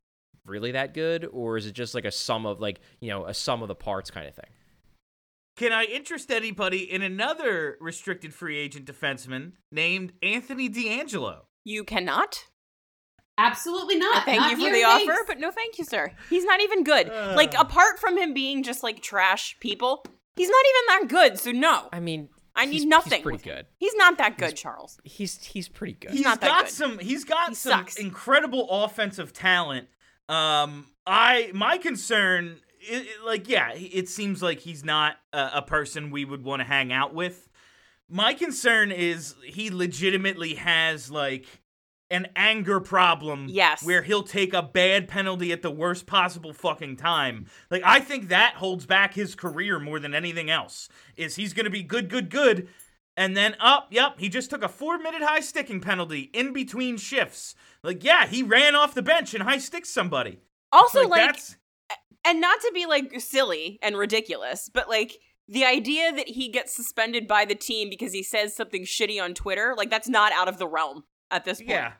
really 0.50 0.72
that 0.72 0.92
good? 0.92 1.26
Or 1.32 1.56
is 1.56 1.64
it 1.66 1.72
just 1.72 1.94
like 1.94 2.04
a 2.04 2.10
sum 2.10 2.44
of 2.44 2.60
like, 2.60 2.80
you 3.00 3.08
know, 3.08 3.24
a 3.24 3.32
sum 3.34 3.62
of 3.62 3.68
the 3.68 3.74
parts 3.74 4.10
kind 4.10 4.26
of 4.28 4.34
thing? 4.34 4.50
Can 5.56 5.72
I 5.72 5.84
interest 5.84 6.30
anybody 6.30 6.90
in 6.90 7.02
another 7.02 7.76
restricted 7.80 8.32
free 8.34 8.56
agent 8.58 8.86
defenseman 8.86 9.52
named 9.72 10.12
Anthony 10.22 10.68
DeAngelo? 10.68 11.40
You 11.64 11.84
cannot. 11.84 12.44
Absolutely 13.38 13.96
not. 13.96 14.24
Thank 14.24 14.40
Not 14.40 14.50
you 14.50 14.56
for 14.56 14.62
here, 14.64 14.72
the 14.72 14.82
thanks. 14.82 15.10
offer, 15.10 15.24
but 15.26 15.38
no 15.38 15.50
thank 15.50 15.78
you, 15.78 15.84
sir. 15.84 16.12
He's 16.28 16.44
not 16.44 16.60
even 16.60 16.84
good. 16.84 17.08
like 17.08 17.54
Uh. 17.54 17.62
apart 17.62 17.98
from 17.98 18.18
him 18.18 18.34
being 18.34 18.62
just 18.62 18.82
like 18.82 19.02
trash 19.02 19.56
people, 19.60 20.04
he's 20.36 20.48
not 20.48 20.62
even 20.68 21.08
that 21.08 21.08
good. 21.08 21.38
So 21.38 21.50
no. 21.52 21.88
I 21.92 22.00
mean, 22.00 22.28
I 22.54 22.66
need 22.66 22.72
He's- 22.72 22.82
he's 22.82 22.88
nothing. 22.88 23.22
pretty 23.22 23.42
good. 23.42 23.66
He's 23.78 23.94
not 23.94 24.18
that 24.18 24.36
good, 24.36 24.56
Charles. 24.56 24.98
He's 25.04 25.42
he's 25.42 25.68
pretty 25.68 25.94
good. 25.94 26.10
He's 26.10 26.22
not 26.22 26.40
that 26.42 26.48
got 26.48 26.64
good. 26.66 26.70
some. 26.72 26.98
He's 26.98 27.24
got 27.24 27.50
He 27.50 27.54
some 27.54 27.72
sucks. 27.80 27.96
incredible 27.96 28.68
offensive 28.70 29.32
talent. 29.32 29.88
Um, 30.30 30.86
I 31.06 31.50
my 31.54 31.76
concern, 31.78 32.56
i 32.90 32.96
i- 32.96 33.26
like, 33.26 33.48
yeah, 33.48 33.72
it 33.74 34.08
seems 34.08 34.42
like 34.42 34.60
he's 34.60 34.84
not 34.84 35.16
a, 35.32 35.50
a 35.56 35.62
person 35.62 36.10
we 36.10 36.24
would 36.24 36.44
want 36.44 36.60
to 36.60 36.66
hang 36.66 36.92
out 36.92 37.14
with. 37.14 37.48
My 38.08 38.34
concern 38.34 38.90
is 38.92 39.34
he 39.44 39.70
legitimately 39.70 40.54
has 40.54 41.10
like 41.10 41.46
an 42.12 42.26
anger 42.34 42.80
problem. 42.80 43.46
Yes. 43.48 43.84
where 43.84 44.02
he'll 44.02 44.24
take 44.24 44.52
a 44.52 44.62
bad 44.62 45.06
penalty 45.06 45.52
at 45.52 45.62
the 45.62 45.70
worst 45.70 46.06
possible 46.06 46.52
fucking 46.52 46.96
time. 46.96 47.46
Like, 47.70 47.82
I 47.84 48.00
think 48.00 48.28
that 48.28 48.54
holds 48.54 48.84
back 48.84 49.14
his 49.14 49.36
career 49.36 49.78
more 49.78 50.00
than 50.00 50.12
anything 50.14 50.50
else. 50.50 50.88
Is 51.16 51.36
he's 51.36 51.52
gonna 51.52 51.70
be 51.70 51.82
good, 51.84 52.08
good, 52.08 52.28
good. 52.30 52.68
And 53.20 53.36
then 53.36 53.54
up, 53.60 53.88
yep, 53.90 54.18
he 54.18 54.30
just 54.30 54.48
took 54.48 54.62
a 54.64 54.68
four 54.68 54.96
minute 54.98 55.20
high 55.22 55.40
sticking 55.40 55.80
penalty 55.82 56.30
in 56.32 56.54
between 56.54 56.96
shifts. 56.96 57.54
Like, 57.84 58.02
yeah, 58.02 58.26
he 58.26 58.42
ran 58.42 58.74
off 58.74 58.94
the 58.94 59.02
bench 59.02 59.34
and 59.34 59.42
high 59.42 59.58
sticked 59.58 59.86
somebody. 59.86 60.38
Also, 60.72 61.06
like, 61.06 61.20
that's 61.26 61.56
and 62.24 62.40
not 62.40 62.60
to 62.60 62.70
be 62.74 62.86
like 62.86 63.20
silly 63.20 63.78
and 63.82 63.96
ridiculous, 63.98 64.70
but 64.72 64.88
like 64.88 65.18
the 65.48 65.64
idea 65.66 66.12
that 66.12 66.28
he 66.28 66.48
gets 66.48 66.74
suspended 66.74 67.28
by 67.28 67.44
the 67.44 67.54
team 67.54 67.90
because 67.90 68.12
he 68.14 68.22
says 68.22 68.56
something 68.56 68.84
shitty 68.84 69.22
on 69.22 69.34
Twitter, 69.34 69.74
like 69.76 69.90
that's 69.90 70.08
not 70.08 70.32
out 70.32 70.48
of 70.48 70.56
the 70.58 70.66
realm 70.66 71.04
at 71.30 71.44
this 71.44 71.58
point. 71.58 71.70
yeah. 71.70 71.92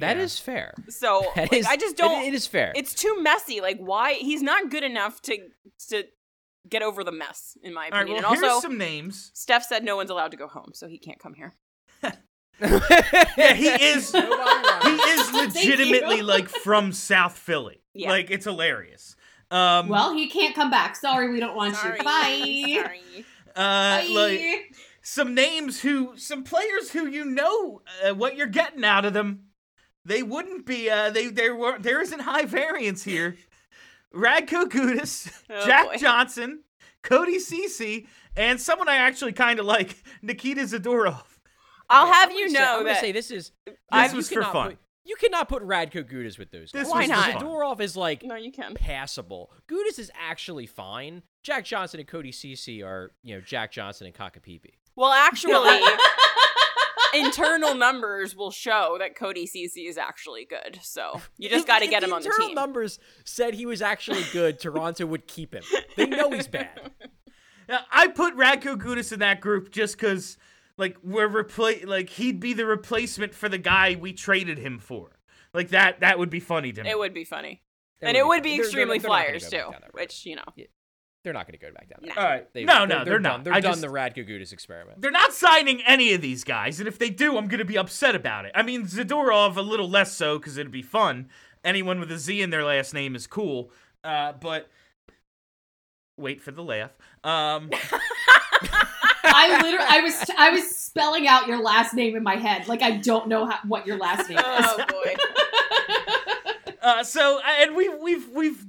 That 0.00 0.18
Yeah. 0.18 0.22
is 0.22 0.38
fair. 0.38 0.74
So 0.90 1.24
like, 1.36 1.52
is- 1.52 1.66
I 1.66 1.76
just 1.76 1.96
don't. 1.96 2.22
it 2.24 2.34
is 2.34 2.46
fair. 2.46 2.72
It's 2.76 2.92
too 2.92 3.16
messy. 3.22 3.62
Like 3.62 3.78
why 3.78 4.14
he's 4.14 4.42
not 4.42 4.70
good 4.70 4.84
enough 4.84 5.22
to 5.22 5.38
to 5.88 6.04
get 6.68 6.82
over 6.82 7.04
the 7.04 7.12
mess, 7.12 7.56
in 7.62 7.74
my 7.74 7.86
All 7.86 7.90
right, 7.90 8.02
opinion. 8.02 8.22
well, 8.22 8.32
and 8.32 8.40
here's 8.40 8.52
also, 8.52 8.68
some 8.68 8.78
names. 8.78 9.30
Steph 9.34 9.64
said 9.64 9.84
no 9.84 9.96
one's 9.96 10.10
allowed 10.10 10.30
to 10.30 10.36
go 10.36 10.48
home, 10.48 10.70
so 10.74 10.86
he 10.88 10.98
can't 10.98 11.18
come 11.18 11.34
here. 11.34 11.54
Yeah, 12.60 13.54
he 13.54 13.68
is. 13.68 14.10
he 14.12 14.18
is 14.18 15.32
legitimately 15.32 16.22
like 16.22 16.48
from 16.48 16.92
South 16.92 17.36
Philly. 17.38 17.82
Yeah. 17.94 18.10
Like 18.10 18.30
it's 18.30 18.44
hilarious. 18.46 19.14
Um, 19.50 19.88
Well, 19.88 20.12
he 20.12 20.28
can't 20.28 20.54
come 20.54 20.70
back. 20.70 20.96
Sorry, 20.96 21.30
we 21.30 21.40
don't 21.40 21.54
want 21.56 21.76
Sorry. 21.76 21.98
you. 21.98 22.04
Bye. 22.04 22.82
Sorry. 22.82 23.24
uh, 23.54 24.00
Bye. 24.02 24.08
like 24.10 24.74
some 25.02 25.34
names 25.34 25.80
who, 25.82 26.16
some 26.16 26.42
players 26.44 26.90
who 26.90 27.06
you 27.06 27.24
know 27.24 27.82
uh, 28.04 28.14
what 28.14 28.36
you're 28.36 28.46
getting 28.48 28.84
out 28.84 29.04
of 29.04 29.12
them. 29.12 29.44
They 30.04 30.22
wouldn't 30.22 30.66
be. 30.66 30.90
Uh, 30.90 31.10
they 31.10 31.28
there 31.28 31.54
were 31.54 31.78
there 31.78 32.00
isn't 32.00 32.20
high 32.20 32.44
variance 32.46 33.04
here. 33.04 33.36
Radko 34.14 34.64
Gudas, 34.66 35.30
Oh, 35.50 35.66
Jack 35.66 35.86
boy. 35.86 35.96
Johnson, 35.96 36.62
Cody 37.02 37.38
Cece, 37.38 38.06
and 38.36 38.60
someone 38.60 38.88
I 38.88 38.96
actually 38.96 39.32
kind 39.32 39.58
of 39.60 39.66
like, 39.66 39.96
Nikita 40.22 40.62
Zadorov. 40.62 41.22
I'll 41.90 42.12
have 42.12 42.30
I'm 42.30 42.36
you 42.36 42.46
gonna 42.46 42.50
say- 42.50 42.58
know 42.64 42.70
I'm 42.72 42.78
gonna 42.80 42.88
that 42.94 43.00
say 43.00 43.12
this 43.12 43.30
is 43.30 43.52
This 43.66 44.10
you 44.12 44.16
was 44.16 44.28
for 44.28 44.34
cannot 44.36 44.52
fun. 44.52 44.68
Put, 44.70 44.78
you 45.04 45.16
cannot 45.16 45.48
put 45.48 45.62
Radko 45.62 46.04
Gudas 46.04 46.38
with 46.38 46.50
those. 46.50 46.70
This 46.70 46.86
guys. 46.88 46.92
Why 46.92 47.06
not? 47.06 47.30
Zadorov 47.40 47.80
is 47.80 47.96
like 47.96 48.22
no, 48.22 48.34
you 48.34 48.52
can. 48.52 48.74
passable. 48.74 49.50
Gudas 49.70 49.98
is 49.98 50.10
actually 50.18 50.66
fine. 50.66 51.22
Jack 51.42 51.64
Johnson 51.64 51.98
and 52.00 52.06
Cody 52.08 52.30
Cece 52.30 52.84
are, 52.84 53.12
you 53.22 53.34
know, 53.34 53.40
Jack 53.40 53.72
Johnson 53.72 54.06
and 54.06 54.14
Kakapipi. 54.14 54.72
Well, 54.96 55.10
actually, 55.12 55.52
internal 57.14 57.74
numbers 57.74 58.34
will 58.36 58.50
show 58.50 58.96
that 58.98 59.16
Cody 59.16 59.46
Cece 59.46 59.88
is 59.88 59.98
actually 59.98 60.44
good. 60.44 60.78
So 60.82 61.20
you 61.36 61.48
just 61.48 61.66
got 61.66 61.80
to 61.80 61.84
if 61.86 61.90
get 61.90 62.02
him 62.02 62.12
on 62.12 62.20
the 62.22 62.24
team. 62.24 62.32
internal 62.32 62.48
team. 62.48 62.54
numbers 62.54 62.98
said 63.24 63.54
he 63.54 63.66
was 63.66 63.82
actually 63.82 64.24
good. 64.32 64.58
Toronto 64.58 65.06
would 65.06 65.26
keep 65.26 65.54
him. 65.54 65.62
They 65.96 66.06
know 66.06 66.30
he's 66.30 66.48
bad. 66.48 66.90
Now, 67.70 67.80
I 67.92 68.08
put 68.08 68.34
Radko 68.34 68.76
Gudas 68.78 69.12
in 69.12 69.18
that 69.18 69.42
group 69.42 69.70
just 69.70 69.98
because, 69.98 70.38
like, 70.78 70.96
we're 71.04 71.28
repla- 71.28 71.86
like 71.86 72.08
he'd 72.08 72.40
be 72.40 72.54
the 72.54 72.64
replacement 72.64 73.34
for 73.34 73.50
the 73.50 73.58
guy 73.58 73.94
we 74.00 74.14
traded 74.14 74.56
him 74.56 74.78
for. 74.78 75.10
Like 75.52 75.68
that, 75.68 76.00
that 76.00 76.18
would 76.18 76.30
be 76.30 76.40
funny 76.40 76.72
to 76.72 76.82
me. 76.82 76.88
It 76.88 76.98
would 76.98 77.12
be 77.12 77.24
funny. 77.24 77.62
That 78.00 78.06
and 78.08 78.16
it 78.16 78.26
would 78.26 78.36
fun. 78.36 78.42
be 78.42 78.48
They're- 78.48 78.56
they're- 78.56 78.64
extremely 78.64 78.98
they're 79.00 79.08
Flyers 79.08 79.44
go 79.44 79.50
too, 79.50 79.56
back 79.56 79.64
down 79.64 79.80
that 79.82 79.90
road. 79.94 80.00
which, 80.00 80.24
you 80.24 80.36
know. 80.36 80.44
They're 81.28 81.34
not 81.34 81.46
going 81.46 81.58
to 81.58 81.66
go 81.66 81.70
back 81.74 81.90
down 81.90 81.98
there. 82.00 82.18
All 82.18 82.24
right, 82.24 82.50
They- 82.54 82.64
no, 82.64 82.86
no, 82.86 82.96
they're, 82.96 83.04
they're, 83.04 83.20
not. 83.20 83.30
Done. 83.32 83.44
They're 83.44 83.52
I 83.52 83.60
done 83.60 83.72
just- 83.72 83.82
the 83.82 83.88
Radko 83.88 84.26
Gudas 84.26 84.50
experiment. 84.50 85.02
They're 85.02 85.10
not 85.10 85.34
signing 85.34 85.82
any 85.82 86.14
of 86.14 86.22
these 86.22 86.42
guys, 86.42 86.78
and 86.78 86.88
if 86.88 86.98
they 86.98 87.10
do, 87.10 87.36
I'm 87.36 87.48
gonna 87.48 87.66
be 87.66 87.76
upset 87.76 88.14
about 88.14 88.46
it. 88.46 88.52
I 88.54 88.62
mean, 88.62 88.86
Zadorov 88.86 89.56
a 89.56 89.60
little 89.60 89.90
less 89.90 90.10
so 90.16 90.38
because 90.38 90.56
it'd 90.56 90.72
be 90.72 90.80
fun. 90.80 91.28
Anyone 91.62 92.00
with 92.00 92.10
a 92.10 92.16
Z 92.18 92.40
in 92.40 92.48
their 92.48 92.64
last 92.64 92.94
name 92.94 93.14
is 93.14 93.26
cool, 93.26 93.70
uh, 94.04 94.32
but 94.40 94.70
wait 96.16 96.40
for 96.40 96.50
the 96.50 96.62
laugh. 96.64 96.92
Um, 97.22 97.68
I 99.30 99.60
literally, 99.62 99.86
I 99.86 100.00
was, 100.00 100.30
I 100.38 100.50
was 100.50 100.74
spelling 100.74 101.28
out 101.28 101.46
your 101.46 101.60
last 101.62 101.92
name 101.92 102.16
in 102.16 102.22
my 102.22 102.36
head. 102.36 102.68
Like 102.68 102.80
I 102.80 102.92
don't 102.96 103.28
know 103.28 103.44
how, 103.44 103.58
what 103.66 103.86
your 103.86 103.98
last 103.98 104.30
name 104.30 104.38
is. 104.38 104.44
Oh 104.46 104.84
boy. 104.88 105.14
Uh, 106.80 107.02
so 107.02 107.40
and 107.60 107.74
we've 107.74 107.98
we've 108.00 108.28
we've 108.30 108.64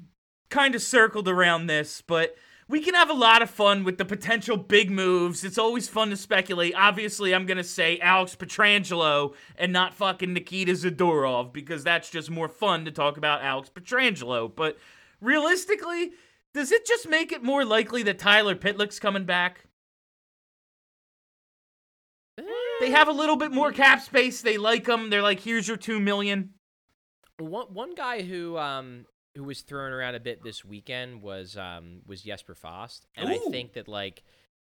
kind 0.49 0.73
of 0.73 0.81
circled 0.81 1.27
around 1.27 1.67
this, 1.67 2.01
but 2.01 2.35
we 2.69 2.79
can 2.81 2.93
have 2.93 3.09
a 3.09 3.13
lot 3.13 3.41
of 3.41 3.49
fun 3.49 3.83
with 3.83 3.97
the 3.97 4.05
potential 4.05 4.55
big 4.55 4.91
moves. 4.91 5.43
It's 5.43 5.57
always 5.57 5.89
fun 5.89 6.11
to 6.11 6.15
speculate. 6.15 6.75
Obviously, 6.77 7.33
I'm 7.33 7.47
gonna 7.47 7.63
say 7.63 7.97
Alex 7.99 8.35
Pietrangelo 8.35 9.33
and 9.57 9.73
not 9.73 9.95
fucking 9.95 10.33
Nikita 10.33 10.73
Zadorov 10.73 11.51
because 11.51 11.83
that's 11.83 12.11
just 12.11 12.29
more 12.29 12.47
fun 12.47 12.85
to 12.85 12.91
talk 12.91 13.17
about 13.17 13.41
Alex 13.41 13.71
Pietrangelo. 13.73 14.55
But 14.55 14.77
realistically, 15.19 16.11
does 16.53 16.71
it 16.71 16.85
just 16.85 17.09
make 17.09 17.31
it 17.31 17.43
more 17.43 17.65
likely 17.65 18.03
that 18.03 18.19
Tyler 18.19 18.55
Pitlick's 18.55 18.99
coming 18.99 19.25
back? 19.25 19.65
They 22.79 22.91
have 22.91 23.07
a 23.07 23.13
little 23.13 23.35
bit 23.35 23.51
more 23.51 23.71
cap 23.71 24.01
space. 24.01 24.41
They 24.41 24.57
like 24.57 24.87
him. 24.87 25.09
They're 25.09 25.23
like, 25.23 25.39
here's 25.39 25.67
your 25.67 25.75
two 25.75 25.99
million. 25.99 26.51
One 27.39 27.73
one 27.73 27.95
guy 27.95 28.21
who 28.21 28.57
um 28.57 29.05
who 29.39 29.45
was 29.45 29.61
thrown 29.61 29.93
around 29.93 30.15
a 30.15 30.19
bit 30.19 30.43
this 30.43 30.65
weekend 30.65 31.21
was 31.21 31.55
um 31.55 32.01
was 32.05 32.21
Jesper 32.21 32.53
Fast, 32.55 33.05
and 33.15 33.29
I 33.29 33.37
think 33.49 33.73
that 33.73 33.87
like 33.87 34.23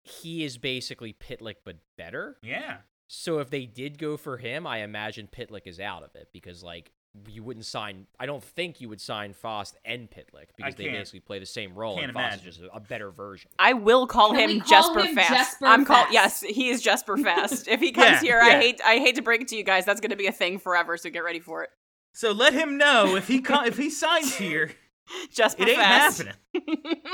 he 0.04 0.44
is 0.44 0.58
basically 0.60 1.12
Pitlick 1.14 1.56
but 1.66 1.78
better. 1.98 2.38
Yeah. 2.44 2.78
So 3.08 3.40
if 3.40 3.50
they 3.50 3.66
did 3.66 3.98
go 3.98 4.16
for 4.16 4.38
him, 4.38 4.68
I 4.68 4.84
imagine 4.84 5.28
Pitlick 5.28 5.66
is 5.66 5.80
out 5.80 6.04
of 6.04 6.14
it 6.16 6.30
because 6.32 6.62
like 6.64 6.92
you 7.28 7.42
wouldn't 7.44 7.66
sign. 7.66 8.06
I 8.20 8.28
don't 8.28 8.44
think 8.44 8.80
you 8.80 8.90
would 8.90 9.02
sign 9.02 9.34
Fast 9.34 9.76
and 9.84 10.08
Pitlick 10.12 10.50
because 10.56 10.76
they 10.76 10.88
basically 10.90 11.22
play 11.22 11.40
the 11.40 11.46
same 11.48 11.74
role, 11.74 11.96
can't 11.96 12.06
and 12.10 12.14
Fast 12.14 12.34
imagine. 12.44 12.50
is 12.50 12.58
just 12.58 12.70
a, 12.72 12.76
a 12.76 12.80
better 12.80 13.10
version. 13.10 13.50
I 13.58 13.74
will 13.74 14.06
call 14.06 14.34
Can 14.34 14.50
him 14.50 14.60
call 14.62 14.70
Jesper 14.70 15.00
him 15.00 15.16
Fast. 15.16 15.30
Jesper 15.30 15.66
I'm 15.66 15.86
called 15.86 16.08
yes, 16.12 16.42
he 16.42 16.70
is 16.70 16.84
Jesper 16.84 17.18
Fast. 17.18 17.68
If 17.68 17.80
he 17.80 17.92
comes 17.92 18.18
Yeah, 18.18 18.20
here, 18.22 18.40
yeah. 18.44 18.56
I 18.58 18.60
hate 18.62 18.82
I 18.86 18.98
hate 19.00 19.16
to 19.16 19.24
break 19.24 19.42
it 19.42 19.48
to 19.50 19.56
you 19.56 19.64
guys, 19.64 19.86
that's 19.86 20.00
going 20.02 20.12
to 20.12 20.16
be 20.18 20.28
a 20.28 20.32
thing 20.32 20.60
forever. 20.60 20.96
So 20.98 21.10
get 21.10 21.24
ready 21.24 21.40
for 21.40 21.64
it. 21.64 21.72
So 22.20 22.34
let 22.34 22.54
him 22.54 22.78
know 22.78 23.16
if 23.16 23.30
he 23.30 23.40
co- 23.40 23.64
if 23.64 23.78
he 23.78 23.90
signs 23.90 24.36
here, 24.36 24.72
Jesper 25.32 25.64
it 25.64 25.70
ain't 25.70 25.80
happening. 25.82 26.34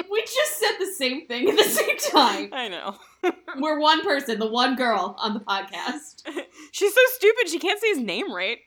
We 0.10 0.22
just 0.22 0.60
said 0.60 0.78
the 0.80 0.92
same 0.98 1.28
thing 1.28 1.48
at 1.48 1.58
the 1.58 1.64
same 1.64 1.98
time. 2.12 2.50
I 2.52 2.70
know. 2.70 2.96
We're 3.60 3.80
one 3.80 4.02
person, 4.02 4.40
the 4.40 4.50
one 4.50 4.76
girl 4.76 5.16
on 5.20 5.36
the 5.36 5.42
podcast. 5.42 6.24
She's 6.72 6.92
so 6.92 7.02
stupid. 7.14 7.50
She 7.50 7.60
can't 7.60 7.80
say 7.80 7.90
his 7.90 8.00
name 8.00 8.34
right. 8.34 8.58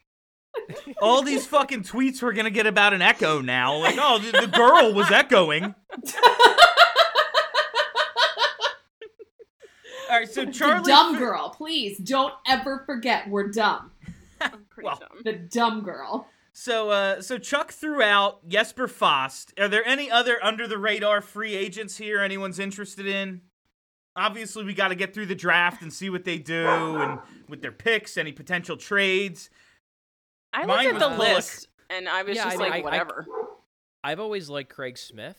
All 1.02 1.22
these 1.22 1.44
fucking 1.44 1.82
tweets 1.82 2.22
we're 2.22 2.34
gonna 2.34 2.50
get 2.50 2.66
about 2.66 2.94
an 2.94 3.02
echo 3.02 3.40
now. 3.40 3.76
Like, 3.78 3.96
oh, 3.98 4.20
the, 4.20 4.42
the 4.42 4.46
girl 4.46 4.94
was 4.94 5.10
echoing. 5.10 5.74
All 10.10 10.18
right, 10.18 10.28
so 10.28 10.46
Charlie. 10.46 10.84
the 10.84 10.88
dumb 10.88 11.18
girl. 11.18 11.50
Please 11.50 11.98
don't 11.98 12.32
ever 12.46 12.84
forget 12.86 13.28
we're 13.28 13.50
dumb. 13.50 13.90
I'm 14.52 14.64
pretty 14.70 14.86
Well, 14.86 14.98
dumb. 14.98 15.18
The 15.24 15.32
dumb 15.34 15.82
girl. 15.82 16.28
So, 16.52 16.90
uh, 16.90 17.20
so 17.20 17.38
Chuck 17.38 17.70
threw 17.72 18.02
out 18.02 18.46
Jesper 18.48 18.88
Fast. 18.88 19.52
Are 19.60 19.68
there 19.68 19.86
any 19.86 20.10
other 20.10 20.42
under 20.42 20.66
the 20.66 20.78
radar 20.78 21.20
free 21.20 21.54
agents 21.54 21.96
here? 21.98 22.20
Anyone's 22.20 22.58
interested 22.58 23.06
in? 23.06 23.42
Obviously, 24.16 24.64
we 24.64 24.74
got 24.74 24.88
to 24.88 24.96
get 24.96 25.14
through 25.14 25.26
the 25.26 25.34
draft 25.36 25.82
and 25.82 25.92
see 25.92 26.10
what 26.10 26.24
they 26.24 26.38
do 26.38 26.66
and 26.66 27.20
with 27.48 27.62
their 27.62 27.70
picks, 27.70 28.16
any 28.16 28.32
potential 28.32 28.76
trades. 28.76 29.50
I 30.52 30.64
looked 30.64 30.78
was 30.78 30.86
at 30.86 30.92
the 30.94 30.98
Bullock. 31.16 31.18
list 31.36 31.68
and 31.90 32.08
I 32.08 32.24
was 32.24 32.36
Yeah, 32.36 32.44
just 32.44 32.56
I 32.56 32.58
mean, 32.58 32.70
like, 32.70 32.72
I- 32.72 32.78
I- 32.78 32.82
whatever. 32.82 33.26
I've 34.02 34.20
always 34.20 34.48
liked 34.48 34.70
Craig 34.74 34.98
Smith. 34.98 35.36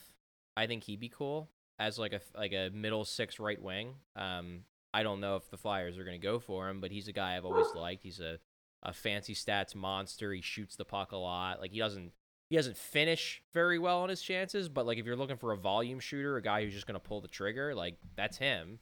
I 0.56 0.68
think 0.68 0.84
he'd 0.84 1.00
be 1.00 1.10
cool 1.10 1.50
as 1.80 1.98
like 1.98 2.14
a 2.14 2.20
like 2.38 2.52
a 2.54 2.70
middle 2.70 3.04
six 3.06 3.40
right 3.40 3.62
wing. 3.62 3.96
Um, 4.16 4.62
I 4.94 5.04
don't 5.04 5.20
know 5.22 5.36
if 5.38 5.50
the 5.50 5.58
Flyers 5.58 5.98
are 5.98 6.04
going 6.04 6.20
to 6.20 6.26
go 6.26 6.40
for 6.40 6.70
him, 6.70 6.80
but 6.82 6.92
he's 6.92 7.08
a 7.08 7.14
guy 7.14 7.36
I've 7.38 7.46
always 7.46 7.68
liked. 7.76 8.04
He's 8.04 8.20
a 8.20 8.38
a 8.84 8.94
fancy 8.94 9.34
stats 9.34 9.76
monster. 9.76 10.34
He 10.34 10.42
shoots 10.42 10.76
the 10.76 10.86
puck 10.86 11.12
a 11.12 11.18
lot. 11.18 11.60
Like 11.60 11.72
he 11.72 11.80
doesn't 11.80 12.12
he 12.50 12.56
doesn't 12.56 12.78
finish 12.78 13.44
very 13.54 13.78
well 13.78 14.00
on 14.00 14.10
his 14.10 14.22
chances, 14.22 14.70
but 14.70 14.86
like 14.86 14.98
if 14.98 15.06
you're 15.06 15.16
looking 15.16 15.38
for 15.38 15.52
a 15.52 15.58
volume 15.58 16.00
shooter, 16.00 16.38
a 16.38 16.42
guy 16.42 16.64
who's 16.64 16.74
just 16.74 16.88
to 16.88 17.00
pull 17.00 17.22
the 17.22 17.28
trigger, 17.28 17.76
like 17.76 17.98
that's 18.16 18.38
him. 18.38 18.80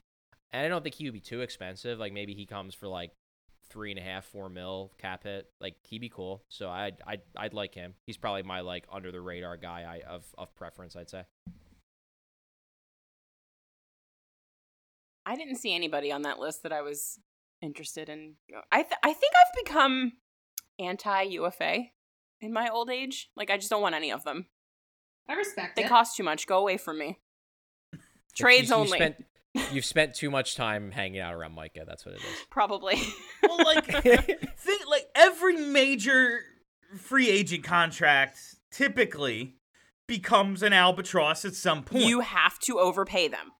And 0.51 0.65
I 0.65 0.69
don't 0.69 0.83
think 0.83 0.95
he 0.95 1.05
would 1.05 1.13
be 1.13 1.19
too 1.19 1.41
expensive. 1.41 1.99
Like 1.99 2.13
maybe 2.13 2.33
he 2.33 2.45
comes 2.45 2.73
for 2.73 2.87
like 2.87 3.11
three 3.69 3.91
and 3.91 3.99
a 3.99 4.03
half, 4.03 4.25
four 4.25 4.49
mil 4.49 4.93
cap 4.97 5.23
hit. 5.23 5.49
Like 5.59 5.75
he'd 5.83 5.99
be 5.99 6.09
cool. 6.09 6.43
So 6.47 6.69
I'd 6.69 6.97
I'd 7.05 7.21
I'd 7.35 7.53
like 7.53 7.75
him. 7.75 7.95
He's 8.05 8.17
probably 8.17 8.43
my 8.43 8.61
like 8.61 8.85
under 8.91 9.11
the 9.11 9.21
radar 9.21 9.57
guy 9.57 9.85
I 9.87 10.09
of 10.09 10.23
of 10.37 10.55
preference. 10.55 10.95
I'd 10.95 11.09
say. 11.09 11.23
I 15.25 15.35
didn't 15.35 15.57
see 15.57 15.75
anybody 15.75 16.09
on 16.09 16.21
that 16.21 16.39
list 16.39 16.63
that 16.63 16.71
I 16.71 16.81
was 16.81 17.19
interested 17.61 18.09
in. 18.09 18.35
I 18.71 18.83
th- 18.83 18.99
I 19.03 19.13
think 19.13 19.33
I've 19.35 19.65
become 19.65 20.13
anti 20.79 21.21
UFA 21.23 21.85
in 22.41 22.53
my 22.53 22.69
old 22.69 22.89
age. 22.89 23.29
Like 23.35 23.49
I 23.49 23.57
just 23.57 23.69
don't 23.69 23.81
want 23.81 23.95
any 23.95 24.11
of 24.11 24.23
them. 24.23 24.47
I 25.29 25.33
respect 25.33 25.71
it. 25.77 25.81
They 25.81 25.85
it. 25.85 25.89
cost 25.89 26.15
too 26.15 26.23
much. 26.23 26.47
Go 26.47 26.59
away 26.59 26.77
from 26.77 26.99
me. 26.99 27.19
Trades 28.35 28.69
you- 28.69 28.75
you 28.75 28.81
only. 28.81 28.97
spent- 28.97 29.25
you've 29.71 29.85
spent 29.85 30.13
too 30.13 30.29
much 30.29 30.55
time 30.55 30.91
hanging 30.91 31.19
out 31.19 31.33
around 31.33 31.53
Micah. 31.53 31.83
That's 31.87 32.05
what 32.05 32.15
it 32.15 32.21
is. 32.21 32.45
Probably. 32.49 33.01
Well, 33.43 33.57
like, 33.65 33.85
think 34.03 34.87
like 34.89 35.07
every 35.15 35.57
major 35.57 36.41
free 36.97 37.29
agent 37.29 37.63
contract 37.63 38.39
typically 38.71 39.55
becomes 40.07 40.61
an 40.63 40.73
albatross 40.73 41.43
at 41.43 41.55
some 41.55 41.83
point. 41.83 42.03
you 42.05 42.19
have 42.21 42.59
to 42.59 42.79
overpay 42.79 43.27
them. 43.29 43.51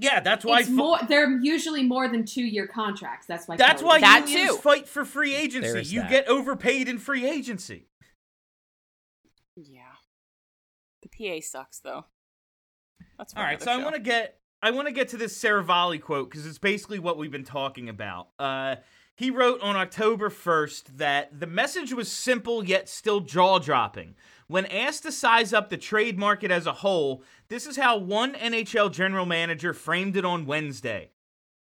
Yeah, 0.00 0.20
that's 0.20 0.44
why. 0.44 0.60
it's 0.60 0.68
fu- 0.68 0.74
more. 0.74 0.98
They're 1.08 1.38
usually 1.40 1.82
more 1.82 2.08
than 2.08 2.24
two 2.24 2.44
year 2.44 2.66
contracts. 2.66 3.26
That's 3.26 3.46
why. 3.48 3.56
that's 3.56 3.82
why 3.82 4.00
That 4.00 4.28
unions 4.28 4.56
too. 4.56 4.56
fight 4.58 4.88
for 4.88 5.04
free 5.04 5.34
agency. 5.34 5.72
There's 5.72 5.92
you 5.92 6.00
that. 6.00 6.10
get 6.10 6.28
overpaid 6.28 6.88
in 6.88 6.98
free 6.98 7.26
agency. 7.26 7.86
Yeah. 9.56 9.82
The 11.02 11.08
PA 11.08 11.44
sucks 11.44 11.80
though. 11.80 12.04
That's 13.16 13.34
All 13.34 13.42
right, 13.42 13.60
another 13.60 13.64
so 13.64 13.72
I 13.72 13.82
want 13.82 13.94
to 13.96 14.00
get 14.00 14.38
I 14.62 14.70
want 14.70 14.86
to 14.88 14.92
get 14.92 15.08
to 15.08 15.16
this 15.16 15.40
Seravalli 15.40 16.00
quote 16.00 16.30
because 16.30 16.46
it's 16.46 16.58
basically 16.58 16.98
what 16.98 17.16
we've 17.18 17.30
been 17.30 17.44
talking 17.44 17.88
about. 17.88 18.28
Uh, 18.38 18.76
he 19.16 19.30
wrote 19.30 19.60
on 19.62 19.74
October 19.76 20.30
1st 20.30 20.96
that 20.98 21.40
the 21.40 21.46
message 21.46 21.92
was 21.92 22.10
simple 22.10 22.64
yet 22.64 22.88
still 22.88 23.20
jaw 23.20 23.58
dropping. 23.58 24.14
When 24.48 24.64
asked 24.66 25.02
to 25.02 25.12
size 25.12 25.52
up 25.52 25.68
the 25.68 25.76
trade 25.76 26.18
market 26.18 26.50
as 26.50 26.66
a 26.66 26.72
whole, 26.72 27.22
this 27.48 27.66
is 27.66 27.76
how 27.76 27.98
one 27.98 28.32
NHL 28.34 28.90
general 28.92 29.26
manager 29.26 29.74
framed 29.74 30.16
it 30.16 30.24
on 30.24 30.46
Wednesday. 30.46 31.10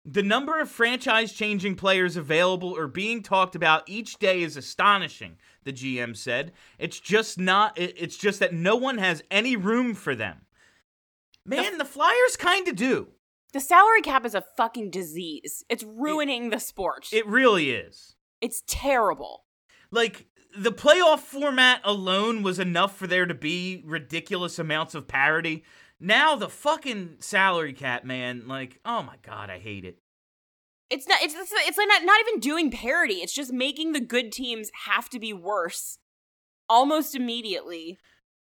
The 0.04 0.22
number 0.22 0.58
of 0.58 0.70
franchise 0.70 1.32
changing 1.32 1.76
players 1.76 2.16
available 2.16 2.70
or 2.76 2.88
being 2.88 3.22
talked 3.22 3.54
about 3.54 3.88
each 3.88 4.18
day 4.18 4.42
is 4.42 4.56
astonishing, 4.56 5.36
the 5.64 5.72
GM 5.72 6.16
said. 6.16 6.52
It's 6.78 6.98
just 6.98 7.38
not 7.38 7.74
it's 7.76 8.16
just 8.16 8.40
that 8.40 8.54
no 8.54 8.74
one 8.74 8.98
has 8.98 9.22
any 9.30 9.54
room 9.54 9.94
for 9.94 10.14
them. 10.14 10.46
Man, 11.44 11.78
the 11.78 11.84
Flyers 11.84 12.36
kind 12.36 12.66
of 12.68 12.74
do. 12.74 13.08
The 13.52 13.60
salary 13.60 14.00
cap 14.00 14.24
is 14.24 14.34
a 14.34 14.44
fucking 14.56 14.90
disease. 14.90 15.62
It's 15.68 15.84
ruining 15.84 16.50
the 16.50 16.58
sport. 16.58 17.08
It 17.12 17.26
really 17.26 17.70
is. 17.70 18.16
it's 18.40 18.62
terrible. 18.66 19.44
Like 19.90 20.26
the 20.56 20.72
playoff 20.72 21.20
format 21.20 21.80
alone 21.84 22.42
was 22.42 22.58
enough 22.58 22.96
for 22.96 23.06
there 23.06 23.26
to 23.26 23.34
be 23.34 23.82
ridiculous 23.84 24.58
amounts 24.58 24.94
of 24.94 25.08
parity. 25.08 25.64
Now 26.00 26.36
the 26.36 26.48
fucking 26.48 27.16
salary 27.20 27.72
cap, 27.72 28.04
man, 28.04 28.48
like, 28.48 28.80
oh 28.84 29.02
my 29.02 29.16
god, 29.22 29.50
I 29.50 29.58
hate 29.58 29.84
it. 29.84 29.98
It's 30.90 31.08
not. 31.08 31.22
It's 31.22 31.34
it's, 31.34 31.78
like 31.78 31.88
not, 31.88 32.04
not 32.04 32.20
even 32.20 32.40
doing 32.40 32.70
parity. 32.70 33.14
It's 33.14 33.32
just 33.32 33.52
making 33.52 33.92
the 33.92 34.00
good 34.00 34.30
teams 34.30 34.70
have 34.84 35.08
to 35.10 35.18
be 35.18 35.32
worse, 35.32 35.98
almost 36.68 37.14
immediately, 37.14 37.98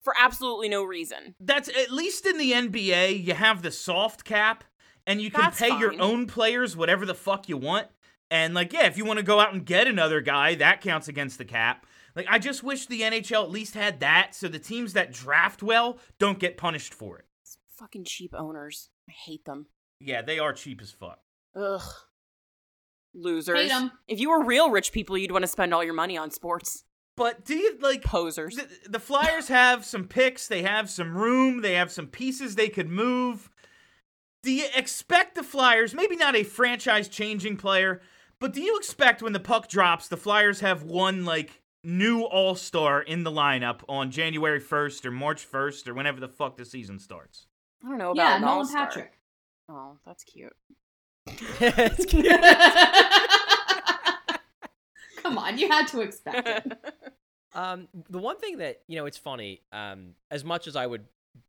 for 0.01 0.13
absolutely 0.19 0.67
no 0.67 0.83
reason. 0.83 1.35
That's 1.39 1.69
at 1.69 1.91
least 1.91 2.25
in 2.25 2.37
the 2.37 2.51
NBA, 2.51 3.23
you 3.25 3.33
have 3.35 3.61
the 3.61 3.71
soft 3.71 4.25
cap 4.25 4.65
and 5.07 5.21
you 5.21 5.31
can 5.31 5.41
That's 5.41 5.59
pay 5.59 5.77
your 5.77 5.99
own 6.01 6.27
players 6.27 6.75
whatever 6.75 7.05
the 7.05 7.15
fuck 7.15 7.47
you 7.47 7.57
want. 7.57 7.87
And 8.31 8.53
like, 8.53 8.73
yeah, 8.73 8.85
if 8.87 8.97
you 8.97 9.05
want 9.05 9.17
to 9.17 9.23
go 9.23 9.39
out 9.39 9.53
and 9.53 9.65
get 9.65 9.87
another 9.87 10.21
guy, 10.21 10.55
that 10.55 10.81
counts 10.81 11.07
against 11.07 11.37
the 11.37 11.45
cap. 11.45 11.85
Like, 12.15 12.27
I 12.29 12.39
just 12.39 12.63
wish 12.63 12.85
the 12.85 13.01
NHL 13.01 13.43
at 13.43 13.51
least 13.51 13.73
had 13.75 13.99
that 13.99 14.33
so 14.33 14.47
the 14.47 14.59
teams 14.59 14.93
that 14.93 15.11
draft 15.11 15.61
well 15.61 15.97
don't 16.17 16.39
get 16.39 16.57
punished 16.57 16.93
for 16.93 17.19
it. 17.19 17.25
It's 17.43 17.57
fucking 17.77 18.05
cheap 18.05 18.33
owners. 18.35 18.89
I 19.09 19.13
hate 19.25 19.45
them. 19.45 19.67
Yeah, 19.99 20.21
they 20.21 20.39
are 20.39 20.53
cheap 20.53 20.81
as 20.81 20.91
fuck. 20.91 21.19
Ugh. 21.55 21.81
Losers. 23.13 23.59
Hate 23.59 23.71
'em. 23.71 23.91
If 24.07 24.19
you 24.19 24.29
were 24.29 24.43
real 24.43 24.69
rich 24.69 24.91
people, 24.91 25.17
you'd 25.17 25.31
want 25.31 25.43
to 25.43 25.47
spend 25.47 25.73
all 25.73 25.83
your 25.83 25.93
money 25.93 26.17
on 26.17 26.31
sports. 26.31 26.83
But 27.17 27.45
do 27.45 27.55
you 27.55 27.77
like 27.79 28.03
Posers. 28.03 28.57
the, 28.57 28.67
the 28.89 28.99
Flyers 28.99 29.47
have 29.47 29.85
some 29.85 30.05
picks, 30.05 30.47
they 30.47 30.63
have 30.63 30.89
some 30.89 31.15
room, 31.17 31.61
they 31.61 31.73
have 31.75 31.91
some 31.91 32.07
pieces 32.07 32.55
they 32.55 32.67
could 32.67 32.89
move. 32.89 33.49
Do 34.43 34.51
you 34.51 34.65
expect 34.75 35.35
the 35.35 35.43
Flyers, 35.43 35.93
maybe 35.93 36.17
not 36.17 36.35
a 36.35 36.43
franchise 36.43 37.07
changing 37.07 37.55
player, 37.55 38.01
but 38.45 38.53
do 38.53 38.61
you 38.61 38.77
expect 38.77 39.23
when 39.23 39.33
the 39.33 39.39
puck 39.39 39.67
drops, 39.67 40.07
the 40.07 40.17
Flyers 40.17 40.59
have 40.59 40.83
one 40.83 41.25
like 41.25 41.63
new 41.83 42.21
all 42.21 42.53
star 42.53 43.01
in 43.01 43.23
the 43.23 43.31
lineup 43.31 43.79
on 43.89 44.11
January 44.11 44.61
1st 44.61 45.03
or 45.03 45.09
March 45.09 45.51
1st 45.51 45.87
or 45.87 45.95
whenever 45.95 46.19
the 46.19 46.27
fuck 46.27 46.55
the 46.55 46.63
season 46.63 46.99
starts? 46.99 47.47
I 47.83 47.89
don't 47.89 47.97
know 47.97 48.11
about 48.11 48.17
yeah, 48.17 48.35
an 48.35 48.41
Nolan 48.41 48.57
all-star. 48.59 48.85
Patrick. 48.85 49.19
Oh, 49.67 49.97
that's 50.05 50.23
cute. 50.23 50.53
It's 51.25 52.05
cute. 52.05 52.27
Come 55.23 55.39
on, 55.39 55.57
you 55.57 55.67
had 55.67 55.87
to 55.87 56.01
expect 56.01 56.47
it. 56.47 56.71
Um, 57.55 57.87
the 58.09 58.19
one 58.19 58.37
thing 58.37 58.57
that 58.57 58.81
you 58.85 58.97
know, 58.97 59.05
it's 59.05 59.17
funny. 59.17 59.61
Um, 59.71 60.15
as 60.29 60.43
much 60.43 60.67
as 60.67 60.75
I 60.75 60.85
would 60.85 61.05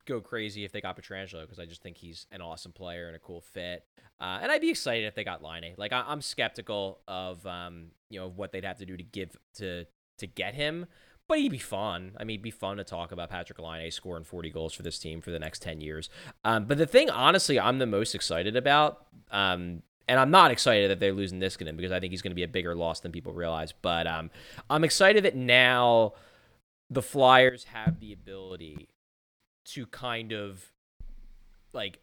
go 0.06 0.20
crazy 0.20 0.64
if 0.64 0.72
they 0.72 0.80
got 0.80 0.96
Pietrangelo 1.00 1.42
because 1.42 1.58
I 1.58 1.66
just 1.66 1.82
think 1.82 1.96
he's 1.96 2.26
an 2.30 2.40
awesome 2.40 2.72
player 2.72 3.06
and 3.06 3.16
a 3.16 3.18
cool 3.20 3.40
fit, 3.40 3.84
uh, 4.20 4.38
and 4.42 4.50
I'd 4.50 4.60
be 4.60 4.70
excited 4.70 5.04
if 5.06 5.14
they 5.14 5.24
got 5.24 5.42
Laine. 5.42 5.74
Like 5.76 5.92
I- 5.92 6.04
I'm 6.06 6.20
skeptical 6.20 7.00
of 7.08 7.46
um, 7.46 7.86
you 8.10 8.18
know, 8.20 8.28
what 8.28 8.52
they'd 8.52 8.64
have 8.64 8.78
to 8.78 8.86
do 8.86 8.96
to 8.96 9.02
give 9.02 9.36
to 9.56 9.84
to 10.18 10.26
get 10.26 10.54
him. 10.54 10.86
But 11.28 11.38
he'd 11.40 11.50
be 11.50 11.58
fun. 11.58 12.12
I 12.18 12.22
mean, 12.22 12.34
it'd 12.36 12.44
be 12.44 12.52
fun 12.52 12.76
to 12.76 12.84
talk 12.84 13.10
about 13.10 13.30
Patrick 13.30 13.58
Laine 13.58 13.90
scoring 13.90 14.22
40 14.22 14.48
goals 14.50 14.72
for 14.72 14.82
this 14.84 14.96
team 14.96 15.20
for 15.20 15.32
the 15.32 15.40
next 15.40 15.60
10 15.60 15.80
years. 15.80 16.08
Um, 16.44 16.66
but 16.66 16.78
the 16.78 16.86
thing, 16.86 17.10
honestly, 17.10 17.58
I'm 17.58 17.78
the 17.80 17.86
most 17.86 18.14
excited 18.14 18.54
about, 18.54 19.06
um, 19.32 19.82
and 20.06 20.20
I'm 20.20 20.30
not 20.30 20.52
excited 20.52 20.88
that 20.88 21.00
they're 21.00 21.12
losing 21.12 21.40
Niskanen 21.40 21.76
because 21.76 21.90
I 21.90 21.98
think 21.98 22.12
he's 22.12 22.22
going 22.22 22.30
to 22.30 22.36
be 22.36 22.44
a 22.44 22.48
bigger 22.48 22.76
loss 22.76 23.00
than 23.00 23.10
people 23.10 23.32
realize. 23.32 23.72
But 23.72 24.06
um, 24.06 24.30
I'm 24.70 24.84
excited 24.84 25.24
that 25.24 25.34
now 25.34 26.12
the 26.88 27.02
Flyers 27.02 27.64
have 27.64 27.98
the 27.98 28.12
ability 28.12 28.88
to 29.72 29.86
kind 29.86 30.32
of 30.32 30.72
like 31.72 32.00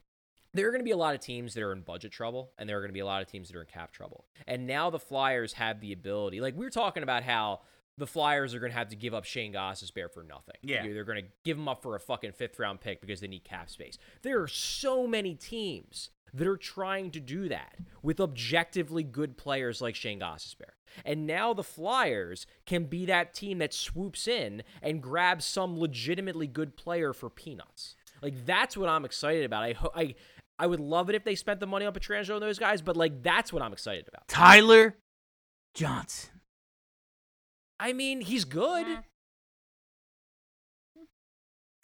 there 0.53 0.67
are 0.67 0.71
going 0.71 0.81
to 0.81 0.85
be 0.85 0.91
a 0.91 0.97
lot 0.97 1.15
of 1.15 1.21
teams 1.21 1.53
that 1.55 1.63
are 1.63 1.71
in 1.71 1.81
budget 1.81 2.11
trouble 2.11 2.51
and 2.57 2.69
there 2.69 2.77
are 2.77 2.81
going 2.81 2.89
to 2.89 2.93
be 2.93 2.99
a 2.99 3.05
lot 3.05 3.21
of 3.21 3.27
teams 3.27 3.49
that 3.49 3.57
are 3.57 3.61
in 3.61 3.67
cap 3.67 3.91
trouble. 3.91 4.25
And 4.47 4.67
now 4.67 4.89
the 4.89 4.99
Flyers 4.99 5.53
have 5.53 5.79
the 5.79 5.93
ability. 5.93 6.41
Like 6.41 6.55
we 6.55 6.65
were 6.65 6.71
talking 6.71 7.03
about 7.03 7.23
how 7.23 7.61
the 7.97 8.07
Flyers 8.07 8.53
are 8.53 8.59
going 8.59 8.71
to 8.71 8.77
have 8.77 8.89
to 8.89 8.95
give 8.95 9.13
up 9.13 9.23
Shane 9.23 9.53
Gostisbehere 9.53 10.11
for 10.11 10.23
nothing. 10.23 10.55
Yeah. 10.61 10.83
They're 10.83 11.03
going 11.03 11.23
to 11.23 11.29
give 11.43 11.57
him 11.57 11.67
up 11.67 11.81
for 11.81 11.95
a 11.95 11.99
fucking 11.99 12.33
fifth 12.33 12.59
round 12.59 12.81
pick 12.81 13.01
because 13.01 13.19
they 13.19 13.27
need 13.27 13.43
cap 13.43 13.69
space. 13.69 13.97
There 14.21 14.41
are 14.41 14.47
so 14.47 15.07
many 15.07 15.35
teams 15.35 16.09
that 16.33 16.47
are 16.47 16.57
trying 16.57 17.11
to 17.11 17.19
do 17.19 17.47
that 17.49 17.75
with 18.01 18.19
objectively 18.19 19.03
good 19.03 19.37
players 19.37 19.81
like 19.81 19.95
Shane 19.95 20.19
Gostisbehere. 20.19 20.73
And 21.05 21.25
now 21.25 21.53
the 21.53 21.63
Flyers 21.63 22.45
can 22.65 22.85
be 22.85 23.05
that 23.05 23.33
team 23.33 23.59
that 23.59 23.73
swoops 23.73 24.27
in 24.27 24.63
and 24.81 25.01
grabs 25.01 25.45
some 25.45 25.79
legitimately 25.79 26.47
good 26.47 26.75
player 26.75 27.13
for 27.13 27.29
peanuts. 27.29 27.95
Like 28.21 28.45
that's 28.45 28.77
what 28.77 28.89
I'm 28.89 29.05
excited 29.05 29.43
about. 29.43 29.63
I 29.63 29.73
ho- 29.73 29.91
I 29.95 30.15
I 30.59 30.67
would 30.67 30.79
love 30.79 31.09
it 31.09 31.15
if 31.15 31.23
they 31.23 31.35
spent 31.35 31.59
the 31.59 31.67
money 31.67 31.85
on 31.85 31.93
Pietrangelo 31.93 32.35
and 32.35 32.43
those 32.43 32.59
guys, 32.59 32.81
but 32.81 32.95
like 32.95 33.21
that's 33.23 33.51
what 33.51 33.61
I'm 33.61 33.73
excited 33.73 34.07
about. 34.07 34.27
Tyler 34.27 34.95
Johnson. 35.73 36.29
I 37.79 37.91
mean, 37.91 38.21
he's 38.21 38.45
good. 38.45 38.87
Yeah. 38.87 39.01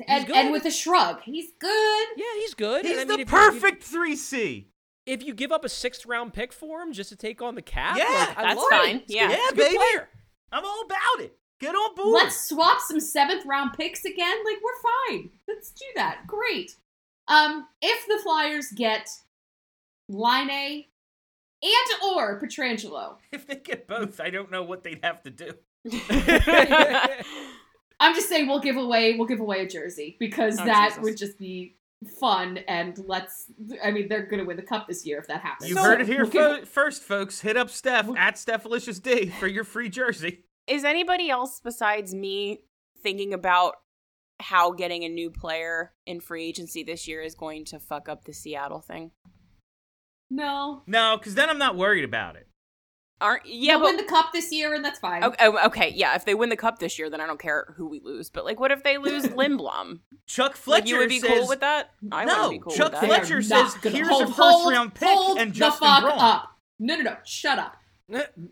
And, 0.07 0.25
good. 0.27 0.35
and 0.35 0.51
with 0.51 0.65
a 0.65 0.71
shrug, 0.71 1.21
he's 1.23 1.51
good. 1.59 2.07
Yeah, 2.15 2.25
he's 2.35 2.53
good. 2.53 2.85
He's 2.85 2.97
And 2.97 3.01
I 3.01 3.03
mean, 3.15 3.17
the 3.17 3.21
if 3.23 3.31
you- 3.31 3.37
if- 3.37 3.61
perfect 3.61 3.83
3C. 3.83 4.65
If 5.05 5.23
you 5.23 5.33
give 5.33 5.51
up 5.51 5.65
a 5.65 5.69
sixth 5.69 6.05
round 6.05 6.33
pick 6.33 6.53
for 6.53 6.81
him 6.81 6.93
just 6.93 7.09
to 7.09 7.15
take 7.15 7.41
on 7.41 7.55
the 7.55 7.61
cap, 7.63 7.97
Yeah, 7.97 8.03
like, 8.05 8.37
I 8.37 8.41
that's 8.43 8.67
fine. 8.69 8.95
It. 8.97 9.03
Yeah, 9.07 9.31
yeah, 9.31 9.49
baby. 9.55 9.75
Player. 9.75 10.07
I'm 10.51 10.63
all 10.63 10.83
about 10.85 11.25
it. 11.25 11.35
Get 11.59 11.73
on 11.75 11.95
board. 11.95 12.09
Let's 12.13 12.47
swap 12.47 12.79
some 12.81 12.99
seventh 12.99 13.45
round 13.45 13.73
picks 13.73 14.05
again. 14.05 14.37
Like 14.45 14.57
we're 14.63 15.09
fine. 15.09 15.31
Let's 15.47 15.71
do 15.71 15.85
that. 15.95 16.27
Great. 16.27 16.75
Um, 17.27 17.67
if 17.81 18.07
the 18.07 18.19
Flyers 18.23 18.67
get 18.75 19.09
Laine 20.07 20.49
A 20.51 20.87
and 21.63 22.03
or 22.11 22.39
Pietrangelo, 22.39 23.15
If 23.31 23.47
they 23.47 23.55
get 23.55 23.87
both, 23.87 24.19
I 24.21 24.29
don't 24.29 24.51
know 24.51 24.63
what 24.63 24.83
they'd 24.83 24.99
have 25.03 25.21
to 25.23 25.29
do. 25.31 25.51
I'm 27.99 28.15
just 28.15 28.29
saying 28.29 28.47
we'll 28.47 28.59
give 28.59 28.77
away 28.77 29.15
we'll 29.17 29.27
give 29.27 29.39
away 29.39 29.61
a 29.61 29.67
jersey 29.67 30.15
because 30.19 30.59
Oh, 30.59 30.65
that 30.65 30.89
Jesus. 30.89 31.03
would 31.03 31.17
just 31.17 31.37
be 31.37 31.75
fun 32.19 32.59
and 32.67 32.97
let's 33.07 33.51
I 33.83 33.91
mean 33.91 34.07
they're 34.07 34.25
gonna 34.25 34.45
win 34.45 34.55
the 34.57 34.63
cup 34.63 34.87
this 34.87 35.05
year 35.05 35.19
if 35.19 35.27
that 35.27 35.41
happens. 35.41 35.69
You 35.69 35.75
So- 35.75 35.81
heard 35.81 36.01
it 36.01 36.07
here 36.07 36.21
We'll 36.23 36.31
give- 36.31 36.59
fo- 36.59 36.65
first, 36.65 37.03
folks. 37.03 37.41
Hit 37.41 37.57
up 37.57 37.69
Steph 37.69 38.07
We'll- 38.07 38.17
at 38.17 38.35
Stephalicious 38.35 39.01
D 39.01 39.29
for 39.29 39.47
your 39.47 39.63
free 39.65 39.89
jersey. 39.89 40.45
Is 40.67 40.83
anybody 40.85 41.29
else 41.29 41.59
besides 41.63 42.13
me 42.15 42.59
thinking 43.01 43.33
about 43.33 43.75
how 44.41 44.71
getting 44.71 45.03
a 45.03 45.09
new 45.09 45.29
player 45.29 45.93
in 46.05 46.21
free 46.21 46.45
agency 46.45 46.83
this 46.83 47.07
year 47.07 47.21
is 47.21 47.35
going 47.35 47.65
to 47.65 47.79
fuck 47.79 48.07
up 48.07 48.23
the 48.23 48.33
Seattle 48.33 48.79
thing? 48.79 49.11
No. 50.29 50.83
No, 50.87 51.17
because 51.17 51.35
then 51.35 51.49
I'm 51.49 51.57
not 51.57 51.75
worried 51.75 52.03
about 52.05 52.35
it. 52.35 52.47
Aren't 53.21 53.45
yeah, 53.45 53.73
They'll 53.73 53.79
but 53.81 53.85
win 53.85 53.97
the 53.97 54.03
cup 54.03 54.31
this 54.31 54.51
year, 54.51 54.73
and 54.73 54.83
that's 54.83 54.99
fine. 54.99 55.23
okay, 55.23 55.35
oh, 55.41 55.65
okay, 55.67 55.91
yeah. 55.93 56.15
If 56.15 56.23
they 56.23 56.33
win 56.35 56.49
the 56.49 56.55
cup 56.55 56.79
this 56.79 56.97
year, 56.97 57.09
then 57.09 57.19
I 57.19 57.27
don't 57.27 57.39
care 57.39 57.73
who 57.75 57.87
we 57.89 57.99
lose. 57.99 58.29
But 58.29 58.45
like, 58.45 58.59
what 58.59 58.71
if 58.71 58.83
they 58.83 58.97
lose 58.97 59.23
Lindblom? 59.27 59.99
Chuck 60.25 60.51
Like, 60.51 60.55
Fletcher 60.55 60.87
you 60.87 60.97
would 60.99 61.09
be 61.09 61.19
says, 61.19 61.29
cool 61.39 61.47
with 61.47 61.59
that? 61.59 61.91
I 62.11 62.23
no, 62.23 62.33
wouldn't 62.33 62.51
be 62.51 62.59
cool 62.59 62.73
Chuck 62.73 62.93
with 62.93 63.01
that. 63.01 63.07
Fletcher 63.07 63.41
says, 63.41 63.75
"Here's 63.83 64.07
hold, 64.07 64.23
a 64.23 64.27
first 64.27 64.39
hold, 64.39 64.71
round 64.71 64.93
pick 64.93 65.09
hold 65.09 65.37
and 65.37 65.51
the 65.51 65.55
Justin 65.55 65.87
fuck 65.87 66.03
Braun." 66.03 66.17
up. 66.17 66.57
No, 66.79 66.95
no, 66.95 67.01
no. 67.01 67.17
Shut 67.25 67.59
up. 67.59 67.75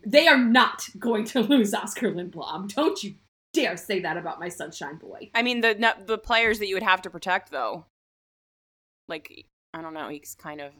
They 0.06 0.28
are 0.28 0.38
not 0.38 0.82
going 0.98 1.24
to 1.26 1.40
lose 1.48 1.72
Oskar 1.72 2.12
Lindblom. 2.12 2.74
Don't 2.74 3.02
you 3.02 3.14
dare 3.54 3.76
say 3.76 4.00
that 4.00 4.16
about 4.16 4.38
my 4.38 4.48
Sunshine 4.48 4.96
Boy. 4.96 5.30
I 5.34 5.42
mean, 5.42 5.62
the 5.62 5.74
no, 5.74 5.92
the 6.04 6.18
players 6.18 6.58
that 6.58 6.68
you 6.68 6.74
would 6.74 6.82
have 6.82 7.02
to 7.02 7.10
protect, 7.10 7.50
though. 7.50 7.86
Like, 9.08 9.46
I 9.72 9.80
don't 9.80 9.94
know. 9.94 10.08
He's 10.10 10.36
kind 10.38 10.60
of 10.60 10.72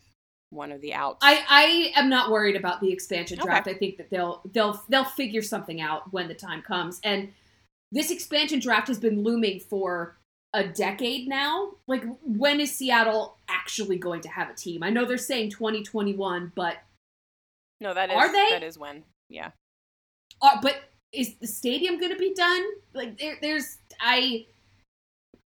one 0.50 0.72
of 0.72 0.80
the 0.80 0.94
outs. 0.94 1.18
I, 1.22 1.44
I 1.48 2.00
am 2.00 2.08
not 2.08 2.30
worried 2.30 2.56
about 2.56 2.80
the 2.80 2.92
expansion 2.92 3.38
Okay. 3.38 3.46
draft. 3.48 3.68
I 3.68 3.74
think 3.74 3.96
that 3.98 4.10
they'll 4.10 4.40
they'll 4.52 4.82
they'll 4.88 5.04
figure 5.04 5.42
something 5.42 5.80
out 5.80 6.12
when 6.12 6.28
the 6.28 6.34
time 6.34 6.62
comes. 6.62 7.00
And 7.04 7.32
this 7.92 8.10
expansion 8.10 8.58
draft 8.58 8.88
has 8.88 8.98
been 8.98 9.22
looming 9.22 9.60
for 9.60 10.16
a 10.54 10.64
decade 10.64 11.28
now. 11.28 11.72
Like 11.86 12.04
when 12.22 12.60
is 12.60 12.74
Seattle 12.74 13.36
actually 13.48 13.98
going 13.98 14.22
to 14.22 14.28
have 14.28 14.48
a 14.50 14.54
team? 14.54 14.82
I 14.82 14.90
know 14.90 15.04
they're 15.04 15.18
saying 15.18 15.50
2021, 15.50 16.52
but 16.54 16.76
no, 17.80 17.94
that 17.94 18.10
is 18.10 18.16
Are 18.16 18.32
they? 18.32 18.48
that 18.50 18.62
is 18.62 18.78
when. 18.78 19.04
Yeah. 19.28 19.50
uh, 20.42 20.60
but 20.62 20.76
is 21.12 21.34
the 21.36 21.46
stadium 21.46 21.98
going 21.98 22.12
to 22.12 22.18
be 22.18 22.32
done? 22.34 22.64
Like 22.94 23.18
there 23.18 23.36
there's 23.40 23.78
I 24.00 24.46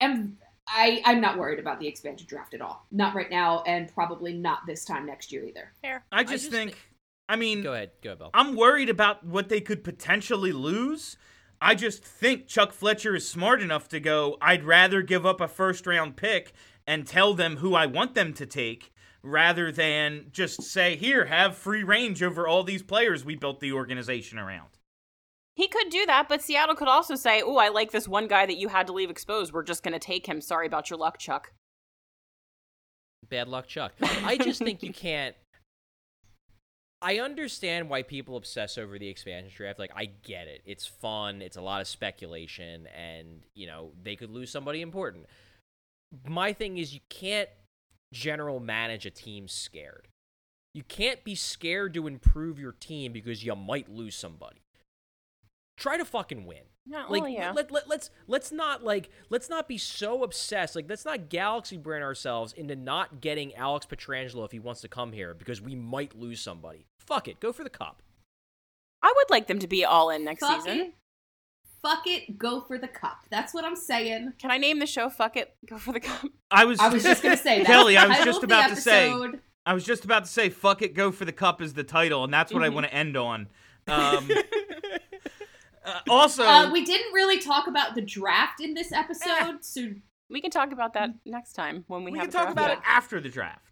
am 0.01 0.37
I 0.71 1.03
I'm 1.05 1.21
not 1.21 1.39
worried 1.39 1.59
about 1.59 1.81
the 1.81 1.87
expansion 1.87 2.27
draft 2.29 2.55
at 2.55 2.61
all. 2.61 2.87
Not 2.91 3.15
right 3.15 3.31
now 3.31 3.63
and 3.67 3.93
probably 3.93 4.33
not 4.33 4.67
this 4.67 4.85
time 4.85 5.07
next 5.07 5.33
year 5.33 5.45
either. 5.45 5.73
Fair. 5.83 6.05
I 6.13 6.23
just, 6.23 6.45
just 6.45 6.51
think, 6.51 6.73
thi- 6.73 6.79
I 7.29 7.37
mean, 7.37 7.63
Go 7.63 7.73
ahead, 7.73 7.91
go 8.03 8.11
ahead, 8.11 8.19
Bill. 8.19 8.31
I'm 8.35 8.57
worried 8.57 8.89
about 8.89 9.25
what 9.25 9.49
they 9.49 9.61
could 9.61 9.85
potentially 9.85 10.53
lose. 10.53 11.17
I 11.61 11.75
just 11.75 12.03
think 12.03 12.47
Chuck 12.47 12.73
Fletcher 12.73 13.15
is 13.15 13.29
smart 13.29 13.61
enough 13.61 13.89
to 13.89 14.01
go, 14.01 14.39
I'd 14.41 14.65
rather 14.65 15.03
give 15.03 15.27
up 15.27 15.41
a 15.41 15.49
first 15.49 15.87
round 15.87 16.17
pick 16.17 16.53
and 16.87 17.07
tell 17.07 17.35
them 17.35 17.59
who 17.59 17.75
I 17.75 17.87
want 17.87 18.15
them 18.15 18.33
to 18.35 18.47
take 18.47 18.93
rather 19.23 19.71
than 19.71 20.27
just 20.33 20.63
say, 20.63 20.97
here, 20.97 21.27
have 21.27 21.57
free 21.57 21.83
range 21.83 22.23
over 22.23 22.49
all 22.49 22.65
these 22.65 22.83
players 22.83 23.25
we 23.25 23.37
built 23.37 23.61
the 23.61 23.73
organization 23.73 24.39
around. 24.39 24.69
He 25.57 25.69
could 25.69 25.91
do 25.91 26.07
that, 26.07 26.29
but 26.29 26.43
Seattle 26.43 26.75
could 26.75 26.89
also 26.89 27.15
say, 27.17 27.43
"Oh, 27.43 27.57
I 27.57 27.69
like 27.69 27.91
this 27.91 28.09
one 28.09 28.29
guy 28.29 28.47
that 28.47 28.57
you 28.57 28.69
had 28.69 28.87
to 28.87 28.93
leave 28.93 29.11
exposed. 29.11 29.53
We're 29.53 29.63
just 29.63 29.83
going 29.83 29.93
to 29.93 29.99
take 29.99 30.27
him. 30.27 30.41
Sorry 30.41 30.67
about 30.67 30.91
your 30.91 30.99
luck, 30.99 31.19
Chuck." 31.19 31.53
Bad 33.29 33.49
luck, 33.49 33.67
Chuck. 33.67 33.93
I 34.03 34.37
just 34.37 34.61
think 34.63 34.83
you 34.83 34.93
can't. 34.93 35.35
I 37.03 37.19
understand 37.19 37.89
why 37.89 38.03
people 38.03 38.37
obsess 38.37 38.77
over 38.77 38.99
the 38.99 39.09
expansion 39.09 39.51
draft. 39.55 39.79
Like, 39.79 39.93
I 39.97 40.07
get 40.07 40.49
it. 40.49 40.63
It's 40.67 40.87
fun. 40.87 41.41
It's 41.41 41.57
a 41.57 41.63
lot 41.63 41.81
of 41.81 41.89
speculation, 41.89 42.87
and 42.89 43.43
you 43.55 43.67
know 43.67 43.93
they 44.03 44.17
could 44.17 44.31
lose 44.31 44.51
somebody 44.51 44.83
important. 44.83 45.27
My 46.29 46.53
thing 46.53 46.79
is, 46.79 46.93
you 46.93 47.01
can't 47.09 47.49
general 48.13 48.61
manage 48.61 49.07
a 49.07 49.11
team 49.11 49.49
scared. 49.49 50.09
You 50.75 50.83
can't 50.83 51.25
be 51.25 51.35
scared 51.35 51.95
to 51.95 52.07
improve 52.07 52.59
your 52.59 52.73
team 52.73 53.13
because 53.13 53.45
you 53.45 53.55
might 53.57 53.89
lose 53.89 54.15
somebody. 54.15 54.63
Try 55.81 55.97
to 55.97 56.05
fucking 56.05 56.45
win. 56.47 56.61
No, 56.87 57.07
Like 57.09 57.23
well, 57.23 57.29
yeah. 57.31 57.53
let, 57.53 57.71
let, 57.73 57.89
let's 57.89 58.11
let's 58.27 58.53
not 58.53 58.85
like 58.85 59.11
let's 59.31 59.49
not 59.49 59.67
be 59.67 59.79
so 59.79 60.23
obsessed. 60.23 60.77
Like 60.77 60.87
let's 60.89 61.05
not 61.05 61.29
galaxy 61.29 61.77
brand 61.77 62.05
ourselves 62.05 62.53
into 62.53 62.77
not 62.77 63.21
getting 63.21 63.55
Alex 63.55 63.87
Pietrangelo 63.87 64.45
if 64.45 64.53
he 64.53 64.59
wants 64.59 64.81
to 64.83 64.89
come 64.89 65.13
here 65.13 65.35
because 65.35 65.61
we 65.61 65.75
might 65.75 66.15
lose 66.17 66.41
somebody. 66.41 66.87
Fuck 66.99 67.27
it, 67.29 67.41
go 67.41 67.53
for 67.53 67.65
the 67.65 67.71
cup. 67.71 68.03
I 69.03 69.13
would 69.17 69.31
like 69.31 69.47
them 69.47 69.59
to 69.61 69.67
be 69.67 69.85
all 69.85 70.11
in 70.11 70.25
next 70.25 70.41
Fuck 70.41 70.63
season. 70.63 70.81
it. 70.81 70.95
Fuck 71.83 72.07
it, 72.07 72.37
go 72.39 72.61
for 72.61 72.77
the 72.77 72.89
cup. 72.89 73.25
That's 73.31 73.55
what 73.55 73.65
I'm 73.65 73.77
saying. 73.77 74.35
Can 74.39 74.51
I 74.51 74.59
name 74.59 74.79
the 74.81 74.87
show 74.87 75.09
"Fuck 75.09 75.37
It"? 75.39 75.57
Go 75.67 75.79
for 75.79 75.93
the 75.93 76.01
cup. 76.01 76.27
I 76.51 76.67
was 76.67 76.79
I 76.79 76.89
was 76.89 77.03
just 77.03 77.23
gonna 77.23 77.39
say 77.39 77.59
that. 77.63 77.67
Kelly, 77.67 77.97
I 77.97 78.07
was 78.07 78.19
Title 78.19 78.33
just 78.33 78.45
about 78.45 78.69
to 78.69 78.77
say. 78.77 79.15
I 79.65 79.73
was 79.75 79.85
just 79.85 80.05
about 80.05 80.25
to 80.25 80.31
say 80.31 80.51
fuck 80.51 80.83
it, 80.83 80.95
go 80.95 81.11
for 81.11 81.25
the 81.25 81.33
cup 81.33 81.63
is 81.63 81.73
the 81.75 81.85
title, 81.85 82.25
and 82.25 82.33
that's 82.35 82.53
what 82.53 82.63
I 82.63 82.69
Mhm. 82.69 82.75
want 82.75 82.87
to 82.87 82.93
end 82.95 83.17
on. 83.17 83.49
Um, 83.87 84.29
uh, 85.85 86.01
also, 86.09 86.45
Uh, 86.45 86.71
we 86.71 86.85
didn't 86.85 87.13
really 87.13 87.39
talk 87.39 87.67
about 87.67 87.95
the 87.95 88.03
draft 88.03 88.61
in 88.61 88.75
this 88.75 88.93
episode, 88.93 89.65
so 89.65 89.89
We 90.29 90.41
can 90.41 90.51
talk 90.51 90.73
about 90.73 90.93
that 90.95 91.11
next 91.25 91.55
time 91.55 91.85
when 91.89 92.05
we, 92.05 92.13
we 92.13 92.19
have 92.19 92.29
can 92.29 92.31
a 92.31 92.33
talk 92.33 92.43
draft. 92.45 92.53
about 92.53 92.69
Yeah. 92.71 92.77
it 92.77 92.83
after 92.87 93.21
the 93.21 93.29
draft. 93.29 93.67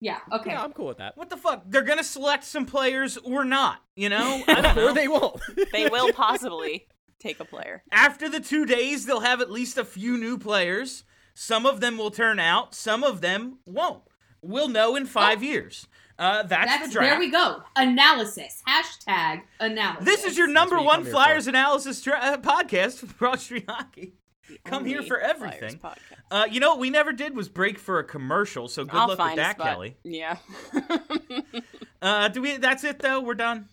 yeah, 0.00 0.20
okay. 0.32 0.52
Yeah, 0.52 0.62
I'm 0.62 0.72
cool 0.72 0.86
with 0.86 0.98
that. 0.98 1.16
What 1.16 1.28
the 1.28 1.36
fuck? 1.36 1.62
They're 1.66 1.82
gonna 1.82 2.02
select 2.04 2.44
some 2.44 2.64
players 2.66 3.16
or 3.18 3.44
not? 3.44 3.82
You 3.96 4.08
know? 4.08 4.42
I 4.48 4.60
don't 4.62 4.78
or 4.78 4.94
they 4.94 5.08
won't. 5.08 5.40
They 5.72 5.88
will 5.90 6.12
possibly 6.12 6.86
take 7.18 7.38
a 7.40 7.44
player. 7.44 7.82
After 7.92 8.28
the 8.30 8.40
two 8.40 8.64
days, 8.64 9.04
they'll 9.04 9.20
have 9.20 9.40
at 9.42 9.50
least 9.50 9.76
a 9.76 9.84
few 9.84 10.16
new 10.16 10.38
players. 10.38 11.04
Some 11.34 11.66
of 11.66 11.80
them 11.80 11.98
will 11.98 12.10
turn 12.10 12.38
out. 12.38 12.74
Some 12.74 13.04
of 13.04 13.20
them 13.20 13.58
won't. 13.66 14.02
We'll 14.42 14.68
know 14.68 14.96
in 14.96 15.04
five 15.04 15.42
years. 15.42 15.86
Uh, 16.20 16.42
that's, 16.42 16.70
That's 16.70 16.86
the 16.88 16.92
draft. 16.92 17.10
there 17.10 17.18
we 17.18 17.30
go. 17.30 17.62
Analysis. 17.76 18.62
Hashtag 18.68 19.40
analysis. 19.58 20.04
This 20.04 20.24
is 20.24 20.36
your 20.36 20.48
number 20.48 20.76
what 20.76 20.82
you 20.82 20.86
one 20.86 20.96
come 20.96 21.04
here 21.04 21.12
Flyers 21.12 21.46
analysis 21.46 22.02
dra- 22.02 22.18
uh, 22.20 22.36
podcast 22.36 23.00
with 23.00 23.16
Broad 23.16 23.40
Street 23.40 23.64
Hockey. 23.66 24.12
Come 24.64 24.84
here 24.84 25.02
for 25.02 25.18
everything. 25.18 25.80
Uh, 26.30 26.46
you 26.50 26.60
know 26.60 26.70
what 26.70 26.78
we 26.78 26.90
never 26.90 27.12
did 27.12 27.34
was 27.34 27.48
break 27.48 27.78
for 27.78 28.00
a 28.00 28.04
commercial. 28.04 28.68
So 28.68 28.84
good 28.84 28.94
I'll 28.94 29.08
luck 29.08 29.18
with 29.18 29.36
that. 29.36 29.58
Kelly. 29.58 29.96
Yeah. 30.04 30.36
Uh, 32.02 32.28
do 32.28 32.40
we? 32.40 32.56
That's 32.56 32.82
it 32.82 32.98
though. 33.00 33.20
We're 33.20 33.34
done. 33.34 33.68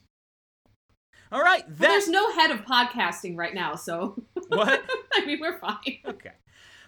All 1.32 1.42
right. 1.42 1.64
Well, 1.66 1.76
there's 1.78 2.10
no 2.10 2.34
head 2.34 2.52
of 2.52 2.66
podcasting 2.66 3.38
right 3.38 3.54
now, 3.54 3.76
so 3.76 4.22
what? 4.50 4.84
I 5.14 5.26
mean 5.26 5.40
we're 5.40 5.58
fine. 5.60 6.00
Okay. 6.06 6.32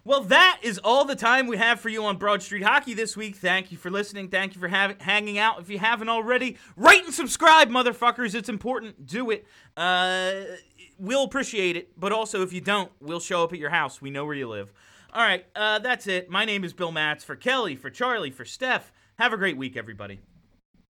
Well, 0.10 0.22
that 0.22 0.62
is 0.64 0.80
all 0.80 1.06
the 1.06 1.16
time 1.16 1.46
we 1.46 1.58
have 1.58 1.80
for 1.80 1.90
you 1.90 2.04
on 2.04 2.18
Broad 2.18 2.42
Street 2.42 2.64
Hockey 2.64 2.96
this 2.96 3.16
week. 3.16 3.36
Thank 3.36 3.72
you 3.72 3.78
for 3.78 3.92
listening. 3.92 4.30
Thank 4.30 4.56
you 4.56 4.60
for 4.60 4.68
having 4.68 4.98
hanging 4.98 5.38
out. 5.38 5.62
If 5.62 5.70
you 5.70 5.78
haven't 5.78 6.10
already, 6.10 6.58
rate 6.76 7.06
and 7.06 7.14
subscribe, 7.14 7.70
motherfuckers. 7.70 8.34
It's 8.34 8.50
important. 8.50 9.06
Do 9.06 9.30
it. 9.30 9.46
Uh, 9.78 10.32
we'll 10.98 11.26
appreciate 11.26 11.76
it. 11.76 11.92
But 11.96 12.12
also, 12.12 12.42
if 12.42 12.52
you 12.52 12.60
don't, 12.60 12.92
we'll 13.00 13.20
show 13.20 13.44
up 13.44 13.54
at 13.54 13.60
your 13.60 13.70
house. 13.70 14.02
We 14.02 14.10
know 14.10 14.26
where 14.26 14.34
you 14.34 14.50
live. 14.50 14.74
All 15.14 15.22
right. 15.22 15.46
Uh, 15.56 15.78
that's 15.78 16.08
it. 16.08 16.28
My 16.28 16.44
name 16.44 16.64
is 16.64 16.74
Bill 16.74 16.92
Matz. 16.92 17.24
For 17.24 17.36
Kelly, 17.36 17.76
for 17.76 17.92
Charlie, 17.92 18.32
for 18.32 18.46
Steph. 18.46 18.92
Have 19.20 19.32
a 19.32 19.38
great 19.38 19.58
week, 19.58 19.78
everybody. 19.78 20.22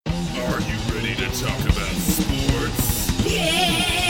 Are 0.07 0.13
you 0.13 0.77
ready 0.95 1.17
to 1.17 1.29
talk 1.41 1.59
about 1.63 1.89
sports? 1.97 3.27
Yeah! 3.27 4.08